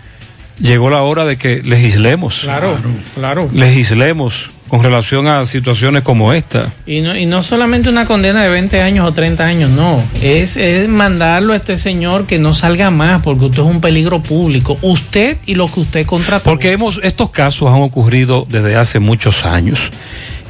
llegó 0.59 0.91
la 0.91 1.03
hora 1.03 1.25
de 1.25 1.37
que 1.37 1.63
legislemos. 1.63 2.41
Claro, 2.41 2.77
claro. 3.15 3.49
Legislemos 3.53 4.51
con 4.69 4.83
relación 4.83 5.29
a 5.29 5.45
situaciones 5.47 6.03
como 6.03 6.33
esta. 6.33 6.73
Y 6.87 7.01
no, 7.01 7.17
y 7.17 7.27
no 7.27 7.43
solamente 7.43 7.89
una 7.89 8.05
condena 8.05 8.43
de 8.43 8.49
20 8.49 8.81
años 8.81 9.09
o 9.09 9.13
30 9.13 9.45
años, 9.45 9.71
no. 9.71 10.03
Es, 10.23 10.57
es 10.57 10.89
mandarlo 10.89 11.53
a 11.53 11.57
este 11.57 11.79
señor 11.79 12.27
que 12.27 12.39
no 12.39 12.53
salga 12.55 12.91
más 12.91 13.23
porque 13.23 13.45
usted 13.47 13.63
es 13.63 13.69
un 13.69 13.81
peligro 13.81 14.21
público. 14.21 14.77
Usted 14.83 15.37
y 15.47 15.55
lo 15.55 15.71
que 15.71 15.81
usted 15.81 16.07
contrató. 16.07 16.45
Porque 16.45 16.73
hemos, 16.73 17.01
estos 17.03 17.31
casos 17.31 17.71
han 17.71 17.83
ocurrido 17.83 18.47
desde 18.49 18.77
hace 18.77 18.99
muchos 18.99 19.45
años. 19.45 19.91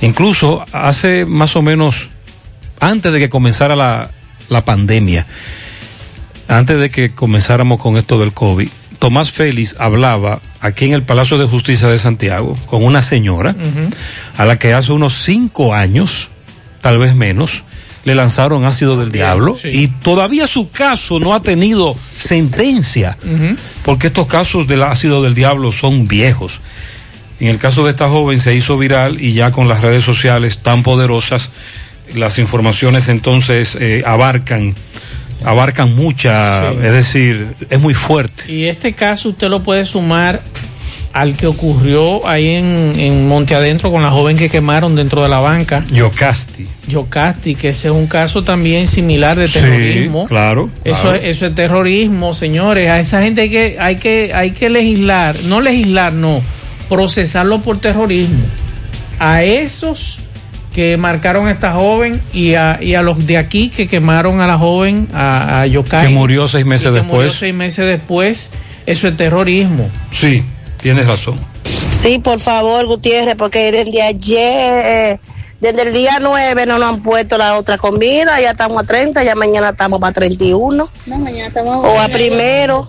Incluso 0.00 0.64
hace 0.72 1.24
más 1.24 1.56
o 1.56 1.62
menos, 1.62 2.08
antes 2.80 3.12
de 3.12 3.18
que 3.18 3.28
comenzara 3.28 3.76
la, 3.76 4.10
la 4.48 4.64
pandemia, 4.64 5.26
antes 6.48 6.78
de 6.78 6.90
que 6.90 7.10
comenzáramos 7.10 7.80
con 7.80 7.96
esto 7.96 8.18
del 8.18 8.32
COVID, 8.32 8.68
Tomás 8.98 9.30
Félix 9.30 9.76
hablaba 9.78 10.40
aquí 10.60 10.86
en 10.86 10.92
el 10.92 11.02
Palacio 11.02 11.38
de 11.38 11.46
Justicia 11.46 11.88
de 11.88 11.98
Santiago 11.98 12.56
con 12.66 12.82
una 12.82 13.02
señora 13.02 13.54
a 14.36 14.44
la 14.44 14.58
que 14.58 14.72
hace 14.72 14.92
unos 14.92 15.14
cinco 15.22 15.74
años, 15.74 16.28
tal 16.80 16.98
vez 16.98 17.14
menos, 17.14 17.62
le 18.04 18.14
lanzaron 18.14 18.64
ácido 18.64 18.96
del 18.96 19.10
diablo 19.10 19.56
y 19.64 19.88
todavía 19.88 20.46
su 20.46 20.70
caso 20.70 21.18
no 21.18 21.34
ha 21.34 21.42
tenido 21.42 21.96
sentencia 22.16 23.18
porque 23.84 24.06
estos 24.06 24.26
casos 24.28 24.66
del 24.66 24.82
ácido 24.82 25.22
del 25.22 25.34
diablo 25.34 25.72
son 25.72 26.08
viejos. 26.08 26.60
En 27.40 27.48
el 27.48 27.58
caso 27.58 27.84
de 27.84 27.90
esta 27.90 28.08
joven 28.08 28.40
se 28.40 28.54
hizo 28.54 28.78
viral 28.78 29.20
y 29.20 29.32
ya 29.32 29.50
con 29.52 29.68
las 29.68 29.80
redes 29.82 30.04
sociales 30.04 30.58
tan 30.58 30.82
poderosas, 30.82 31.50
las 32.14 32.38
informaciones 32.38 33.08
entonces 33.08 33.76
eh, 33.80 34.02
abarcan, 34.06 34.74
abarcan 35.44 35.94
mucha, 35.94 36.70
Sí. 36.72 36.78
es 36.82 36.92
decir, 36.92 37.46
es 37.68 37.80
muy 37.80 37.94
fuerte. 37.94 38.50
Y 38.50 38.64
este 38.66 38.92
caso 38.94 39.30
usted 39.30 39.48
lo 39.48 39.62
puede 39.62 39.84
sumar 39.84 40.40
al 41.12 41.34
que 41.34 41.46
ocurrió 41.46 42.26
ahí 42.28 42.48
en, 42.50 42.92
en 42.98 43.26
Monte 43.28 43.54
Adentro 43.54 43.90
con 43.90 44.02
la 44.02 44.10
joven 44.10 44.36
que 44.36 44.48
quemaron 44.50 44.94
dentro 44.96 45.22
de 45.22 45.28
la 45.30 45.38
banca. 45.38 45.84
Yocasti. 45.90 46.66
Yocasti, 46.88 47.54
que 47.54 47.70
ese 47.70 47.88
es 47.88 47.94
un 47.94 48.06
caso 48.06 48.44
también 48.44 48.86
similar 48.86 49.38
de 49.38 49.46
Sí, 49.48 49.54
terrorismo. 49.54 50.26
claro, 50.26 50.68
Eso, 50.84 51.02
claro. 51.02 51.16
Es, 51.16 51.24
eso 51.36 51.46
es 51.46 51.54
terrorismo, 51.54 52.34
señores. 52.34 52.88
A 52.90 53.00
esa 53.00 53.22
gente 53.22 53.42
hay 53.42 53.50
que, 53.50 53.76
hay 53.80 53.96
que, 53.96 54.32
hay 54.34 54.50
que 54.52 54.68
legislar, 54.68 55.36
no 55.44 55.60
legislar, 55.62 56.12
no, 56.12 56.42
procesarlo 56.88 57.60
por 57.60 57.78
terrorismo. 57.80 58.44
A 59.18 59.42
esos 59.42 60.18
que 60.74 60.96
marcaron 60.98 61.48
a 61.48 61.52
esta 61.52 61.72
joven 61.72 62.20
y 62.34 62.54
a, 62.54 62.78
y 62.82 62.94
a 62.94 63.02
los 63.02 63.26
de 63.26 63.38
aquí 63.38 63.70
que 63.70 63.88
quemaron 63.88 64.40
a 64.42 64.46
la 64.46 64.58
joven, 64.58 65.08
a, 65.14 65.62
a 65.62 65.66
Yocasti. 65.66 66.08
Que 66.08 66.12
murió 66.14 66.48
seis 66.48 66.66
meses 66.66 66.92
que 66.92 67.00
murió 67.02 67.22
después. 67.22 67.32
seis 67.38 67.54
meses 67.54 67.86
después, 67.86 68.50
eso 68.84 69.08
es 69.08 69.16
terrorismo. 69.16 69.88
Sí, 70.10 70.44
tienes 70.82 71.06
razón. 71.06 71.38
Sí, 71.90 72.18
por 72.18 72.38
favor, 72.40 72.84
Gutiérrez, 72.86 73.36
porque 73.36 73.72
desde 73.72 74.02
ayer, 74.02 75.18
desde 75.60 75.82
el 75.82 75.94
día 75.94 76.18
9 76.20 76.66
no 76.66 76.78
nos 76.78 76.90
han 76.90 77.02
puesto 77.02 77.38
la 77.38 77.56
otra 77.56 77.78
comida, 77.78 78.38
ya 78.40 78.50
estamos 78.50 78.82
a 78.82 78.86
30, 78.86 79.24
ya 79.24 79.34
mañana 79.34 79.70
estamos 79.70 79.98
para 79.98 80.12
31 80.12 80.84
No, 81.06 81.18
mañana 81.18 81.48
estamos. 81.48 81.84
o 81.84 81.98
a 81.98 82.06
primero. 82.08 82.86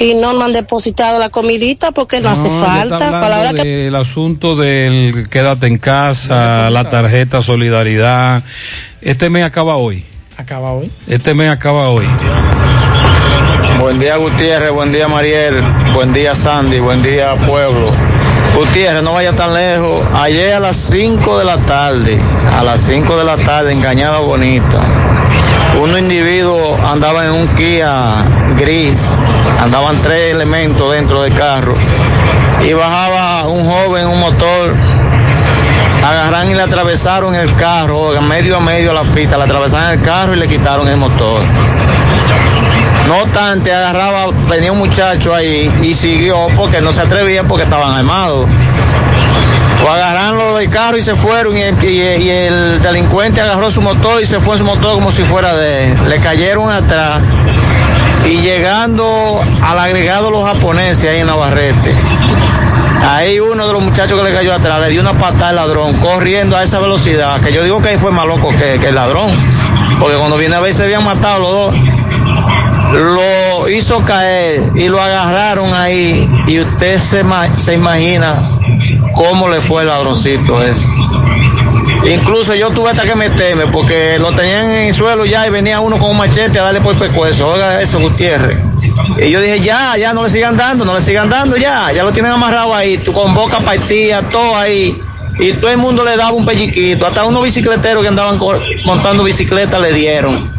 Y 0.00 0.14
no 0.14 0.32
nos 0.32 0.44
han 0.44 0.52
depositado 0.54 1.18
la 1.18 1.28
comidita 1.28 1.92
porque 1.92 2.20
no, 2.20 2.30
hace 2.30 2.48
No, 2.48 2.64
falta. 2.64 2.94
está 2.96 3.10
Para 3.10 3.28
la 3.28 3.38
hora 3.38 3.48
hablando 3.50 3.62
que 3.62 3.68
del 3.68 3.94
asunto 3.96 4.56
del 4.56 5.28
quédate 5.28 5.66
en 5.66 5.76
casa, 5.76 6.70
la 6.70 6.84
tarjeta 6.84 7.42
solidaridad. 7.42 8.42
Este 9.02 9.28
mes 9.28 9.44
acaba 9.44 9.76
hoy. 9.76 10.04
Acaba 10.38 10.72
hoy. 10.72 10.90
Este 11.06 11.34
mes 11.34 11.50
acaba 11.50 11.90
hoy. 11.90 12.06
Buen 13.78 13.98
día 14.00 14.16
Gutiérrez, 14.16 14.70
buen 14.72 14.90
día 14.90 15.06
Mariel, 15.06 15.62
buen 15.94 16.14
día 16.14 16.34
Sandy, 16.34 16.80
buen 16.80 17.02
día 17.02 17.34
pueblo. 17.46 17.92
Gutiérrez, 18.56 19.02
no 19.02 19.12
vaya 19.12 19.32
tan 19.32 19.52
lejos. 19.52 20.02
Ayer 20.14 20.54
a 20.54 20.60
las 20.60 20.76
5 20.76 21.38
de 21.38 21.44
la 21.44 21.58
tarde, 21.58 22.18
a 22.58 22.62
las 22.64 22.80
5 22.80 23.18
de 23.18 23.24
la 23.24 23.36
tarde 23.36 23.72
en 23.72 23.82
Cañada 23.82 24.18
Bonita, 24.20 24.80
unos 25.80 25.98
individuos 25.98 26.78
andaban 26.80 27.26
en 27.26 27.32
un 27.32 27.48
Kia 27.56 28.24
gris, 28.58 29.16
andaban 29.60 30.00
tres 30.02 30.34
elementos 30.34 30.92
dentro 30.92 31.22
del 31.22 31.32
carro 31.32 31.74
y 32.62 32.72
bajaba 32.74 33.48
un 33.48 33.64
joven, 33.64 34.06
un 34.06 34.20
motor, 34.20 34.74
agarran 36.06 36.50
y 36.50 36.54
le 36.54 36.62
atravesaron 36.62 37.34
el 37.34 37.54
carro, 37.54 38.20
medio 38.20 38.58
a 38.58 38.60
medio 38.60 38.90
a 38.90 38.94
la 38.94 39.02
pista, 39.14 39.38
le 39.38 39.44
atravesaron 39.44 39.98
el 39.98 40.02
carro 40.02 40.34
y 40.34 40.38
le 40.38 40.48
quitaron 40.48 40.86
el 40.86 40.98
motor. 40.98 41.40
No 43.08 43.22
obstante, 43.22 43.72
agarraba, 43.72 44.26
venía 44.48 44.72
un 44.72 44.78
muchacho 44.78 45.34
ahí 45.34 45.72
y 45.82 45.94
siguió 45.94 46.48
porque 46.56 46.80
no 46.82 46.92
se 46.92 47.00
atrevía 47.00 47.42
porque 47.44 47.64
estaban 47.64 47.94
armados. 47.94 48.46
O 49.84 49.88
agarraron 49.88 50.58
del 50.58 50.68
carro 50.68 50.98
y 50.98 51.00
se 51.00 51.14
fueron 51.14 51.56
y, 51.56 51.62
el- 51.62 52.82
delincuente 52.82 53.40
agarró 53.40 53.70
su 53.70 53.80
motor 53.80 54.20
y 54.22 54.26
se 54.26 54.38
fue 54.40 54.54
en 54.54 54.58
su 54.58 54.64
motor 54.64 54.94
como 54.94 55.10
si 55.10 55.22
fuera 55.22 55.54
de. 55.54 55.94
Le 56.06 56.18
cayeron 56.18 56.70
atrás 56.70 57.22
y 58.26 58.40
llegando 58.42 59.40
al 59.62 59.78
agregado 59.78 60.30
los 60.30 60.44
japoneses 60.44 61.10
ahí 61.10 61.20
en 61.20 61.26
Navarrete. 61.26 61.94
Ahí 63.08 63.40
uno 63.40 63.66
de 63.66 63.72
los 63.72 63.82
muchachos 63.82 64.18
que 64.18 64.28
le 64.28 64.34
cayó 64.34 64.52
atrás 64.54 64.80
le 64.80 64.90
dio 64.90 65.00
una 65.00 65.14
patada 65.14 65.48
al 65.48 65.56
ladrón 65.56 65.94
corriendo 65.94 66.56
a 66.56 66.62
esa 66.62 66.78
velocidad, 66.78 67.40
que 67.40 67.50
yo 67.52 67.64
digo 67.64 67.80
que 67.80 67.88
ahí 67.88 67.96
fue 67.96 68.10
más 68.10 68.26
loco 68.26 68.50
que, 68.50 68.74
el 68.74 68.94
ladrón, 68.94 69.30
porque 69.98 70.16
cuando 70.16 70.36
viene 70.36 70.56
a 70.56 70.60
ver 70.60 70.74
se 70.74 70.84
habían 70.84 71.04
matado 71.04 71.40
los 71.40 71.50
dos 71.50 71.74
lo 72.92 73.68
hizo 73.68 74.04
caer 74.04 74.60
y 74.74 74.88
lo 74.88 75.00
agarraron 75.00 75.72
ahí 75.72 76.28
y 76.46 76.60
usted 76.60 76.98
se 76.98 77.72
imagina 77.74 78.34
cómo 79.14 79.48
le 79.48 79.60
fue 79.60 79.82
el 79.82 79.88
ladroncito 79.88 80.62
ese. 80.62 80.88
Incluso 82.06 82.54
yo 82.54 82.70
tuve 82.70 82.90
hasta 82.90 83.02
que 83.04 83.14
meterme 83.14 83.66
porque 83.66 84.18
lo 84.18 84.32
tenían 84.34 84.70
en 84.70 84.88
el 84.88 84.94
suelo 84.94 85.26
ya 85.26 85.46
y 85.46 85.50
venía 85.50 85.80
uno 85.80 85.98
con 85.98 86.10
un 86.10 86.16
machete 86.16 86.58
a 86.58 86.64
darle 86.64 86.80
por 86.80 86.94
el 86.94 86.98
pescuezo. 87.00 87.48
Oiga 87.48 87.80
eso, 87.80 87.98
Gutiérrez. 88.00 88.58
Y 89.18 89.30
yo 89.30 89.40
dije, 89.40 89.60
ya, 89.60 89.96
ya, 89.96 90.12
no 90.12 90.22
le 90.22 90.30
sigan 90.30 90.56
dando, 90.56 90.84
no 90.84 90.94
le 90.94 91.00
sigan 91.00 91.28
dando, 91.28 91.56
ya, 91.56 91.92
ya 91.92 92.02
lo 92.02 92.12
tienen 92.12 92.32
amarrado 92.32 92.74
ahí, 92.74 92.96
tú 92.98 93.12
con 93.12 93.34
boca 93.34 93.60
partida, 93.60 94.22
todo 94.30 94.56
ahí. 94.56 95.00
Y 95.38 95.52
todo 95.54 95.70
el 95.70 95.76
mundo 95.78 96.04
le 96.04 96.16
daba 96.16 96.32
un 96.32 96.44
pelliquito, 96.44 97.06
hasta 97.06 97.24
unos 97.24 97.42
bicicleteros 97.42 98.02
que 98.02 98.08
andaban 98.08 98.38
montando 98.86 99.24
bicicleta 99.24 99.78
le 99.78 99.92
dieron. 99.92 100.50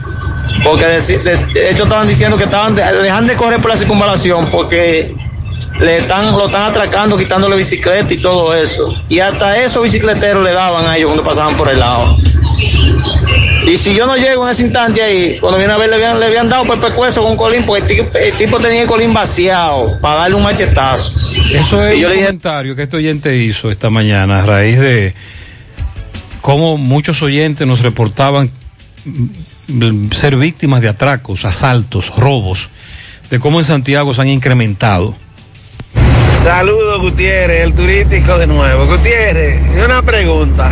Porque 0.63 0.85
de, 0.85 0.99
de- 0.99 1.69
hecho 1.69 1.83
estaban 1.83 2.07
diciendo 2.07 2.37
que 2.37 2.45
estaban 2.45 2.75
de- 2.75 2.83
dejan 2.83 3.27
de 3.27 3.35
correr 3.35 3.61
por 3.61 3.69
la 3.71 3.77
circunvalación 3.77 4.49
porque 4.49 5.15
le 5.81 5.97
están, 5.97 6.31
lo 6.31 6.45
están 6.45 6.63
atracando, 6.63 7.17
quitándole 7.17 7.57
bicicleta 7.57 8.13
y 8.13 8.17
todo 8.17 8.55
eso. 8.55 8.91
Y 9.09 9.19
hasta 9.19 9.57
esos 9.61 9.83
bicicleteros 9.83 10.43
le 10.43 10.53
daban 10.53 10.85
a 10.85 10.97
ellos 10.97 11.07
cuando 11.07 11.23
pasaban 11.23 11.55
por 11.55 11.69
el 11.69 11.79
lado. 11.79 12.17
Y 13.65 13.77
si 13.77 13.93
yo 13.93 14.05
no 14.05 14.15
llego 14.15 14.45
en 14.45 14.51
ese 14.51 14.63
instante 14.63 15.01
ahí, 15.01 15.37
cuando 15.39 15.57
viene 15.57 15.73
a 15.73 15.77
ver, 15.77 15.89
le 15.89 15.95
habían, 15.95 16.19
le 16.19 16.25
habían 16.25 16.49
dado 16.49 16.65
pescuezo 16.79 17.21
con 17.21 17.31
un 17.31 17.37
colín, 17.37 17.63
porque 17.65 17.81
el 17.83 17.87
tipo, 17.87 18.17
el 18.17 18.33
tipo 18.33 18.59
tenía 18.59 18.81
el 18.81 18.87
colín 18.87 19.13
vaciado 19.13 19.99
para 20.01 20.21
darle 20.21 20.35
un 20.35 20.43
machetazo. 20.43 21.19
Eso 21.53 21.85
es 21.85 21.97
Y 21.97 22.01
yo 22.01 22.07
un 22.07 22.11
le 22.11 22.15
dije, 22.17 22.27
comentario 22.27 22.75
que 22.75 22.83
este 22.83 22.97
oyente 22.97 23.37
hizo 23.37 23.69
esta 23.69 23.89
mañana 23.89 24.41
a 24.41 24.45
raíz 24.45 24.79
de 24.79 25.13
cómo 26.41 26.77
muchos 26.77 27.21
oyentes 27.21 27.67
nos 27.67 27.81
reportaban 27.81 28.49
mm, 29.05 30.11
ser 30.11 30.37
víctimas 30.37 30.81
de 30.81 30.89
atracos, 30.89 31.45
asaltos, 31.45 32.15
robos, 32.17 32.69
de 33.29 33.39
cómo 33.39 33.59
en 33.59 33.65
Santiago 33.65 34.13
se 34.13 34.21
han 34.21 34.27
incrementado. 34.27 35.15
Saludos 36.43 37.01
Gutiérrez, 37.01 37.61
el 37.61 37.75
turístico 37.75 38.35
de 38.39 38.47
nuevo. 38.47 38.87
Gutiérrez, 38.87 39.61
una 39.85 40.01
pregunta. 40.01 40.71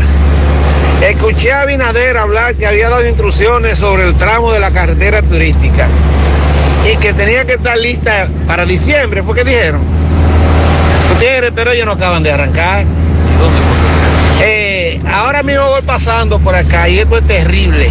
Escuché 0.99 1.53
a 1.53 1.65
Binader 1.65 2.17
hablar 2.17 2.55
que 2.55 2.65
había 2.65 2.89
dado 2.89 3.07
instrucciones 3.07 3.78
sobre 3.78 4.07
el 4.07 4.15
tramo 4.15 4.51
de 4.51 4.59
la 4.59 4.72
carretera 4.72 5.22
turística 5.22 5.88
y 6.91 6.97
que 6.97 7.13
tenía 7.13 7.45
que 7.45 7.53
estar 7.53 7.78
lista 7.78 8.28
para 8.47 8.65
diciembre, 8.65 9.22
fue 9.22 9.36
que 9.36 9.43
dijeron. 9.43 9.82
Gutiérrez, 11.13 11.51
pero 11.53 11.72
ellos 11.72 11.86
no 11.86 11.91
acaban 11.91 12.24
de 12.24 12.32
arrancar. 12.32 12.86
Eh, 14.41 14.99
ahora 15.07 15.43
mismo 15.43 15.67
voy 15.67 15.84
pasando 15.84 16.39
por 16.39 16.55
acá 16.55 16.89
y 16.89 16.97
esto 16.97 17.15
es 17.20 17.28
terrible. 17.28 17.89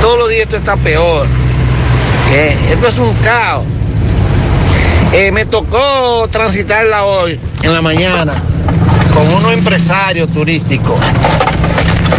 Todos 0.00 0.18
los 0.18 0.30
días 0.30 0.44
esto 0.44 0.56
está 0.56 0.76
peor. 0.78 1.26
Esto 2.70 2.88
es 2.88 2.98
un 2.98 3.12
caos. 3.16 3.66
Eh, 5.12 5.32
me 5.32 5.44
tocó 5.44 6.28
transitarla 6.30 7.04
hoy 7.04 7.38
en 7.62 7.74
la 7.74 7.82
mañana 7.82 8.32
con 9.12 9.26
unos 9.34 9.52
empresarios 9.52 10.28
turísticos 10.28 10.98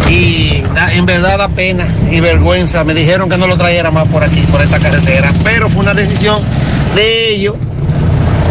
y 0.09 0.61
en 0.91 1.05
verdad 1.05 1.37
da 1.37 1.47
pena 1.47 1.87
y 2.11 2.19
vergüenza. 2.19 2.83
Me 2.83 2.93
dijeron 2.93 3.29
que 3.29 3.37
no 3.37 3.47
lo 3.47 3.57
trajera 3.57 3.91
más 3.91 4.07
por 4.09 4.23
aquí, 4.25 4.41
por 4.51 4.61
esta 4.61 4.77
carretera, 4.77 5.29
pero 5.45 5.69
fue 5.69 5.81
una 5.81 5.93
decisión 5.93 6.41
de 6.93 7.29
ellos. 7.29 7.55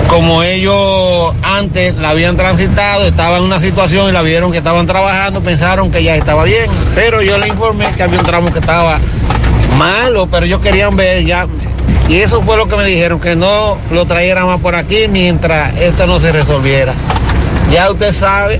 Como 0.08 0.42
ellos 0.42 1.34
antes 1.42 1.94
la 1.96 2.10
habían 2.10 2.36
transitado, 2.36 3.06
estaban 3.06 3.40
en 3.40 3.44
una 3.44 3.60
situación 3.60 4.08
y 4.08 4.12
la 4.12 4.22
vieron 4.22 4.50
que 4.50 4.58
estaban 4.58 4.86
trabajando, 4.86 5.40
pensaron 5.40 5.92
que 5.92 6.02
ya 6.02 6.16
estaba 6.16 6.44
bien, 6.44 6.64
pero 6.94 7.22
yo 7.22 7.38
le 7.38 7.46
informé 7.46 7.84
que 7.94 8.02
había 8.02 8.18
un 8.18 8.24
tramo 8.24 8.52
que 8.52 8.58
estaba 8.58 8.98
malo, 9.76 10.26
pero 10.28 10.46
ellos 10.46 10.60
querían 10.60 10.96
ver 10.96 11.24
ya. 11.24 11.46
Y 12.10 12.16
eso 12.16 12.42
fue 12.42 12.56
lo 12.56 12.66
que 12.66 12.76
me 12.76 12.84
dijeron, 12.84 13.20
que 13.20 13.36
no 13.36 13.78
lo 13.92 14.04
trajera 14.04 14.44
más 14.44 14.58
por 14.58 14.74
aquí 14.74 15.06
mientras 15.06 15.76
esto 15.78 16.08
no 16.08 16.18
se 16.18 16.32
resolviera. 16.32 16.92
Ya 17.70 17.88
usted 17.88 18.10
sabe, 18.10 18.58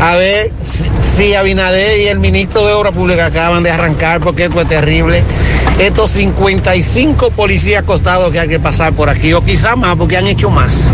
a 0.00 0.16
ver 0.16 0.50
si, 0.60 0.90
si 1.00 1.34
Abinader 1.34 2.00
y 2.00 2.08
el 2.08 2.18
ministro 2.18 2.66
de 2.66 2.72
Obras 2.72 2.92
Públicas 2.92 3.30
acaban 3.30 3.62
de 3.62 3.70
arrancar, 3.70 4.18
porque 4.18 4.46
esto 4.46 4.60
es 4.60 4.68
terrible. 4.68 5.22
Estos 5.78 6.10
55 6.10 7.30
policías 7.30 7.84
acostados 7.84 8.32
que 8.32 8.40
hay 8.40 8.48
que 8.48 8.58
pasar 8.58 8.92
por 8.92 9.08
aquí, 9.08 9.32
o 9.34 9.44
quizá 9.44 9.76
más, 9.76 9.94
porque 9.94 10.16
han 10.16 10.26
hecho 10.26 10.50
más. 10.50 10.90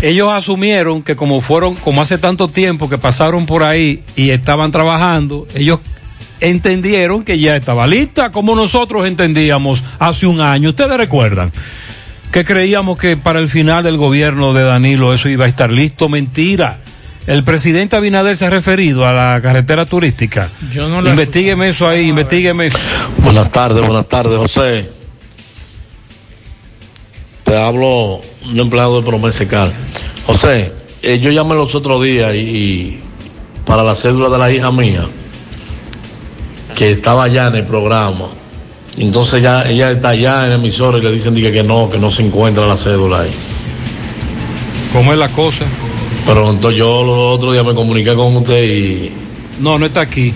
Ellos 0.00 0.32
asumieron 0.32 1.02
que 1.02 1.16
como 1.16 1.42
fueron, 1.42 1.74
como 1.74 2.00
hace 2.00 2.16
tanto 2.16 2.48
tiempo 2.48 2.88
que 2.88 2.96
pasaron 2.96 3.44
por 3.44 3.62
ahí 3.62 4.02
y 4.16 4.30
estaban 4.30 4.70
trabajando, 4.70 5.46
ellos 5.54 5.80
entendieron 6.40 7.24
que 7.24 7.38
ya 7.38 7.56
estaba 7.56 7.86
lista, 7.86 8.32
como 8.32 8.54
nosotros 8.54 9.06
entendíamos 9.06 9.82
hace 9.98 10.26
un 10.26 10.40
año. 10.40 10.70
Ustedes 10.70 10.96
recuerdan 10.96 11.52
que 12.32 12.44
creíamos 12.44 12.98
que 12.98 13.16
para 13.16 13.38
el 13.40 13.48
final 13.48 13.82
del 13.82 13.96
gobierno 13.96 14.52
de 14.52 14.62
Danilo 14.62 15.12
eso 15.12 15.28
iba 15.28 15.44
a 15.44 15.48
estar 15.48 15.70
listo. 15.70 16.08
Mentira. 16.08 16.78
El 17.26 17.44
presidente 17.44 17.96
Abinader 17.96 18.36
se 18.36 18.46
ha 18.46 18.50
referido 18.50 19.06
a 19.06 19.12
la 19.12 19.40
carretera 19.42 19.84
turística. 19.84 20.48
Yo 20.72 20.88
no 20.88 21.06
Investígueme 21.08 21.68
eso 21.68 21.86
ahí, 21.86 22.08
investígueme 22.08 22.66
eso. 22.66 22.78
Buenas 23.18 23.50
tardes, 23.50 23.84
buenas 23.84 24.08
tardes, 24.08 24.38
José. 24.38 24.90
Te 27.44 27.56
hablo 27.56 28.20
un 28.50 28.58
empleado 28.58 29.00
de 29.00 29.06
Promesecal. 29.06 29.72
José, 30.26 30.72
eh, 31.02 31.18
yo 31.18 31.30
llamé 31.30 31.54
los 31.54 31.74
otros 31.74 32.02
días 32.02 32.34
y, 32.34 32.38
y 32.38 33.00
para 33.64 33.82
la 33.82 33.94
cédula 33.94 34.28
de 34.28 34.38
la 34.38 34.50
hija 34.50 34.70
mía, 34.70 35.06
que 36.80 36.90
estaba 36.90 37.24
allá 37.24 37.48
en 37.48 37.56
el 37.56 37.66
programa. 37.66 38.28
Entonces 38.96 39.42
ya 39.42 39.64
ella 39.68 39.90
está 39.90 40.08
allá 40.08 40.46
en 40.46 40.52
el 40.52 40.60
emisor 40.60 40.96
y 40.96 41.02
le 41.02 41.12
dicen 41.12 41.34
dije, 41.34 41.52
que 41.52 41.62
no, 41.62 41.90
que 41.90 41.98
no 41.98 42.10
se 42.10 42.22
encuentra 42.22 42.66
la 42.66 42.74
cédula 42.74 43.20
ahí. 43.20 43.30
¿Cómo 44.90 45.12
es 45.12 45.18
la 45.18 45.28
cosa? 45.28 45.66
Pero 46.24 46.48
entonces 46.48 46.78
yo 46.78 47.04
los 47.04 47.36
otros 47.36 47.52
días 47.52 47.66
me 47.66 47.74
comuniqué 47.74 48.14
con 48.14 48.34
usted 48.34 48.64
y, 48.64 49.12
No, 49.60 49.78
no 49.78 49.84
está 49.84 50.00
aquí. 50.00 50.32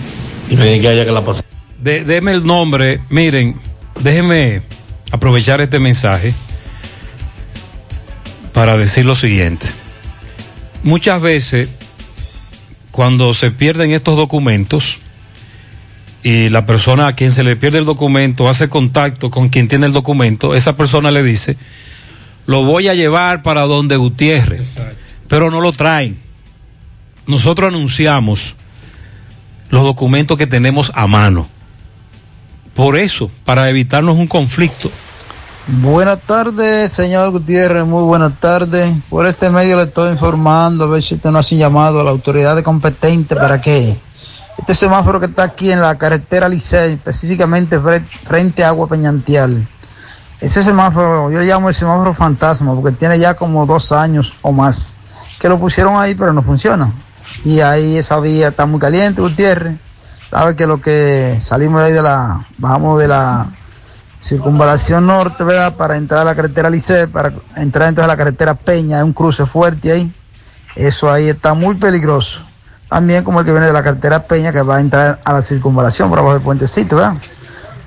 y 0.47 0.55
me 0.55 0.65
dije 0.65 0.81
que 0.81 0.87
haya 0.89 1.03
que 1.03 1.11
la 1.11 1.25
pasar. 1.25 1.43
De, 1.81 2.05
deme 2.05 2.31
el 2.33 2.45
nombre. 2.45 2.99
Miren, 3.09 3.59
déjenme 4.01 4.61
aprovechar 5.09 5.61
este 5.61 5.79
mensaje 5.79 6.35
para 8.53 8.77
decir 8.77 9.03
lo 9.03 9.15
siguiente. 9.15 9.65
Muchas 10.83 11.19
veces, 11.23 11.69
cuando 12.91 13.33
se 13.33 13.49
pierden 13.49 13.93
estos 13.93 14.15
documentos 14.15 14.99
y 16.25 16.49
la 16.49 16.65
persona 16.65 17.05
a 17.05 17.13
quien 17.13 17.31
se 17.31 17.43
le 17.43 17.55
pierde 17.55 17.77
el 17.77 17.85
documento 17.85 18.49
hace 18.49 18.67
contacto 18.67 19.29
con 19.29 19.49
quien 19.49 19.67
tiene 19.67 19.85
el 19.85 19.93
documento, 19.93 20.55
esa 20.55 20.75
persona 20.75 21.11
le 21.11 21.21
dice, 21.21 21.55
lo 22.47 22.63
voy 22.63 22.87
a 22.87 22.95
llevar 22.95 23.43
para 23.43 23.61
donde 23.61 23.95
Gutiérrez. 23.95 24.75
pero 25.27 25.51
no 25.51 25.61
lo 25.61 25.71
traen. 25.71 26.17
Nosotros 27.27 27.71
anunciamos 27.71 28.55
los 29.69 29.83
documentos 29.83 30.35
que 30.35 30.47
tenemos 30.47 30.91
a 30.95 31.05
mano. 31.05 31.47
Por 32.73 32.97
eso, 32.97 33.29
para 33.45 33.69
evitarnos 33.69 34.17
un 34.17 34.25
conflicto. 34.25 34.89
Buenas 35.67 36.21
tardes, 36.21 36.91
señor 36.91 37.29
Gutiérrez, 37.29 37.85
muy 37.85 38.03
buenas 38.03 38.33
tardes. 38.39 38.91
Por 39.11 39.27
este 39.27 39.51
medio 39.51 39.77
le 39.77 39.83
estoy 39.83 40.13
informando, 40.13 40.85
a 40.85 40.87
ver 40.87 41.03
si 41.03 41.13
usted 41.13 41.29
no 41.29 41.37
hace 41.37 41.53
un 41.53 41.61
llamado 41.61 41.99
a 41.99 42.03
la 42.03 42.09
autoridad 42.09 42.59
competente 42.63 43.35
para 43.35 43.61
que 43.61 43.95
este 44.57 44.75
semáforo 44.75 45.19
que 45.19 45.25
está 45.27 45.43
aquí 45.43 45.71
en 45.71 45.81
la 45.81 45.95
carretera 45.97 46.47
Licey, 46.49 46.93
específicamente 46.93 47.79
fre- 47.79 48.03
frente 48.03 48.63
a 48.63 48.69
Agua 48.69 48.87
Peñantial. 48.87 49.65
Ese 50.41 50.63
semáforo, 50.63 51.31
yo 51.31 51.39
le 51.39 51.45
llamo 51.45 51.69
el 51.69 51.75
semáforo 51.75 52.13
fantasma, 52.13 52.73
porque 52.75 52.91
tiene 52.95 53.17
ya 53.19 53.33
como 53.35 53.65
dos 53.65 53.91
años 53.91 54.33
o 54.41 54.51
más 54.51 54.97
que 55.39 55.49
lo 55.49 55.59
pusieron 55.59 55.95
ahí, 55.97 56.15
pero 56.15 56.33
no 56.33 56.41
funciona. 56.41 56.91
Y 57.43 57.59
ahí 57.59 57.97
esa 57.97 58.19
vía 58.19 58.49
está 58.49 58.65
muy 58.65 58.79
caliente, 58.79 59.21
Gutiérrez. 59.21 59.77
Sabe 60.29 60.55
que 60.55 60.65
lo 60.67 60.81
que 60.81 61.37
salimos 61.41 61.81
de 61.81 61.87
ahí 61.87 61.93
de 61.93 62.01
la, 62.01 62.45
bajamos 62.57 62.99
de 62.99 63.07
la 63.07 63.47
circunvalación 64.21 65.05
norte, 65.05 65.43
¿verdad? 65.43 65.75
Para 65.75 65.97
entrar 65.97 66.21
a 66.21 66.25
la 66.25 66.35
carretera 66.35 66.69
Licey, 66.69 67.07
para 67.07 67.31
entrar 67.55 67.87
entonces 67.89 68.05
a 68.05 68.07
la 68.07 68.17
carretera 68.17 68.53
Peña, 68.55 68.97
hay 68.97 69.03
un 69.03 69.13
cruce 69.13 69.45
fuerte 69.45 69.91
ahí. 69.91 70.13
Eso 70.75 71.11
ahí 71.11 71.29
está 71.29 71.53
muy 71.53 71.75
peligroso. 71.75 72.41
También 72.89 73.23
como 73.23 73.39
el 73.39 73.45
que 73.45 73.51
viene 73.51 73.67
de 73.67 73.73
la 73.73 73.83
carretera 73.83 74.23
Peña, 74.27 74.51
que 74.53 74.61
va 74.61 74.77
a 74.77 74.81
entrar 74.81 75.19
a 75.23 75.33
la 75.33 75.41
circunvalación 75.41 76.09
por 76.09 76.19
abajo 76.19 76.33
del 76.35 76.43
puentecito, 76.43 76.95
¿verdad? 76.97 77.15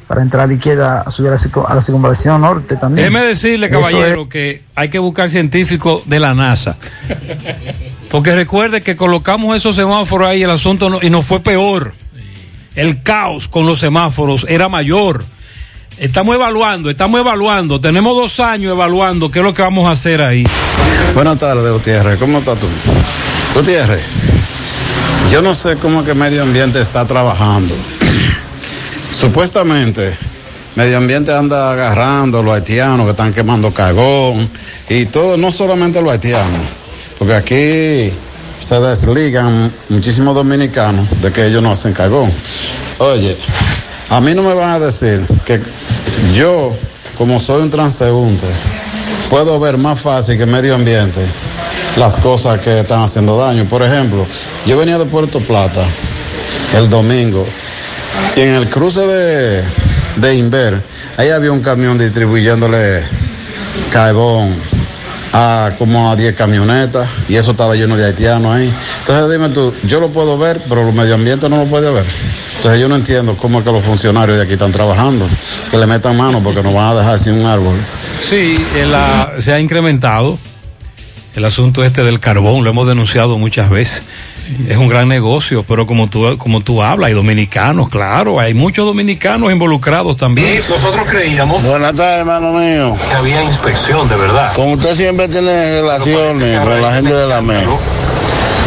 Para 0.07 0.23
entrar 0.23 0.45
a 0.45 0.47
la 0.47 0.55
izquierda, 0.55 1.03
a 1.03 1.11
subir 1.11 1.29
a 1.29 1.33
la, 1.35 1.39
circun- 1.39 1.65
a 1.69 1.75
la 1.75 1.83
circunvalación 1.83 2.41
norte 2.41 2.77
también. 2.77 3.07
Déjeme 3.13 3.27
decirle, 3.27 3.67
Eso 3.67 3.77
caballero, 3.81 4.29
que 4.29 4.63
hay 4.75 4.89
que 4.89 4.99
buscar 4.99 5.29
científicos 5.31 6.03
de 6.07 6.19
la 6.19 6.35
NASA. 6.35 6.77
Porque 8.11 8.35
recuerde 8.35 8.81
que 8.83 8.97
colocamos 8.97 9.55
esos 9.57 9.77
semáforos 9.77 10.29
ahí, 10.29 10.43
el 10.43 10.51
asunto 10.51 10.89
no- 10.89 10.99
y 11.03 11.11
nos 11.11 11.27
fue 11.27 11.41
peor. 11.41 11.95
El 12.75 13.03
caos 13.03 13.49
con 13.49 13.67
los 13.67 13.79
semáforos 13.81 14.47
era 14.49 14.69
mayor. 14.69 15.25
Estamos 15.99 16.35
evaluando, 16.37 16.91
estamos 16.91 17.21
evaluando. 17.21 17.81
Tenemos 17.81 18.15
dos 18.17 18.39
años 18.41 18.73
evaluando 18.73 19.31
qué 19.31 19.41
es 19.41 19.45
lo 19.45 19.53
que 19.53 19.63
vamos 19.63 19.87
a 19.89 19.91
hacer 19.93 20.23
ahí. 20.23 20.47
Buenas 21.15 21.39
tardes, 21.39 21.71
Gutiérrez. 21.73 22.19
¿Cómo 22.19 22.39
estás 22.39 22.57
tú? 22.59 22.67
Gutiérrez, 23.55 24.03
yo 25.31 25.43
no 25.43 25.55
sé 25.55 25.77
cómo 25.77 26.05
que 26.05 26.15
Medio 26.15 26.43
Ambiente 26.43 26.81
está 26.81 27.07
trabajando. 27.07 27.75
Supuestamente, 29.15 30.17
Medio 30.75 30.97
Ambiente 30.97 31.35
anda 31.35 31.73
agarrando 31.73 32.39
a 32.39 32.43
los 32.43 32.55
haitianos 32.55 33.05
que 33.05 33.11
están 33.11 33.33
quemando 33.33 33.73
cagón 33.75 34.49
y 34.89 35.07
todo, 35.07 35.37
no 35.37 35.53
solamente 35.53 36.01
los 36.01 36.13
haitianos, 36.13 36.63
porque 37.19 37.35
aquí 37.35 38.17
se 38.61 38.81
desligan 38.81 39.73
muchísimos 39.89 40.35
dominicanos 40.35 41.07
de 41.21 41.33
que 41.33 41.47
ellos 41.47 41.63
no 41.63 41.73
hacen 41.73 41.93
cagón. 41.93 42.33
Oye, 42.99 43.37
a 44.11 44.21
mí 44.21 44.35
no 44.35 44.43
me 44.43 44.55
van 44.55 44.71
a 44.71 44.79
decir 44.81 45.27
que 45.45 45.61
yo, 46.35 46.75
como 47.17 47.39
soy 47.39 47.63
un 47.63 47.71
transeúnte, 47.71 48.47
puedo 49.29 49.61
ver 49.61 49.77
más 49.79 50.01
fácil 50.01 50.39
que 50.39 50.47
medio 50.47 50.75
ambiente 50.75 51.21
las 51.99 52.17
cosas 52.17 52.61
que 52.61 52.81
están 52.81 53.03
haciendo 53.03 53.37
daño. 53.37 53.65
Por 53.65 53.83
ejemplo, 53.83 54.27
yo 54.67 54.79
venía 54.79 54.99
de 54.99 55.07
Puerto 55.07 55.41
Plata 55.41 55.85
el 56.77 56.89
domingo 56.89 57.47
y 58.37 58.41
en 58.41 58.55
el 58.55 58.69
cruce 58.69 59.01
de, 59.01 59.65
de 60.17 60.35
Inver, 60.35 60.81
ahí 61.17 61.31
había 61.31 61.53
un 61.53 61.61
camión 61.61 61.99
distribuyéndole 61.99 63.03
carbón 63.93 64.55
a 65.33 65.73
como 65.79 66.11
a 66.11 66.17
10 66.17 66.35
camionetas 66.35 67.09
y 67.29 67.37
eso 67.37 67.51
estaba 67.51 67.75
lleno 67.75 67.97
de 67.97 68.07
haitianos 68.07 68.55
ahí. 68.55 68.73
Entonces 69.01 69.31
dime 69.31 69.49
tú, 69.51 69.75
yo 69.85 70.01
lo 70.01 70.09
puedo 70.09 70.39
ver, 70.39 70.61
pero 70.69 70.85
los 70.85 70.95
medio 70.95 71.15
ambiente 71.15 71.49
no 71.49 71.59
lo 71.59 71.65
puede 71.67 71.91
ver. 71.91 72.07
Entonces 72.57 72.81
yo 72.81 72.89
no 72.89 72.97
entiendo 72.97 73.37
cómo 73.37 73.59
es 73.59 73.65
que 73.65 73.73
los 73.73 73.85
funcionarios 73.85 74.37
de 74.37 74.45
aquí 74.45 74.55
están 74.55 74.73
trabajando, 74.73 75.29
que 75.71 75.79
le 75.79 75.87
metan 75.87 76.17
mano 76.17 76.43
porque 76.43 76.63
nos 76.63 76.75
van 76.75 76.89
a 76.89 76.95
dejar 76.95 77.19
sin 77.19 77.35
un 77.35 77.47
árbol. 77.47 77.77
Sí, 78.29 78.57
el, 78.77 78.95
ah, 78.95 79.33
se 79.39 79.53
ha 79.53 79.61
incrementado 79.61 80.39
el 81.39 81.45
asunto 81.45 81.85
este 81.85 82.03
del 82.03 82.21
carbón, 82.21 82.65
lo 82.65 82.71
hemos 82.71 82.87
denunciado 82.87 83.39
muchas 83.39 83.71
veces. 83.71 84.03
Es 84.69 84.77
un 84.77 84.89
gran 84.89 85.09
negocio, 85.09 85.63
pero 85.63 85.87
como 85.87 86.09
tú, 86.09 86.37
como 86.39 86.63
tú 86.63 86.83
hablas, 86.83 87.09
hay 87.09 87.15
dominicanos, 87.15 87.89
claro, 87.91 88.41
hay 88.41 88.55
muchos 88.55 88.87
dominicanos 88.87 89.53
involucrados 89.53 90.17
también. 90.17 90.57
Nosotros 90.57 91.07
creíamos. 91.09 91.63
Buenas 91.63 91.97
tardes, 91.97 92.21
hermano 92.21 92.53
mío. 92.53 92.97
Que 93.09 93.15
había 93.15 93.45
inspección, 93.45 94.09
de 94.09 94.17
verdad. 94.17 94.55
Con 94.55 94.73
usted 94.73 94.97
siempre 94.97 95.29
tiene 95.29 95.81
relaciones 95.81 96.61
con 96.61 96.83
la 96.83 96.93
gente 96.95 97.13
de 97.13 97.27
la 97.27 97.41
MES. 97.41 97.69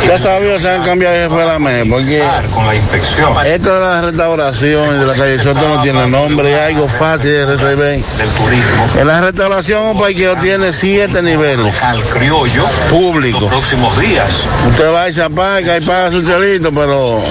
Ya 0.07 0.17
sabía, 0.17 0.59
se 0.59 0.69
han 0.69 0.83
cambiado 0.83 1.15
de 1.15 1.29
porque 1.29 2.21
con 2.53 2.65
la 2.65 2.75
inspección. 2.75 3.33
Esto 3.45 3.73
de 3.73 3.79
la 3.79 4.01
restauración 4.01 4.95
y 4.95 4.99
de 4.99 5.05
la 5.05 5.13
calle 5.13 5.39
Soto 5.39 5.67
no 5.67 5.81
tiene 5.81 6.07
nombre, 6.07 6.59
algo 6.59 6.87
fácil 6.87 7.31
de 7.31 7.45
resolver. 7.45 8.03
Del 8.17 8.29
turismo. 8.29 8.87
En 8.99 9.07
la 9.07 9.21
restauración 9.21 9.83
un 9.87 9.99
parqueo 9.99 10.35
tiene 10.37 10.73
siete 10.73 11.21
niveles. 11.21 11.73
Al 11.83 12.01
criollo. 12.03 12.65
Público. 12.89 13.41
Los 13.41 13.49
próximos 13.49 13.97
días. 13.99 14.29
Usted 14.69 14.91
va 14.91 15.09
y 15.09 15.13
se 15.13 15.23
aparca 15.23 15.77
y 15.77 15.81
paga 15.81 16.11
su 16.11 16.23
chelito, 16.23 16.71
pero 16.71 17.21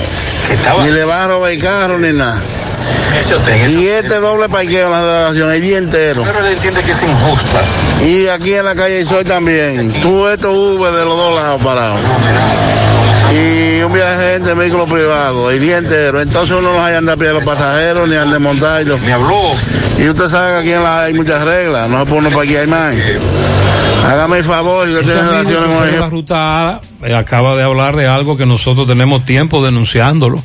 ni 0.82 0.90
le 0.90 1.04
va 1.04 1.24
a 1.24 1.28
robar 1.28 1.52
el 1.52 1.62
carro 1.62 1.98
ni 1.98 2.12
nada. 2.12 2.40
Y 3.68 3.86
este 3.86 4.16
doble 4.16 4.48
parqueo 4.48 4.86
en 4.86 4.92
la 4.92 5.00
restauración 5.00 5.52
el 5.52 5.60
día 5.60 5.78
entero. 5.78 6.22
Pero 6.24 6.38
él 6.40 6.52
entiende 6.52 6.82
que 6.82 6.92
es 6.92 7.02
injusta. 7.02 7.60
Y 8.04 8.26
aquí 8.28 8.54
en 8.54 8.64
la 8.64 8.74
calle 8.74 9.04
Soy 9.04 9.24
también. 9.24 9.92
Tú 10.02 10.26
estos 10.26 10.52
V 10.52 10.90
de 10.90 11.04
los 11.04 11.16
dos 11.16 11.34
lados 11.34 11.62
parados. 11.62 12.00
Y 13.32 13.82
un 13.82 13.92
viaje 13.92 14.40
de 14.40 14.54
vehículo 14.54 14.86
privado 14.86 15.50
el 15.50 15.60
día 15.60 15.78
entero. 15.78 16.20
Entonces 16.20 16.56
uno 16.56 16.72
no 16.72 16.82
hay 16.82 16.94
andar 16.94 17.14
a 17.14 17.18
pie 17.18 17.28
a 17.28 17.32
los 17.32 17.44
pasajeros 17.44 18.08
ni 18.08 18.16
anda 18.16 18.36
a 18.36 18.40
montarlos. 18.40 19.00
Me 19.00 19.12
habló. 19.12 19.52
Y 19.98 20.08
usted 20.08 20.28
sabe 20.28 20.52
que 20.52 20.58
aquí 20.58 20.72
en 20.72 20.82
la 20.82 21.02
hay 21.04 21.14
muchas 21.14 21.44
reglas. 21.44 21.88
No 21.88 22.00
se 22.00 22.06
pone 22.06 22.28
uno 22.28 22.30
para 22.30 22.42
aquí 22.42 22.56
hay 22.56 22.66
más. 22.66 22.94
Hágame 24.06 24.38
el 24.38 24.44
favor 24.44 24.86
si 24.86 24.94
usted 24.94 25.04
tiene 25.04 25.22
relaciones 25.22 25.76
con 25.76 25.86
de 25.86 25.98
la 25.98 26.08
ruta 26.08 26.68
A 26.68 26.80
eh, 27.04 27.14
acaba 27.14 27.54
de 27.54 27.62
hablar 27.62 27.96
de 27.96 28.06
algo 28.06 28.36
que 28.36 28.46
nosotros 28.46 28.86
tenemos 28.86 29.24
tiempo 29.24 29.64
denunciándolo. 29.64 30.42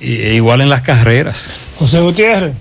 E 0.00 0.34
igual 0.34 0.60
en 0.60 0.68
las 0.68 0.82
carreras. 0.82 1.48
José 1.76 2.00
Gutiérrez, 2.00 2.54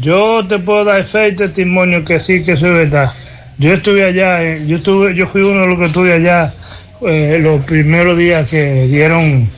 yo 0.00 0.46
te 0.46 0.58
puedo 0.58 0.84
dar 0.84 1.04
fe 1.04 1.28
y 1.28 1.36
testimonio 1.36 2.04
que 2.04 2.20
sí, 2.20 2.42
que 2.44 2.52
eso 2.52 2.66
es 2.66 2.90
verdad. 2.90 3.12
Yo 3.58 3.72
estuve 3.74 4.04
allá, 4.04 4.42
eh, 4.42 4.64
yo 4.66 4.76
estuve, 4.76 5.14
yo 5.14 5.26
fui 5.26 5.42
uno 5.42 5.62
de 5.62 5.66
los 5.66 5.78
que 5.78 5.84
estuve 5.86 6.12
allá 6.12 6.54
eh, 7.06 7.38
los 7.42 7.64
primeros 7.64 8.16
días 8.16 8.48
que 8.48 8.86
dieron 8.86 9.50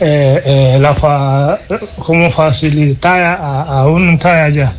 eh, 0.00 0.78
la 0.80 0.94
fa, 0.94 1.58
como 1.96 2.30
facilitar 2.30 3.22
a, 3.22 3.62
a 3.62 3.86
uno 3.86 4.10
entrar 4.10 4.40
allá. 4.40 4.74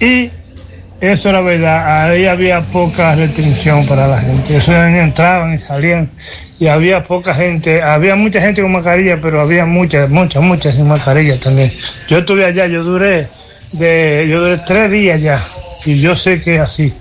Y 0.00 0.30
eso 1.00 1.28
era 1.28 1.40
verdad, 1.40 2.10
ahí 2.10 2.26
había 2.26 2.60
poca 2.60 3.14
restricción 3.14 3.86
para 3.86 4.08
la 4.08 4.18
gente. 4.20 4.56
Eso 4.56 4.74
entraban 4.74 5.54
y 5.54 5.58
salían 5.58 6.10
y 6.58 6.66
había 6.66 7.02
poca 7.02 7.34
gente, 7.34 7.80
había 7.82 8.16
mucha 8.16 8.40
gente 8.40 8.62
con 8.62 8.72
mascarilla, 8.72 9.20
pero 9.20 9.40
había 9.40 9.64
muchas, 9.64 10.10
muchas, 10.10 10.42
muchas 10.42 10.74
sin 10.74 10.88
mascarilla 10.88 11.38
también. 11.38 11.72
Yo 12.08 12.18
estuve 12.18 12.44
allá, 12.44 12.66
yo 12.66 12.82
duré 12.82 13.28
de, 13.72 14.26
yo 14.28 14.40
duré 14.40 14.58
tres 14.58 14.90
días 14.90 15.20
ya 15.20 15.44
y 15.84 16.00
yo 16.00 16.16
sé 16.16 16.42
que 16.42 16.56
es 16.56 16.60
así. 16.60 16.92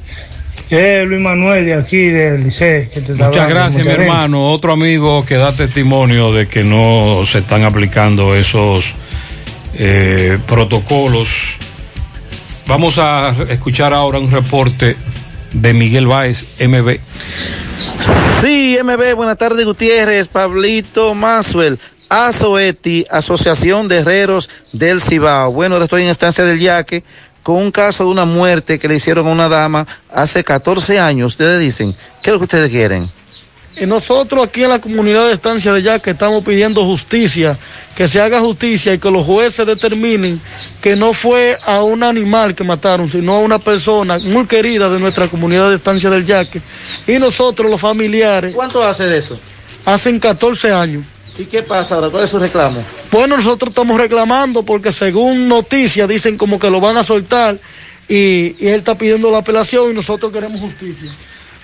Es 0.70 1.08
Luis 1.08 1.22
Manuel 1.22 1.66
de 1.66 1.74
aquí 1.76 2.08
del 2.08 2.44
Liceo 2.44 2.90
que 2.94 3.02
te 3.02 3.14
Muchas 3.14 3.22
hablando, 3.22 3.50
gracias, 3.50 3.86
mi 3.86 3.90
gente. 3.90 4.04
hermano. 4.04 4.52
Otro 4.52 4.74
amigo 4.74 5.26
que 5.26 5.36
da 5.36 5.54
testimonio 5.54 6.34
de 6.34 6.48
que 6.48 6.64
no 6.64 7.24
se 7.26 7.40
están 7.40 7.64
aplicando 7.64 8.36
esos 8.36 8.94
eh, 9.76 10.38
protocolos. 10.46 11.58
Vamos 12.68 12.98
a 12.98 13.34
escuchar 13.48 13.94
ahora 13.94 14.20
un 14.20 14.30
reporte 14.30 14.98
de 15.54 15.74
Miguel 15.74 16.06
Báez, 16.06 16.44
MB. 16.60 16.98
Sí, 18.42 18.78
MB, 18.84 19.16
buenas 19.16 19.38
tardes 19.38 19.66
Gutiérrez, 19.66 20.28
Pablito 20.28 21.14
Masuel, 21.14 21.80
ASOETI, 22.10 23.06
Asociación 23.10 23.88
de 23.88 24.00
Herreros 24.00 24.50
del 24.74 25.02
Cibao. 25.02 25.54
Bueno, 25.54 25.76
ahora 25.76 25.86
estoy 25.86 26.04
en 26.04 26.10
estancia 26.10 26.44
del 26.44 26.60
Yaque 26.60 27.06
con 27.42 27.56
un 27.56 27.72
caso 27.72 28.04
de 28.04 28.10
una 28.10 28.26
muerte 28.26 28.80
que 28.80 28.90
le 28.90 28.96
hicieron 28.96 29.28
a 29.28 29.32
una 29.32 29.48
dama 29.48 29.88
hace 30.12 30.44
14 30.44 31.00
años. 31.00 31.34
Ustedes 31.34 31.62
dicen, 31.62 31.96
¿qué 32.22 32.32
es 32.32 32.34
lo 32.34 32.40
que 32.40 32.46
ustedes 32.46 32.70
quieren? 32.70 33.10
Nosotros 33.86 34.48
aquí 34.48 34.64
en 34.64 34.70
la 34.70 34.82
comunidad 34.82 35.28
de 35.28 35.34
Estancia 35.34 35.72
de 35.72 35.84
Yaque 35.84 36.12
estamos 36.12 36.44
pidiendo 36.44 36.84
justicia, 36.84 37.58
que 37.96 38.08
se 38.08 38.20
haga 38.20 38.40
justicia 38.40 38.94
y 38.94 38.98
que 39.00 39.12
los 39.12 39.26
jueces 39.26 39.68
determinen 39.68 40.42
que 40.82 40.96
no 40.96 41.14
fue 41.14 41.58
a 41.64 41.84
un 41.84 42.02
animal 42.02 42.56
que 42.56 42.64
mataron, 42.64 43.10
sino 43.10 43.36
a 43.36 43.40
una 43.40 43.60
persona 43.60 44.18
muy 44.18 44.48
querida 44.48 44.90
de 44.90 45.00
nuestra 45.00 45.28
comunidad 45.28 45.70
de 45.70 45.76
Estancia 45.76 46.10
del 46.10 46.26
Yaque. 46.26 46.62
Y 47.06 47.14
nosotros 47.20 47.70
los 47.70 47.80
familiares... 47.80 48.56
¿Cuánto 48.56 48.84
hace 48.84 49.06
de 49.06 49.18
eso? 49.20 49.40
Hacen 49.86 50.20
14 50.20 50.72
años. 50.72 51.04
¿Y 51.38 51.46
qué 51.46 51.62
pasa 51.62 51.96
ahora? 51.96 52.10
¿Cuál 52.10 52.24
es 52.24 52.32
su 52.32 52.40
reclamo? 52.40 52.84
Bueno, 53.12 53.38
nosotros 53.38 53.70
estamos 53.70 54.00
reclamando 54.00 54.64
porque 54.64 54.92
según 54.92 55.48
noticias 55.48 56.10
dicen 56.10 56.36
como 56.36 56.60
que 56.60 56.70
lo 56.70 56.82
van 56.82 56.98
a 56.98 57.04
soltar 57.04 57.60
y, 58.10 58.56
y 58.60 58.68
él 58.68 58.80
está 58.80 58.98
pidiendo 58.98 59.30
la 59.30 59.40
apelación 59.40 59.92
y 59.92 59.94
nosotros 59.94 60.34
queremos 60.34 60.60
justicia. 60.60 61.12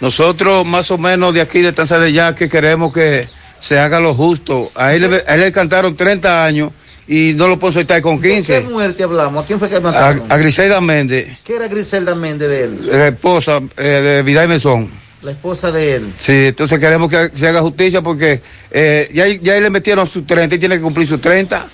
Nosotros 0.02 0.65
más 0.65 0.91
o 0.91 0.98
menos 0.98 1.34
de 1.34 1.41
aquí 1.41 1.61
de 1.61 1.72
Tanzania 1.72 2.06
de 2.06 2.14
Yaque 2.14 2.49
queremos 2.49 2.94
que 2.94 3.28
se 3.61 3.80
haga 3.80 3.99
lo 3.99 4.14
justo. 4.14 4.72
A 4.76 4.94
él, 4.94 5.10
le- 5.10 5.24
a 5.28 5.36
él 5.36 5.41
le 5.41 5.52
cantaron 5.52 5.95
30 5.95 6.44
años 6.45 6.72
y 7.07 7.34
no 7.36 7.48
lo 7.48 7.57
puedo 7.60 7.74
soltar 7.74 8.02
con 8.02 8.20
¿De 8.20 8.28
qué 8.30 8.36
15. 8.36 8.61
muerte 8.61 9.03
hablamos? 9.03 9.44
¿A 9.44 9.48
quién 9.48 9.60
fue 9.60 9.70
que 9.70 9.78
A, 9.78 9.80
mataron? 9.82 10.24
a 10.30 10.38
Griselda 10.38 10.82
Méndez, 10.82 11.38
¿Qué 11.44 11.56
era 11.56 11.68
Griselda 11.68 12.15
Méndez 12.15 12.49
de 12.49 12.64
él? 12.65 12.80
la 12.91 13.07
esposa 13.10 13.60
eh, 13.78 13.84
de 13.84 14.24
Vidal 14.24 14.48
Mesón. 14.49 14.90
La 15.22 15.32
esposa 15.32 15.72
de 15.72 15.95
él. 15.95 16.14
Sí, 16.20 16.48
entonces 16.48 16.78
queremos 16.80 17.10
que 17.10 17.32
se 17.34 17.48
haga 17.48 17.61
justicia 17.61 18.02
porque 18.02 18.41
eh, 18.72 19.10
ya, 19.14 19.26
ya 19.28 19.57
le 19.57 19.70
metieron 19.70 20.06
sus 20.06 20.28
30 20.28 20.56
y 20.56 20.60
tiene 20.60 20.76
que 20.76 20.82
cumplir 20.82 21.07
sus 21.07 21.22
30. 21.22 21.65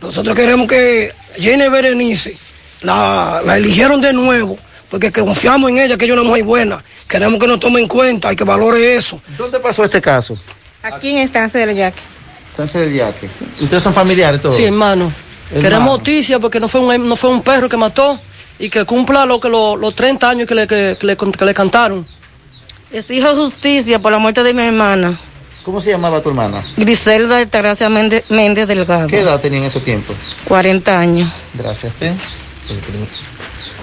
Nosotros 0.00 0.34
queremos 0.34 0.66
que 0.66 1.12
Jenny 1.38 1.68
Berenice 1.68 2.36
la, 2.82 3.40
la 3.46 3.56
eligieron 3.56 4.00
de 4.00 4.12
nuevo, 4.12 4.58
porque 4.92 5.10
confiamos 5.10 5.70
en 5.70 5.78
ella, 5.78 5.96
que 5.96 6.04
ella 6.04 6.12
es 6.12 6.20
una 6.20 6.28
mujer 6.28 6.44
buena. 6.44 6.84
Queremos 7.08 7.40
que 7.40 7.46
nos 7.46 7.58
tome 7.58 7.80
en 7.80 7.88
cuenta 7.88 8.30
y 8.30 8.36
que 8.36 8.44
valore 8.44 8.94
eso. 8.94 9.18
¿Dónde 9.38 9.58
pasó 9.58 9.82
este 9.84 10.02
caso? 10.02 10.36
Aquí 10.82 11.08
en 11.12 11.18
Estancia 11.18 11.58
del 11.66 11.74
Yaque. 11.74 11.98
Estancia 12.50 12.78
del 12.80 12.92
Yaque. 12.92 13.26
¿Ustedes 13.62 13.82
son 13.82 13.94
familiares 13.94 14.42
todos? 14.42 14.54
Sí, 14.54 14.64
hermano. 14.64 15.10
Hermano. 15.50 15.62
Queremos 15.62 15.94
justicia 15.96 16.38
porque 16.38 16.60
no 16.60 16.68
fue, 16.68 16.82
un, 16.82 17.08
no 17.08 17.16
fue 17.16 17.30
un 17.30 17.40
perro 17.40 17.70
que 17.70 17.78
mató 17.78 18.20
y 18.58 18.68
que 18.68 18.84
cumpla 18.84 19.24
lo 19.24 19.40
que 19.40 19.48
lo- 19.48 19.76
los 19.76 19.94
30 19.94 20.28
años 20.28 20.46
que 20.46 20.54
le, 20.54 20.66
que, 20.66 20.98
que 21.00 21.06
le, 21.06 21.16
que 21.16 21.44
le 21.46 21.54
cantaron. 21.54 22.06
Exijo 22.92 23.34
justicia 23.34 23.98
por 23.98 24.12
la 24.12 24.18
muerte 24.18 24.42
de 24.42 24.52
mi 24.52 24.62
hermana, 24.62 25.18
¿Cómo 25.64 25.80
se 25.80 25.90
llamaba 25.90 26.20
tu 26.20 26.28
hermana? 26.28 26.62
Griselda 26.76 27.38
Altagracia 27.38 27.88
Méndez, 27.88 28.24
Méndez 28.28 28.66
Delgado. 28.68 29.06
¿Qué 29.06 29.20
edad 29.20 29.40
tenía 29.40 29.60
en 29.60 29.64
ese 29.64 29.80
tiempo? 29.80 30.12
40 30.48 30.98
años. 31.00 31.30
Gracias, 31.54 31.92
¿eh? 32.02 32.12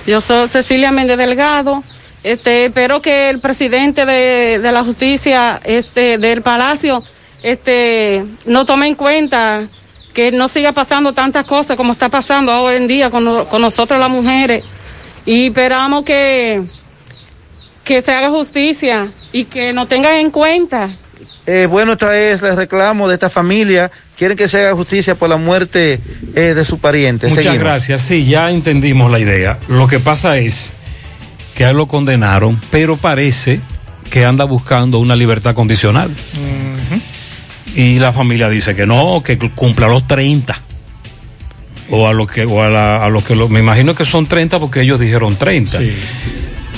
Yo 0.09 0.21
soy 0.21 0.49
Cecilia 0.49 0.91
Méndez 0.91 1.19
Delgado. 1.19 1.83
Este, 2.23 2.65
espero 2.65 2.99
que 2.99 3.29
el 3.29 3.39
presidente 3.39 4.07
de, 4.07 4.57
la 4.59 4.83
justicia 4.83 5.61
este, 5.63 6.17
del 6.17 6.41
Palacio 6.41 7.03
este, 7.43 8.25
no 8.47 8.65
tome 8.65 8.87
en 8.87 8.95
cuenta 8.95 9.67
que 10.11 10.31
no 10.31 10.47
siga 10.47 10.71
pasando 10.71 11.13
tantas 11.13 11.45
cosas 11.45 11.77
como 11.77 11.93
está 11.93 12.09
pasando 12.09 12.59
hoy 12.59 12.77
en 12.77 12.87
día 12.87 13.11
con 13.11 13.23
nosotros 13.61 13.99
las 13.99 14.09
mujeres. 14.09 14.63
Y 15.27 15.45
esperamos 15.45 16.03
que, 16.05 16.63
que 17.83 18.01
se 18.01 18.11
haga 18.11 18.31
justicia 18.31 19.11
y 19.31 19.45
que 19.45 19.73
nos 19.73 19.87
tengan 19.89 20.15
en 20.15 20.31
cuenta. 20.31 20.89
Eh, 21.45 21.67
bueno, 21.69 21.93
esta 21.93 22.17
es 22.17 22.41
el 22.41 22.57
reclamo 22.57 23.07
de 23.07 23.13
esta 23.13 23.29
familia. 23.29 23.91
Quieren 24.19 24.37
que 24.37 24.47
se 24.49 24.59
haga 24.59 24.75
justicia 24.75 25.15
por 25.15 25.29
la 25.29 25.37
muerte 25.37 25.99
eh, 26.35 26.53
de 26.53 26.63
su 26.65 26.77
pariente. 26.77 27.27
Muchas 27.27 27.43
Seguimos. 27.45 27.63
gracias. 27.63 28.01
Sí, 28.01 28.25
ya 28.25 28.51
entendimos 28.51 29.09
la 29.11 29.17
idea. 29.19 29.57
Lo 29.69 29.87
que 29.87 29.99
pasa 29.99 30.37
es 30.37 30.73
que 31.55 31.63
a 31.65 31.69
él 31.71 31.77
lo 31.77 31.87
condenaron, 31.87 32.59
pero 32.69 32.97
parece 32.97 33.61
que 34.11 34.25
anda 34.25 34.43
buscando 34.43 34.99
una 34.99 35.15
libertad 35.15 35.55
condicional. 35.55 36.11
Y 37.75 37.99
la 37.99 38.11
familia 38.11 38.49
dice 38.49 38.75
que 38.75 38.85
no, 38.85 39.21
que 39.23 39.37
cumpla 39.37 39.87
los 39.87 40.05
30. 40.07 40.59
O 41.91 42.07
a 42.07 42.13
lo 42.13 42.27
que, 42.27 42.43
o 42.45 42.61
a, 42.61 42.69
la- 42.69 43.05
a 43.05 43.21
que 43.25 43.35
lo- 43.35 43.47
me 43.49 43.59
imagino 43.59 43.95
que 43.95 44.05
son 44.05 44.27
30 44.27 44.59
porque 44.59 44.81
ellos 44.81 44.99
dijeron 44.99 45.35
30. 45.37 45.79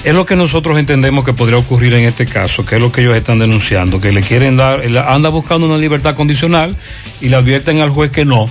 Es 0.04 0.16
lo 0.16 0.26
que 0.26 0.36
nosotros 0.36 0.80
entendemos 0.80 1.24
que 1.24 1.34
podría 1.34 1.60
ocurrir 1.60 1.94
en 1.94 2.06
este 2.06 2.26
caso, 2.26 2.66
que 2.66 2.76
es 2.76 2.82
lo 2.82 2.92
que 2.92 3.02
ellos 3.02 3.16
están 3.16 3.38
denunciando, 3.38 4.02
que 4.02 4.12
le 4.12 4.22
quieren 4.22 4.58
dar, 4.58 4.82
anda 5.08 5.30
buscando 5.30 5.68
una 5.68 5.78
libertad 5.78 6.16
condicional 6.16 6.76
y 7.22 7.30
le 7.30 7.36
advierten 7.36 7.82
al 7.82 7.92
juez 7.92 8.10
que 8.10 8.26
no. 8.26 8.50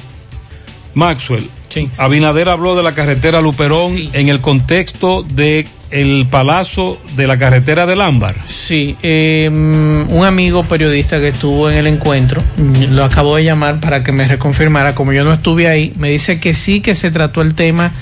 Maxwell, 0.94 1.48
Abinader 1.96 2.48
habló 2.48 2.76
de 2.76 2.82
la 2.82 2.94
carretera 2.94 3.40
Luperón 3.40 3.96
en 4.12 4.28
el 4.28 4.40
contexto 4.40 5.22
de 5.22 5.66
el 5.90 6.26
palazo 6.30 7.00
de 7.16 7.26
la 7.26 7.36
carretera 7.36 7.84
del 7.84 8.00
Ámbar. 8.00 8.36
Sí, 8.44 8.96
eh, 9.02 9.48
un 9.50 10.24
amigo 10.24 10.62
periodista 10.62 11.18
que 11.18 11.28
estuvo 11.28 11.68
en 11.68 11.78
el 11.78 11.86
encuentro, 11.88 12.42
mm, 12.56 12.92
lo 12.94 13.04
acabo 13.04 13.36
de 13.36 13.44
llamar 13.44 13.80
para 13.80 14.04
que 14.04 14.12
me 14.12 14.26
reconfirmara, 14.26 14.94
como 14.94 15.12
yo 15.12 15.24
no 15.24 15.32
estuve 15.32 15.68
ahí, 15.68 15.92
me 15.96 16.10
dice 16.10 16.38
que 16.38 16.54
sí 16.54 16.80
que 16.80 16.94
se 16.94 17.10
trató 17.10 17.42
el 17.42 17.54
tema 17.54 17.92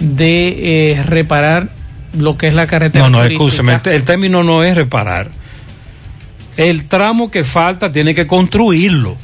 de 0.00 0.92
eh, 0.92 1.02
reparar 1.04 1.68
lo 2.16 2.36
que 2.36 2.48
es 2.48 2.54
la 2.54 2.66
carretera. 2.66 3.04
No, 3.04 3.10
no, 3.10 3.18
turística. 3.18 3.44
escúcheme, 3.44 3.80
el, 3.94 4.04
término 4.04 4.42
no 4.42 4.62
es 4.62 4.74
reparar. 4.74 5.30
El 6.56 6.86
tramo 6.86 7.30
que 7.30 7.44
falta 7.44 7.92
tiene 7.92 8.14
que 8.14 8.26
construirlo. 8.26 9.16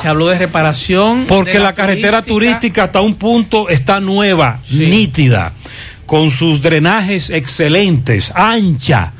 Se 0.00 0.08
habló 0.08 0.28
de 0.28 0.38
reparación. 0.38 1.24
Porque 1.26 1.54
de 1.54 1.60
la, 1.60 1.74
carretera 1.74 2.22
turística 2.22 2.84
hasta 2.84 3.00
un 3.00 3.16
punto 3.16 3.68
está 3.68 3.98
nueva, 3.98 4.60
nítida, 4.70 5.52
con 6.06 6.30
sus 6.30 6.62
drenajes 6.62 7.30
excelentes, 7.30 8.32
ancha. 8.34 9.12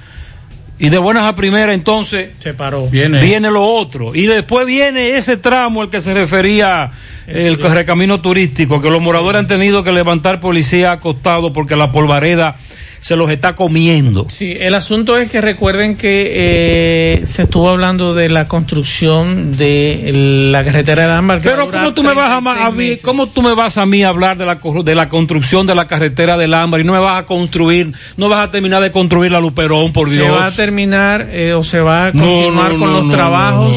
Y 0.80 0.90
de 0.90 0.98
buenas 0.98 1.24
a 1.24 1.34
primeras 1.34 1.74
entonces 1.74 2.30
se 2.38 2.54
paró. 2.54 2.86
Viene. 2.86 3.20
viene 3.20 3.50
lo 3.50 3.64
otro. 3.64 4.14
Y 4.14 4.26
después 4.26 4.64
viene 4.64 5.16
ese 5.16 5.36
tramo 5.36 5.82
al 5.82 5.90
que 5.90 6.00
se 6.00 6.14
refería 6.14 6.92
el, 7.26 7.60
recamino 7.60 8.20
turístico, 8.20 8.80
que 8.80 8.88
los 8.88 9.02
moradores 9.02 9.40
han 9.40 9.46
tenido 9.48 9.82
que 9.82 9.92
levantar 9.92 10.40
policía 10.40 10.92
acostado 10.92 11.52
porque 11.52 11.74
la 11.74 11.90
polvareda 11.90 12.56
se 13.00 13.16
los 13.16 13.30
está 13.30 13.54
comiendo. 13.54 14.26
Sí, 14.28 14.56
el 14.58 14.74
asunto 14.74 15.16
es 15.16 15.30
que 15.30 15.40
recuerden 15.40 15.96
que 15.96 16.30
eh, 16.34 17.22
se 17.26 17.42
estuvo 17.42 17.68
hablando 17.68 18.14
de 18.14 18.28
la 18.28 18.46
construcción 18.48 19.56
de 19.56 20.10
la 20.50 20.64
carretera 20.64 21.06
de 21.06 21.12
Ámbar. 21.12 21.40
Pero 21.42 21.70
¿cómo 21.70 21.94
tú, 21.94 22.02
me 22.02 22.14
vas 22.14 22.30
a, 22.30 22.66
a 22.66 22.70
mí, 22.70 22.96
¿cómo 23.02 23.26
tú 23.26 23.42
me 23.42 23.54
vas 23.54 23.78
a 23.78 23.86
mí 23.86 24.02
a 24.02 24.08
hablar 24.08 24.36
de 24.36 24.46
la, 24.46 24.58
de 24.84 24.94
la 24.94 25.08
construcción 25.08 25.66
de 25.66 25.74
la 25.74 25.86
carretera 25.86 26.36
del 26.36 26.54
Ámbar 26.54 26.80
y 26.80 26.84
no 26.84 26.92
me 26.92 26.98
vas 26.98 27.20
a 27.20 27.26
construir, 27.26 27.92
no 28.16 28.28
vas 28.28 28.48
a 28.48 28.50
terminar 28.50 28.82
de 28.82 28.90
construir 28.90 29.32
la 29.32 29.40
Luperón, 29.40 29.92
por 29.92 30.08
se 30.08 30.14
Dios? 30.16 30.30
va 30.30 30.46
a 30.46 30.50
terminar 30.50 31.28
eh, 31.30 31.52
o 31.54 31.62
se 31.62 31.80
va 31.80 32.06
a 32.06 32.12
No, 32.12 32.22
continuar 32.24 32.72
no, 32.72 32.78
con 32.78 32.92
los 32.92 33.10
trabajos 33.10 33.76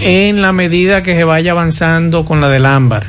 en 0.00 0.42
la 0.42 0.52
medida 0.52 1.02
que 1.02 1.14
se 1.14 1.24
vaya 1.24 1.52
avanzando 1.52 2.24
con 2.24 2.40
la 2.40 2.48
del 2.48 2.66
ámbar, 2.66 3.04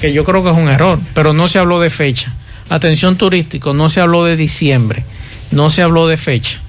que 0.00 0.12
yo 0.12 0.24
creo 0.24 0.42
que 0.42 0.50
es 0.50 0.56
un 0.56 0.68
error, 0.68 0.98
pero 1.14 1.32
no 1.32 1.48
se 1.48 1.58
habló 1.58 1.80
de 1.80 1.90
fecha. 1.90 2.32
Atención 2.70 3.16
turístico, 3.16 3.74
no 3.74 3.88
se 3.90 4.00
habló 4.00 4.24
de 4.24 4.36
diciembre, 4.36 5.04
no 5.50 5.68
se 5.68 5.82
habló 5.82 6.06
de 6.08 6.16
fecha. 6.16 6.60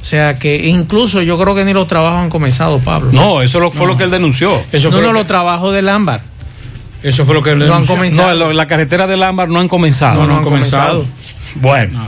O 0.00 0.04
sea 0.04 0.36
que 0.36 0.56
incluso 0.66 1.20
yo 1.22 1.38
creo 1.38 1.54
que 1.54 1.64
ni 1.64 1.72
los 1.72 1.86
trabajos 1.86 2.18
han 2.20 2.30
comenzado, 2.30 2.78
Pablo. 2.78 3.10
No, 3.12 3.42
eso 3.42 3.60
lo- 3.60 3.70
fue 3.70 3.86
lo 3.86 3.96
que 3.96 4.04
él 4.04 4.10
denunció. 4.10 4.62
no, 4.90 5.00
no, 5.00 5.12
los 5.12 5.26
trabajos 5.26 5.72
del 5.74 5.88
ámbar. 5.88 6.22
Eso 7.02 7.24
fue 7.24 7.34
lo 7.34 7.42
que 7.42 7.50
él 7.50 7.58
No 7.58 7.64
han 7.66 7.70
denunció. 7.70 7.94
comenzado. 7.96 8.28
No, 8.30 8.34
lo- 8.36 8.52
la 8.52 8.66
carretera 8.68 9.06
del 9.08 9.22
Ámbar 9.24 9.48
no 9.48 9.58
han 9.58 9.66
comenzado. 9.68 10.20
No, 10.20 10.26
no 10.28 10.36
han 10.38 10.44
comenzado. 10.44 11.04
Bueno, 11.56 12.06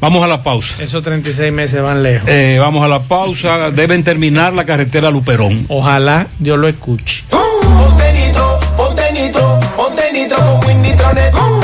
vamos 0.00 0.24
a 0.24 0.26
la 0.26 0.42
pausa. 0.42 0.74
Esos 0.82 1.02
36 1.02 1.52
meses 1.52 1.82
van 1.82 2.02
lejos. 2.02 2.26
Eh, 2.28 2.56
vamos 2.58 2.82
a 2.82 2.88
la 2.88 3.00
pausa. 3.00 3.70
Deben 3.70 4.02
terminar 4.04 4.54
la 4.54 4.64
carretera 4.64 5.10
Luperón. 5.10 5.66
Ojalá 5.68 6.28
Dios 6.38 6.58
lo 6.58 6.66
escuche. 6.68 7.24
Ponte 7.28 8.12
nitro, 8.14 8.58
ponte 8.76 9.12
nitro, 9.12 9.60
ponte 9.76 10.12
nitro 10.14 10.36
con 11.32 11.61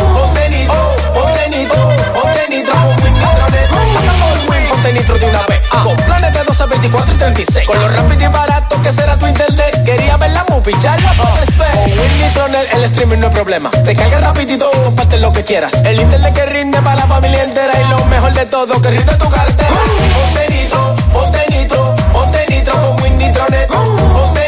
de 5.14 5.26
una 5.26 5.42
vez. 5.46 5.62
Con 5.82 5.96
planes 5.96 6.34
de 6.34 6.44
12, 6.44 6.66
24 6.66 7.14
y 7.14 7.18
36. 7.18 7.66
Con 7.66 7.80
lo 7.80 7.88
rápido 7.88 8.24
y 8.24 8.32
barato 8.32 8.82
que 8.82 8.92
será 8.92 9.16
tu 9.16 9.26
internet. 9.26 9.84
Quería 9.84 10.16
ver 10.16 10.30
la 10.32 10.44
movie, 10.48 10.74
ya 10.80 10.96
la 10.96 11.12
puedes 11.14 11.56
ver. 11.56 11.70
Con 11.72 11.98
Win 11.98 12.20
Nitronet 12.20 12.74
el 12.74 12.84
streaming 12.84 13.18
no 13.18 13.26
es 13.28 13.32
problema. 13.32 13.70
Te 13.70 13.94
carga 13.94 14.18
rapidito 14.20 14.70
y 14.74 14.84
comparte 14.84 15.18
lo 15.18 15.32
que 15.32 15.44
quieras. 15.44 15.72
El 15.84 16.00
internet 16.00 16.34
que 16.34 16.46
rinde 16.46 16.80
para 16.82 16.96
la 16.96 17.06
familia 17.06 17.42
entera. 17.42 17.72
Y 17.80 17.90
lo 17.90 18.04
mejor 18.06 18.32
de 18.34 18.46
todo, 18.46 18.82
que 18.82 18.90
rinde 18.90 19.14
tu 19.14 19.30
cartera. 19.30 19.68
Ponte 20.14 20.54
nitro, 20.54 20.96
ponte 21.12 21.46
nitro, 21.50 21.94
ponte 22.12 22.46
nitro 22.50 22.72
con 22.74 23.02
Win 23.02 23.18
Nitronet. 23.18 23.68
Ponte 23.68 23.86
nitro, 23.88 24.12
ponte 24.12 24.47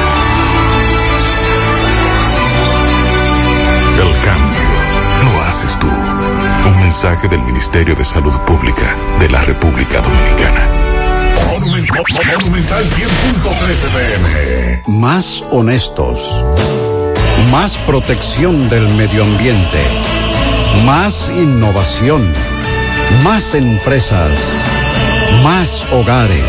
Mensaje 6.91 7.29
del 7.29 7.41
Ministerio 7.43 7.95
de 7.95 8.03
Salud 8.03 8.37
Pública 8.45 8.93
de 9.17 9.29
la 9.29 9.39
República 9.45 10.01
Dominicana. 10.01 10.67
Monumental 12.33 12.83
100.13 12.83 13.93
pm. 13.93 14.83
Más 14.87 15.41
honestos. 15.51 16.45
Más 17.49 17.77
protección 17.77 18.67
del 18.67 18.89
medio 18.95 19.23
ambiente. 19.23 19.79
Más 20.85 21.31
innovación. 21.33 22.29
Más 23.23 23.55
empresas. 23.55 24.37
Más 25.43 25.85
hogares. 25.93 26.43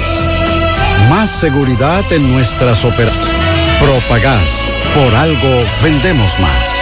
Más 1.09 1.31
seguridad 1.31 2.05
en 2.13 2.33
nuestras 2.33 2.85
operaciones. 2.85 3.33
Propagás. 3.79 4.65
Por 4.93 5.15
algo 5.15 5.65
vendemos 5.85 6.37
más. 6.41 6.82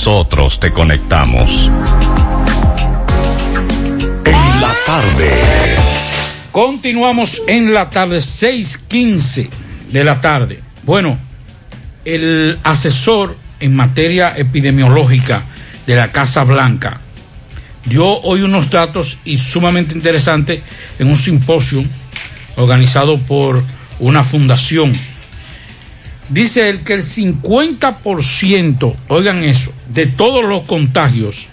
nosotros 0.00 0.58
te 0.58 0.72
conectamos. 0.72 1.70
En 4.24 4.60
la 4.62 4.72
tarde. 4.86 5.30
Continuamos 6.50 7.42
en 7.46 7.74
la 7.74 7.90
tarde, 7.90 8.22
6:15 8.22 9.50
de 9.92 10.02
la 10.02 10.22
tarde. 10.22 10.62
Bueno, 10.84 11.18
el 12.06 12.58
asesor 12.62 13.36
en 13.60 13.76
materia 13.76 14.32
epidemiológica 14.34 15.42
de 15.86 15.96
la 15.96 16.10
Casa 16.10 16.44
Blanca 16.44 16.98
dio 17.84 18.06
hoy 18.22 18.40
unos 18.40 18.70
datos 18.70 19.18
y 19.26 19.36
sumamente 19.36 19.94
interesantes 19.94 20.62
en 20.98 21.08
un 21.08 21.16
simposio 21.16 21.84
organizado 22.56 23.18
por 23.18 23.62
una 23.98 24.24
fundación. 24.24 24.94
Dice 26.30 26.68
él 26.68 26.82
que 26.84 26.94
el 26.94 27.02
50%, 27.02 28.94
oigan 29.08 29.42
eso, 29.42 29.72
de 29.92 30.06
todos 30.06 30.44
los 30.44 30.62
contagios 30.62 31.48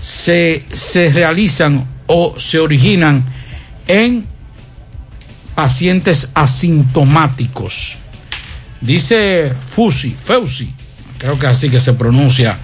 se, 0.00 0.64
se 0.72 1.12
realizan 1.12 1.86
o 2.06 2.40
se 2.40 2.58
originan 2.58 3.22
en 3.86 4.26
pacientes 5.54 6.30
asintomáticos. 6.32 7.98
Dice 8.80 9.52
Fusi, 9.54 10.12
Feusi, 10.12 10.72
creo 11.18 11.38
que 11.38 11.46
así 11.46 11.68
que 11.68 11.80
se 11.80 11.92
pronuncia 11.92 12.56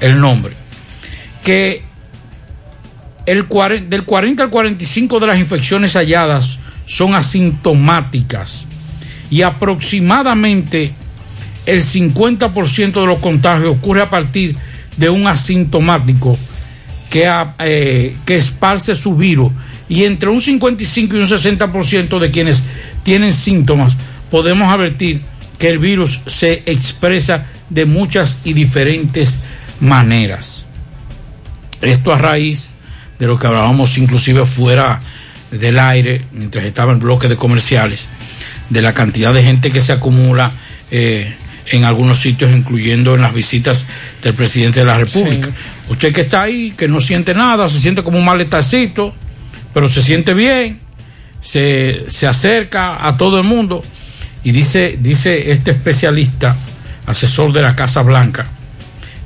el 0.00 0.20
nombre, 0.20 0.52
que 1.44 1.84
el, 3.24 3.46
del 3.88 4.02
40 4.02 4.42
al 4.42 4.50
45 4.50 5.20
de 5.20 5.26
las 5.28 5.38
infecciones 5.38 5.92
halladas 5.94 6.58
son 6.86 7.14
asintomáticas 7.14 8.66
y 9.32 9.40
aproximadamente 9.40 10.92
el 11.64 11.82
50% 11.82 12.92
de 12.92 13.06
los 13.06 13.18
contagios 13.18 13.70
ocurre 13.70 14.02
a 14.02 14.10
partir 14.10 14.54
de 14.98 15.08
un 15.08 15.26
asintomático 15.26 16.36
que, 17.08 17.32
eh, 17.60 18.14
que 18.26 18.36
esparce 18.36 18.94
su 18.94 19.16
virus 19.16 19.50
y 19.88 20.04
entre 20.04 20.28
un 20.28 20.38
55 20.38 21.16
y 21.16 21.20
un 21.20 21.26
60% 21.26 22.18
de 22.18 22.30
quienes 22.30 22.62
tienen 23.04 23.32
síntomas 23.32 23.96
podemos 24.30 24.70
advertir 24.70 25.22
que 25.58 25.70
el 25.70 25.78
virus 25.78 26.20
se 26.26 26.62
expresa 26.66 27.46
de 27.70 27.86
muchas 27.86 28.40
y 28.44 28.52
diferentes 28.52 29.40
maneras. 29.80 30.66
Esto 31.80 32.12
a 32.12 32.18
raíz 32.18 32.74
de 33.18 33.26
lo 33.28 33.38
que 33.38 33.46
hablábamos 33.46 33.96
inclusive 33.96 34.44
fuera 34.44 35.00
del 35.50 35.78
aire, 35.78 36.22
mientras 36.32 36.66
estaba 36.66 36.92
en 36.92 36.98
bloque 36.98 37.28
de 37.28 37.36
comerciales, 37.36 38.10
de 38.72 38.82
la 38.82 38.94
cantidad 38.94 39.34
de 39.34 39.42
gente 39.42 39.70
que 39.70 39.80
se 39.80 39.92
acumula 39.92 40.52
eh, 40.90 41.32
en 41.70 41.84
algunos 41.84 42.18
sitios, 42.18 42.50
incluyendo 42.52 43.14
en 43.14 43.20
las 43.20 43.34
visitas 43.34 43.86
del 44.22 44.34
presidente 44.34 44.80
de 44.80 44.86
la 44.86 44.98
República. 44.98 45.48
Usted 45.88 46.12
que 46.12 46.22
está 46.22 46.42
ahí, 46.42 46.72
que 46.76 46.88
no 46.88 47.00
siente 47.00 47.34
nada, 47.34 47.68
se 47.68 47.78
siente 47.78 48.02
como 48.02 48.18
un 48.18 48.24
maletarcito, 48.24 49.14
pero 49.72 49.88
se 49.88 50.02
siente 50.02 50.34
bien, 50.34 50.80
se, 51.40 52.04
se 52.08 52.26
acerca 52.26 53.06
a 53.06 53.16
todo 53.16 53.38
el 53.38 53.44
mundo 53.44 53.82
y 54.42 54.52
dice, 54.52 54.98
dice 55.00 55.52
este 55.52 55.70
especialista, 55.70 56.56
asesor 57.06 57.52
de 57.52 57.62
la 57.62 57.76
Casa 57.76 58.02
Blanca, 58.02 58.46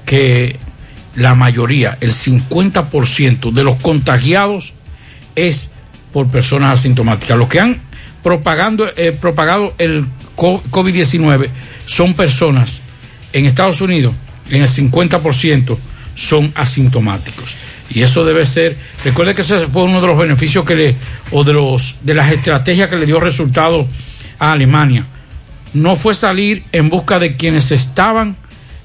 que 0.04 0.58
la 1.14 1.34
mayoría, 1.34 1.96
el 2.00 2.12
50% 2.12 3.52
de 3.52 3.64
los 3.64 3.76
contagiados 3.76 4.74
es 5.34 5.70
por 6.12 6.28
personas 6.28 6.80
asintomáticas. 6.80 7.38
Los 7.38 7.48
que 7.48 7.60
han 7.60 7.80
propagando, 8.26 8.88
eh, 8.96 9.12
propagado 9.12 9.72
el 9.78 10.04
co- 10.34 10.60
COVID-19 10.72 11.48
son 11.86 12.14
personas 12.14 12.82
en 13.32 13.46
Estados 13.46 13.80
Unidos, 13.80 14.14
en 14.50 14.62
el 14.62 14.68
50% 14.68 15.78
son 16.16 16.50
asintomáticos. 16.56 17.54
Y 17.88 18.02
eso 18.02 18.24
debe 18.24 18.44
ser, 18.44 18.76
recuerde 19.04 19.36
que 19.36 19.42
ese 19.42 19.68
fue 19.68 19.84
uno 19.84 20.00
de 20.00 20.08
los 20.08 20.18
beneficios 20.18 20.64
que 20.64 20.74
le, 20.74 20.96
o 21.30 21.44
de 21.44 21.52
los, 21.52 21.98
de 22.02 22.14
las 22.14 22.32
estrategias 22.32 22.88
que 22.90 22.96
le 22.96 23.06
dio 23.06 23.20
resultado 23.20 23.86
a 24.40 24.50
Alemania. 24.50 25.04
No 25.72 25.94
fue 25.94 26.12
salir 26.12 26.64
en 26.72 26.88
busca 26.88 27.20
de 27.20 27.36
quienes 27.36 27.70
estaban 27.70 28.34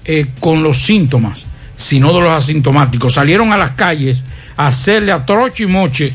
eh, 0.05 0.27
con 0.39 0.61
los 0.61 0.83
síntomas, 0.83 1.47
sino 1.77 2.13
de 2.13 2.21
los 2.21 2.29
asintomáticos. 2.31 3.15
Salieron 3.15 3.51
a 3.53 3.57
las 3.57 3.71
calles 3.71 4.23
a 4.55 4.67
hacerle 4.67 5.11
a 5.11 5.25
troche 5.25 5.63
y 5.63 5.65
moche 5.65 6.13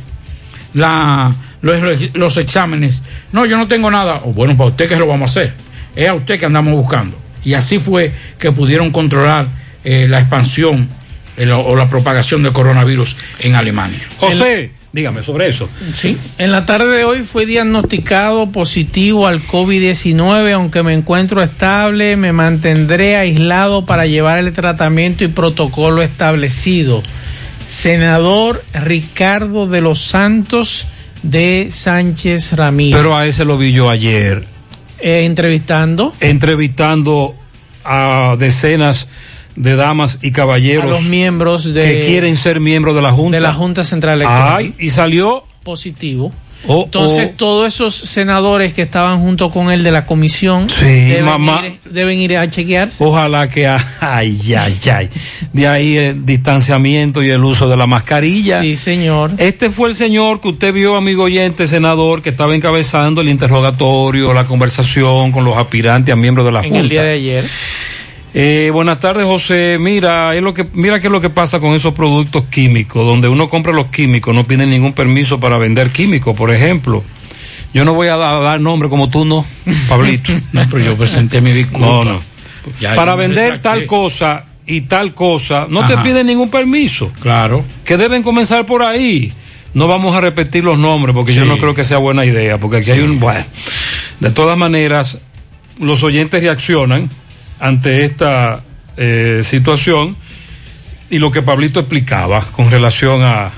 la, 0.74 1.35
los, 1.66 2.14
los 2.14 2.36
exámenes. 2.36 3.02
No, 3.32 3.47
yo 3.47 3.56
no 3.56 3.68
tengo 3.68 3.90
nada. 3.90 4.22
O 4.24 4.32
bueno, 4.32 4.56
para 4.56 4.70
usted 4.70 4.88
que 4.88 4.97
lo 4.97 5.06
vamos 5.06 5.30
a 5.30 5.40
hacer. 5.40 5.55
Es 5.94 6.09
a 6.09 6.14
usted 6.14 6.38
que 6.38 6.47
andamos 6.47 6.74
buscando. 6.74 7.18
Y 7.44 7.55
así 7.55 7.78
fue 7.78 8.12
que 8.38 8.52
pudieron 8.52 8.90
controlar 8.90 9.48
eh, 9.84 10.06
la 10.09 10.20
expansión 10.20 10.88
o 11.64 11.76
la 11.76 11.88
propagación 11.88 12.43
del 12.43 12.52
coronavirus 12.52 13.16
en 13.40 13.55
Alemania. 13.55 14.01
José, 14.18 14.72
dígame 14.93 15.22
sobre 15.22 15.48
eso. 15.48 15.68
Sí, 15.94 16.16
en 16.38 16.51
la 16.51 16.64
tarde 16.64 16.97
de 16.97 17.05
hoy 17.05 17.22
fue 17.22 17.47
diagnosticado 17.47 18.51
positivo 18.51 19.26
al 19.26 19.43
COVID-19, 19.43 20.52
aunque 20.55 20.82
me 20.82 20.94
encuentro 20.94 21.43
estable, 21.43 22.16
me 22.16 22.32
mantendré 22.32 23.16
aislado 23.16 23.84
para 23.84 24.06
llevar 24.06 24.38
el 24.38 24.52
tratamiento 24.55 25.24
y 25.24 25.28
protocolo 25.28 26.02
establecido. 26.02 27.02
Senador 27.68 28.64
Ricardo 28.72 29.66
de 29.66 29.82
los 29.82 30.01
Santos 30.01 30.86
de 31.31 31.69
Sánchez 31.70 32.53
Ramírez. 32.53 32.97
Pero 32.97 33.16
a 33.16 33.27
ese 33.27 33.44
lo 33.44 33.59
vi 33.59 33.73
yo 33.73 33.90
ayer. 33.90 34.44
Eh, 34.98 35.24
entrevistando. 35.24 36.12
Entrevistando 36.20 37.35
a 37.85 38.36
decenas 38.39 39.09
de 39.57 39.77
damas 39.77 40.19
y 40.23 40.32
caballeros. 40.32 40.85
A 40.85 40.89
los 40.89 41.03
miembros 41.05 41.65
de- 41.73 41.82
Que 41.82 42.07
quieren 42.07 42.36
ser 42.36 42.61
miembros 42.61 42.94
de 42.94 43.03
la 43.03 43.12
Junta. 43.12 43.36
de 43.36 43.40
la 43.40 43.53
Junta 43.53 43.85
Central 43.85 44.16
Electoral. 44.20 44.55
Ay, 44.57 44.74
y 44.78 44.90
salió. 44.90 45.44
positivo. 45.62 46.32
Oh, 46.68 46.84
Entonces, 46.84 47.30
oh. 47.32 47.36
todos 47.36 47.72
esos 47.74 47.94
senadores 47.94 48.72
que 48.72 48.82
estaban 48.82 49.20
junto 49.20 49.51
con 49.51 49.70
él 49.70 49.82
de 49.84 49.93
la 49.93 50.05
comisión 50.06 50.68
Sí, 50.68 50.84
deben, 50.84 51.24
mamá. 51.24 51.62
ir, 51.66 51.78
deben 51.90 52.18
ir 52.18 52.36
a 52.36 52.48
chequearse. 52.51 53.05
Ojalá 53.05 53.48
que, 53.48 53.66
ay, 53.68 54.38
ay, 54.55 54.76
ay. 54.93 55.10
De 55.52 55.68
ahí 55.68 55.97
el 55.97 56.26
distanciamiento 56.26 57.22
y 57.22 57.30
el 57.30 57.43
uso 57.44 57.68
de 57.68 57.76
la 57.76 57.86
mascarilla. 57.86 58.60
Sí, 58.60 58.76
señor. 58.76 59.32
Este 59.38 59.70
fue 59.70 59.88
el 59.88 59.94
señor 59.94 60.40
que 60.40 60.48
usted 60.48 60.72
vio, 60.72 60.97
amigo 60.97 61.24
oyente, 61.24 61.66
senador, 61.66 62.22
que 62.22 62.30
estaba 62.30 62.55
encabezando 62.55 63.20
el 63.20 63.28
interrogatorio, 63.28 64.32
la 64.34 64.44
conversación 64.44 65.32
con 65.32 65.44
los 65.44 65.56
aspirantes 65.56 66.12
a 66.12 66.16
miembros 66.16 66.44
de 66.47 66.52
la 66.52 66.59
en 66.60 66.64
Junta. 66.64 66.78
el 66.80 66.88
día 66.88 67.02
de 67.05 67.12
ayer. 67.12 67.44
Eh, 68.39 68.69
buenas 68.71 69.01
tardes, 69.01 69.25
José. 69.25 69.79
Mira, 69.81 70.37
es 70.37 70.43
lo 70.43 70.53
que, 70.53 70.67
mira 70.75 71.01
qué 71.01 71.07
es 71.07 71.11
lo 71.11 71.23
que 71.23 71.31
pasa 71.31 71.59
con 71.59 71.73
esos 71.73 71.95
productos 71.95 72.45
químicos, 72.51 73.07
donde 73.07 73.29
uno 73.29 73.49
compra 73.49 73.73
los 73.73 73.87
químicos, 73.87 74.35
no 74.35 74.45
piden 74.45 74.69
ningún 74.69 74.93
permiso 74.93 75.41
para 75.41 75.57
vender 75.57 75.91
químicos, 75.91 76.37
por 76.37 76.53
ejemplo. 76.53 77.03
Yo 77.73 77.87
no 77.87 77.95
voy 77.95 78.09
a 78.09 78.17
dar, 78.17 78.43
dar 78.43 78.61
nombre 78.61 78.91
como 78.91 79.09
tú 79.09 79.25
no, 79.25 79.47
Pablito. 79.89 80.35
No, 80.53 80.67
pero 80.71 80.85
yo 80.85 80.97
presenté 80.99 81.41
mi 81.41 81.53
disculpa. 81.53 81.87
No, 81.87 82.05
no. 82.05 82.21
Ya, 82.79 82.95
para 82.95 83.15
vender 83.15 83.63
tal 83.63 83.87
cosa 83.87 84.45
y 84.67 84.83
tal 84.83 85.15
cosa, 85.15 85.67
no 85.71 85.87
te 85.87 85.97
piden 85.97 86.27
ningún 86.27 86.51
permiso. 86.51 87.11
Claro. 87.21 87.65
Que 87.87 87.97
deben 87.97 88.23
comenzar 88.23 88.67
por 88.67 88.83
ahí. 88.83 89.33
No 89.73 89.89
vamos 89.89 90.15
a 90.15 90.21
repetir 90.21 90.63
los 90.63 90.79
nombres 90.79 91.15
porque 91.15 91.33
yo 91.33 91.47
no 91.47 91.57
creo 91.57 91.75
que 91.75 91.85
sea 91.85 91.97
buena 91.97 92.27
idea, 92.27 92.59
porque 92.59 92.77
aquí 92.79 92.91
hay 92.91 93.01
un... 93.01 93.19
Bueno, 93.19 93.47
de 94.21 94.31
todas 94.31 94.59
maneras, 94.59 95.21
los 95.81 96.03
oyentes 96.03 96.43
reaccionan 96.43 97.09
ante 97.61 98.05
esta 98.05 98.61
eh, 98.97 99.43
situación 99.45 100.16
y 101.11 101.19
lo 101.19 101.31
que 101.31 101.43
Pablito 101.43 101.81
explicaba 101.81 102.43
con 102.53 102.70
relación 102.70 103.23
a, 103.23 103.51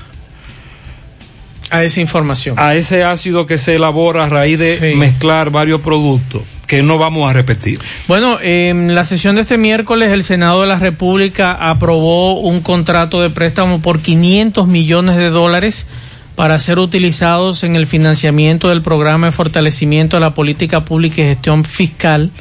A 1.71 1.83
esa 1.83 2.01
información. 2.01 2.55
a 2.59 2.75
ese 2.75 3.03
ácido 3.03 3.45
que 3.45 3.57
se 3.57 3.75
elabora 3.75 4.25
a 4.25 4.29
raíz 4.29 4.57
de 4.59 4.77
Sí. 4.91 4.95
mezclar 4.97 5.49
varios 5.51 5.81
productos 5.81 6.41
que 6.67 6.83
no 6.83 6.97
vamos 6.99 7.27
a 7.29 7.33
repetir. 7.33 7.79
Bueno, 8.07 8.37
en 8.41 8.93
la 8.93 9.03
sesión 9.03 9.35
de 9.35 9.41
este 9.41 9.57
miércoles 9.57 10.11
el 10.11 10.23
Senado 10.23 10.61
de 10.61 10.67
la 10.67 10.77
República 10.77 11.53
aprobó 11.53 12.39
un 12.41 12.61
contrato 12.61 13.21
de 13.21 13.29
préstamo 13.31 13.81
por 13.81 13.99
500 14.01 14.67
millones 14.67 15.15
de 15.17 15.29
dólares 15.31 15.87
para 16.35 16.57
ser 16.59 16.77
utilizados 16.79 17.63
en 17.63 17.75
el 17.75 17.85
financiamiento 17.87 18.69
del 18.69 18.81
programa 18.83 19.27
de 19.27 19.31
fortalecimiento 19.31 20.15
de 20.17 20.21
la 20.21 20.33
política 20.35 20.85
pública 20.85 21.21
y 21.21 21.25
gestión 21.25 21.65
fiscal 21.65 22.31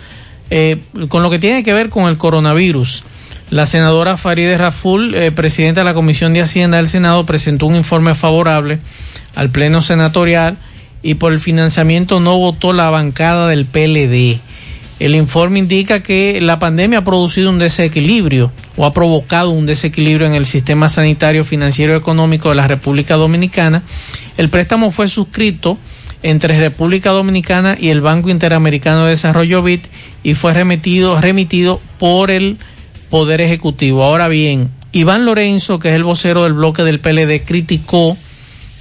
eh, 0.50 0.80
con 1.08 1.22
lo 1.22 1.30
que 1.30 1.38
tiene 1.38 1.62
que 1.62 1.72
ver 1.72 1.88
con 1.88 2.06
el 2.06 2.16
coronavirus. 2.16 3.04
La 3.50 3.64
senadora 3.64 4.16
Farideh 4.16 4.58
Raful, 4.58 5.14
eh, 5.14 5.30
presidenta 5.32 5.80
de 5.80 5.84
la 5.84 5.94
Comisión 5.94 6.34
de 6.34 6.42
Hacienda 6.42 6.76
del 6.76 6.88
Senado, 6.88 7.24
presentó 7.24 7.66
un 7.66 7.76
informe 7.76 8.14
favorable 8.14 8.78
al 9.34 9.50
Pleno 9.50 9.80
Senatorial 9.80 10.58
y 11.02 11.14
por 11.14 11.32
el 11.32 11.40
financiamiento 11.40 12.20
no 12.20 12.38
votó 12.38 12.72
la 12.72 12.90
bancada 12.90 13.48
del 13.48 13.64
PLD. 13.64 14.40
El 14.98 15.14
informe 15.14 15.60
indica 15.60 16.02
que 16.02 16.40
la 16.40 16.58
pandemia 16.58 16.98
ha 16.98 17.04
producido 17.04 17.50
un 17.50 17.58
desequilibrio 17.58 18.50
o 18.76 18.84
ha 18.84 18.92
provocado 18.92 19.50
un 19.50 19.64
desequilibrio 19.64 20.26
en 20.26 20.34
el 20.34 20.44
sistema 20.44 20.88
sanitario, 20.88 21.44
financiero 21.44 21.94
y 21.94 21.96
económico 21.96 22.48
de 22.48 22.56
la 22.56 22.66
República 22.66 23.14
Dominicana. 23.14 23.82
El 24.36 24.50
préstamo 24.50 24.90
fue 24.90 25.06
suscrito 25.06 25.78
entre 26.22 26.58
República 26.58 27.10
Dominicana 27.10 27.76
y 27.80 27.90
el 27.90 28.00
Banco 28.00 28.28
Interamericano 28.28 29.04
de 29.04 29.10
Desarrollo 29.10 29.62
BID 29.62 29.80
y 30.22 30.34
fue 30.34 30.52
remitido, 30.52 31.20
remitido 31.20 31.80
por 31.98 32.30
el 32.30 32.58
Poder 33.10 33.40
Ejecutivo. 33.40 34.02
Ahora 34.02 34.28
bien, 34.28 34.70
Iván 34.92 35.24
Lorenzo, 35.24 35.78
que 35.78 35.90
es 35.90 35.94
el 35.94 36.04
vocero 36.04 36.44
del 36.44 36.54
bloque 36.54 36.82
del 36.82 37.00
PLD, 37.00 37.44
criticó 37.44 38.16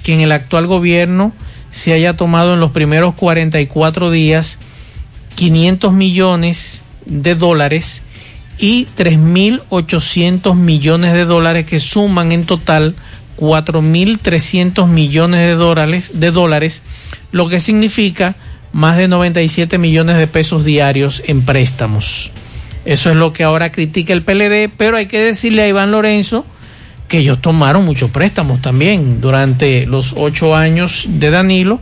que 0.03 0.13
en 0.13 0.21
el 0.21 0.31
actual 0.31 0.67
gobierno 0.67 1.33
se 1.69 1.93
haya 1.93 2.15
tomado 2.15 2.53
en 2.53 2.59
los 2.59 2.71
primeros 2.71 3.13
44 3.15 4.09
días 4.09 4.57
500 5.35 5.93
millones 5.93 6.81
de 7.05 7.35
dólares 7.35 8.03
y 8.57 8.87
3.800 8.97 10.55
millones 10.55 11.13
de 11.13 11.25
dólares 11.25 11.65
que 11.65 11.79
suman 11.79 12.31
en 12.31 12.45
total 12.45 12.95
4.300 13.37 14.87
millones 14.87 15.41
de 15.41 15.53
dólares, 15.53 16.11
de 16.13 16.31
dólares, 16.31 16.81
lo 17.31 17.47
que 17.47 17.59
significa 17.59 18.35
más 18.73 18.97
de 18.97 19.07
97 19.07 19.77
millones 19.77 20.17
de 20.17 20.27
pesos 20.27 20.65
diarios 20.65 21.23
en 21.25 21.41
préstamos. 21.41 22.31
Eso 22.85 23.09
es 23.09 23.15
lo 23.15 23.33
que 23.33 23.43
ahora 23.43 23.71
critica 23.71 24.13
el 24.13 24.23
PLD, 24.23 24.69
pero 24.75 24.97
hay 24.97 25.07
que 25.07 25.19
decirle 25.19 25.63
a 25.63 25.67
Iván 25.67 25.91
Lorenzo 25.91 26.45
que 27.07 27.19
ellos 27.19 27.41
tomaron 27.41 27.85
muchos 27.85 28.11
préstamos 28.11 28.61
también 28.61 29.21
durante 29.21 29.85
los 29.85 30.13
ocho 30.17 30.55
años 30.55 31.05
de 31.07 31.29
Danilo 31.29 31.79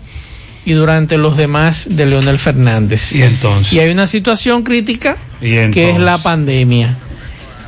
y 0.66 0.74
durante 0.74 1.18
los 1.18 1.38
demás 1.38 1.88
de 1.92 2.06
Leonel 2.06 2.40
Fernández. 2.40 3.14
Y 3.14 3.22
entonces. 3.22 3.74
Y 3.74 3.80
hay 3.80 3.92
una 3.92 4.08
situación 4.08 4.64
crítica 4.64 5.18
Y 5.42 5.72
que 5.72 5.92
es 5.92 6.00
la 6.00 6.18
pandemia. 6.18 6.96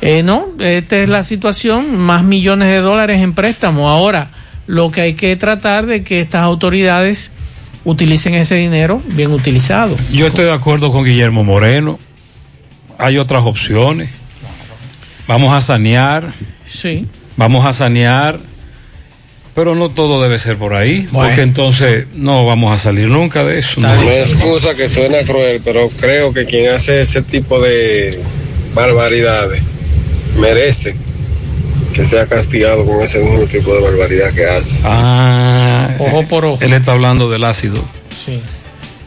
Eh, 0.00 0.22
no, 0.22 0.46
esta 0.60 0.98
es 0.98 1.08
la 1.08 1.24
situación, 1.24 1.96
más 1.96 2.22
millones 2.22 2.68
de 2.68 2.78
dólares 2.78 3.20
en 3.20 3.34
préstamo. 3.34 3.88
Ahora, 3.88 4.28
lo 4.66 4.90
que 4.90 5.00
hay 5.00 5.14
que 5.14 5.34
tratar 5.36 5.86
de 5.86 6.02
que 6.02 6.20
estas 6.20 6.42
autoridades 6.42 7.32
utilicen 7.90 8.34
ese 8.34 8.54
dinero 8.54 9.00
bien 9.06 9.32
utilizado. 9.32 9.96
Yo 10.12 10.26
estoy 10.26 10.44
de 10.44 10.52
acuerdo 10.52 10.92
con 10.92 11.04
Guillermo 11.04 11.42
Moreno. 11.42 11.98
Hay 12.98 13.16
otras 13.16 13.44
opciones. 13.46 14.10
Vamos 15.26 15.54
a 15.54 15.62
sanear. 15.62 16.34
Sí. 16.70 17.06
Vamos 17.36 17.64
a 17.64 17.72
sanear. 17.72 18.40
Pero 19.54 19.74
no 19.74 19.88
todo 19.88 20.22
debe 20.22 20.38
ser 20.38 20.58
por 20.58 20.74
ahí. 20.74 21.08
Bueno. 21.10 21.28
Porque 21.28 21.42
entonces 21.42 22.06
no 22.14 22.44
vamos 22.44 22.74
a 22.74 22.76
salir 22.76 23.08
nunca 23.08 23.42
de 23.42 23.58
eso. 23.58 23.80
No 23.80 23.92
es 24.10 24.32
excusa 24.32 24.74
que 24.74 24.86
suena 24.86 25.22
cruel, 25.22 25.62
pero 25.64 25.88
creo 25.88 26.34
que 26.34 26.44
quien 26.44 26.70
hace 26.70 27.00
ese 27.00 27.22
tipo 27.22 27.58
de 27.58 28.20
barbaridades 28.74 29.62
merece 30.38 30.94
que 31.98 32.04
sea 32.04 32.26
castigado 32.26 32.86
con 32.86 33.02
ese 33.02 33.18
mismo 33.18 33.44
tipo 33.46 33.74
de 33.74 33.80
barbaridad 33.80 34.32
que 34.32 34.46
hace. 34.46 34.82
Ah, 34.84 35.88
Ojo 35.98 36.22
por 36.28 36.44
ojo. 36.44 36.58
Él 36.60 36.72
está 36.72 36.92
hablando 36.92 37.28
del 37.28 37.42
ácido. 37.42 37.82
Sí. 38.08 38.40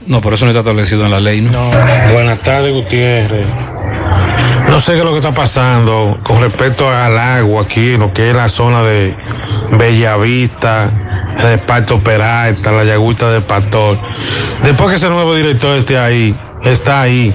No, 0.08 0.20
por 0.20 0.34
eso 0.34 0.44
no 0.44 0.52
está 0.52 0.60
establecido 0.60 1.06
en 1.06 1.12
la 1.12 1.22
ley, 1.22 1.40
¿no? 1.40 1.72
Buenas 2.12 2.42
tardes, 2.42 2.74
Gutiérrez. 2.74 3.46
No 4.68 4.82
sé 4.82 4.92
qué 4.92 5.00
es 5.00 5.06
lo 5.06 5.12
que 5.12 5.20
está 5.20 5.32
pasando 5.32 6.20
con 6.26 6.42
respecto 6.42 6.90
al 6.90 7.18
agua 7.18 7.62
aquí, 7.62 7.94
en 7.94 8.02
lo 8.02 8.12
que 8.12 8.32
es 8.32 8.36
la 8.36 8.50
zona 8.50 8.84
de 8.84 9.16
Bellavista, 9.72 10.92
Reparto 11.38 12.04
Peralta, 12.04 12.74
la 12.74 12.84
Yagüita 12.84 13.32
de 13.32 13.40
Pastor. 13.40 14.00
Después 14.64 14.90
que 14.90 14.96
ese 14.98 15.08
nuevo 15.08 15.34
director 15.34 15.78
esté 15.78 15.98
ahí, 15.98 16.38
está 16.66 17.04
ahí. 17.04 17.34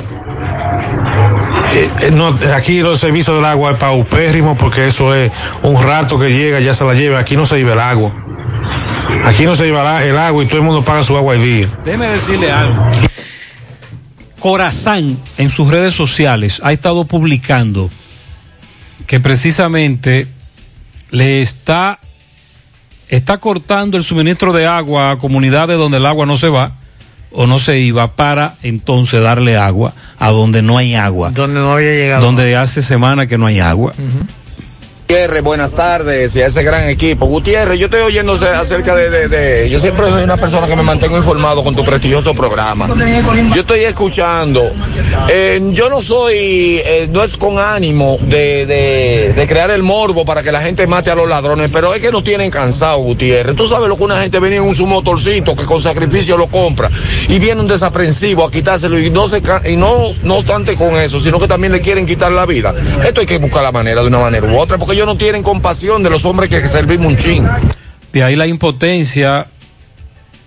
Eh, 1.77 1.91
eh, 2.01 2.11
no, 2.11 2.29
aquí 2.55 2.81
los 2.81 2.99
servicios 3.01 3.37
del 3.37 3.45
agua 3.45 3.73
es 3.73 3.77
paupérrimo 3.77 4.57
porque 4.57 4.87
eso 4.87 5.15
es 5.15 5.31
un 5.63 5.83
rato 5.83 6.19
que 6.19 6.31
llega, 6.31 6.59
ya 6.59 6.73
se 6.73 6.87
la 6.87 6.95
lleva. 6.95 7.19
Aquí 7.19 7.37
no 7.37 7.45
se 7.45 7.59
lleva 7.59 7.75
el 7.75 7.81
agua. 7.81 8.15
Aquí 9.27 9.45
no 9.45 9.55
se 9.55 9.67
lleva 9.67 10.03
el 10.03 10.17
agua 10.17 10.43
y 10.43 10.47
todo 10.47 10.57
el 10.57 10.65
mundo 10.65 10.83
paga 10.83 11.03
su 11.03 11.15
agua 11.15 11.35
al 11.35 11.43
día. 11.43 11.69
Déjeme 11.85 12.09
decirle 12.09 12.51
algo. 12.51 12.83
Corazán 14.39 15.19
en 15.37 15.51
sus 15.51 15.71
redes 15.71 15.95
sociales 15.95 16.63
ha 16.65 16.73
estado 16.73 17.05
publicando 17.05 17.91
que 19.07 19.21
precisamente 19.21 20.27
le 21.11 21.43
está 21.43 21.99
está 23.09 23.37
cortando 23.37 23.99
el 23.99 24.05
suministro 24.05 24.55
de 24.55 24.67
agua 24.67 25.11
a 25.11 25.19
comunidades 25.19 25.77
donde 25.77 25.99
el 25.99 26.07
agua 26.07 26.25
no 26.25 26.39
se 26.39 26.49
va 26.49 26.73
o 27.37 27.47
no 27.47 27.59
se 27.59 27.79
iba 27.79 28.13
para 28.17 28.55
entonces 28.63 29.23
darle 29.23 29.59
agua 29.59 29.93
a 30.19 30.31
donde 30.31 30.63
no 30.63 30.79
hay 30.79 30.95
agua. 30.95 31.31
Donde 31.33 31.61
no 31.61 31.75
había 31.75 31.93
llegado. 31.93 32.25
Donde 32.25 32.57
hace 32.57 32.81
semana 32.81 33.27
que 33.27 33.37
no 33.37 33.45
hay 33.45 33.61
agua. 33.61 33.93
Gutiérrez, 35.09 35.45
buenas 35.45 35.73
tardes 35.73 36.35
y 36.35 36.43
a 36.43 36.47
ese 36.47 36.65
gran 36.65 36.89
equipo. 36.89 37.27
Gutiérrez, 37.27 37.79
yo 37.79 37.85
estoy 37.87 38.01
oyendo 38.01 38.33
acerca 38.33 38.97
de, 38.97 39.69
Yo 39.71 39.79
siempre 39.79 40.11
soy 40.11 40.25
una 40.25 40.37
persona 40.37 40.67
que 40.67 40.75
me 40.75 40.83
mantengo 40.83 41.17
informado 41.17 41.63
con 41.63 41.77
tu 41.77 41.85
prestigioso 41.85 42.35
programa. 42.35 42.89
Yo 43.55 43.61
estoy 43.61 43.85
escuchando. 43.85 44.69
Eh, 45.29 45.61
yo 45.75 45.89
no 45.89 46.03
soy. 46.03 46.81
Eh, 46.85 47.09
no 47.09 47.23
es 47.23 47.37
con 47.37 47.57
ánimo 47.61 48.19
de, 48.21 49.47
crear 49.49 49.71
el 49.71 49.85
morbo 49.85 50.25
para 50.25 50.43
que 50.43 50.51
la 50.51 50.61
gente 50.61 50.89
mate 50.89 51.09
a 51.13 51.15
los 51.15 51.29
ladrones, 51.29 51.71
pero 51.73 51.95
es 51.95 52.03
que 52.03 52.11
nos 52.11 52.25
tienen 52.25 52.51
cansado, 52.51 52.99
Gutiérrez. 52.99 53.55
Tú 53.55 53.69
sabes 53.69 53.89
lo 53.89 53.97
que 53.97 54.03
una 54.03 54.21
gente 54.21 54.41
venía 54.41 54.59
en 54.59 54.65
un 54.65 54.89
motorcito 54.89 55.55
que 55.55 55.63
con 55.63 55.81
sacrificio 55.81 56.37
lo 56.37 56.49
compra 56.49 56.91
y 57.29 57.39
viene 57.39 57.61
un 57.61 57.69
desaprensivo 57.69 58.45
a 58.45 58.51
quitárselo 58.51 58.99
y 58.99 59.11
no 59.11 59.29
se 59.29 59.41
y 59.71 59.77
no, 59.77 59.99
no 60.25 60.35
obstante 60.35 60.75
con 60.75 60.97
eso, 60.97 61.21
sino 61.21 61.39
que 61.39 61.47
también 61.47 61.73
le 61.73 61.81
quieren 61.81 62.07
quitar 62.07 62.33
la 62.33 62.45
vida. 62.45 62.75
Esto 63.07 63.21
hay 63.21 63.27
que 63.27 63.39
buscar 63.39 63.63
la 63.63 63.71
manera 63.71 64.01
de 64.01 64.09
una 64.09 64.19
manera 64.19 64.49
u 64.49 64.59
otra, 64.59 64.79
porque 64.79 64.96
ellos 64.97 65.07
no 65.07 65.17
tienen 65.17 65.43
compasión 65.43 66.03
de 66.03 66.11
los 66.11 66.25
hombres 66.25 66.49
que 66.51 66.61
servimos 66.61 67.07
un 67.07 67.17
ching. 67.17 67.45
De 68.13 68.23
ahí 68.25 68.35
la 68.37 68.47
impotencia 68.47 69.47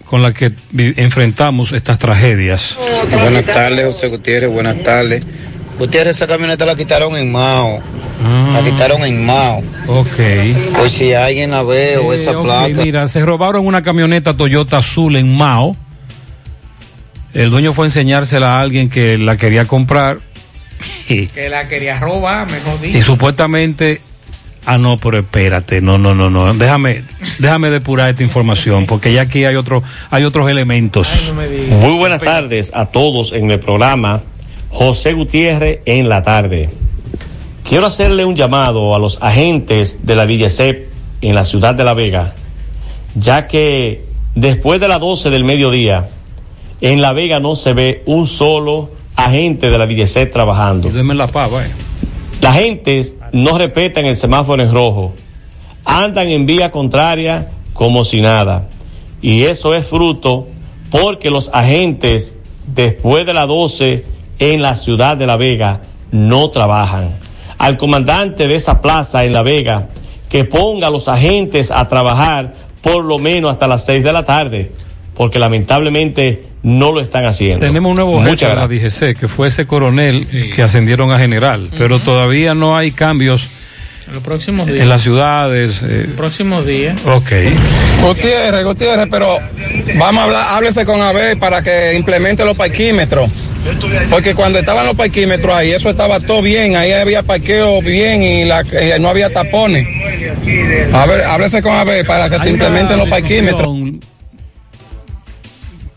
con 0.05 0.23
la 0.23 0.33
que 0.33 0.51
enfrentamos 0.71 1.71
estas 1.71 1.99
tragedias. 1.99 2.75
Buenas 3.21 3.45
tardes, 3.45 3.85
José 3.85 4.07
Gutiérrez, 4.07 4.49
buenas 4.49 4.81
tardes. 4.81 5.21
Gutiérrez, 5.77 6.15
esa 6.15 6.25
camioneta 6.27 6.65
la 6.65 6.75
quitaron 6.75 7.15
en 7.15 7.31
Mao. 7.31 7.79
Ah. 8.23 8.49
La 8.53 8.63
quitaron 8.63 9.03
en 9.03 9.23
Mao. 9.23 9.61
Ok. 9.87 10.17
Pues 10.75 10.91
si 10.93 11.13
alguien 11.13 11.51
la 11.51 11.61
ve 11.63 11.97
o 11.97 12.11
esa 12.11 12.31
Eh, 12.31 12.35
ok, 12.35 12.43
placa. 12.43 12.67
Mira, 12.83 13.07
se 13.07 13.21
robaron 13.23 13.65
una 13.67 13.83
camioneta 13.83 14.35
Toyota 14.35 14.79
azul 14.79 15.15
en 15.15 15.37
Mao. 15.37 15.75
El 17.33 17.51
dueño 17.51 17.73
fue 17.73 17.85
a 17.85 17.87
enseñársela 17.87 18.57
a 18.57 18.61
alguien 18.61 18.89
que 18.89 19.17
la 19.19 19.37
quería 19.37 19.65
comprar. 19.65 20.17
Que 21.07 21.49
la 21.49 21.67
quería 21.67 21.99
robar, 21.99 22.49
mejor 22.49 22.79
Y 22.83 22.87
dicho. 22.93 23.05
supuestamente, 23.05 24.01
ah 24.65 24.77
no, 24.77 24.97
pero 24.97 25.19
espérate, 25.19 25.81
no, 25.81 25.97
no, 25.97 26.13
no, 26.13 26.29
no, 26.29 26.53
déjame, 26.53 27.03
déjame 27.39 27.69
depurar 27.69 28.09
esta 28.09 28.23
información, 28.23 28.85
porque 28.85 29.13
ya 29.13 29.21
aquí 29.21 29.45
hay 29.45 29.55
otro, 29.55 29.83
hay 30.09 30.23
otros 30.23 30.49
elementos. 30.49 31.07
Muy 31.69 31.97
buenas 31.97 32.21
tardes 32.21 32.71
a 32.73 32.87
todos 32.87 33.33
en 33.33 33.51
el 33.51 33.59
programa 33.59 34.21
José 34.69 35.13
Gutiérrez 35.13 35.79
en 35.85 36.09
la 36.09 36.21
tarde. 36.21 36.69
Quiero 37.67 37.85
hacerle 37.85 38.25
un 38.25 38.35
llamado 38.35 38.95
a 38.95 38.99
los 38.99 39.21
agentes 39.21 40.05
de 40.05 40.15
la 40.15 40.25
DGCEP 40.25 40.89
en 41.21 41.35
la 41.35 41.45
ciudad 41.45 41.75
de 41.75 41.83
La 41.83 41.93
Vega, 41.93 42.33
ya 43.15 43.47
que 43.47 44.05
después 44.35 44.79
de 44.79 44.87
las 44.87 44.99
12 44.99 45.29
del 45.29 45.43
mediodía, 45.43 46.09
en 46.81 47.01
La 47.01 47.13
Vega 47.13 47.39
no 47.39 47.55
se 47.55 47.73
ve 47.73 48.03
un 48.05 48.25
solo 48.25 48.91
agente 49.15 49.69
de 49.69 49.77
la 49.77 49.85
DGCEP 49.85 50.31
trabajando. 50.31 50.89
Deme 50.89 51.13
la 51.13 51.27
pava, 51.27 51.65
eh. 51.65 51.69
La 52.41 52.53
gente 52.53 53.01
no 53.33 53.57
respetan 53.57 54.05
el 54.05 54.15
semáforo 54.15 54.63
en 54.63 54.73
rojo. 54.73 55.13
Andan 55.83 56.27
en 56.27 56.45
vía 56.45 56.71
contraria 56.71 57.49
como 57.73 58.05
si 58.05 58.21
nada. 58.21 58.69
Y 59.21 59.43
eso 59.43 59.73
es 59.73 59.85
fruto 59.85 60.47
porque 60.89 61.29
los 61.29 61.49
agentes 61.53 62.35
después 62.65 63.25
de 63.25 63.33
las 63.33 63.47
12 63.47 64.05
en 64.39 64.61
la 64.61 64.75
ciudad 64.75 65.17
de 65.17 65.27
La 65.27 65.37
Vega 65.37 65.81
no 66.11 66.49
trabajan. 66.49 67.09
Al 67.57 67.77
comandante 67.77 68.47
de 68.47 68.55
esa 68.55 68.81
plaza 68.81 69.25
en 69.25 69.33
La 69.33 69.43
Vega 69.43 69.89
que 70.29 70.45
ponga 70.45 70.87
a 70.87 70.91
los 70.91 71.07
agentes 71.07 71.71
a 71.71 71.89
trabajar 71.89 72.53
por 72.81 73.03
lo 73.03 73.19
menos 73.19 73.51
hasta 73.51 73.67
las 73.67 73.83
6 73.85 74.03
de 74.03 74.13
la 74.13 74.23
tarde, 74.23 74.71
porque 75.15 75.39
lamentablemente 75.39 76.48
no 76.63 76.91
lo 76.91 77.01
están 77.01 77.25
haciendo. 77.25 77.65
Tenemos 77.65 77.89
un 77.89 77.95
nuevo 77.95 78.17
jefe 78.19 78.29
Muchas 78.31 78.49
de 78.49 78.55
la 78.55 78.67
gracias. 78.67 78.99
DGC, 78.99 79.17
que 79.19 79.27
fue 79.27 79.47
ese 79.47 79.65
coronel 79.65 80.27
que 80.55 80.61
ascendieron 80.61 81.11
a 81.11 81.19
general, 81.19 81.69
pero 81.77 81.99
todavía 81.99 82.53
no 82.53 82.75
hay 82.77 82.91
cambios 82.91 83.47
En 84.07 84.13
los 84.15 84.23
próximos 84.23 84.67
días. 84.67 84.81
en 84.81 84.89
las 84.89 85.01
ciudades. 85.03 85.81
eh, 85.83 86.03
los 86.07 86.15
próximos 86.17 86.65
días. 86.65 86.99
ok. 87.05 87.31
Gutiérrez, 88.01 88.63
Gutiérrez, 88.65 89.07
pero 89.09 89.37
vamos 89.97 90.21
a 90.21 90.23
hablar, 90.25 90.45
háblese 90.49 90.85
con 90.85 90.99
AB 91.01 91.37
para 91.39 91.61
que 91.61 91.93
implemente 91.95 92.43
los 92.43 92.57
parquímetros. 92.57 93.29
Porque 94.09 94.33
cuando 94.35 94.57
estaban 94.57 94.85
los 94.85 94.95
parquímetros 94.95 95.53
ahí, 95.53 95.71
eso 95.71 95.89
estaba 95.89 96.19
todo 96.21 96.41
bien, 96.41 96.77
ahí 96.77 96.93
había 96.93 97.23
parqueo 97.23 97.81
bien 97.81 98.23
y 98.23 98.45
la, 98.45 98.61
eh, 98.71 98.97
no 98.99 99.09
había 99.09 99.29
tapones. 99.31 99.85
A 100.93 101.05
ver, 101.05 101.21
háblese 101.25 101.61
con 101.61 101.75
AB 101.75 102.05
para 102.05 102.29
que 102.29 102.37
se 102.39 102.45
Hay 102.45 102.49
implementen 102.51 102.97
los 102.97 103.09
parquímetros. 103.09 103.67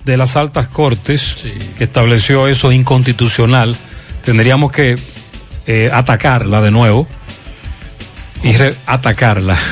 De 0.05 0.17
las 0.17 0.37
altas 0.37 0.67
cortes 0.69 1.37
que 1.79 1.85
estableció 1.85 2.49
eso 2.49 2.73
inconstitucional, 2.73 3.77
tendríamos 4.25 4.73
que 4.73 4.97
eh, 5.67 5.91
atacarla 5.93 6.61
de 6.61 6.71
nuevo 6.71 7.07
y 8.43 8.53
re- 8.57 8.75
atacarla 8.87 9.57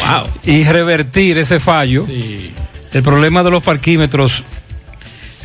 Wow. 0.00 0.26
y 0.44 0.64
revertir 0.64 1.38
ese 1.38 1.60
fallo. 1.60 2.04
El 2.92 3.02
problema 3.02 3.42
de 3.42 3.50
los 3.50 3.62
parquímetros 3.62 4.42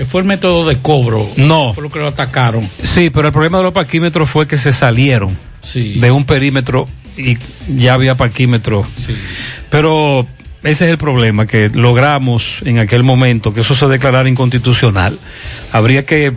fue 0.06 0.22
el 0.22 0.28
método 0.28 0.68
de 0.68 0.80
cobro. 0.80 1.30
No. 1.38 1.74
Fue 1.74 1.84
lo 1.84 1.92
que 1.92 2.00
lo 2.00 2.08
atacaron. 2.08 2.68
Sí, 2.82 3.10
pero 3.10 3.28
el 3.28 3.34
problema 3.34 3.58
de 3.60 3.66
los 3.66 3.74
parquímetros 3.74 4.30
fue 4.30 4.48
que 4.48 4.58
se 4.58 4.72
salieron 4.72 5.38
de 5.74 6.12
un 6.12 6.26
perímetro 6.26 6.88
y 7.18 7.38
ya 7.68 7.94
había 7.96 8.16
parquímetro. 8.16 8.86
Pero 9.70 10.26
ese 10.64 10.86
es 10.86 10.92
el 10.92 10.98
problema, 10.98 11.48
que 11.48 11.70
logramos 11.74 12.58
en 12.66 12.80
aquel 12.80 13.04
momento 13.04 13.54
que 13.54 13.62
eso 13.62 13.74
se 13.76 13.88
declarara 13.88 14.30
inconstitucional. 14.30 15.18
Habría 15.72 16.06
que 16.06 16.34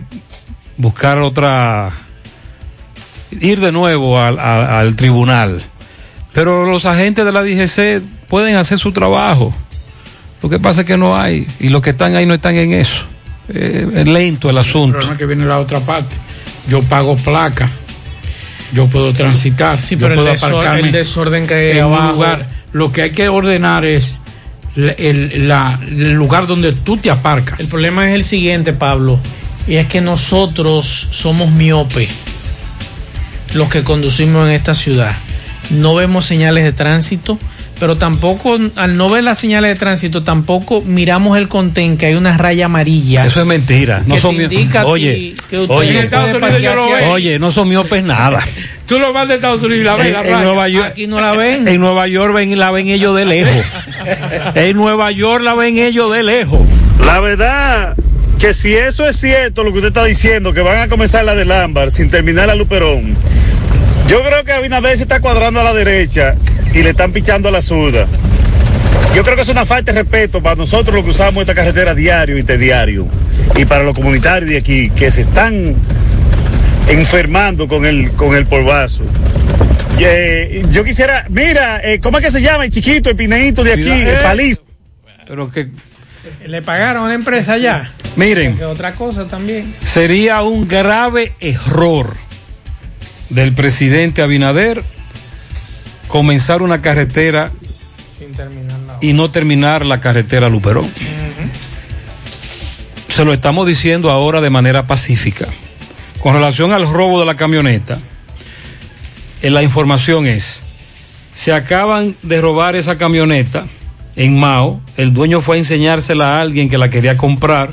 buscar 0.77 1.19
otra, 1.19 1.91
ir 3.41 3.61
de 3.61 3.73
nuevo 3.73 4.19
al, 4.21 4.39
al- 4.39 4.67
al 4.67 4.97
tribunal. 4.97 5.63
Pero 6.33 6.65
los 6.67 6.85
agentes 6.85 7.25
de 7.25 7.33
la 7.33 7.43
DGC 7.43 8.03
pueden 8.29 8.57
hacer 8.57 8.79
su 8.79 8.93
trabajo. 8.93 9.55
Lo 10.43 10.49
que 10.49 10.59
pasa 10.59 10.81
es 10.83 10.87
que 10.87 10.97
no 10.97 11.17
hay, 11.19 11.47
y 11.61 11.69
los 11.69 11.81
que 11.83 11.91
están 11.91 12.17
ahí 12.17 12.27
no 12.27 12.35
están 12.35 12.55
en 12.57 12.73
eso. 12.73 13.05
Eh, 13.49 13.87
es 13.95 14.09
lento 14.09 14.49
el 14.51 14.57
El 14.57 14.61
asunto. 14.61 14.93
problema 14.93 15.13
es 15.15 15.19
que 15.19 15.27
viene 15.27 15.45
la 15.47 15.59
otra 15.59 15.81
parte. 15.81 16.15
Yo 16.67 16.83
pago 16.83 17.17
placa. 17.17 17.71
Yo 18.73 18.87
puedo 18.89 19.13
transitar. 19.13 19.77
Sí, 19.77 19.95
yo 19.97 20.01
pero 20.09 20.15
el 20.15 20.21
puedo 20.21 20.33
desor- 20.35 20.49
aparcarme 20.49 20.81
el 20.89 20.93
desorden 20.93 21.47
que 21.47 21.55
hay 21.55 21.79
en 21.79 21.85
un 21.85 21.93
abajo. 21.95 22.13
lugar. 22.15 22.49
Lo 22.75 22.91
que 22.91 23.03
hay 23.03 23.11
que 23.13 23.29
ordenar 23.29 23.85
es 23.85 24.19
el 24.75 25.49
lugar 26.15 26.49
donde 26.49 26.73
tú 26.73 26.97
te 26.97 27.09
aparcas. 27.09 27.61
El 27.61 27.69
problema 27.69 28.09
es 28.09 28.17
el 28.17 28.25
siguiente, 28.25 28.73
Pablo, 28.73 29.21
y 29.69 29.77
es 29.77 29.87
que 29.87 30.01
nosotros 30.01 31.09
somos 31.13 31.53
miopes, 31.53 32.11
los 33.55 33.69
que 33.69 33.85
conducimos 33.85 34.49
en 34.49 34.55
esta 34.55 34.75
ciudad. 34.75 35.17
No 35.71 35.95
vemos 35.95 36.27
señales 36.27 36.65
de 36.65 36.73
tránsito, 36.73 37.39
pero 37.81 37.97
tampoco, 37.97 38.59
al 38.77 38.97
no 38.97 39.09
ver 39.09 39.25
las 39.25 39.39
señales 39.39 39.71
de 39.73 39.79
tránsito, 39.79 40.23
tampoco 40.23 40.81
miramos 40.83 41.37
el 41.39 41.49
contén 41.49 41.97
que 41.97 42.07
hay 42.07 42.15
una 42.15 42.37
raya 42.37 42.67
amarilla. 42.67 43.27
Eso 43.27 43.41
es 43.41 43.47
mentira. 43.47 44.03
No 44.07 44.19
son 44.19 44.37
te 44.37 44.49
mi- 44.49 44.55
indica 44.55 44.83
a 44.83 44.87
Oye, 44.87 45.35
que 45.51 45.59
usted 45.59 45.75
oye, 45.75 46.09
oye, 47.09 47.39
no 47.39 47.51
son 47.51 47.69
miopes 47.69 48.05
nada. 48.05 48.41
Tú 48.87 48.99
lo 48.99 49.13
vas 49.13 49.27
de 49.29 49.35
Estados 49.37 49.63
Unidos 49.63 49.81
y 49.81 49.85
la 49.85 49.97
ves 49.97 50.07
En, 50.09 50.13
la 50.13 50.21
en 50.21 50.25
raya. 50.27 50.43
Nueva 50.45 50.69
York, 50.69 50.87
Aquí 50.91 51.07
no 51.07 51.21
la 51.21 51.33
ven. 51.33 51.67
en 51.67 51.81
Nueva 51.81 52.07
York 52.07 52.35
ven, 52.35 52.59
la 52.59 52.71
ven 52.71 52.89
ellos 52.89 53.17
de 53.17 53.25
lejos. 53.25 53.65
en 54.55 54.77
Nueva 54.77 55.11
York 55.11 55.43
la 55.43 55.55
ven 55.55 55.79
ellos 55.79 56.13
de 56.13 56.23
lejos. 56.23 56.61
La 57.05 57.19
verdad 57.21 57.95
que 58.39 58.53
si 58.53 58.75
eso 58.75 59.09
es 59.09 59.17
cierto 59.19 59.65
lo 59.65 59.73
que 59.73 59.79
usted 59.79 59.89
está 59.89 60.05
diciendo, 60.05 60.53
que 60.53 60.61
van 60.61 60.79
a 60.79 60.89
comenzar 60.89 61.25
la 61.25 61.35
del 61.35 61.51
Ámbar 61.51 61.91
sin 61.91 62.11
terminar 62.11 62.47
la 62.49 62.55
Luperón, 62.55 63.17
yo 64.15 64.23
creo 64.23 64.45
que 64.45 64.53
Abinader 64.53 64.97
se 64.97 65.03
está 65.03 65.19
cuadrando 65.19 65.59
a 65.59 65.65
la 65.65 65.75
derecha 65.75 66.37
y 66.73 66.85
le 66.85 66.91
están 66.91 67.11
pichando 67.11 67.49
a 67.49 67.51
la 67.51 67.61
zurda. 67.61 68.07
Yo 69.13 69.25
creo 69.25 69.35
que 69.35 69.43
es 69.43 69.49
una 69.49 69.65
falta 69.65 69.91
de 69.91 70.03
respeto 70.03 70.41
para 70.41 70.55
nosotros 70.55 70.95
los 70.95 71.03
que 71.03 71.11
usamos 71.11 71.41
esta 71.41 71.53
carretera 71.53 71.97
diario 71.97 72.37
y 72.37 72.41
interdiario 72.41 73.09
y 73.57 73.65
para 73.65 73.83
los 73.83 73.93
comunitarios 73.93 74.51
de 74.51 74.59
aquí 74.59 74.91
que 74.91 75.11
se 75.11 75.23
están 75.23 75.75
enfermando 76.87 77.67
con 77.67 77.85
el, 77.85 78.13
con 78.13 78.37
el 78.37 78.47
polvazo. 78.47 79.03
Eh, 79.99 80.65
yo 80.71 80.85
quisiera, 80.85 81.27
mira, 81.29 81.81
eh, 81.83 81.99
¿cómo 81.99 82.19
es 82.19 82.25
que 82.25 82.31
se 82.31 82.41
llama 82.41 82.67
el 82.67 82.71
chiquito, 82.71 83.11
el 83.11 83.17
pineito 83.17 83.65
de 83.65 83.73
aquí, 83.73 83.91
el 83.91 84.21
palizo? 84.21 84.63
Pero 85.27 85.51
que 85.51 85.71
Le 86.47 86.63
pagaron 86.63 87.07
a 87.07 87.09
la 87.09 87.15
empresa 87.15 87.59
ya. 87.59 87.91
Miren. 88.15 88.53
Es 88.53 88.63
otra 88.63 88.93
cosa 88.93 89.25
también. 89.25 89.75
sería 89.83 90.41
un 90.43 90.69
grave 90.69 91.33
error 91.41 92.24
del 93.31 93.53
presidente 93.53 94.23
Abinader 94.23 94.83
comenzar 96.09 96.63
una 96.63 96.81
carretera 96.81 97.51
Sin 98.19 98.33
terminar 98.33 98.79
la 98.81 98.99
y 99.01 99.13
no 99.13 99.31
terminar 99.31 99.85
la 99.85 100.01
carretera 100.01 100.49
Luperón. 100.49 100.87
Se 103.09 103.25
lo 103.25 103.33
estamos 103.33 103.67
diciendo 103.67 104.11
ahora 104.11 104.41
de 104.41 104.51
manera 104.51 104.87
pacífica. 104.87 105.47
Con 106.21 106.35
relación 106.35 106.73
al 106.73 106.91
robo 106.91 107.21
de 107.21 107.27
la 107.27 107.37
camioneta, 107.37 107.99
eh, 109.43 109.51
la 109.51 109.63
información 109.63 110.27
es, 110.27 110.65
se 111.35 111.53
acaban 111.53 112.17
de 112.23 112.41
robar 112.41 112.77
esa 112.77 112.97
camioneta 112.97 113.67
en 114.17 114.39
Mao, 114.39 114.81
el 114.97 115.13
dueño 115.13 115.41
fue 115.41 115.57
a 115.57 115.59
enseñársela 115.59 116.39
a 116.39 116.41
alguien 116.41 116.71
que 116.71 116.79
la 116.79 116.89
quería 116.89 117.17
comprar, 117.17 117.71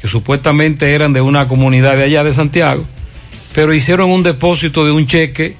que 0.00 0.08
supuestamente 0.08 0.94
eran 0.94 1.12
de 1.12 1.20
una 1.20 1.48
comunidad 1.48 1.96
de 1.96 2.04
allá 2.04 2.22
de 2.22 2.32
Santiago, 2.32 2.84
pero 3.58 3.74
hicieron 3.74 4.08
un 4.10 4.22
depósito 4.22 4.86
de 4.86 4.92
un 4.92 5.04
cheque 5.04 5.56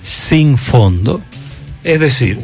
sin 0.00 0.56
fondo. 0.56 1.20
Es 1.82 1.98
decir, 1.98 2.38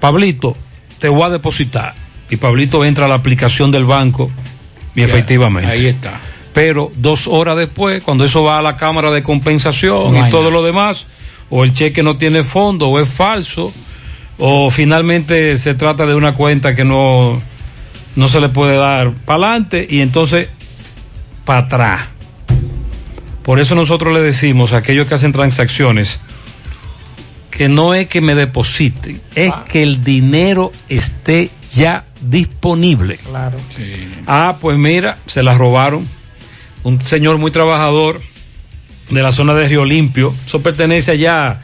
Pablito, 0.00 0.56
te 0.98 1.10
voy 1.10 1.24
a 1.24 1.28
depositar. 1.28 1.92
Y 2.30 2.36
Pablito 2.36 2.82
entra 2.86 3.04
a 3.04 3.08
la 3.10 3.16
aplicación 3.16 3.70
del 3.70 3.84
banco 3.84 4.30
y 4.94 5.00
Ya, 5.00 5.04
efectivamente. 5.04 5.70
ahí 5.70 5.84
está. 5.84 6.18
Pero 6.54 6.90
dos 6.96 7.26
horas 7.26 7.58
después, 7.58 8.02
cuando 8.02 8.24
eso 8.24 8.42
va 8.42 8.58
a 8.58 8.62
la 8.62 8.74
cámara 8.74 9.10
de 9.10 9.22
compensación 9.22 10.14
No 10.14 10.26
y 10.26 10.30
todo 10.30 10.44
nada. 10.44 10.52
lo 10.54 10.62
demás, 10.62 11.04
o 11.50 11.62
el 11.62 11.74
cheque 11.74 12.02
no 12.02 12.16
tiene 12.16 12.42
fondo, 12.42 12.88
o 12.88 13.00
es 13.00 13.08
falso, 13.10 13.70
o 14.38 14.70
finalmente 14.70 15.58
se 15.58 15.74
trata 15.74 16.06
de 16.06 16.14
una 16.14 16.32
cuenta 16.32 16.74
que 16.74 16.86
no, 16.86 17.42
no 18.16 18.28
se 18.28 18.40
le 18.40 18.48
puede 18.48 18.76
dar 18.78 19.12
para 19.26 19.44
adelante 19.48 19.86
y 19.90 20.00
entonces 20.00 20.48
para 21.44 21.60
atrás. 21.60 22.00
Por 23.42 23.58
eso 23.58 23.74
nosotros 23.74 24.12
le 24.14 24.20
decimos 24.20 24.72
a 24.72 24.78
aquellos 24.78 25.08
que 25.08 25.14
hacen 25.14 25.32
transacciones 25.32 26.20
que 27.52 27.68
no 27.68 27.94
es 27.94 28.08
que 28.08 28.20
me 28.20 28.34
depositen, 28.34 29.20
es 29.34 29.52
que 29.68 29.82
el 29.82 30.02
dinero 30.02 30.72
esté 30.88 31.50
ya 31.70 32.06
disponible. 32.22 33.18
Claro. 33.18 33.58
Ah, 34.26 34.56
pues 34.60 34.78
mira, 34.78 35.18
se 35.26 35.42
la 35.42 35.56
robaron. 35.56 36.08
Un 36.82 37.00
señor 37.02 37.38
muy 37.38 37.50
trabajador 37.50 38.20
de 39.10 39.22
la 39.22 39.32
zona 39.32 39.54
de 39.54 39.68
Río 39.68 39.84
Limpio. 39.84 40.34
Eso 40.46 40.62
pertenece 40.62 41.12
allá 41.12 41.60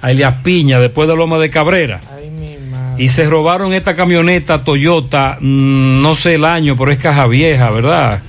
a 0.00 0.10
Elias 0.10 0.36
Piña, 0.44 0.78
después 0.78 1.08
de 1.08 1.16
Loma 1.16 1.38
de 1.38 1.50
Cabrera. 1.50 2.00
Y 2.96 3.08
se 3.08 3.28
robaron 3.28 3.72
esta 3.72 3.96
camioneta 3.96 4.64
Toyota, 4.64 5.38
mm, 5.40 6.02
no 6.02 6.14
sé 6.14 6.36
el 6.36 6.44
año, 6.44 6.76
pero 6.76 6.92
es 6.92 6.98
caja 6.98 7.26
vieja, 7.26 7.68
¿verdad? 7.70 8.22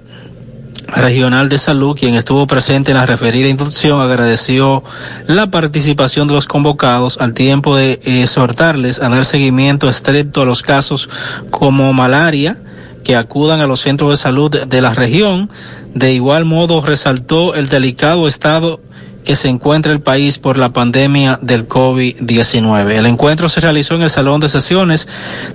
regional 0.88 1.48
de 1.48 1.58
salud, 1.58 1.96
quien 1.98 2.16
estuvo 2.16 2.48
presente 2.48 2.92
en 2.92 2.98
la 2.98 3.06
referida 3.06 3.48
inducción, 3.48 4.02
agradeció 4.02 4.84
la 5.26 5.52
participación 5.52 6.28
de 6.28 6.34
los 6.34 6.48
convocados 6.48 7.18
al 7.22 7.34
tiempo 7.34 7.78
de 7.78 8.02
exhortarles 8.04 9.02
a 9.02 9.08
dar 9.08 9.24
seguimiento 9.24 9.88
estricto 9.88 10.42
a 10.42 10.46
los 10.46 10.64
casos 10.64 11.10
como 11.50 11.94
malaria, 11.94 12.58
que 13.06 13.16
acudan 13.16 13.62
a 13.62 13.68
los 13.68 13.80
centros 13.80 14.12
de 14.12 14.18
salud 14.18 14.52
de 14.52 14.82
la 14.82 14.94
región. 14.94 15.50
De 15.94 16.12
igual 16.12 16.44
modo, 16.44 16.82
resaltó 16.82 17.56
el 17.56 17.70
delicado 17.70 18.28
estado 18.28 18.82
que 19.30 19.36
se 19.36 19.48
encuentra 19.48 19.92
el 19.92 20.02
país 20.02 20.40
por 20.40 20.58
la 20.58 20.74
pandemia 20.74 21.38
del 21.44 21.70
COVID-19. 21.70 22.94
El 22.94 23.06
encuentro 23.06 23.48
se 23.48 23.62
realizó 23.62 23.94
en 23.94 24.02
el 24.02 24.10
Salón 24.10 24.42
de 24.42 24.50
Sesiones 24.50 25.08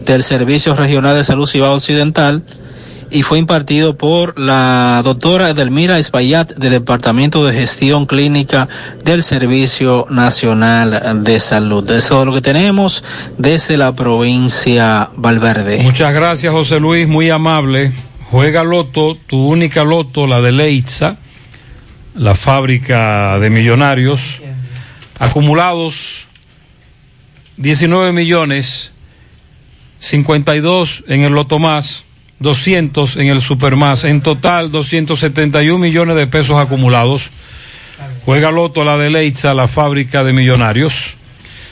del 0.07 0.23
Servicio 0.23 0.77
Regional 0.77 1.17
de 1.17 1.25
Salud 1.25 1.49
Cibao 1.49 1.75
Occidental 1.75 2.45
y 3.11 3.25
fue 3.25 3.41
impartido 3.41 3.99
por 3.99 4.39
la 4.39 5.01
doctora 5.03 5.51
Edelmira 5.51 5.99
Espaillat 5.99 6.53
del 6.55 6.71
Departamento 6.71 7.45
de 7.45 7.53
Gestión 7.53 8.07
Clínica 8.07 8.69
del 9.03 9.25
Servicio 9.25 10.07
Nacional 10.09 11.25
de 11.25 11.41
Salud. 11.41 11.91
Eso 11.91 12.21
es 12.21 12.27
lo 12.27 12.33
que 12.33 12.43
tenemos 12.43 13.03
desde 13.39 13.77
la 13.77 13.93
provincia 13.93 15.11
Valverde. 15.17 15.83
Muchas 15.83 16.15
gracias, 16.15 16.53
José 16.53 16.79
Luis, 16.79 17.09
muy 17.09 17.29
amable. 17.29 17.93
Juega 18.31 18.63
Loto, 18.63 19.17
tu 19.27 19.49
única 19.49 19.83
Loto, 19.83 20.29
la 20.29 20.41
de 20.41 20.53
Leitza, 20.53 21.17
la 22.15 22.35
fábrica 22.35 23.39
de 23.39 23.51
millonarios. 23.51 24.41
Acumulados 25.19 26.27
19 27.57 28.12
millones, 28.12 28.91
52 30.01 31.05
en 31.07 31.23
el 31.23 31.32
Loto 31.32 31.59
Más, 31.59 32.05
200 32.41 33.16
en 33.16 33.28
el 33.28 33.41
Super 33.41 33.77
Más. 33.77 34.05
En 34.05 34.20
total, 34.20 34.70
271 34.70 35.78
millones 35.78 36.16
de 36.16 36.27
pesos 36.27 36.59
acumulados. 36.59 37.31
Juega 38.24 38.51
Loto, 38.51 38.85
la 38.85 38.97
de 38.97 39.11
Leitza, 39.11 39.55
la 39.55 39.69
fábrica 39.69 40.24
de 40.24 40.32
millonarios. 40.32 41.16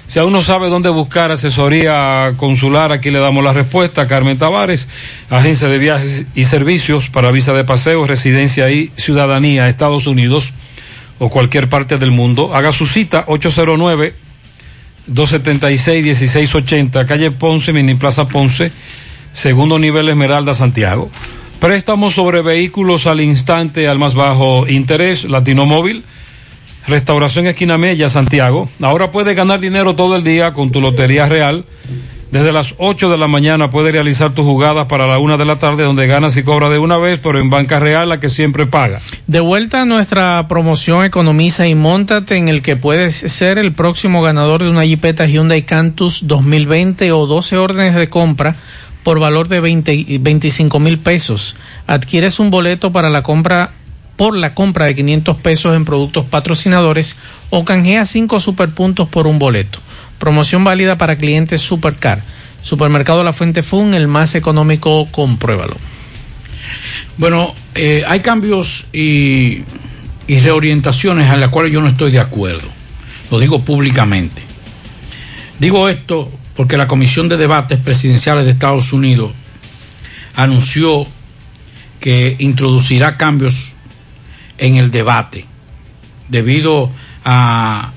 Si 0.06 0.18
aún 0.18 0.32
no 0.32 0.42
sabe 0.42 0.68
dónde 0.68 0.90
buscar 0.90 1.30
asesoría 1.30 2.34
consular, 2.36 2.92
aquí 2.92 3.10
le 3.10 3.18
damos 3.18 3.42
la 3.42 3.52
respuesta. 3.52 4.06
Carmen 4.06 4.36
Tavares, 4.36 4.88
agencia 5.30 5.68
de 5.68 5.78
viajes 5.78 6.26
y 6.34 6.44
servicios 6.44 7.08
para 7.08 7.30
visa 7.30 7.52
de 7.52 7.64
paseo, 7.64 8.06
residencia 8.06 8.70
y 8.70 8.90
ciudadanía, 8.96 9.68
Estados 9.68 10.06
Unidos 10.06 10.52
o 11.18 11.30
cualquier 11.30 11.68
parte 11.68 11.98
del 11.98 12.10
mundo. 12.10 12.54
Haga 12.54 12.72
su 12.72 12.86
cita 12.86 13.24
809 13.26 14.14
276 15.06 16.04
1680, 16.04 17.06
calle 17.06 17.30
Ponce, 17.30 17.72
Mini 17.72 17.94
Plaza 17.94 18.28
Ponce, 18.28 18.72
segundo 19.32 19.78
nivel 19.78 20.08
Esmeralda, 20.08 20.54
Santiago. 20.54 21.10
Préstamos 21.60 22.14
sobre 22.14 22.42
vehículos 22.42 23.06
al 23.06 23.20
instante 23.20 23.86
al 23.88 23.98
más 23.98 24.14
bajo 24.14 24.66
interés, 24.68 25.24
Latino 25.24 25.64
Móvil. 25.64 26.04
Restauración 26.86 27.46
Esquina 27.46 27.78
Mella, 27.78 28.08
Santiago. 28.08 28.68
Ahora 28.80 29.10
puedes 29.10 29.36
ganar 29.36 29.60
dinero 29.60 29.94
todo 29.94 30.16
el 30.16 30.24
día 30.24 30.52
con 30.52 30.70
tu 30.70 30.80
Lotería 30.80 31.26
Real. 31.26 31.64
Desde 32.32 32.50
las 32.50 32.74
8 32.78 33.10
de 33.10 33.18
la 33.18 33.28
mañana 33.28 33.70
puedes 33.70 33.92
realizar 33.92 34.32
tus 34.32 34.46
jugadas 34.46 34.86
para 34.86 35.06
la 35.06 35.18
1 35.18 35.36
de 35.36 35.44
la 35.44 35.58
tarde 35.58 35.84
donde 35.84 36.06
ganas 36.06 36.34
y 36.38 36.42
cobras 36.42 36.70
de 36.70 36.78
una 36.78 36.96
vez, 36.96 37.20
pero 37.22 37.38
en 37.38 37.50
banca 37.50 37.78
real 37.78 38.08
la 38.08 38.20
que 38.20 38.30
siempre 38.30 38.64
paga. 38.64 39.00
De 39.26 39.40
vuelta 39.40 39.82
a 39.82 39.84
nuestra 39.84 40.48
promoción 40.48 41.04
Economiza 41.04 41.68
y 41.68 41.74
Móntate 41.74 42.36
en 42.36 42.48
el 42.48 42.62
que 42.62 42.76
puedes 42.76 43.16
ser 43.16 43.58
el 43.58 43.72
próximo 43.72 44.22
ganador 44.22 44.62
de 44.62 44.70
una 44.70 44.86
Jeepeta 44.86 45.26
Hyundai 45.26 45.62
Cantus 45.62 46.26
2020 46.26 47.12
o 47.12 47.26
12 47.26 47.58
órdenes 47.58 47.94
de 47.96 48.08
compra 48.08 48.56
por 49.02 49.20
valor 49.20 49.48
de 49.48 49.60
20, 49.60 50.18
25 50.20 50.80
mil 50.80 50.98
pesos. 50.98 51.56
Adquieres 51.86 52.40
un 52.40 52.50
boleto 52.50 52.92
para 52.92 53.10
la 53.10 53.22
compra 53.22 53.72
por 54.22 54.36
la 54.36 54.54
compra 54.54 54.86
de 54.86 54.94
500 54.94 55.36
pesos 55.38 55.74
en 55.74 55.84
productos 55.84 56.24
patrocinadores 56.24 57.16
o 57.50 57.64
canjea 57.64 58.04
5 58.04 58.38
superpuntos 58.38 59.08
por 59.08 59.26
un 59.26 59.40
boleto. 59.40 59.80
Promoción 60.20 60.62
válida 60.62 60.96
para 60.96 61.16
clientes 61.16 61.60
Supercar. 61.60 62.22
Supermercado 62.62 63.24
La 63.24 63.32
Fuente 63.32 63.64
Fun, 63.64 63.94
el 63.94 64.06
más 64.06 64.36
económico, 64.36 65.08
compruébalo. 65.10 65.74
Bueno, 67.16 67.52
eh, 67.74 68.04
hay 68.06 68.20
cambios 68.20 68.86
y, 68.92 69.62
y 70.28 70.38
reorientaciones 70.38 71.28
a 71.28 71.36
las 71.36 71.48
cuales 71.48 71.72
yo 71.72 71.80
no 71.80 71.88
estoy 71.88 72.12
de 72.12 72.20
acuerdo. 72.20 72.68
Lo 73.28 73.40
digo 73.40 73.64
públicamente. 73.64 74.40
Digo 75.58 75.88
esto 75.88 76.30
porque 76.54 76.76
la 76.76 76.86
Comisión 76.86 77.28
de 77.28 77.38
Debates 77.38 77.80
Presidenciales 77.80 78.44
de 78.44 78.52
Estados 78.52 78.92
Unidos 78.92 79.32
anunció 80.36 81.08
que 81.98 82.36
introducirá 82.38 83.16
cambios 83.16 83.72
en 84.62 84.76
el 84.76 84.90
debate 84.90 85.44
debido 86.28 86.90
a 87.24 87.90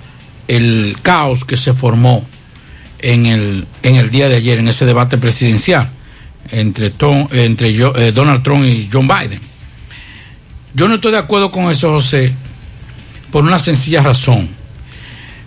el 0.48 0.98
caos 1.02 1.46
que 1.46 1.58
se 1.58 1.74
formó 1.74 2.26
en 3.00 3.26
el, 3.28 3.68
en 3.84 3.96
el 3.96 4.10
día 4.12 4.28
de 4.30 4.36
ayer, 4.38 4.60
en 4.60 4.68
ese 4.68 4.86
debate 4.86 5.18
presidencial 5.18 5.90
entre, 6.52 6.90
Tom- 6.90 7.28
entre 7.32 7.74
yo- 7.74 7.96
eh, 7.96 8.12
Donald 8.12 8.44
Trump 8.44 8.66
y 8.66 8.90
John 8.92 9.08
Biden. 9.08 9.40
Yo 10.74 10.88
no 10.88 10.96
estoy 10.96 11.12
de 11.12 11.18
acuerdo 11.20 11.52
con 11.52 11.70
eso, 11.72 11.92
José, 11.92 12.34
por 13.32 13.44
una 13.44 13.60
sencilla 13.60 14.02
razón. 14.02 14.50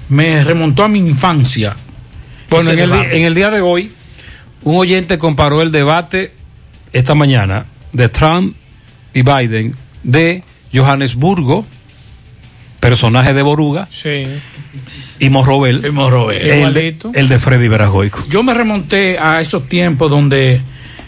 Me 0.08 0.42
remontó 0.42 0.84
a 0.84 0.88
mi 0.88 0.98
infancia. 1.00 1.76
Bueno, 2.48 2.70
en 2.70 2.78
el, 2.78 2.90
en 3.12 3.22
el 3.24 3.34
día 3.34 3.50
de 3.50 3.60
hoy, 3.60 3.92
un 4.62 4.76
oyente 4.76 5.18
comparó 5.18 5.60
el 5.62 5.70
debate 5.70 6.32
esta 6.92 7.14
mañana 7.14 7.66
de 7.92 8.08
Trump 8.08 8.54
y 9.14 9.22
Biden 9.22 9.74
de 10.02 10.42
Johannesburgo, 10.74 11.66
personaje 12.80 13.34
de 13.34 13.42
Boruga, 13.42 13.88
Sí. 13.90 14.24
y 15.18 15.30
Morrobel, 15.30 15.84
Y 15.86 15.90
Morrobel. 15.90 16.36
el, 16.48 16.74
de, 16.74 16.96
el 17.14 17.28
de 17.28 17.38
Freddy 17.38 17.68
Veragoico. 17.68 18.24
Yo 18.28 18.42
me 18.42 18.54
remonté 18.54 19.18
a 19.18 19.40
esos 19.40 19.68
tiempos 19.68 20.10
donde 20.10 20.60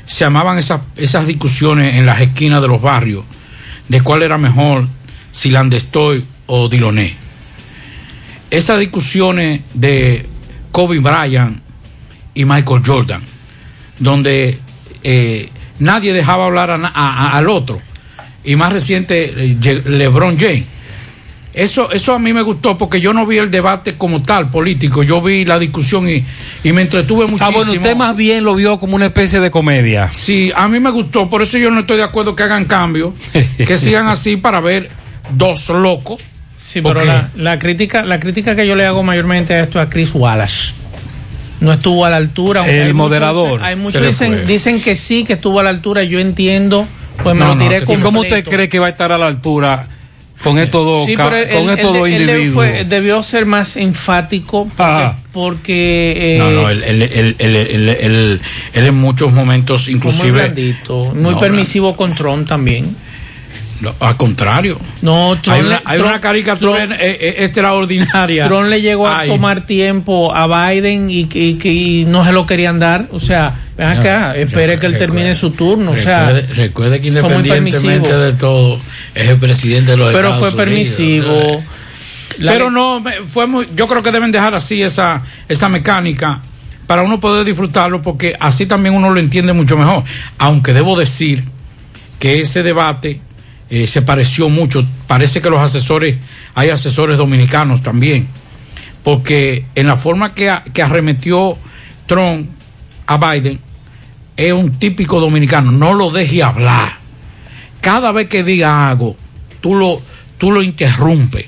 se 0.07 0.24
llamaban 0.24 0.59
esas, 0.59 0.81
esas 0.97 1.27
discusiones 1.27 1.95
en 1.95 2.07
las 2.07 2.20
esquinas 2.20 2.61
de 2.62 2.69
los 2.69 2.82
barrios 2.82 3.24
de 3.89 4.01
cuál 4.01 4.23
era 4.23 4.39
mejor, 4.39 4.87
si 5.32 5.51
Landestoy 5.51 6.24
o 6.47 6.69
Diloné. 6.69 7.15
Esas 8.51 8.81
discusiones 8.81 9.61
de 9.74 10.27
Kobe 10.73 10.99
Bryant 10.99 11.61
y 12.35 12.45
Michael 12.45 12.82
Jordan, 12.85 13.23
donde 14.01 14.59
eh, 15.05 15.49
nadie 15.78 16.12
dejaba 16.12 16.47
hablar 16.47 16.73
a 16.73 16.78
na- 16.78 16.93
a- 16.95 17.27
a- 17.28 17.39
al 17.39 17.49
otro. 17.49 17.81
Y 18.45 18.57
más 18.57 18.73
reciente, 18.73 19.33
eh, 19.37 19.83
LeBron 19.87 20.39
James. 20.39 20.65
Eso, 21.53 21.91
eso 21.91 22.15
a 22.15 22.19
mí 22.21 22.33
me 22.33 22.43
gustó 22.43 22.79
porque 22.79 23.01
yo 23.01 23.12
no 23.12 23.27
vi 23.27 23.39
el 23.39 23.51
debate 23.51 23.95
como 23.95 24.23
tal 24.23 24.51
político, 24.51 25.03
yo 25.03 25.21
vi 25.21 25.45
la 25.45 25.59
discusión 25.59 26.09
y, 26.09 26.25
y 26.62 26.73
me 26.73 26.83
entretuve 26.83 27.27
muchísimo. 27.27 27.49
Ah, 27.49 27.53
bueno, 27.53 27.73
usted 27.73 27.97
más 27.97 28.15
bien 28.17 28.45
lo 28.45 28.55
vio 28.55 28.79
como 28.79 28.95
una 28.95 29.07
especie 29.07 29.41
de 29.41 29.51
comedia. 29.51 30.11
Sí, 30.12 30.53
a 30.55 30.69
mí 30.69 30.79
me 30.79 30.91
gustó, 30.91 31.29
por 31.29 31.43
eso 31.43 31.59
yo 31.59 31.73
no 31.73 31.81
estoy 31.81 31.97
de 31.97 32.05
acuerdo 32.05 32.37
que 32.37 32.45
hagan 32.45 32.67
cambios, 32.67 33.15
que 33.59 33.77
sigan 33.79 34.07
así 34.07 34.37
para 34.37 34.61
ver 34.61 34.91
dos 35.33 35.69
locos. 35.71 36.21
Sí, 36.57 36.81
¿Por 36.83 36.95
pero 36.95 37.05
la, 37.07 37.31
la 37.35 37.59
crítica, 37.59 38.05
la 38.05 38.21
crítica 38.21 38.55
que 38.55 38.65
yo 38.67 38.77
le 38.77 38.87
hago 38.87 39.03
mayormente 39.03 39.53
a 39.55 39.65
esto 39.65 39.81
a 39.81 39.89
Chris 39.89 40.12
Wallace. 40.15 40.73
No 41.61 41.73
estuvo 41.73 42.05
a 42.07 42.11
la 42.11 42.17
altura. 42.17 42.65
El 42.65 42.71
hay 42.71 42.81
muchos- 42.93 42.95
moderador 42.97 43.62
hay 43.65 43.75
muchos 43.77 44.01
dicen, 44.07 44.35
fue. 44.35 44.45
díicen 44.47 44.81
que 44.81 44.95
sí, 44.95 45.25
que 45.25 45.33
estuvo 45.33 45.59
a 45.59 45.62
la 45.65 45.71
altura. 45.71 46.05
Yo 46.05 46.21
entiendo, 46.21 46.87
pues 47.23 47.35
me 47.35 47.41
No, 47.41 47.47
lo 47.49 47.55
no, 47.57 47.63
tiré 47.63 47.81
que- 47.81 47.87
con 47.87 48.01
¿Cómo 48.01 48.21
usted 48.21 48.45
cree 48.45 48.69
que 48.69 48.79
va 48.79 48.87
a 48.87 48.91
estar 48.91 49.13
a 49.13 49.19
la 49.19 49.27
altura 49.27 49.89
con 50.43 50.59
estos 50.59 50.85
dos, 50.85 51.07
Sí, 51.07 51.15
con 51.15 51.35
él- 51.35 51.49
estos 51.51 51.93
él- 51.93 51.99
dos 51.99 52.09
él 52.09 52.21
individuos? 52.23 52.55
fue- 52.55 52.85
debió 52.85 53.23
ser 53.23 53.45
más 53.47 53.77
enfático 53.77 54.65
porque, 54.65 54.83
Ah. 54.83 55.17
porque, 55.33 56.15
eh, 56.17 56.39
No, 56.39 56.51
no, 56.51 56.71
él, 56.71 56.83
él, 56.83 57.03
él, 57.03 57.37
él, 57.39 57.57
él- 57.57 57.89
él- 57.89 58.41
él 58.73 58.87
en 58.87 58.95
muchos 58.95 59.33
momentos 59.33 59.83
fue 59.85 59.91
muy 59.93 59.97
inclusive... 59.99 60.31
blandito, 60.33 61.13
muy 61.15 61.35
No, 61.35 61.41
permisivo 61.41 61.95
con 61.95 62.15
Trump 62.15 62.49
también. 62.49 62.97
no, 63.83 63.95
al 64.01 64.17
contrario. 64.17 64.79
No, 65.03 65.37
Trump 65.43 65.57
Hay 65.59 65.61
una, 65.67 65.77
le- 65.77 65.83
hay 65.85 65.97
Trump- 65.99 66.11
una 66.11 66.21
caricatura 66.21 66.87
Trump- 66.87 67.01
eh, 67.01 67.19
eh, 67.21 67.35
extraordinaria. 67.45 68.47
Trump 68.49 68.69
le 68.69 68.81
llegó 68.81 69.07
a 69.09 69.21
Ay. 69.21 69.29
tomar 69.29 69.67
tiempo 69.67 70.35
a 70.35 70.47
Biden 70.71 71.11
y, 71.11 71.29
y, 71.33 71.55
que- 71.55 71.73
y 71.73 72.05
no 72.07 72.25
se 72.25 72.33
lo 72.33 72.47
querían 72.47 72.79
dar. 72.79 73.09
O 73.13 73.21
sea, 73.21 73.55
ven 73.89 73.98
acá, 73.98 74.36
espere 74.36 74.78
que 74.78 74.86
él 74.86 74.97
termine 74.97 75.35
su 75.35 75.51
turno. 75.51 75.93
O 75.93 75.97
sea, 75.97 76.27
recuerde, 76.31 76.55
recuerde 76.55 77.01
que 77.01 77.09
independientemente 77.09 78.16
de 78.16 78.32
todo, 78.35 78.78
es 79.15 79.28
el 79.28 79.36
presidente 79.39 79.93
de 79.93 79.97
los 79.97 80.12
pero 80.15 80.28
Estados 80.35 80.39
fue 80.55 80.65
Unidos. 80.65 80.94
permisivo. 80.97 81.62
La- 82.39 82.52
Pero 82.52 82.70
no, 82.70 83.01
me- 83.01 83.12
fue 83.27 83.47
muy, 83.47 83.69
yo 83.74 83.86
creo 83.86 84.02
que 84.02 84.12
deben 84.12 84.31
dejar 84.32 84.55
así 84.55 84.82
esa, 84.82 85.23
esa 85.48 85.69
mecánica 85.69 86.40
para 86.86 87.02
uno 87.02 87.20
poder 87.20 87.44
disfrutarlo 87.44 88.01
porque 88.01 88.35
así 88.40 88.66
también 88.66 88.94
uno 88.94 89.11
lo 89.11 89.20
entiende 89.20 89.52
mucho 89.52 89.77
mejor. 89.77 90.05
Aunque 90.39 90.73
debo 90.73 90.97
decir 90.98 91.44
que 92.19 92.40
ese 92.40 92.62
debate 92.62 93.20
eh, 93.69 93.86
se 93.86 94.02
pareció 94.02 94.48
mucho, 94.48 94.85
parece 95.07 95.40
que 95.40 95.51
los 95.51 95.61
asesores, 95.61 96.16
hay 96.55 96.70
asesores 96.70 97.16
dominicanos 97.19 97.82
también, 97.82 98.27
porque 99.02 99.65
en 99.74 99.86
la 99.86 99.97
forma 99.97 100.35
que, 100.35 100.51
a- 100.51 100.65
que 100.65 100.82
arremetió 100.82 101.57
Trump 102.07 102.48
a 103.07 103.16
Biden 103.16 103.59
es 104.36 104.52
un 104.52 104.73
típico 104.78 105.20
dominicano, 105.20 105.70
no 105.73 105.94
lo 105.94 106.11
deje 106.11 106.43
hablar. 106.43 106.90
Cada 107.81 108.12
vez 108.12 108.27
que 108.28 108.43
diga 108.44 108.89
algo, 108.90 109.16
tú 109.61 109.74
lo, 109.74 110.01
tú 110.39 110.52
lo 110.52 110.62
interrumpes. 110.62 111.47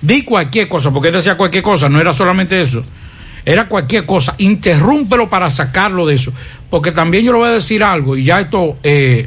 Di 0.00 0.22
cualquier 0.22 0.68
cosa, 0.68 0.90
porque 0.92 1.08
él 1.08 1.14
decía 1.14 1.36
cualquier 1.36 1.62
cosa, 1.62 1.88
no 1.88 2.00
era 2.00 2.12
solamente 2.12 2.60
eso. 2.60 2.82
Era 3.44 3.66
cualquier 3.68 4.04
cosa, 4.04 4.34
interrúmpelo 4.38 5.28
para 5.30 5.48
sacarlo 5.50 6.06
de 6.06 6.14
eso. 6.16 6.32
Porque 6.70 6.92
también 6.92 7.24
yo 7.24 7.32
le 7.32 7.38
voy 7.38 7.48
a 7.48 7.52
decir 7.52 7.82
algo, 7.82 8.16
y 8.16 8.24
ya 8.24 8.40
esto 8.40 8.76
eh, 8.82 9.26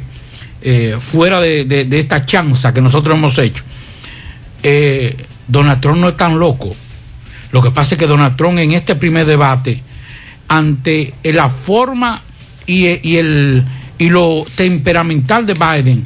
eh, 0.62 0.96
fuera 1.00 1.40
de, 1.40 1.64
de- 1.64 2.00
esta 2.00 2.24
chanza 2.24 2.72
que 2.72 2.80
nosotros 2.80 3.16
hemos 3.16 3.36
hecho. 3.38 3.64
Eh, 4.62 5.16
Donald 5.48 5.80
Trump 5.80 5.98
no 5.98 6.08
es 6.08 6.16
tan 6.16 6.38
loco. 6.38 6.74
Lo 7.50 7.60
que 7.62 7.70
pasa 7.70 7.94
es 7.94 7.98
que 7.98 8.06
Donald 8.06 8.36
Trump 8.36 8.58
en 8.58 8.72
este 8.72 8.94
primer 8.94 9.26
debate, 9.26 9.82
ante 10.48 11.12
la 11.24 11.48
forma 11.48 12.22
y, 12.72 13.00
y 13.02 13.16
el, 13.16 13.62
y 13.98 14.08
lo 14.08 14.44
temperamental 14.54 15.46
de 15.46 15.54
Biden, 15.54 16.02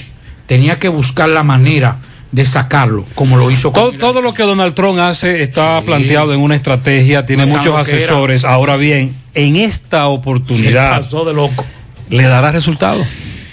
tenía 0.47 0.79
que 0.79 0.89
buscar 0.89 1.29
la 1.29 1.43
manera 1.43 1.99
de 2.33 2.45
sacarlo, 2.45 3.07
como 3.15 3.37
lo 3.37 3.51
hizo 3.51 3.73
con 3.73 3.91
Todo, 3.97 3.99
todo 3.99 4.21
lo 4.21 4.35
que 4.35 4.43
Donald 4.43 4.75
Trump 4.75 4.99
hace 4.99 5.43
está 5.43 5.81
Sí. 5.81 5.87
planteado 5.87 6.35
en 6.35 6.41
una 6.41 6.57
estrategia, 6.57 7.25
tiene 7.25 7.47
No 7.47 7.57
muchos 7.57 7.75
asesores. 7.79 8.45
Ahora 8.45 8.77
bien, 8.77 9.15
en 9.35 9.57
esta 9.57 9.99
Se 9.99 10.05
oportunidad, 10.05 10.91
pasó 10.97 11.25
de 11.25 11.33
loco. 11.33 11.65
¿le 12.11 12.23
dará 12.25 12.51
resultado? 12.53 13.05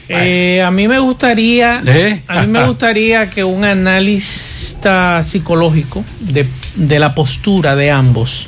Eh, 0.09 0.61
a 0.61 0.69
mí 0.69 0.87
me 0.87 0.99
gustaría, 0.99 1.81
¿Eh? 1.85 2.21
a 2.27 2.41
mí 2.41 2.47
me 2.47 2.63
gustaría 2.67 3.29
que 3.29 3.43
un 3.43 3.63
analista 3.63 5.23
psicológico 5.23 6.03
de, 6.19 6.45
de 6.75 6.99
la 6.99 7.15
postura 7.15 7.75
de 7.75 7.89
ambos 7.91 8.47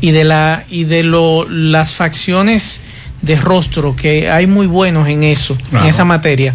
y 0.00 0.10
de 0.12 0.24
la 0.24 0.64
y 0.70 0.84
de 0.84 1.02
lo, 1.02 1.46
las 1.48 1.92
facciones 1.94 2.80
de 3.26 3.36
rostro 3.36 3.94
que 3.96 4.30
hay 4.30 4.46
muy 4.46 4.66
buenos 4.66 5.08
en 5.08 5.22
eso, 5.24 5.56
Claro. 5.70 5.84
en 5.84 5.90
esa 5.90 6.04
materia, 6.04 6.54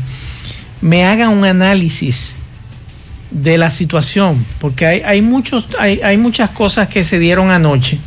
me 0.81 1.06
haga 1.06 1.30
un 1.30 1.45
análisis 1.45 2.35
de 3.30 3.57
la 3.57 3.69
situación, 3.72 4.45
porque 4.60 4.85
hay, 4.85 5.02
hay 5.02 5.22
muchos, 5.22 5.65
hay, 5.80 6.02
hay 6.03 6.18
muchas 6.18 6.49
cosas 6.49 6.88
que 6.89 7.03
se 7.03 7.19
dieron 7.19 7.52
anoche 7.52 7.99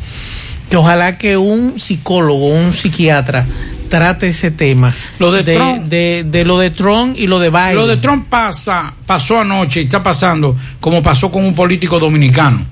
que 0.68 0.76
ojalá 0.78 1.18
que 1.18 1.36
un 1.36 1.78
psicólogo, 1.78 2.48
un 2.48 2.72
psiquiatra 2.72 3.44
trate 3.90 4.28
ese 4.28 4.50
tema 4.50 4.94
Lo 5.18 5.30
de 5.30 5.42
Trump. 5.44 5.84
de, 5.84 6.24
de 6.26 6.44
lo 6.44 6.58
de 6.58 6.70
Trump 6.70 7.16
y 7.18 7.26
lo 7.26 7.38
de 7.38 7.50
Biden. 7.50 7.76
Lo 7.76 7.86
de 7.86 7.98
Trump 7.98 8.26
pasa, 8.30 8.92
pasó 9.06 9.40
anoche 9.40 9.82
y 9.82 9.84
está 9.84 10.02
pasando 10.02 10.56
como 10.80 11.02
pasó 11.02 11.30
con 11.30 11.44
un 11.44 11.54
político 11.54 12.00
dominicano, 12.00 12.64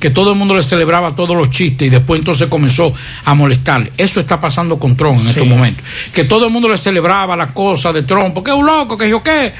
que 0.00 0.10
todo 0.10 0.32
el 0.32 0.36
mundo 0.38 0.54
le 0.54 0.62
celebraba 0.62 1.14
todos 1.16 1.36
los 1.36 1.48
chistes 1.50 1.86
y 1.86 1.90
después 1.90 2.18
entonces 2.18 2.48
comenzó 2.48 2.92
a 3.24 3.34
molestarle. 3.34 3.92
Eso 3.96 4.20
está 4.20 4.38
pasando 4.38 4.78
con 4.78 4.96
Trump 4.96 5.20
en 5.22 5.28
estos 5.28 5.46
momentos. 5.46 5.84
Que 6.12 6.24
todo 6.24 6.46
el 6.46 6.52
mundo 6.52 6.68
le 6.68 6.76
celebraba 6.78 7.34
la 7.36 7.48
cosa 7.48 7.92
de 7.92 8.02
Trump, 8.02 8.34
porque 8.34 8.50
es 8.50 8.56
un 8.56 8.66
loco, 8.66 8.98
que 8.98 9.08
yo 9.08 9.22
qué. 9.22 9.52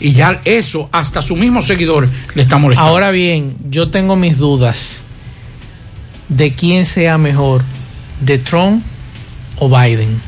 Y 0.00 0.12
ya 0.12 0.40
eso, 0.44 0.88
hasta 0.92 1.22
sus 1.22 1.38
mismos 1.38 1.64
seguidores 1.66 2.10
le 2.34 2.42
está 2.42 2.58
molestando. 2.58 2.90
Ahora 2.90 3.10
bien, 3.10 3.56
yo 3.70 3.88
tengo 3.90 4.14
mis 4.14 4.36
dudas 4.36 5.00
de 6.28 6.52
quién 6.54 6.84
sea 6.84 7.18
mejor, 7.18 7.62
de 8.20 8.38
Trump 8.38 8.82
o 9.58 9.68
Biden. 9.68 10.20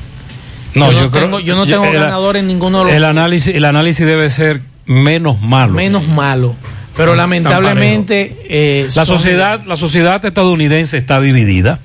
No, 0.75 0.93
yo, 0.93 0.99
yo 0.99 1.01
no 1.05 1.11
creo- 1.11 1.23
tengo, 1.25 1.41
yo 1.41 1.55
no 1.57 1.65
yo- 1.67 1.81
tengo 1.81 1.93
el- 1.95 2.01
ganador 2.01 2.37
en 2.37 2.47
ninguno 2.47 2.79
de 2.79 2.85
los 2.85 2.93
El 2.95 3.05
análisis, 3.05 3.55
el 3.55 3.65
análisis 3.65 4.07
debe 4.07 4.31
ser 4.31 4.61
menos 4.87 5.41
malo. 5.41 5.73
menos 5.75 6.07
malo. 6.07 6.55
Pero 6.99 7.15
lamentablemente 7.15 8.37
eh, 8.49 8.89
La 8.95 9.05
sociedad, 9.07 9.65
la 9.65 9.77
sociedad 9.77 10.23
estadounidense 10.25 10.99
está 10.99 11.21
dividida 11.21 11.79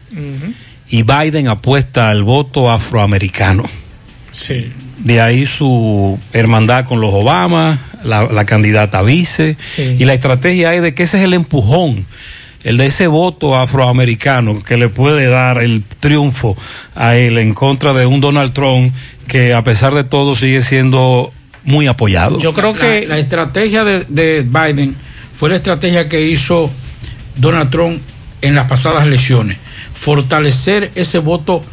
y 0.90 1.03
Biden 1.03 1.48
apuesta 1.48 2.10
al 2.10 2.23
voto 2.23 2.69
afroamericano. 2.69 3.64
Sí. 4.31 4.72
De 4.98 5.22
ahí 5.22 5.45
su 5.45 6.19
hermandad 6.34 6.85
con 6.85 6.99
los 7.02 7.14
Obama, 7.14 7.80
la, 8.03 8.23
la 8.23 8.45
candidata 8.45 9.02
vice, 9.02 9.56
Sí. 9.60 9.95
y 9.99 10.06
la 10.06 10.14
estrategia 10.14 10.73
es 10.73 10.81
de 10.81 10.94
que 10.94 11.03
ese 11.03 11.18
es 11.19 11.23
el 11.23 11.34
empujón, 11.34 12.06
el 12.64 12.77
de 12.77 12.85
ese 12.88 13.07
voto 13.07 13.56
afroamericano 13.60 14.61
que 14.64 14.77
le 14.77 14.90
puede 14.90 15.27
dar 15.27 15.61
el 15.61 15.84
triunfo 15.99 16.56
a 16.95 17.15
él 17.15 17.38
en 17.38 17.53
contra 17.53 17.94
de 17.94 18.06
un 18.06 18.22
Donald 18.22 18.53
Trump 18.53 18.94
que 19.27 19.53
a 19.53 19.64
pesar 19.64 19.94
de 19.95 20.03
todo 20.03 20.35
sigue 20.35 20.61
siendo 20.61 21.34
muy 21.65 21.88
apoyado. 21.88 22.40
Yo 22.40 22.53
creo 22.53 22.73
La- 22.73 22.80
que 22.80 23.06
la, 23.07 23.18
estrategia 23.18 23.84
de, 23.84 24.06
de 24.10 24.41
Biden 24.41 24.95
fue 25.31 25.49
la 25.49 25.56
estrategia 25.57 26.07
que 26.10 26.27
hizo 26.27 26.69
Donald 27.35 27.69
Trump 27.72 27.99
en 28.41 28.56
las 28.56 28.68
pasadas 28.68 29.03
elecciones. 29.03 29.57
Fortalecer 29.94 30.91
ese 30.95 31.19
voto 31.19 31.64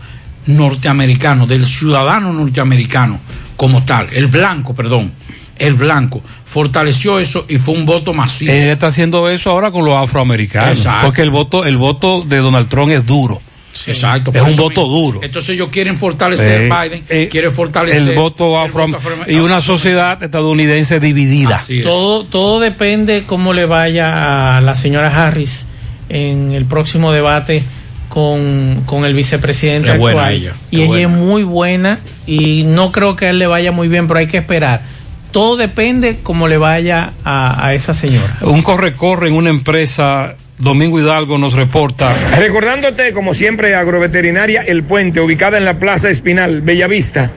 norteamericano, 0.47 1.47
del 1.47 1.67
ciudadano 1.67 2.33
norteamericano 2.33 3.21
como 3.57 3.85
tal, 3.85 4.09
el 4.13 4.27
blanco, 4.29 4.75
perdón, 4.75 5.13
el 5.59 5.75
blanco. 5.75 6.23
Fortaleció 6.47 7.19
eso 7.19 7.45
y 7.49 7.59
fue 7.59 7.75
un 7.75 7.85
voto 7.87 8.13
masivo. 8.15 8.53
Él 8.53 8.69
está 8.71 8.87
haciendo 8.89 9.29
eso 9.29 9.51
ahora 9.51 9.71
con 9.71 9.85
los 9.85 9.95
afroamericanos, 9.97 10.79
Exacto. 10.79 11.07
porque 11.07 11.23
el 11.23 11.31
voto, 11.31 11.65
el 11.65 11.77
voto 11.77 12.23
de 12.23 12.39
Donald 12.39 12.69
Trump 12.69 12.91
es 12.91 13.05
duro. 13.05 13.41
Exacto. 13.87 14.31
Es 14.35 14.43
un 14.43 14.57
voto 14.57 14.83
mismo. 14.83 14.97
duro. 14.97 15.21
Entonces 15.23 15.51
ellos 15.55 15.69
quieren 15.71 15.97
fortalecer 15.97 16.71
Biden, 16.71 17.05
eh, 17.09 17.29
quiere 17.31 17.51
fortalecer 17.51 18.09
el 18.11 18.15
voto 18.17 18.59
afro 18.59 18.87
y 19.27 19.37
una 19.37 19.61
sociedad 19.61 20.23
estadounidense 20.23 21.01
dividida. 21.01 21.61
todo, 21.83 22.25
todo 22.25 22.61
depende 22.61 23.25
cómo 23.27 23.53
le 23.53 23.67
vaya 23.67 24.57
a 24.59 24.61
la 24.61 24.75
señora 24.77 25.09
Harris 25.27 25.67
en 26.09 26.53
el 26.53 26.65
próximo 26.65 27.13
debate 27.13 27.63
con, 28.09 28.83
con 28.87 29.05
el 29.05 29.15
vicepresidente 29.15 29.93
Es 29.93 29.99
buena 29.99 30.23
actual. 30.23 30.35
ella, 30.35 30.53
y 30.71 30.83
ella 30.83 30.99
es 31.03 31.09
muy 31.09 31.45
buena 31.45 32.01
y 32.27 32.65
no 32.65 32.91
creo 32.91 33.15
que 33.15 33.27
a 33.27 33.31
él 33.31 33.39
le 33.39 33.47
vaya 33.47 33.71
muy 33.73 33.87
bien, 33.89 34.09
pero 34.09 34.19
hay 34.19 34.27
que 34.27 34.39
esperar. 34.39 34.83
Todo 35.31 35.57
depende 35.57 36.19
cómo 36.25 36.49
le 36.49 36.59
vaya 36.59 37.13
a, 37.25 37.65
a 37.65 37.75
esa 37.75 37.95
señora. 37.95 38.37
Un 38.41 38.63
corre-corre 38.63 39.29
en 39.29 39.35
una 39.35 39.51
empresa, 39.51 40.35
Domingo 40.61 41.01
Hidalgo 41.01 41.39
nos 41.39 41.55
reporta. 41.55 42.15
Recordándote, 42.37 43.15
como 43.15 43.33
siempre, 43.33 43.75
Agroveterinaria 43.75 44.61
El 44.61 44.83
Puente, 44.85 45.21
ubicada 45.21 45.57
en 45.57 45.65
la 45.65 45.79
Plaza 45.79 46.11
Espinal, 46.11 46.61
Bellavista, 46.61 47.31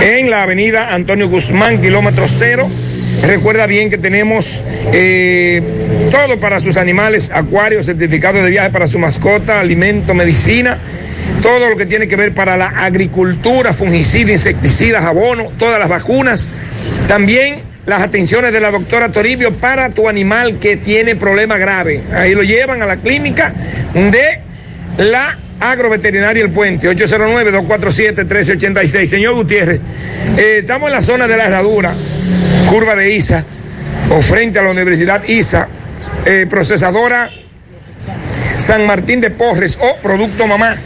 en 0.00 0.30
la 0.30 0.44
avenida 0.44 0.94
Antonio 0.94 1.28
Guzmán, 1.28 1.82
kilómetro 1.82 2.26
cero. 2.28 2.68
Recuerda 3.22 3.66
bien 3.66 3.90
que 3.90 3.98
tenemos 3.98 4.62
eh, 4.92 5.60
todo 6.12 6.38
para 6.38 6.60
sus 6.60 6.76
animales, 6.76 7.32
acuarios, 7.34 7.86
certificados 7.86 8.44
de 8.44 8.50
viaje 8.50 8.70
para 8.70 8.86
su 8.86 9.00
mascota, 9.00 9.58
alimento, 9.58 10.14
medicina, 10.14 10.78
todo 11.42 11.68
lo 11.68 11.76
que 11.76 11.84
tiene 11.84 12.06
que 12.06 12.14
ver 12.14 12.32
para 12.32 12.56
la 12.56 12.68
agricultura, 12.68 13.72
fungicidas, 13.72 14.30
insecticidas, 14.30 15.04
abono, 15.04 15.50
todas 15.58 15.80
las 15.80 15.88
vacunas. 15.88 16.48
También 17.08 17.62
las 17.88 18.02
atenciones 18.02 18.52
de 18.52 18.60
la 18.60 18.70
doctora 18.70 19.10
Toribio 19.10 19.54
para 19.54 19.88
tu 19.88 20.10
animal 20.10 20.58
que 20.58 20.76
tiene 20.76 21.16
problema 21.16 21.56
grave. 21.56 22.02
Ahí 22.12 22.34
lo 22.34 22.42
llevan 22.42 22.82
a 22.82 22.86
la 22.86 22.98
clínica 22.98 23.54
de 23.94 24.40
la 24.98 25.38
agroveterinaria 25.58 26.44
El 26.44 26.50
Puente, 26.50 26.86
809-247-1386. 26.94 29.06
Señor 29.06 29.36
Gutiérrez, 29.36 29.80
eh, 30.36 30.58
estamos 30.58 30.88
en 30.88 30.94
la 30.96 31.00
zona 31.00 31.26
de 31.26 31.38
la 31.38 31.46
herradura, 31.46 31.94
curva 32.68 32.94
de 32.94 33.14
ISA, 33.14 33.42
o 34.10 34.20
frente 34.20 34.58
a 34.58 34.62
la 34.62 34.70
Universidad 34.70 35.26
ISA, 35.26 35.68
eh, 36.26 36.46
procesadora 36.48 37.30
San 38.58 38.86
Martín 38.86 39.22
de 39.22 39.30
Porres 39.30 39.78
o 39.80 39.96
Producto 40.02 40.46
Mamá, 40.46 40.76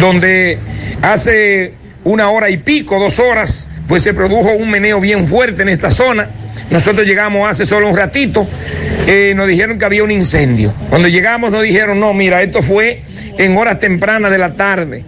donde 0.00 0.58
hace 1.02 1.74
una 2.04 2.30
hora 2.30 2.48
y 2.48 2.56
pico, 2.56 2.98
dos 2.98 3.18
horas, 3.18 3.68
pues 3.88 4.02
se 4.02 4.12
produjo 4.12 4.52
un 4.52 4.70
meneo 4.70 5.00
bien 5.00 5.26
fuerte 5.26 5.62
en 5.62 5.70
esta 5.70 5.90
zona. 5.90 6.28
Nosotros 6.70 7.06
llegamos 7.06 7.48
hace 7.48 7.64
solo 7.64 7.88
un 7.88 7.96
ratito, 7.96 8.46
eh, 9.06 9.32
nos 9.34 9.48
dijeron 9.48 9.78
que 9.78 9.84
había 9.86 10.04
un 10.04 10.10
incendio. 10.10 10.74
Cuando 10.90 11.08
llegamos 11.08 11.50
nos 11.50 11.62
dijeron, 11.62 11.98
no, 11.98 12.12
mira, 12.12 12.42
esto 12.42 12.62
fue 12.62 13.02
en 13.38 13.56
horas 13.56 13.78
tempranas 13.78 14.30
de 14.30 14.38
la 14.38 14.54
tarde. 14.54 15.04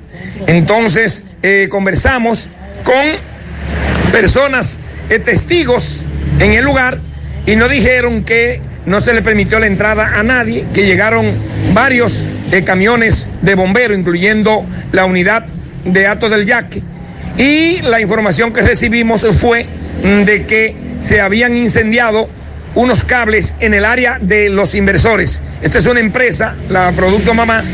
Entonces 0.46 1.24
eh, 1.42 1.68
conversamos 1.70 2.48
con 2.82 3.04
personas, 4.10 4.78
eh, 5.10 5.18
testigos 5.18 6.06
en 6.38 6.52
el 6.52 6.64
lugar 6.64 6.98
y 7.46 7.56
nos 7.56 7.70
dijeron 7.70 8.24
que 8.24 8.62
no 8.86 9.02
se 9.02 9.12
le 9.12 9.20
permitió 9.20 9.60
la 9.60 9.66
entrada 9.66 10.18
a 10.18 10.22
nadie, 10.22 10.64
que 10.72 10.86
llegaron 10.86 11.34
varios 11.74 12.26
camiones 12.64 13.28
de 13.42 13.54
bomberos, 13.54 13.98
incluyendo 13.98 14.64
la 14.92 15.04
unidad 15.04 15.44
de 15.84 16.06
Ato 16.06 16.30
del 16.30 16.46
Yaque. 16.46 16.82
Y 17.40 17.80
la 17.80 18.02
información 18.02 18.52
que 18.52 18.60
recibimos 18.60 19.26
fue 19.38 19.64
mm, 19.64 20.24
de 20.24 20.44
que 20.44 20.74
se 21.00 21.22
habían 21.22 21.56
incendiado 21.56 22.28
unos 22.74 23.02
cables 23.04 23.56
en 23.60 23.72
el 23.72 23.86
área 23.86 24.18
de 24.20 24.50
los 24.50 24.74
inversores. 24.74 25.40
Esta 25.62 25.78
es 25.78 25.86
una 25.86 26.00
empresa, 26.00 26.54
la 26.68 26.92
Producto 26.92 27.32
Mamá, 27.32 27.64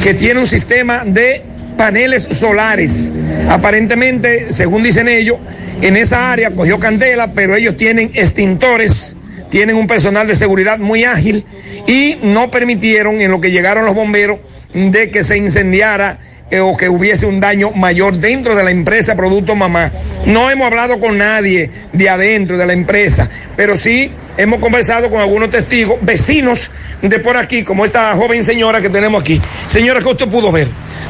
que 0.00 0.14
tiene 0.14 0.38
un 0.38 0.46
sistema 0.46 1.02
de 1.04 1.42
paneles 1.76 2.28
solares. 2.30 3.12
Aparentemente, 3.48 4.52
según 4.52 4.84
dicen 4.84 5.08
ellos, 5.08 5.38
en 5.82 5.96
esa 5.96 6.30
área 6.30 6.52
cogió 6.52 6.78
candela, 6.78 7.32
pero 7.32 7.56
ellos 7.56 7.76
tienen 7.76 8.12
extintores, 8.14 9.16
tienen 9.50 9.74
un 9.74 9.88
personal 9.88 10.28
de 10.28 10.36
seguridad 10.36 10.78
muy 10.78 11.02
ágil 11.02 11.44
y 11.88 12.16
no 12.22 12.52
permitieron 12.52 13.20
en 13.20 13.32
lo 13.32 13.40
que 13.40 13.50
llegaron 13.50 13.84
los 13.84 13.94
bomberos 13.96 14.38
de 14.72 15.10
que 15.10 15.24
se 15.24 15.36
incendiara 15.36 16.20
eh, 16.48 16.60
o 16.60 16.76
que 16.76 16.88
hubiese 16.88 17.26
un 17.26 17.40
daño 17.40 17.72
mayor 17.72 18.16
dentro 18.18 18.54
de 18.54 18.62
la 18.62 18.70
empresa 18.70 19.16
Producto 19.16 19.56
Mamá. 19.56 19.90
No 20.26 20.48
hemos 20.48 20.68
hablado 20.68 21.00
con 21.00 21.18
nadie 21.18 21.70
de 21.92 22.08
adentro 22.08 22.56
de 22.56 22.64
la 22.66 22.72
empresa, 22.72 23.28
pero 23.56 23.76
sí 23.76 24.12
hemos 24.36 24.60
conversado 24.60 25.10
con 25.10 25.20
algunos 25.20 25.50
testigos, 25.50 25.98
vecinos 26.02 26.70
de 27.02 27.18
por 27.18 27.36
aquí, 27.36 27.64
como 27.64 27.84
esta 27.84 28.14
joven 28.14 28.44
señora 28.44 28.80
que 28.80 28.88
tenemos 28.88 29.20
aquí. 29.20 29.40
Señora, 29.66 30.00
¿qué 30.00 30.08
usted 30.08 30.28
pudo 30.28 30.52
ver? 30.52 30.68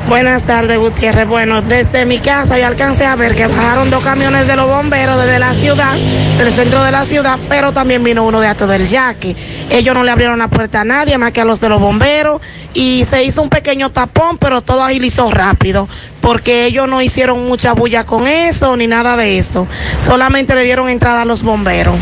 Buenas 0.08 0.44
tardes, 0.44 0.78
Gutiérrez. 0.78 1.28
Bueno, 1.28 1.60
desde 1.62 2.06
mi 2.06 2.18
casa 2.18 2.58
yo 2.58 2.66
alcancé 2.66 3.04
a 3.04 3.16
ver 3.16 3.34
que 3.34 3.46
bajaron 3.46 3.90
dos 3.90 4.02
camiones 4.02 4.46
de 4.46 4.56
los 4.56 4.66
bomberos 4.66 5.22
desde 5.22 5.38
la 5.38 5.52
ciudad, 5.52 5.94
del 6.38 6.50
centro 6.50 6.82
de 6.82 6.92
la 6.92 7.04
ciudad, 7.04 7.38
pero 7.48 7.72
también 7.72 8.02
vino 8.02 8.24
uno 8.24 8.40
de 8.40 8.46
Ato 8.46 8.66
del 8.66 8.88
Yaque. 8.88 9.36
Ellos 9.70 9.94
no 9.94 10.02
le 10.02 10.10
abrieron 10.10 10.38
la 10.38 10.48
puerta 10.48 10.80
a 10.80 10.84
nadie 10.84 11.18
más 11.18 11.32
que 11.32 11.40
a 11.40 11.44
los 11.44 11.60
de 11.60 11.68
los 11.68 11.80
bomberos 11.80 12.40
y 12.72 13.04
se 13.04 13.24
hizo 13.24 13.42
un 13.42 13.48
pequeño 13.48 13.90
tapón, 13.90 14.38
pero 14.38 14.62
todo 14.62 14.82
agilizó 14.82 15.25
rápido 15.32 15.88
porque 16.20 16.66
ellos 16.66 16.88
no 16.88 17.02
hicieron 17.02 17.46
mucha 17.46 17.72
bulla 17.72 18.04
con 18.04 18.26
eso 18.26 18.76
ni 18.76 18.86
nada 18.86 19.16
de 19.16 19.38
eso. 19.38 19.66
Solamente 19.98 20.54
le 20.54 20.64
dieron 20.64 20.88
entrada 20.88 21.22
a 21.22 21.24
los 21.24 21.42
bomberos. 21.42 21.94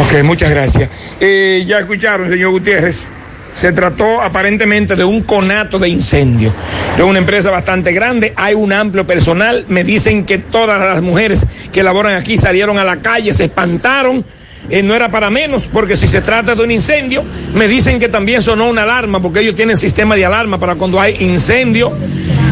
Ok, 0.00 0.22
muchas 0.22 0.50
gracias. 0.50 0.88
Eh, 1.20 1.64
ya 1.66 1.80
escucharon, 1.80 2.30
señor 2.30 2.52
Gutiérrez. 2.52 3.10
Se 3.52 3.70
trató 3.72 4.22
aparentemente 4.22 4.96
de 4.96 5.04
un 5.04 5.22
conato 5.22 5.78
de 5.78 5.88
incendio. 5.88 6.54
De 6.96 7.02
una 7.02 7.18
empresa 7.18 7.50
bastante 7.50 7.92
grande, 7.92 8.32
hay 8.34 8.54
un 8.54 8.72
amplio 8.72 9.06
personal. 9.06 9.66
Me 9.68 9.84
dicen 9.84 10.24
que 10.24 10.38
todas 10.38 10.80
las 10.80 11.02
mujeres 11.02 11.46
que 11.70 11.82
laboran 11.82 12.14
aquí 12.14 12.38
salieron 12.38 12.78
a 12.78 12.84
la 12.84 13.02
calle, 13.02 13.34
se 13.34 13.44
espantaron. 13.44 14.24
Eh, 14.70 14.82
no 14.82 14.94
era 14.94 15.10
para 15.10 15.28
menos, 15.28 15.68
porque 15.70 15.96
si 15.96 16.06
se 16.06 16.22
trata 16.22 16.54
de 16.54 16.62
un 16.62 16.70
incendio, 16.70 17.24
me 17.54 17.68
dicen 17.68 17.98
que 17.98 18.08
también 18.08 18.40
sonó 18.40 18.68
una 18.68 18.84
alarma, 18.84 19.20
porque 19.20 19.40
ellos 19.40 19.54
tienen 19.54 19.76
sistema 19.76 20.14
de 20.14 20.24
alarma 20.24 20.58
para 20.58 20.76
cuando 20.76 21.00
hay 21.00 21.16
incendio. 21.20 21.92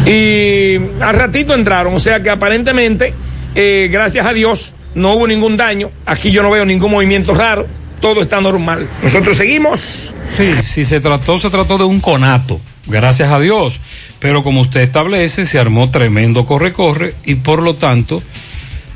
Y 0.06 0.76
al 1.00 1.14
ratito 1.14 1.54
entraron, 1.54 1.94
o 1.94 1.98
sea 1.98 2.22
que 2.22 2.30
aparentemente, 2.30 3.12
eh, 3.54 3.88
gracias 3.90 4.26
a 4.26 4.32
Dios, 4.32 4.74
no 4.94 5.14
hubo 5.14 5.26
ningún 5.26 5.56
daño. 5.56 5.90
Aquí 6.06 6.30
yo 6.30 6.42
no 6.42 6.50
veo 6.50 6.64
ningún 6.64 6.90
movimiento 6.90 7.34
raro. 7.34 7.66
Todo 8.00 8.22
está 8.22 8.40
normal. 8.40 8.88
Nosotros 9.02 9.36
seguimos. 9.36 10.14
Sí, 10.36 10.54
si 10.62 10.84
se 10.84 11.00
trató, 11.00 11.38
se 11.38 11.50
trató 11.50 11.76
de 11.76 11.84
un 11.84 12.00
conato, 12.00 12.60
gracias 12.86 13.30
a 13.30 13.38
Dios. 13.38 13.80
Pero 14.18 14.42
como 14.42 14.62
usted 14.62 14.80
establece, 14.80 15.44
se 15.44 15.58
armó 15.58 15.90
tremendo 15.90 16.46
corre-corre 16.46 17.14
y 17.24 17.36
por 17.36 17.62
lo 17.62 17.74
tanto 17.74 18.22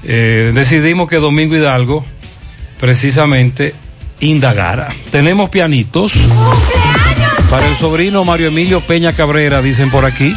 eh, 0.05 0.53
decidimos 0.55 1.09
que 1.09 1.17
Domingo 1.17 1.55
Hidalgo 1.55 2.05
precisamente 2.81 3.75
indagara. 4.21 4.89
Tenemos 5.11 5.51
pianitos 5.51 6.15
para 7.51 7.69
el 7.69 7.77
sobrino 7.77 8.25
Mario 8.25 8.49
Emilio 8.49 8.81
Peña 8.81 9.13
Cabrera, 9.13 9.63
dicen 9.63 9.91
por 9.91 10.05
aquí. 10.05 10.35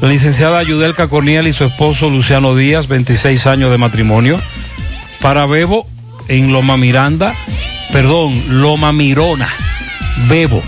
La 0.00 0.08
licenciada 0.08 0.62
Yudelka 0.62 1.08
Corniel 1.08 1.46
y 1.46 1.52
su 1.52 1.64
esposo 1.64 2.10
Luciano 2.10 2.54
Díaz, 2.54 2.88
26 2.88 3.46
años 3.46 3.70
de 3.70 3.78
matrimonio. 3.78 4.38
Para 5.20 5.46
Bebo 5.46 5.86
en 6.28 6.52
Loma 6.52 6.76
Miranda, 6.76 7.34
perdón, 7.92 8.60
Loma 8.60 8.92
Mirona, 8.92 9.48
Bebo. 10.28 10.62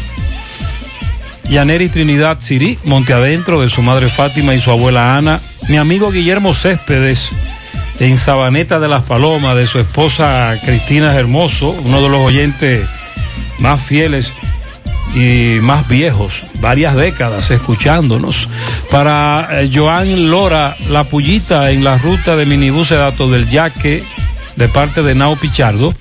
Yaneri 1.50 1.88
Trinidad 1.88 2.38
Sirí, 2.40 2.78
Monte 2.84 3.12
Adentro, 3.12 3.60
de 3.60 3.68
su 3.68 3.82
madre 3.82 4.08
Fátima 4.08 4.54
y 4.54 4.60
su 4.60 4.70
abuela 4.70 5.16
Ana. 5.16 5.40
Mi 5.68 5.76
amigo 5.76 6.10
Guillermo 6.10 6.54
Céspedes, 6.54 7.28
en 8.00 8.18
Sabaneta 8.18 8.80
de 8.80 8.88
las 8.88 9.04
Palomas, 9.04 9.56
de 9.56 9.66
su 9.66 9.78
esposa 9.78 10.58
Cristina 10.64 11.14
Hermoso, 11.14 11.70
uno 11.84 12.02
de 12.02 12.08
los 12.08 12.22
oyentes 12.22 12.86
más 13.58 13.82
fieles 13.82 14.32
y 15.16 15.58
más 15.62 15.88
viejos, 15.88 16.42
varias 16.60 16.94
décadas 16.94 17.50
escuchándonos. 17.50 18.48
Para 18.90 19.62
eh, 19.62 19.70
Joan 19.74 20.30
Lora, 20.30 20.76
la 20.90 21.04
pullita 21.04 21.70
en 21.70 21.82
la 21.82 21.96
ruta 21.96 22.36
de 22.36 22.44
minibuses 22.44 22.98
datos 22.98 23.30
del 23.30 23.48
Yaque, 23.48 24.04
de 24.56 24.68
parte 24.68 25.02
de 25.02 25.14
Nao 25.14 25.34
Pichardo. 25.34 25.94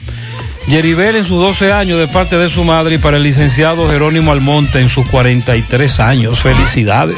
Yeribel 0.68 1.16
en 1.16 1.26
sus 1.26 1.40
12 1.40 1.72
años 1.72 1.98
de 1.98 2.08
parte 2.08 2.38
de 2.38 2.50
su 2.50 2.66
madre 2.66 2.96
y 2.96 2.98
para 2.98 3.16
el 3.18 3.24
licenciado 3.24 3.90
Jerónimo 3.90 4.34
Almonte 4.34 4.82
en 4.82 4.90
sus 4.90 5.08
43 5.08 6.00
años. 6.02 6.40
Felicidades. 6.42 7.18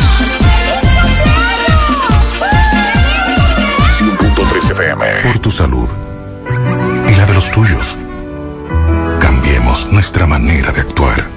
100.3 4.00 4.72
FM. 4.72 5.06
Por 5.24 5.40
tu 5.40 5.50
salud 5.50 5.90
y 7.10 7.16
la 7.16 7.26
de 7.26 7.34
los 7.34 7.50
tuyos. 7.50 7.98
Cambiemos 9.20 9.88
nuestra 9.92 10.28
manera 10.28 10.72
de 10.72 10.82
actuar 10.82 11.37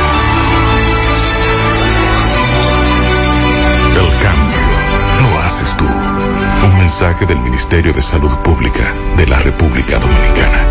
Mensaje 6.91 7.25
del 7.25 7.39
Ministerio 7.39 7.93
de 7.93 8.01
Salud 8.01 8.35
Pública 8.39 8.93
de 9.15 9.25
la 9.25 9.39
República 9.39 9.97
Dominicana. 9.97 10.67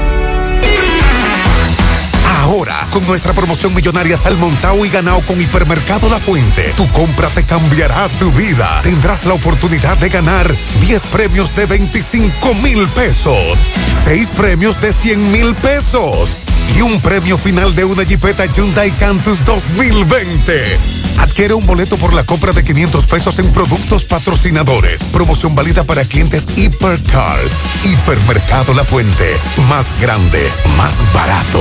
Ahora, 2.43 2.87
con 2.91 3.07
nuestra 3.07 3.33
promoción 3.33 3.75
millonaria 3.75 4.19
Salmontao 4.19 4.85
y 4.85 4.91
ganado 4.91 5.23
con 5.23 5.41
Hipermercado 5.41 6.11
La 6.11 6.19
Fuente, 6.19 6.75
tu 6.77 6.87
compra 6.89 7.31
te 7.31 7.45
cambiará 7.45 8.07
tu 8.19 8.31
vida. 8.33 8.83
Tendrás 8.83 9.25
la 9.25 9.33
oportunidad 9.33 9.97
de 9.97 10.11
ganar 10.11 10.55
10 10.83 11.07
premios 11.07 11.57
de 11.57 11.65
25 11.65 12.55
mil 12.57 12.87
pesos, 12.89 13.59
6 14.05 14.31
premios 14.37 14.79
de 14.83 14.93
100 14.93 15.33
mil 15.33 15.55
pesos 15.55 16.37
y 16.77 16.83
un 16.83 17.01
premio 17.01 17.39
final 17.39 17.75
de 17.75 17.87
una 17.87 18.03
Jeepeta 18.03 18.45
Hyundai 18.45 18.91
Cantus 18.91 19.43
2020. 19.47 21.00
Adquiere 21.21 21.55
un 21.55 21.67
boleto 21.67 21.97
por 21.97 22.15
la 22.15 22.25
compra 22.25 22.53
de 22.53 22.65
500 22.65 23.05
pesos 23.05 23.39
en 23.39 23.53
productos 23.53 24.05
patrocinadores. 24.05 25.05
Promoción 25.05 25.55
válida 25.55 25.85
para 25.85 26.05
clientes 26.05 26.47
Hipercar. 26.57 27.39
Hipermercado 27.85 28.75
La 28.75 28.85
Fuente. 28.85 29.37
Más 29.69 29.87
grande, 30.01 30.51
más 30.77 30.95
barato. 31.13 31.61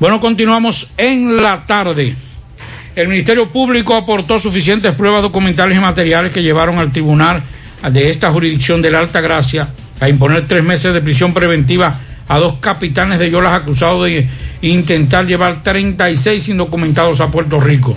Bueno, 0.00 0.20
continuamos 0.20 0.90
en 0.96 1.36
la 1.36 1.66
tarde. 1.66 2.14
El 2.96 3.08
Ministerio 3.08 3.48
Público 3.48 3.94
aportó 3.94 4.38
suficientes 4.38 4.94
pruebas 4.94 5.20
documentales 5.20 5.76
y 5.76 5.80
materiales 5.80 6.32
que 6.32 6.42
llevaron 6.42 6.78
al 6.78 6.90
tribunal 6.90 7.42
de 7.92 8.10
esta 8.10 8.32
jurisdicción 8.32 8.80
de 8.80 8.90
la 8.90 9.00
Alta 9.00 9.20
Gracia 9.20 9.68
a 10.00 10.08
imponer 10.08 10.48
tres 10.48 10.64
meses 10.64 10.94
de 10.94 11.02
prisión 11.02 11.34
preventiva 11.34 11.94
a 12.26 12.38
dos 12.38 12.54
capitanes 12.54 13.18
de 13.18 13.30
Yolas 13.30 13.52
acusados 13.52 14.06
de 14.06 14.26
intentar 14.62 15.26
llevar 15.26 15.62
36 15.62 16.48
indocumentados 16.48 17.20
a 17.20 17.30
Puerto 17.30 17.60
Rico. 17.60 17.94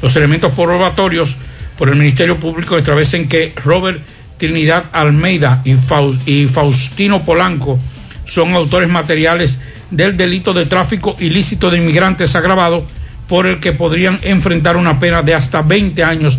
Los 0.00 0.14
elementos 0.14 0.54
probatorios 0.54 1.36
por 1.76 1.88
el 1.88 1.96
Ministerio 1.96 2.36
Público 2.38 2.78
establecen 2.78 3.26
que 3.26 3.52
Robert 3.56 4.00
Trinidad 4.36 4.84
Almeida 4.92 5.60
y 5.64 6.46
Faustino 6.46 7.24
Polanco 7.24 7.80
son 8.28 8.54
autores 8.54 8.88
materiales 8.88 9.58
del 9.90 10.16
delito 10.16 10.54
de 10.54 10.66
tráfico 10.66 11.16
ilícito 11.18 11.70
de 11.70 11.78
inmigrantes 11.78 12.36
agravado 12.36 12.86
por 13.26 13.46
el 13.46 13.58
que 13.58 13.72
podrían 13.72 14.20
enfrentar 14.22 14.76
una 14.76 14.98
pena 14.98 15.22
de 15.22 15.34
hasta 15.34 15.62
20 15.62 16.04
años 16.04 16.38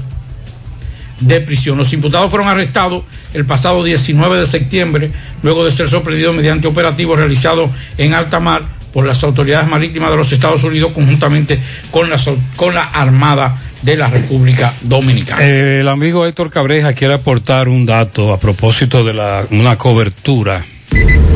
de 1.19 1.41
prisión. 1.41 1.77
Los 1.77 1.91
imputados 1.91 2.29
fueron 2.29 2.47
arrestados 2.47 3.03
el 3.33 3.45
pasado 3.45 3.83
19 3.83 4.39
de 4.39 4.45
septiembre, 4.45 5.11
luego 5.43 5.65
de 5.65 5.71
ser 5.71 5.89
sorprendidos 5.89 6.35
mediante 6.35 6.67
operativos 6.67 7.19
realizados 7.19 7.69
en 7.97 8.13
alta 8.13 8.39
mar 8.39 8.63
por 8.93 9.05
las 9.05 9.23
autoridades 9.23 9.67
marítimas 9.67 10.09
de 10.09 10.17
los 10.17 10.31
Estados 10.31 10.63
Unidos 10.63 10.91
conjuntamente 10.93 11.59
con 11.91 12.09
la, 12.09 12.17
con 12.55 12.73
la 12.73 12.83
Armada 12.83 13.57
de 13.81 13.97
la 13.97 14.09
República 14.09 14.73
Dominicana. 14.81 15.43
El 15.43 15.87
amigo 15.87 16.25
Héctor 16.25 16.49
Cabreja 16.49 16.93
quiere 16.93 17.13
aportar 17.15 17.69
un 17.69 17.85
dato 17.85 18.33
a 18.33 18.39
propósito 18.39 19.03
de 19.03 19.13
la, 19.13 19.45
una 19.51 19.77
cobertura. 19.77 20.65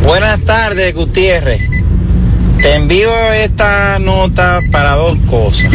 Buenas 0.03 0.41
tardes, 0.41 0.93
Gutiérrez. 0.93 1.61
Te 2.61 2.75
envío 2.75 3.11
esta 3.33 3.97
nota 3.99 4.59
para 4.71 4.95
dos 4.95 5.17
cosas. 5.29 5.71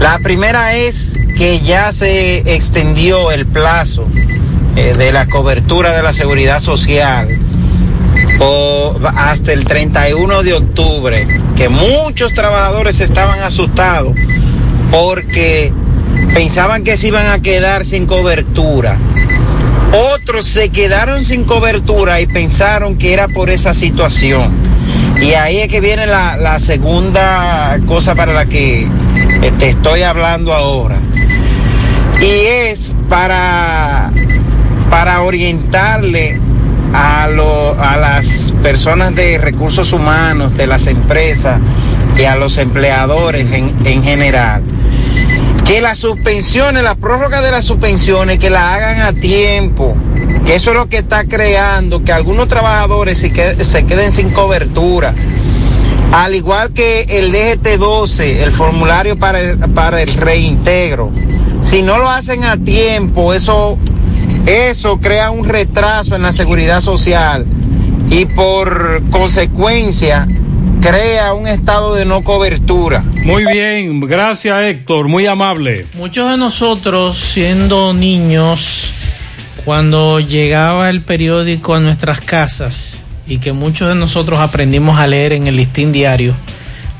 La 0.00 0.18
primera 0.18 0.74
es 0.76 1.18
que 1.36 1.60
ya 1.60 1.92
se 1.92 2.38
extendió 2.54 3.30
el 3.30 3.46
plazo 3.46 4.06
eh, 4.76 4.94
de 4.96 5.12
la 5.12 5.26
cobertura 5.26 5.94
de 5.94 6.02
la 6.02 6.12
seguridad 6.12 6.60
social 6.60 7.28
hasta 9.14 9.52
el 9.52 9.64
31 9.64 10.42
de 10.42 10.54
octubre, 10.54 11.26
que 11.56 11.68
muchos 11.68 12.32
trabajadores 12.32 13.00
estaban 13.00 13.40
asustados 13.40 14.14
porque 14.90 15.72
pensaban 16.34 16.84
que 16.84 16.96
se 16.96 17.08
iban 17.08 17.26
a 17.26 17.40
quedar 17.40 17.84
sin 17.84 18.06
cobertura. 18.06 18.98
Otros 19.92 20.46
se 20.46 20.68
quedaron 20.68 21.24
sin 21.24 21.44
cobertura 21.44 22.20
y 22.20 22.26
pensaron 22.26 22.96
que 22.96 23.12
era 23.12 23.26
por 23.28 23.50
esa 23.50 23.74
situación. 23.74 24.52
Y 25.20 25.34
ahí 25.34 25.58
es 25.58 25.68
que 25.68 25.80
viene 25.80 26.06
la, 26.06 26.36
la 26.36 26.60
segunda 26.60 27.78
cosa 27.86 28.14
para 28.14 28.32
la 28.32 28.46
que 28.46 28.86
te 29.58 29.70
estoy 29.70 30.02
hablando 30.02 30.54
ahora. 30.54 30.96
Y 32.20 32.46
es 32.46 32.94
para, 33.08 34.12
para 34.90 35.22
orientarle 35.22 36.38
a, 36.92 37.28
lo, 37.28 37.80
a 37.80 37.96
las 37.96 38.54
personas 38.62 39.14
de 39.14 39.38
recursos 39.38 39.92
humanos, 39.92 40.56
de 40.56 40.66
las 40.66 40.86
empresas 40.86 41.60
y 42.16 42.24
a 42.24 42.36
los 42.36 42.58
empleadores 42.58 43.50
en, 43.52 43.74
en 43.84 44.02
general. 44.04 44.62
Que 45.70 45.80
las 45.80 45.98
suspensiones, 45.98 46.82
la 46.82 46.96
prórroga 46.96 47.40
de 47.42 47.52
las 47.52 47.64
suspensiones, 47.64 48.40
que 48.40 48.50
la 48.50 48.74
hagan 48.74 49.02
a 49.02 49.12
tiempo, 49.12 49.94
que 50.44 50.56
eso 50.56 50.70
es 50.70 50.76
lo 50.76 50.88
que 50.88 50.98
está 50.98 51.26
creando 51.26 52.02
que 52.02 52.10
algunos 52.12 52.48
trabajadores 52.48 53.18
se, 53.18 53.32
qued- 53.32 53.62
se 53.62 53.84
queden 53.84 54.12
sin 54.12 54.30
cobertura. 54.30 55.14
Al 56.10 56.34
igual 56.34 56.72
que 56.72 57.02
el 57.08 57.32
DGT-12, 57.32 58.38
el 58.42 58.50
formulario 58.50 59.16
para 59.16 59.38
el, 59.38 59.58
para 59.58 60.02
el 60.02 60.12
reintegro. 60.12 61.12
Si 61.60 61.82
no 61.82 61.98
lo 61.98 62.10
hacen 62.10 62.42
a 62.42 62.56
tiempo, 62.56 63.32
eso, 63.32 63.78
eso 64.46 64.98
crea 64.98 65.30
un 65.30 65.48
retraso 65.48 66.16
en 66.16 66.22
la 66.22 66.32
seguridad 66.32 66.80
social 66.80 67.46
y 68.10 68.24
por 68.24 69.02
consecuencia 69.10 70.26
crea 70.80 71.34
un 71.34 71.46
estado 71.46 71.94
de 71.94 72.04
no 72.04 72.24
cobertura. 72.24 73.00
Muy 73.24 73.44
bien, 73.44 74.00
gracias 74.00 74.62
Héctor, 74.62 75.08
muy 75.08 75.26
amable. 75.26 75.86
Muchos 75.94 76.30
de 76.30 76.36
nosotros, 76.36 77.18
siendo 77.18 77.92
niños, 77.92 78.92
cuando 79.64 80.20
llegaba 80.20 80.90
el 80.90 81.02
periódico 81.02 81.74
a 81.74 81.80
nuestras 81.80 82.20
casas 82.20 83.02
y 83.26 83.38
que 83.38 83.52
muchos 83.52 83.88
de 83.88 83.94
nosotros 83.94 84.40
aprendimos 84.40 84.98
a 84.98 85.06
leer 85.06 85.32
en 85.34 85.46
el 85.46 85.56
listín 85.56 85.92
diario 85.92 86.34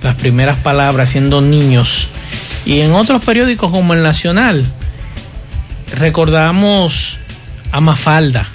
las 0.03 0.15
primeras 0.15 0.59
palabras 0.59 1.11
siendo 1.11 1.41
niños 1.41 2.09
y 2.65 2.81
en 2.81 2.93
otros 2.93 3.25
periódicos 3.25 3.71
como 3.71 3.95
el 3.95 4.03
Nacional, 4.03 4.67
recordamos 5.99 7.19
a 7.73 7.81
Mafalda 7.81 8.47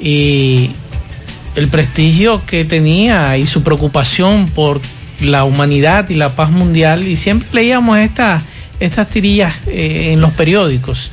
y 0.00 0.70
el 1.54 1.68
prestigio 1.68 2.42
que 2.46 2.64
tenía 2.64 3.36
y 3.36 3.46
su 3.46 3.62
preocupación 3.62 4.48
por 4.48 4.80
la 5.20 5.44
humanidad 5.44 6.08
y 6.08 6.14
la 6.14 6.30
paz 6.30 6.50
mundial 6.50 7.06
y 7.06 7.16
siempre 7.16 7.48
leíamos 7.52 7.98
esta, 7.98 8.42
estas 8.80 9.08
tirillas 9.08 9.54
eh, 9.66 10.10
en 10.12 10.20
los 10.20 10.32
periódicos. 10.32 11.10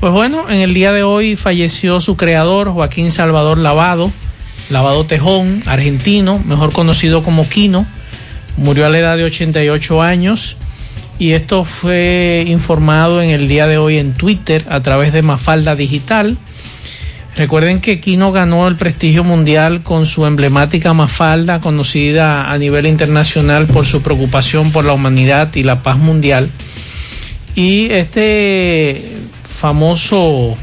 Pues 0.00 0.12
bueno, 0.12 0.48
en 0.48 0.60
el 0.60 0.72
día 0.72 0.92
de 0.92 1.02
hoy 1.02 1.36
falleció 1.36 2.00
su 2.00 2.16
creador, 2.16 2.70
Joaquín 2.70 3.10
Salvador 3.10 3.58
Lavado, 3.58 4.10
Lavado 4.70 5.04
Tejón, 5.04 5.62
argentino, 5.66 6.38
mejor 6.46 6.72
conocido 6.72 7.22
como 7.22 7.48
Quino, 7.48 7.84
murió 8.56 8.86
a 8.86 8.88
la 8.88 8.98
edad 8.98 9.16
de 9.16 9.24
88 9.24 10.00
años 10.00 10.56
y 11.18 11.32
esto 11.32 11.64
fue 11.64 12.44
informado 12.46 13.20
en 13.20 13.28
el 13.28 13.46
día 13.46 13.66
de 13.66 13.76
hoy 13.76 13.98
en 13.98 14.14
Twitter 14.14 14.64
a 14.70 14.80
través 14.80 15.12
de 15.12 15.20
Mafalda 15.20 15.76
Digital. 15.76 16.38
Recuerden 17.36 17.80
que 17.80 18.00
Kino 18.00 18.32
ganó 18.32 18.66
el 18.66 18.76
prestigio 18.76 19.24
mundial 19.24 19.82
con 19.82 20.04
su 20.04 20.26
emblemática 20.26 20.92
Mafalda, 20.92 21.60
conocida 21.60 22.50
a 22.50 22.58
nivel 22.58 22.86
internacional 22.86 23.66
por 23.66 23.86
su 23.86 24.02
preocupación 24.02 24.72
por 24.72 24.84
la 24.84 24.92
humanidad 24.92 25.54
y 25.54 25.62
la 25.62 25.82
paz 25.82 25.96
mundial. 25.96 26.50
Y 27.54 27.90
este 27.92 29.02
famoso 29.48 30.56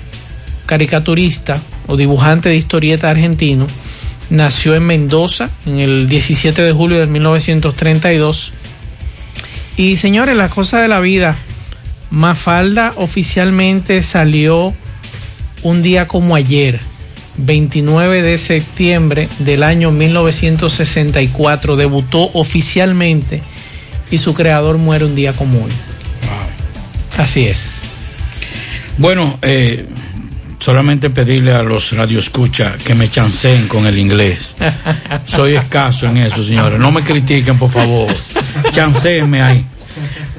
caricaturista 0.65 1.61
o 1.87 1.95
dibujante 1.95 2.49
de 2.49 2.57
historieta 2.57 3.09
argentino 3.09 3.65
nació 4.29 4.75
en 4.75 4.83
Mendoza 4.83 5.49
en 5.65 5.79
el 5.79 6.07
17 6.09 6.61
de 6.61 6.71
julio 6.73 6.99
de 6.99 7.07
1932. 7.07 8.51
Y 9.77 9.97
señores, 9.97 10.35
la 10.35 10.49
cosa 10.49 10.81
de 10.81 10.87
la 10.87 10.99
vida, 10.99 11.37
Mafalda 12.09 12.93
oficialmente 12.97 14.03
salió 14.03 14.73
un 15.63 15.81
día 15.81 16.07
como 16.07 16.35
ayer, 16.35 16.79
29 17.37 18.21
de 18.21 18.37
septiembre 18.37 19.29
del 19.39 19.63
año 19.63 19.91
1964, 19.91 21.75
debutó 21.75 22.29
oficialmente 22.33 23.41
y 24.09 24.17
su 24.17 24.33
creador 24.33 24.77
muere 24.77 25.05
un 25.05 25.15
día 25.15 25.33
como 25.33 25.63
hoy. 25.63 25.71
Así 27.17 27.45
es. 27.45 27.75
Bueno, 28.97 29.37
eh, 29.41 29.85
solamente 30.59 31.09
pedirle 31.09 31.53
a 31.53 31.63
los 31.63 31.91
radioescuchas 31.91 32.81
que 32.83 32.95
me 32.95 33.09
chanceen 33.09 33.67
con 33.67 33.85
el 33.85 33.97
inglés. 33.97 34.55
Soy 35.25 35.55
escaso 35.55 36.07
en 36.07 36.17
eso, 36.17 36.43
señores. 36.43 36.79
No 36.79 36.91
me 36.91 37.03
critiquen, 37.03 37.57
por 37.57 37.69
favor. 37.69 38.15
Chanceenme 38.71 39.41
ahí. 39.41 39.65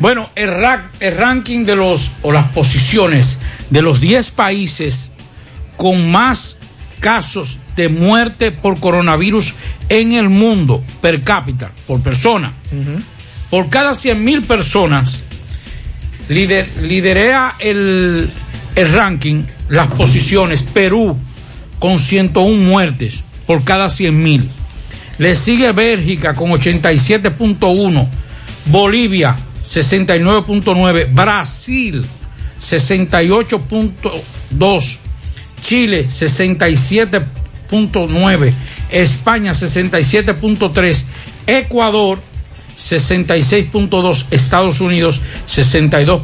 Bueno, 0.01 0.29
el, 0.35 0.49
ra- 0.51 0.91
el 1.01 1.17
ranking 1.17 1.65
de 1.65 1.77
los, 1.77 2.13
o 2.23 2.33
las 2.33 2.47
posiciones 2.49 3.39
de 3.71 3.83
los 3.83 4.01
10 4.01 4.31
países 4.31 5.13
con 5.77 6.11
más 6.11 6.57
casos 7.01 7.59
de 7.77 7.89
muerte 7.89 8.51
por 8.51 8.81
coronavirus 8.81 9.55
en 9.89 10.13
el 10.13 10.29
mundo, 10.29 10.83
per 11.01 11.23
cápita, 11.23 11.71
por 11.87 12.01
persona. 12.01 12.53
Por 13.51 13.69
cada 13.71 13.95
100 13.95 14.25
mil 14.25 14.43
personas, 14.43 15.21
lider- 16.29 16.69
liderea 16.83 17.55
el, 17.59 18.29
el 18.75 18.93
ranking, 18.93 19.45
las 19.69 19.89
posiciones, 19.93 20.63
Perú 20.63 21.17
con 21.79 21.99
101 21.99 22.57
muertes 22.65 23.23
por 23.47 23.65
cada 23.65 23.89
100 23.91 24.23
mil. 24.23 24.51
Le 25.19 25.35
sigue 25.35 25.73
Bélgica 25.73 26.35
con 26.35 26.51
87.1, 26.51 28.09
Bolivia 28.67 29.37
69.9, 29.69 31.13
Brasil 31.13 32.05
68.2, 32.59 34.99
Chile 35.61 36.07
67.9, 36.07 38.55
España 38.91 39.53
67.3, 39.53 41.05
Ecuador 41.47 42.19
66.2, 42.79 44.25
Estados 44.31 44.81
Unidos 44.81 45.21
62. 45.47 46.23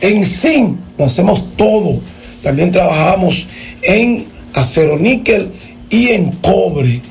En 0.00 0.24
zinc 0.24 0.78
lo 0.96 1.04
hacemos 1.04 1.54
todo. 1.54 2.00
También 2.42 2.72
trabajamos 2.72 3.46
en 3.82 4.24
acero 4.54 4.96
níquel 4.96 5.50
y 5.90 6.08
en 6.08 6.32
cobre. 6.32 7.02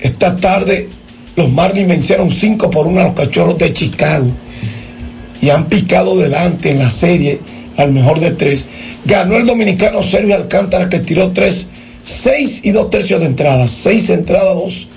esta 0.00 0.36
tarde 0.36 0.88
los 1.36 1.50
Marlins 1.50 1.88
vencieron 1.88 2.30
5 2.30 2.70
por 2.70 2.86
1 2.86 3.00
a 3.00 3.04
los 3.04 3.14
cachorros 3.14 3.58
de 3.58 3.72
Chicago 3.72 4.26
y 5.40 5.50
han 5.50 5.66
picado 5.66 6.16
delante 6.16 6.70
en 6.70 6.78
la 6.78 6.90
serie 6.90 7.40
al 7.76 7.92
mejor 7.92 8.20
de 8.20 8.30
tres. 8.32 8.66
Ganó 9.04 9.36
el 9.36 9.46
dominicano 9.46 10.02
Sergio 10.02 10.34
Alcántara 10.34 10.88
que 10.88 11.00
tiró 11.00 11.32
tres, 11.32 11.68
seis 12.02 12.60
y 12.64 12.70
dos 12.70 12.90
tercios 12.90 13.20
de 13.20 13.26
entrada, 13.26 13.66
seis 13.66 14.10
entradas, 14.10 14.54
dos, 14.54 14.88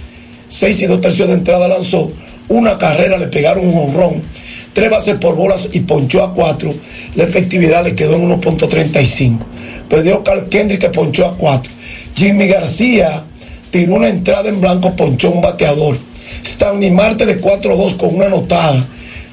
seis 0.48 0.82
y 0.82 0.86
dos 0.86 1.02
tercios 1.02 1.28
de 1.28 1.36
entrada 1.36 1.68
lanzó, 1.68 2.12
una 2.50 2.78
carrera, 2.78 3.18
le 3.18 3.28
pegaron 3.28 3.68
un 3.68 3.78
honrón, 3.78 4.22
tres 4.78 4.92
bases 4.92 5.16
por 5.16 5.36
bolas 5.36 5.70
y 5.74 5.80
ponchó 5.80 6.24
a 6.24 6.36
cuatro, 6.36 6.72
la 7.16 7.24
efectividad 7.24 7.84
le 7.84 7.96
quedó 7.96 8.14
en 8.14 8.30
1.35. 8.30 9.40
Perdió 9.90 10.24
Carl 10.24 10.50
Kendrick 10.50 10.82
que 10.82 10.90
ponchó 10.90 11.26
a 11.26 11.36
cuatro. 11.36 11.72
Jimmy 12.16 12.48
García 12.48 13.24
tiró 13.72 13.96
una 13.96 14.10
entrada 14.10 14.50
en 14.50 14.62
blanco, 14.62 14.96
ponchó 14.96 15.32
un 15.32 15.42
bateador. 15.42 15.98
Stanley 16.44 16.92
Marte 16.92 17.26
de 17.26 17.42
4-2 17.42 17.98
con 17.98 18.14
una 18.14 18.28
anotada. 18.28 18.88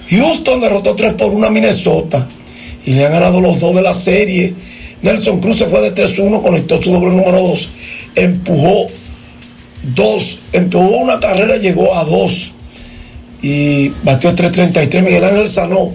Houston 0.09 0.63
derrotó 0.63 0.95
3 0.95 1.13
por 1.13 1.31
1 1.31 1.47
a 1.47 1.51
Minnesota 1.51 2.27
y 2.87 2.93
le 2.95 3.05
han 3.05 3.13
ganado 3.13 3.43
los 3.43 3.61
dos 3.61 3.75
de 3.75 3.83
la 3.83 3.93
serie. 3.93 4.55
Nelson 5.03 5.41
Cruz 5.41 5.59
se 5.59 5.67
fue 5.67 5.83
de 5.83 5.95
3-1, 5.95 6.41
conectó 6.41 6.83
su 6.83 6.91
doble 6.91 7.11
número 7.11 7.39
2, 7.39 7.69
empujó 8.15 8.87
dos, 9.95 10.39
empujó 10.55 10.97
una 10.97 11.21
carrera, 11.21 11.59
llegó 11.59 11.95
a 11.95 12.05
dos 12.05 12.55
y 13.45 13.93
batió 14.03 14.35
3.33. 14.35 15.03
Miguel 15.03 15.23
Ángel 15.23 15.49
Sanó 15.49 15.93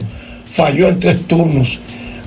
falló 0.52 0.88
en 0.88 1.00
tres 1.00 1.26
turnos. 1.26 1.80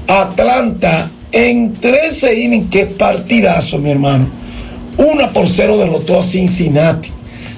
Atlanta 0.09 1.09
en 1.31 1.74
13 1.74 2.40
innings, 2.40 2.70
qué 2.73 2.86
partidazo, 2.86 3.78
mi 3.78 3.93
hermano. 3.93 4.27
Una 4.97 5.32
por 5.32 5.47
cero 5.47 5.78
derrotó 5.78 6.19
a 6.19 6.24
Cincinnati. 6.24 7.11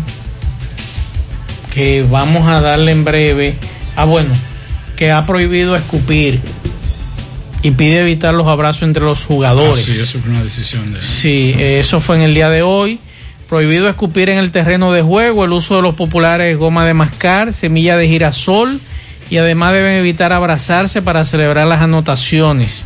que 1.73 2.05
vamos 2.09 2.47
a 2.47 2.61
darle 2.61 2.91
en 2.91 3.03
breve. 3.03 3.55
Ah, 3.95 4.05
bueno, 4.05 4.29
que 4.95 5.11
ha 5.11 5.25
prohibido 5.25 5.75
escupir 5.75 6.39
y 7.63 7.71
pide 7.71 8.01
evitar 8.01 8.35
los 8.35 8.45
abrazos 8.47 8.83
entre 8.83 9.03
los 9.03 9.25
jugadores. 9.25 9.83
Ah, 9.87 9.91
sí, 9.91 9.99
eso 9.99 10.19
fue 10.19 10.29
una 10.31 10.43
decisión 10.43 10.93
de. 10.93 11.01
Sí, 11.01 11.55
eso 11.57 11.99
fue 11.99 12.17
en 12.17 12.21
el 12.23 12.35
día 12.35 12.49
de 12.49 12.61
hoy. 12.61 12.99
Prohibido 13.49 13.89
escupir 13.89 14.29
en 14.29 14.37
el 14.37 14.51
terreno 14.51 14.91
de 14.91 15.01
juego, 15.01 15.45
el 15.45 15.51
uso 15.51 15.75
de 15.75 15.81
los 15.83 15.95
populares 15.95 16.57
goma 16.57 16.85
de 16.85 16.93
mascar, 16.93 17.53
semilla 17.53 17.97
de 17.97 18.07
girasol 18.07 18.79
y 19.33 19.37
además 19.39 19.73
deben 19.73 19.93
evitar 19.97 20.31
abrazarse 20.31 21.01
para 21.01 21.25
celebrar 21.25 21.65
las 21.65 21.81
anotaciones. 21.81 22.85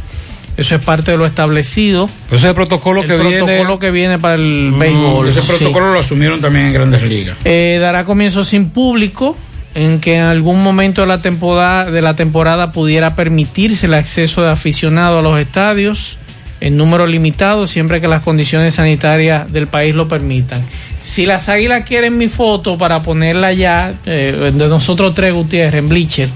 Eso 0.56 0.76
es 0.76 0.82
parte 0.82 1.12
de 1.12 1.18
lo 1.18 1.26
establecido. 1.26 2.10
Ese 2.28 2.36
es 2.38 2.44
el 2.46 2.54
protocolo 2.56 3.02
el 3.02 3.08
que 3.08 3.18
viene. 3.18 3.44
protocolo 3.44 3.80
que 3.80 3.92
viene 3.92 4.18
para 4.18 4.36
el 4.36 4.72
Mm, 4.74 4.80
béisbol. 4.80 5.28
Ese 5.28 5.42
sí. 5.42 5.48
protocolo 5.48 5.92
lo 5.94 6.00
asumieron 6.00 6.40
también 6.40 6.68
en 6.68 6.74
grandes 6.74 7.04
ligas. 7.04 7.36
Eh, 7.44 7.80
dará 7.82 8.06
comienzo 8.06 8.46
sin 8.46 8.70
público, 8.70 9.36
en 9.76 10.00
que 10.00 10.16
en 10.16 10.24
algún 10.24 10.64
momento 10.64 11.02
de 11.02 11.08
la 11.08 11.22
temporada, 11.22 11.92
de 11.92 12.02
la 12.02 12.16
temporada 12.16 12.72
pudiera 12.72 13.14
permitirse 13.16 13.86
el 13.88 13.94
acceso 13.94 14.42
de 14.42 14.50
aficionados 14.50 15.20
a 15.20 15.22
los 15.22 15.38
estadios 15.38 16.18
en 16.62 16.78
número 16.78 17.06
limitado, 17.06 17.68
siempre 17.68 18.00
que 18.02 18.08
las 18.08 18.24
condiciones 18.24 18.76
sanitarias 18.76 19.52
del 19.52 19.68
país 19.68 19.94
lo 19.94 20.08
permitan. 20.08 20.62
Si 21.02 21.26
las 21.26 21.50
águilas 21.50 21.84
quieren 21.86 22.18
mi 22.18 22.28
foto 22.28 22.78
para 22.78 23.02
ponerla 23.02 23.54
ya, 23.54 23.94
eh, 24.06 24.52
de 24.54 24.68
nosotros 24.68 25.14
tres 25.14 25.34
Gutiérrez 25.34 25.80
en 25.80 25.90
Bleacher, 25.90 26.30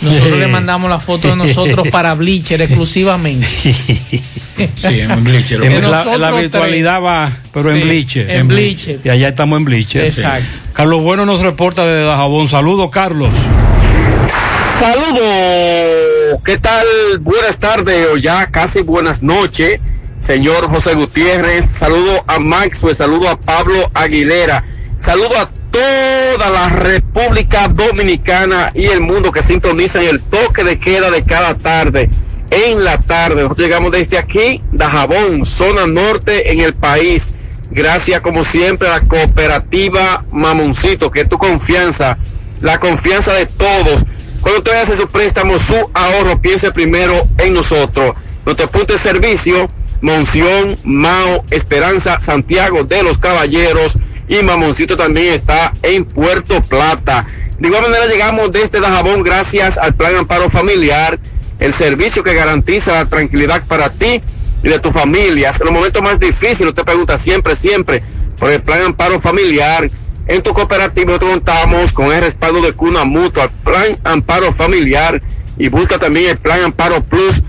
nosotros 0.00 0.38
le 0.38 0.46
mandamos 0.48 0.90
la 0.90 0.98
foto 0.98 1.28
de 1.28 1.36
nosotros 1.36 1.88
para 1.88 2.14
Bleacher 2.14 2.60
exclusivamente. 2.62 3.46
Sí, 3.46 4.22
en 4.56 5.24
Bleacher. 5.24 5.62
En 5.64 5.90
la, 5.90 6.04
tres. 6.04 6.40
virtualidad 6.40 7.00
va, 7.00 7.32
pero 7.52 7.70
en 7.70 7.82
Bleacher. 7.82 8.30
en 8.30 8.48
Bleacher. 8.48 9.00
Y 9.04 9.08
allá 9.08 9.28
estamos 9.28 9.58
en 9.58 9.64
Bleacher. 9.64 10.04
Exacto. 10.04 10.58
Carlos 10.72 11.02
Bueno 11.02 11.26
nos 11.26 11.40
reporta 11.40 11.84
desde 11.84 12.04
Dajabón. 12.04 12.48
Saludos, 12.48 12.90
Carlos. 12.90 13.30
Saludos, 14.82 16.40
¿qué 16.44 16.58
tal? 16.58 16.84
Buenas 17.20 17.58
tardes 17.58 18.08
o 18.12 18.16
ya 18.16 18.48
casi 18.48 18.82
buenas 18.82 19.22
noches, 19.22 19.80
señor 20.22 20.68
José 20.68 20.94
Gutiérrez. 20.94 21.68
Saludo 21.68 22.24
a 22.26 22.38
Maxwell, 22.38 22.94
saludo 22.94 23.28
a 23.28 23.36
Pablo 23.36 23.90
Aguilera, 23.92 24.64
saludo 24.96 25.36
a 25.38 25.50
toda 25.70 26.50
la 26.50 26.68
República 26.68 27.68
Dominicana 27.68 28.70
y 28.74 28.84
el 28.84 29.00
mundo 29.00 29.32
que 29.32 29.42
sintonizan 29.42 30.04
el 30.04 30.20
toque 30.20 30.64
de 30.64 30.78
queda 30.78 31.10
de 31.10 31.24
cada 31.24 31.54
tarde. 31.54 32.08
En 32.50 32.84
la 32.84 32.98
tarde, 32.98 33.36
nosotros 33.42 33.66
llegamos 33.66 33.92
desde 33.92 34.18
aquí, 34.18 34.62
Dajabón, 34.72 35.46
zona 35.46 35.86
norte 35.86 36.52
en 36.52 36.60
el 36.60 36.74
país. 36.74 37.32
gracias 37.70 38.20
como 38.20 38.44
siempre 38.44 38.88
a 38.88 38.98
la 38.98 39.00
cooperativa 39.00 40.24
Mamoncito, 40.30 41.10
que 41.10 41.22
es 41.22 41.28
tu 41.30 41.38
confianza, 41.38 42.18
la 42.60 42.78
confianza 42.78 43.32
de 43.32 43.46
todos. 43.46 44.04
Cuando 44.42 44.58
usted 44.58 44.74
hace 44.74 44.96
su 44.96 45.08
préstamo, 45.08 45.58
su 45.58 45.90
ahorro, 45.94 46.42
piense 46.42 46.70
primero 46.72 47.26
en 47.38 47.54
nosotros. 47.54 48.14
Nuestro 48.44 48.68
punto 48.68 48.92
de 48.92 48.98
servicio, 48.98 49.70
Monción, 50.02 50.76
Mao, 50.82 51.44
Esperanza, 51.50 52.20
Santiago 52.20 52.82
de 52.82 53.04
los 53.04 53.18
Caballeros 53.18 53.98
y 54.26 54.42
Mamoncito 54.42 54.96
también 54.96 55.32
está 55.32 55.72
en 55.82 56.04
Puerto 56.04 56.60
Plata. 56.60 57.24
De 57.58 57.68
igual 57.68 57.82
manera 57.82 58.06
llegamos 58.06 58.50
desde 58.50 58.80
Dajabón 58.80 59.22
gracias 59.22 59.78
al 59.78 59.94
Plan 59.94 60.16
Amparo 60.16 60.50
Familiar, 60.50 61.20
el 61.60 61.72
servicio 61.72 62.24
que 62.24 62.34
garantiza 62.34 62.94
la 62.94 63.04
tranquilidad 63.06 63.62
para 63.68 63.90
ti 63.90 64.20
y 64.64 64.68
de 64.68 64.80
tu 64.80 64.90
familia. 64.90 65.50
En 65.50 65.66
los 65.66 65.72
momentos 65.72 66.02
más 66.02 66.18
difíciles, 66.18 66.70
usted 66.70 66.82
pregunta 66.82 67.16
siempre, 67.16 67.54
siempre 67.54 68.02
por 68.38 68.50
el 68.50 68.60
Plan 68.60 68.82
Amparo 68.82 69.20
Familiar. 69.20 69.88
En 70.26 70.42
tu 70.42 70.52
cooperativa 70.52 71.06
nosotros 71.06 71.30
contamos 71.30 71.92
con 71.92 72.12
el 72.12 72.22
respaldo 72.22 72.60
de 72.60 72.72
Cuna 72.72 73.04
Mutua, 73.04 73.48
Plan 73.62 73.96
Amparo 74.02 74.52
Familiar 74.52 75.22
y 75.58 75.68
busca 75.68 75.96
también 75.96 76.30
el 76.30 76.38
Plan 76.38 76.64
Amparo 76.64 77.04
Plus 77.04 77.40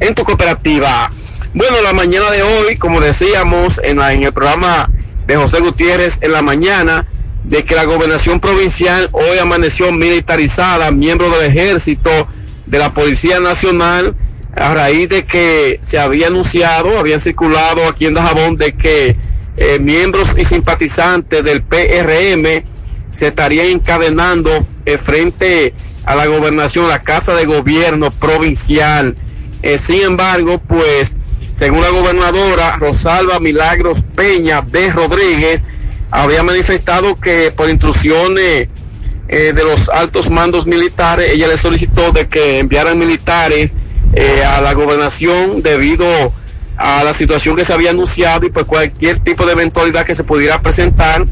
en 0.00 0.12
tu 0.12 0.24
cooperativa. 0.24 1.12
Bueno, 1.52 1.82
la 1.82 1.92
mañana 1.92 2.30
de 2.30 2.44
hoy, 2.44 2.76
como 2.76 3.00
decíamos 3.00 3.80
en, 3.82 3.96
la, 3.96 4.12
en 4.12 4.22
el 4.22 4.32
programa 4.32 4.88
de 5.26 5.34
José 5.34 5.58
Gutiérrez 5.58 6.22
en 6.22 6.30
la 6.30 6.42
mañana, 6.42 7.08
de 7.42 7.64
que 7.64 7.74
la 7.74 7.82
gobernación 7.84 8.38
provincial 8.38 9.08
hoy 9.10 9.38
amaneció 9.38 9.90
militarizada, 9.90 10.92
miembro 10.92 11.28
del 11.30 11.50
ejército, 11.50 12.28
de 12.66 12.78
la 12.78 12.94
Policía 12.94 13.40
Nacional, 13.40 14.14
a 14.54 14.74
raíz 14.74 15.08
de 15.08 15.24
que 15.24 15.80
se 15.82 15.98
había 15.98 16.28
anunciado, 16.28 16.96
había 16.96 17.18
circulado 17.18 17.88
aquí 17.88 18.06
en 18.06 18.14
Dajabón 18.14 18.56
de 18.56 18.72
que 18.72 19.16
eh, 19.56 19.78
miembros 19.80 20.36
y 20.38 20.44
simpatizantes 20.44 21.42
del 21.42 21.62
PRM 21.62 22.62
se 23.10 23.26
estarían 23.26 23.66
encadenando 23.66 24.50
eh, 24.86 24.98
frente 24.98 25.74
a 26.04 26.14
la 26.14 26.26
gobernación, 26.26 26.88
la 26.88 27.02
Casa 27.02 27.34
de 27.34 27.44
Gobierno 27.44 28.12
provincial. 28.12 29.16
Eh, 29.62 29.78
sin 29.78 30.02
embargo, 30.02 30.58
pues 30.58 31.16
según 31.60 31.82
la 31.82 31.90
gobernadora 31.90 32.76
Rosalba 32.76 33.38
Milagros 33.38 34.00
Peña 34.00 34.62
de 34.62 34.90
Rodríguez, 34.90 35.62
había 36.10 36.42
manifestado 36.42 37.20
que 37.20 37.52
por 37.54 37.68
instrucciones 37.68 38.68
eh, 39.28 39.52
de 39.54 39.64
los 39.64 39.90
altos 39.90 40.30
mandos 40.30 40.66
militares, 40.66 41.30
ella 41.34 41.48
le 41.48 41.58
solicitó 41.58 42.12
de 42.12 42.28
que 42.28 42.60
enviaran 42.60 42.98
militares 42.98 43.74
eh, 44.14 44.42
a 44.42 44.62
la 44.62 44.72
gobernación 44.72 45.62
debido 45.62 46.32
a 46.78 47.04
la 47.04 47.12
situación 47.12 47.56
que 47.56 47.64
se 47.64 47.74
había 47.74 47.90
anunciado 47.90 48.46
y 48.46 48.50
por 48.50 48.64
cualquier 48.64 49.20
tipo 49.20 49.44
de 49.44 49.52
eventualidad 49.52 50.06
que 50.06 50.14
se 50.14 50.24
pudiera 50.24 50.62
presentar. 50.62 51.26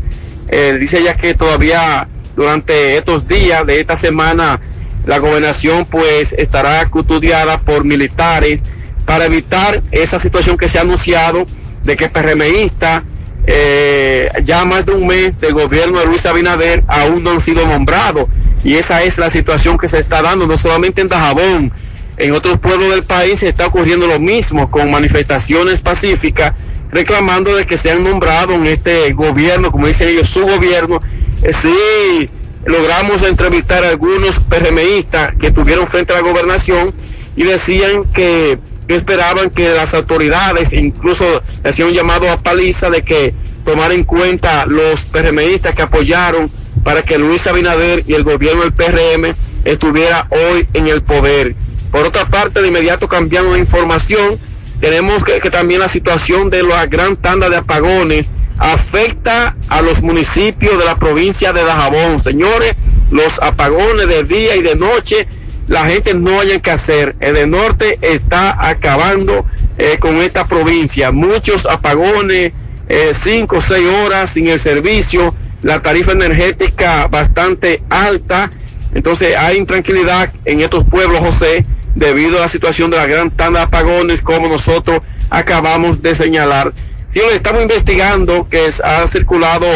Eh, 0.49 0.77
dice 0.79 0.99
ella 0.99 1.17
que 1.17 1.33
todavía 1.33 2.07
durante 2.37 2.99
estos 2.99 3.27
días 3.29 3.67
de 3.67 3.81
esta 3.81 3.97
semana 3.97 4.61
la 5.07 5.21
gobernación 5.21 5.87
pues 5.87 6.35
estará 6.35 6.85
custodiada 6.91 7.61
por 7.61 7.87
militares 7.87 8.63
para 9.09 9.25
evitar 9.25 9.83
esa 9.91 10.19
situación 10.19 10.59
que 10.59 10.69
se 10.69 10.77
ha 10.79 10.83
anunciado 10.83 11.47
de 11.83 11.97
que 11.97 12.11
PRMista 12.11 13.03
eh, 13.47 14.29
ya 14.45 14.67
más 14.67 14.85
de 14.85 14.93
un 14.93 15.07
mes 15.07 15.41
del 15.41 15.55
gobierno 15.55 15.99
de 15.99 16.05
Luis 16.05 16.27
Abinader 16.27 16.85
aún 16.87 17.25
no 17.25 17.31
han 17.31 17.41
sido 17.41 17.67
nombrados. 17.67 18.27
Y 18.63 18.75
esa 18.75 19.03
es 19.03 19.17
la 19.17 19.31
situación 19.31 19.79
que 19.79 19.89
se 19.89 19.99
está 19.99 20.21
dando 20.21 20.47
no 20.47 20.59
solamente 20.59 21.01
en 21.01 21.09
Dajabón 21.09 21.73
en 22.19 22.33
otros 22.33 22.59
pueblos 22.59 22.91
del 22.91 23.03
país 23.03 23.43
está 23.43 23.69
ocurriendo 23.69 24.07
lo 24.07 24.21
mismo 24.21 24.71
con 24.71 24.91
manifestaciones 24.91 25.81
pacíficas 25.81 26.53
reclamando 26.91 27.57
de 27.57 27.65
que 27.65 27.79
sean 27.79 28.05
nombrados 28.05 28.57
en 28.57 28.67
este 28.67 29.11
gobierno 29.15 29.73
como 29.73 29.87
dicen 29.87 30.09
ellos 30.09 30.29
su 30.29 30.43
gobierno. 30.43 31.01
Eh, 31.43 31.55
sí 31.55 32.29
logramos 32.67 33.23
entrevistar 33.23 33.85
a 33.85 33.89
algunos 33.89 34.39
PRMistas 34.41 35.35
que 35.37 35.47
estuvieron 35.47 35.87
frente 35.87 36.13
a 36.13 36.17
la 36.17 36.21
gobernación 36.21 36.93
y 37.37 37.45
decían 37.45 38.05
que 38.13 38.59
esperaban 38.89 39.51
que 39.51 39.69
las 39.71 39.95
autoridades 39.95 40.73
incluso 40.73 41.43
hacían 41.63 41.89
un 41.89 41.95
llamado 41.95 42.31
a 42.31 42.39
paliza 42.39 42.91
de 42.91 43.03
que 43.03 43.35
tomar 43.65 43.93
en 43.93 44.05
cuenta 44.05 44.65
los 44.67 45.05
PRMistas 45.05 45.75
que 45.75 45.83
apoyaron 45.83 46.51
para 46.83 47.03
que 47.03 47.19
Luis 47.19 47.47
Abinader 47.47 48.05
y 48.07 48.15
el 48.15 48.25
gobierno 48.25 48.63
del 48.63 48.73
PRM 48.73 49.35
estuviera 49.65 50.27
hoy 50.31 50.67
en 50.73 50.87
el 50.87 51.03
poder. 51.03 51.55
Por 51.93 52.07
otra 52.07 52.25
parte, 52.25 52.63
de 52.63 52.69
inmediato 52.69 53.09
cambiando 53.09 53.53
la 53.53 53.59
información, 53.59 54.39
tenemos 54.81 55.25
que, 55.25 55.41
que 55.41 55.51
también 55.51 55.81
la 55.81 55.89
situación 55.89 56.49
de 56.49 56.63
la 56.63 56.87
gran 56.87 57.17
tanda 57.17 57.51
de 57.51 57.57
apagones 57.57 58.31
afecta 58.59 59.57
a 59.69 59.83
los 59.83 60.03
municipios 60.03 60.79
de 60.79 60.85
la 60.85 60.97
provincia 60.97 61.53
de 61.53 61.65
Dajabón. 61.65 62.21
Señores, 62.21 62.77
los 63.11 63.41
apagones 63.41 64.09
de 64.09 64.25
día 64.25 64.57
y 64.57 64.63
de 64.63 64.77
noche 64.77 65.27
la 65.69 65.87
gente 65.87 66.15
no 66.15 66.41
haya 66.41 66.59
que 66.61 66.71
hacer. 66.71 67.15
El 67.21 67.51
norte 67.51 67.99
está 68.01 68.69
acabando 68.69 69.47
eh, 69.77 69.99
con 70.01 70.17
esta 70.17 70.47
provincia. 70.47 71.13
Muchos 71.13 71.67
apagones, 71.67 72.53
eh, 72.89 73.13
cinco 73.15 73.59
o 73.59 73.61
seis 73.61 73.87
horas 73.87 74.31
sin 74.31 74.49
el 74.49 74.59
servicio, 74.59 75.35
la 75.63 75.81
tarifa 75.83 76.13
energética 76.13 77.07
bastante 77.09 77.83
alta. 77.91 78.51
Entonces 78.95 79.37
hay 79.37 79.59
intranquilidad 79.59 80.33
en 80.47 80.63
estos 80.63 80.85
pueblos, 80.85 81.21
José, 81.21 81.67
debido 81.95 82.39
a 82.39 82.43
la 82.43 82.49
situación 82.49 82.91
de 82.91 82.97
la 82.97 83.07
gran 83.07 83.31
tanda 83.31 83.61
de 83.61 83.67
apagones, 83.67 84.23
como 84.23 84.49
nosotros 84.49 85.03
acabamos 85.29 86.01
de 86.01 86.15
señalar. 86.15 86.73
Si 87.11 87.19
lo 87.19 87.31
estamos 87.31 87.61
investigando, 87.61 88.49
que 88.49 88.71
ha 88.83 89.07
circulado, 89.07 89.67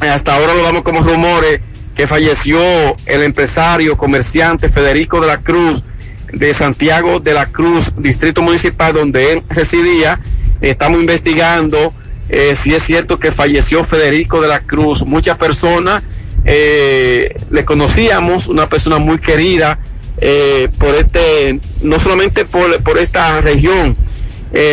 hasta 0.00 0.34
ahora 0.34 0.54
lo 0.54 0.62
damos 0.62 0.82
como 0.82 1.02
rumores, 1.02 1.60
que 1.94 2.06
falleció 2.06 2.60
el 3.06 3.22
empresario 3.22 3.96
comerciante 3.96 4.68
Federico 4.68 5.20
de 5.20 5.26
la 5.26 5.38
Cruz 5.38 5.84
de 6.32 6.54
Santiago 6.54 7.20
de 7.20 7.34
la 7.34 7.46
Cruz, 7.46 7.92
distrito 7.98 8.42
municipal 8.42 8.94
donde 8.94 9.32
él 9.32 9.42
residía. 9.50 10.18
Estamos 10.60 11.00
investigando 11.00 11.92
eh, 12.28 12.56
si 12.56 12.74
es 12.74 12.82
cierto 12.82 13.18
que 13.18 13.30
falleció 13.30 13.84
Federico 13.84 14.40
de 14.40 14.48
la 14.48 14.60
Cruz. 14.60 15.04
Muchas 15.04 15.36
personas 15.36 16.02
eh, 16.44 17.34
le 17.50 17.64
conocíamos, 17.64 18.48
una 18.48 18.68
persona 18.68 18.98
muy 18.98 19.18
querida 19.18 19.78
eh, 20.18 20.68
por 20.78 20.94
este, 20.94 21.60
no 21.82 21.98
solamente 22.00 22.44
por, 22.44 22.82
por 22.82 22.98
esta 22.98 23.40
región, 23.40 23.96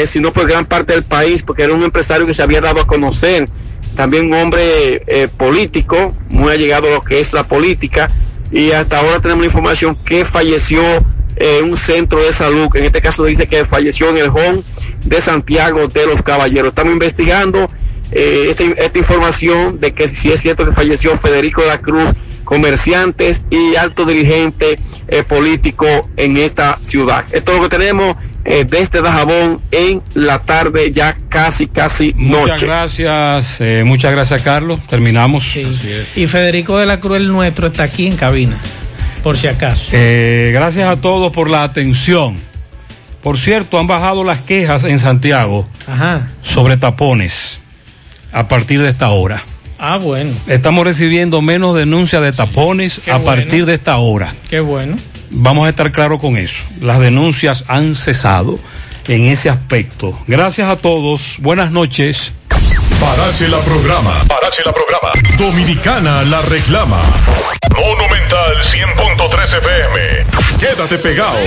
sino 0.07 0.33
por 0.33 0.45
gran 0.45 0.65
parte 0.65 0.91
del 0.91 1.03
país, 1.03 1.41
porque 1.41 1.63
era 1.63 1.73
un 1.73 1.83
empresario 1.83 2.27
que 2.27 2.33
se 2.33 2.43
había 2.43 2.59
dado 2.59 2.81
a 2.81 2.85
conocer 2.85 3.47
también 3.99 4.27
un 4.27 4.33
hombre 4.33 5.03
eh, 5.07 5.27
político, 5.27 6.15
muy 6.29 6.53
allegado 6.53 6.87
a 6.87 6.91
lo 6.91 7.01
que 7.01 7.19
es 7.19 7.33
la 7.33 7.43
política, 7.43 8.09
y 8.49 8.71
hasta 8.71 8.99
ahora 8.99 9.19
tenemos 9.19 9.41
la 9.41 9.47
información 9.47 9.93
que 9.93 10.23
falleció 10.23 10.81
en 11.35 11.65
un 11.65 11.75
centro 11.75 12.23
de 12.23 12.31
salud, 12.31 12.69
en 12.75 12.85
este 12.85 13.01
caso 13.01 13.25
dice 13.25 13.45
que 13.45 13.65
falleció 13.65 14.09
en 14.11 14.17
el 14.19 14.29
home 14.29 14.63
de 15.03 15.19
Santiago 15.19 15.89
de 15.89 16.05
los 16.05 16.21
Caballeros. 16.21 16.69
Estamos 16.69 16.93
investigando 16.93 17.69
eh, 18.13 18.45
esta, 18.49 18.63
esta 18.63 18.97
información 18.97 19.81
de 19.81 19.91
que 19.93 20.07
si 20.07 20.31
es 20.31 20.39
cierto 20.39 20.63
que 20.63 20.71
falleció 20.71 21.17
Federico 21.17 21.63
de 21.63 21.67
la 21.67 21.81
Cruz, 21.81 22.11
comerciantes 22.45 23.43
y 23.49 23.75
alto 23.75 24.05
dirigente 24.05 24.79
eh, 25.09 25.23
político 25.23 26.09
en 26.15 26.37
esta 26.37 26.79
ciudad. 26.81 27.25
Esto 27.33 27.51
es 27.51 27.57
lo 27.57 27.63
que 27.69 27.77
tenemos 27.77 28.15
eh, 28.45 28.65
desde 28.67 29.01
Dajabón 29.01 29.61
en 29.71 30.01
la 30.13 30.39
tarde, 30.39 30.91
ya 30.91 31.15
casi, 31.29 31.67
casi 31.67 32.13
Muchas 32.15 32.49
noche. 32.61 32.65
gracias, 32.65 33.61
eh, 33.61 33.83
muchas 33.85 34.11
gracias 34.11 34.41
Carlos. 34.41 34.79
Terminamos. 34.89 35.55
Y 35.55 36.27
Federico 36.27 36.77
de 36.77 36.85
la 36.85 36.99
Cruz, 36.99 37.17
el 37.17 37.27
nuestro, 37.27 37.67
está 37.67 37.83
aquí 37.83 38.07
en 38.07 38.15
cabina, 38.15 38.57
por 39.23 39.37
si 39.37 39.47
acaso. 39.47 39.89
Eh, 39.91 40.51
gracias 40.53 40.87
a 40.89 40.95
todos 40.97 41.31
por 41.31 41.49
la 41.49 41.63
atención. 41.63 42.37
Por 43.21 43.37
cierto, 43.37 43.77
han 43.77 43.87
bajado 43.87 44.23
las 44.23 44.39
quejas 44.39 44.85
en 44.85 44.97
Santiago 44.97 45.67
Ajá. 45.87 46.29
sobre 46.41 46.77
tapones 46.77 47.59
a 48.31 48.47
partir 48.47 48.81
de 48.81 48.87
esta 48.89 49.09
hora. 49.09 49.43
Ah, 49.77 49.97
bueno, 49.97 50.31
Estamos 50.47 50.85
recibiendo 50.85 51.41
menos 51.41 51.75
denuncias 51.75 52.21
de 52.21 52.31
tapones 52.33 52.99
Qué 53.03 53.11
a 53.11 53.17
bueno. 53.17 53.41
partir 53.41 53.65
de 53.65 53.73
esta 53.75 53.97
hora. 53.97 54.33
qué 54.49 54.59
bueno. 54.61 54.95
Vamos 55.31 55.65
a 55.65 55.69
estar 55.69 55.91
claros 55.91 56.19
con 56.19 56.37
eso. 56.37 56.63
Las 56.81 56.99
denuncias 56.99 57.65
han 57.67 57.95
cesado 57.95 58.59
en 59.07 59.25
ese 59.25 59.49
aspecto. 59.49 60.17
Gracias 60.27 60.69
a 60.69 60.77
todos. 60.77 61.37
Buenas 61.39 61.71
noches. 61.71 62.31
Parache 62.99 63.47
la 63.47 63.59
programa. 63.59 64.23
Parache 64.27 64.61
la 64.65 64.73
programa. 64.73 65.11
Dominicana 65.37 66.23
la 66.23 66.41
reclama. 66.41 67.01
Monumental 67.75 68.55
100.13 68.73 69.57
FM. 69.57 70.59
Quédate 70.59 70.97
pegado. 70.97 71.37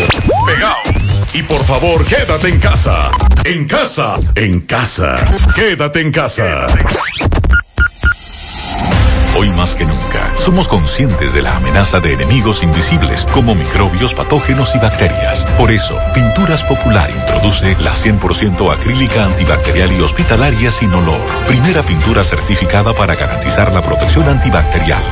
Pegado. 0.46 1.02
Y 1.34 1.42
por 1.42 1.64
favor, 1.64 2.04
quédate 2.04 2.48
en 2.48 2.58
casa. 2.58 3.10
En 3.44 3.66
casa. 3.66 4.16
En 4.34 4.60
casa. 4.60 5.14
Quédate 5.54 6.00
en 6.00 6.12
casa. 6.12 6.66
Hoy 9.34 9.50
más 9.50 9.74
que 9.74 9.86
nunca, 9.86 10.34
somos 10.38 10.68
conscientes 10.68 11.32
de 11.32 11.40
la 11.40 11.56
amenaza 11.56 12.00
de 12.00 12.12
enemigos 12.12 12.62
invisibles 12.62 13.24
como 13.32 13.54
microbios, 13.54 14.14
patógenos 14.14 14.74
y 14.74 14.78
bacterias. 14.78 15.46
Por 15.56 15.70
eso, 15.70 15.98
Pinturas 16.12 16.62
Popular 16.64 17.10
introduce 17.10 17.74
la 17.80 17.92
100% 17.92 18.72
acrílica 18.72 19.24
antibacterial 19.24 19.90
y 19.92 20.00
hospitalaria 20.00 20.70
sin 20.70 20.92
olor. 20.92 21.22
Primera 21.46 21.82
pintura 21.82 22.24
certificada 22.24 22.92
para 22.92 23.14
garantizar 23.14 23.72
la 23.72 23.80
protección 23.80 24.28
antibacterial. 24.28 25.02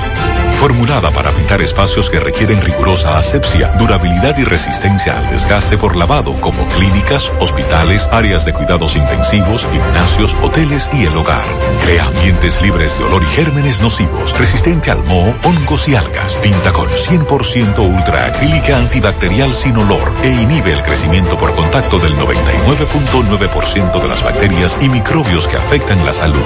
Formulada 0.61 1.11
para 1.11 1.31
pintar 1.33 1.63
espacios 1.63 2.11
que 2.11 2.21
requieren 2.21 2.61
rigurosa 2.61 3.17
asepsia, 3.17 3.69
durabilidad 3.79 4.37
y 4.37 4.45
resistencia 4.45 5.17
al 5.17 5.31
desgaste 5.31 5.79
por 5.79 5.97
lavado, 5.97 6.39
como 6.39 6.67
clínicas, 6.69 7.33
hospitales, 7.41 8.07
áreas 8.13 8.45
de 8.45 8.53
cuidados 8.53 8.95
intensivos, 8.95 9.67
gimnasios, 9.73 10.37
hoteles 10.43 10.91
y 10.93 11.07
el 11.07 11.17
hogar. 11.17 11.43
Crea 11.83 12.05
ambientes 12.05 12.61
libres 12.61 12.99
de 12.99 13.05
olor 13.05 13.23
y 13.23 13.37
gérmenes 13.37 13.81
nocivos, 13.81 14.39
resistente 14.39 14.91
al 14.91 15.03
moho, 15.03 15.35
hongos 15.45 15.89
y 15.89 15.97
algas. 15.97 16.37
Pinta 16.43 16.75
con 16.75 16.91
100% 16.91 17.79
ultra 17.79 18.27
acrílica 18.27 18.77
antibacterial 18.77 19.55
sin 19.55 19.79
olor 19.79 20.13
e 20.23 20.29
inhibe 20.29 20.75
el 20.75 20.83
crecimiento 20.83 21.39
por 21.39 21.55
contacto 21.55 21.99
del 21.99 22.15
99.9% 22.19 24.03
de 24.03 24.09
las 24.09 24.23
bacterias 24.23 24.77
y 24.83 24.91
microbios 24.91 25.49
que 25.49 25.57
afectan 25.57 26.05
la 26.05 26.13
salud. 26.13 26.45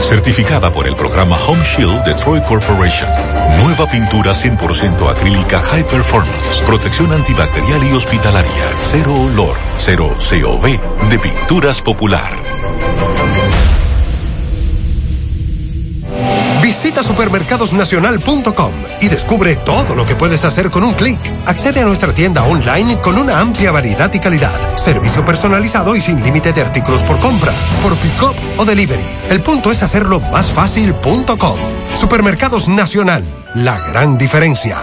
Certificada 0.00 0.72
por 0.72 0.86
el 0.86 0.96
programa 0.96 1.36
Home 1.46 1.62
Shield 1.62 2.04
de 2.04 2.14
Troy 2.14 2.40
Corporation. 2.40 3.10
Nueva 3.58 3.86
pintura 3.90 4.32
100% 4.32 5.10
acrílica 5.10 5.60
High 5.60 5.84
Performance. 5.84 6.62
Protección 6.66 7.12
antibacterial 7.12 7.84
y 7.84 7.92
hospitalaria. 7.92 8.64
Cero 8.84 9.14
olor. 9.14 9.56
Cero 9.78 10.14
COV. 10.18 11.08
De 11.08 11.18
Pinturas 11.18 11.82
Popular. 11.82 12.32
Visita 16.62 17.02
supermercadosnacional.com 17.02 18.72
y 19.00 19.08
descubre 19.08 19.56
todo 19.56 19.94
lo 19.94 20.06
que 20.06 20.14
puedes 20.14 20.44
hacer 20.44 20.70
con 20.70 20.84
un 20.84 20.94
clic. 20.94 21.18
Accede 21.46 21.80
a 21.80 21.84
nuestra 21.84 22.14
tienda 22.14 22.44
online 22.44 22.98
con 23.00 23.18
una 23.18 23.40
amplia 23.40 23.70
variedad 23.72 24.12
y 24.12 24.20
calidad, 24.20 24.76
servicio 24.76 25.24
personalizado 25.24 25.96
y 25.96 26.00
sin 26.00 26.22
límite 26.22 26.52
de 26.52 26.62
artículos 26.62 27.02
por 27.02 27.18
compra, 27.18 27.52
por 27.82 27.96
pick-up 27.96 28.36
o 28.58 28.64
delivery. 28.64 29.04
El 29.30 29.42
punto 29.42 29.72
es 29.72 29.82
hacerlo 29.82 30.20
más 30.20 30.52
fácil.com. 30.52 31.58
Supermercados 31.96 32.68
Nacional, 32.68 33.24
la 33.54 33.78
gran 33.80 34.16
diferencia. 34.16 34.78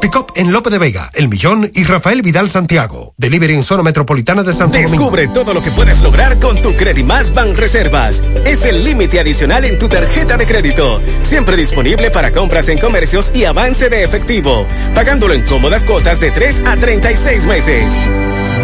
Pick-up 0.00 0.32
en 0.36 0.52
Lope 0.52 0.68
de 0.68 0.78
Vega, 0.78 1.10
El 1.14 1.28
Millón 1.28 1.70
y 1.74 1.84
Rafael 1.84 2.20
Vidal 2.20 2.50
Santiago. 2.50 3.14
Delivery 3.16 3.54
en 3.54 3.62
zona 3.62 3.82
metropolitana 3.82 4.42
de 4.42 4.52
Santo. 4.52 4.76
Descubre 4.76 5.28
todo 5.28 5.54
lo 5.54 5.62
que 5.62 5.70
puedes 5.70 6.02
lograr 6.02 6.38
con 6.38 6.60
tu 6.60 6.74
Credimás 6.74 7.32
Ban 7.32 7.56
Reservas. 7.56 8.22
Es 8.44 8.64
el 8.66 8.84
límite 8.84 9.18
adicional 9.18 9.64
en 9.64 9.78
tu 9.78 9.88
tarjeta 9.88 10.36
de 10.36 10.46
crédito. 10.46 11.00
Siempre 11.22 11.56
disponible 11.56 12.10
para 12.10 12.32
compras 12.32 12.68
en 12.68 12.78
comercios 12.78 13.32
y 13.34 13.44
avance 13.44 13.88
de 13.88 14.04
efectivo. 14.04 14.66
Pagándolo 14.94 15.32
en 15.32 15.42
cómodas 15.46 15.84
cuotas 15.84 16.20
de 16.20 16.30
3 16.30 16.62
a 16.66 16.76
36 16.76 17.46
meses. 17.46 17.92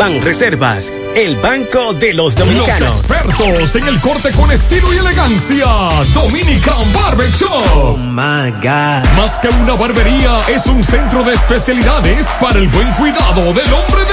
Ban 0.01 0.19
Reservas, 0.23 0.91
el 1.15 1.37
banco 1.37 1.93
de 1.93 2.15
los 2.15 2.35
dominicanos. 2.35 2.81
Los 2.81 2.99
expertos 3.01 3.77
en 3.77 3.87
el 3.87 4.01
corte 4.01 4.33
con 4.33 4.51
estilo 4.51 4.95
y 4.95 4.97
elegancia. 4.97 5.67
Dominican 6.15 6.91
Barber 6.95 7.31
Shop. 7.33 7.51
Oh 7.75 7.97
my 7.99 8.51
God. 8.63 9.05
Más 9.19 9.39
que 9.43 9.49
una 9.49 9.75
barbería, 9.75 10.41
es 10.49 10.67
un 10.69 10.83
centro 10.83 11.23
de 11.23 11.35
especialidades 11.35 12.27
para 12.41 12.59
el 12.59 12.69
buen 12.69 12.91
cuidado 12.93 13.53
del 13.53 13.71
hombre 13.75 14.05
de 14.07 14.10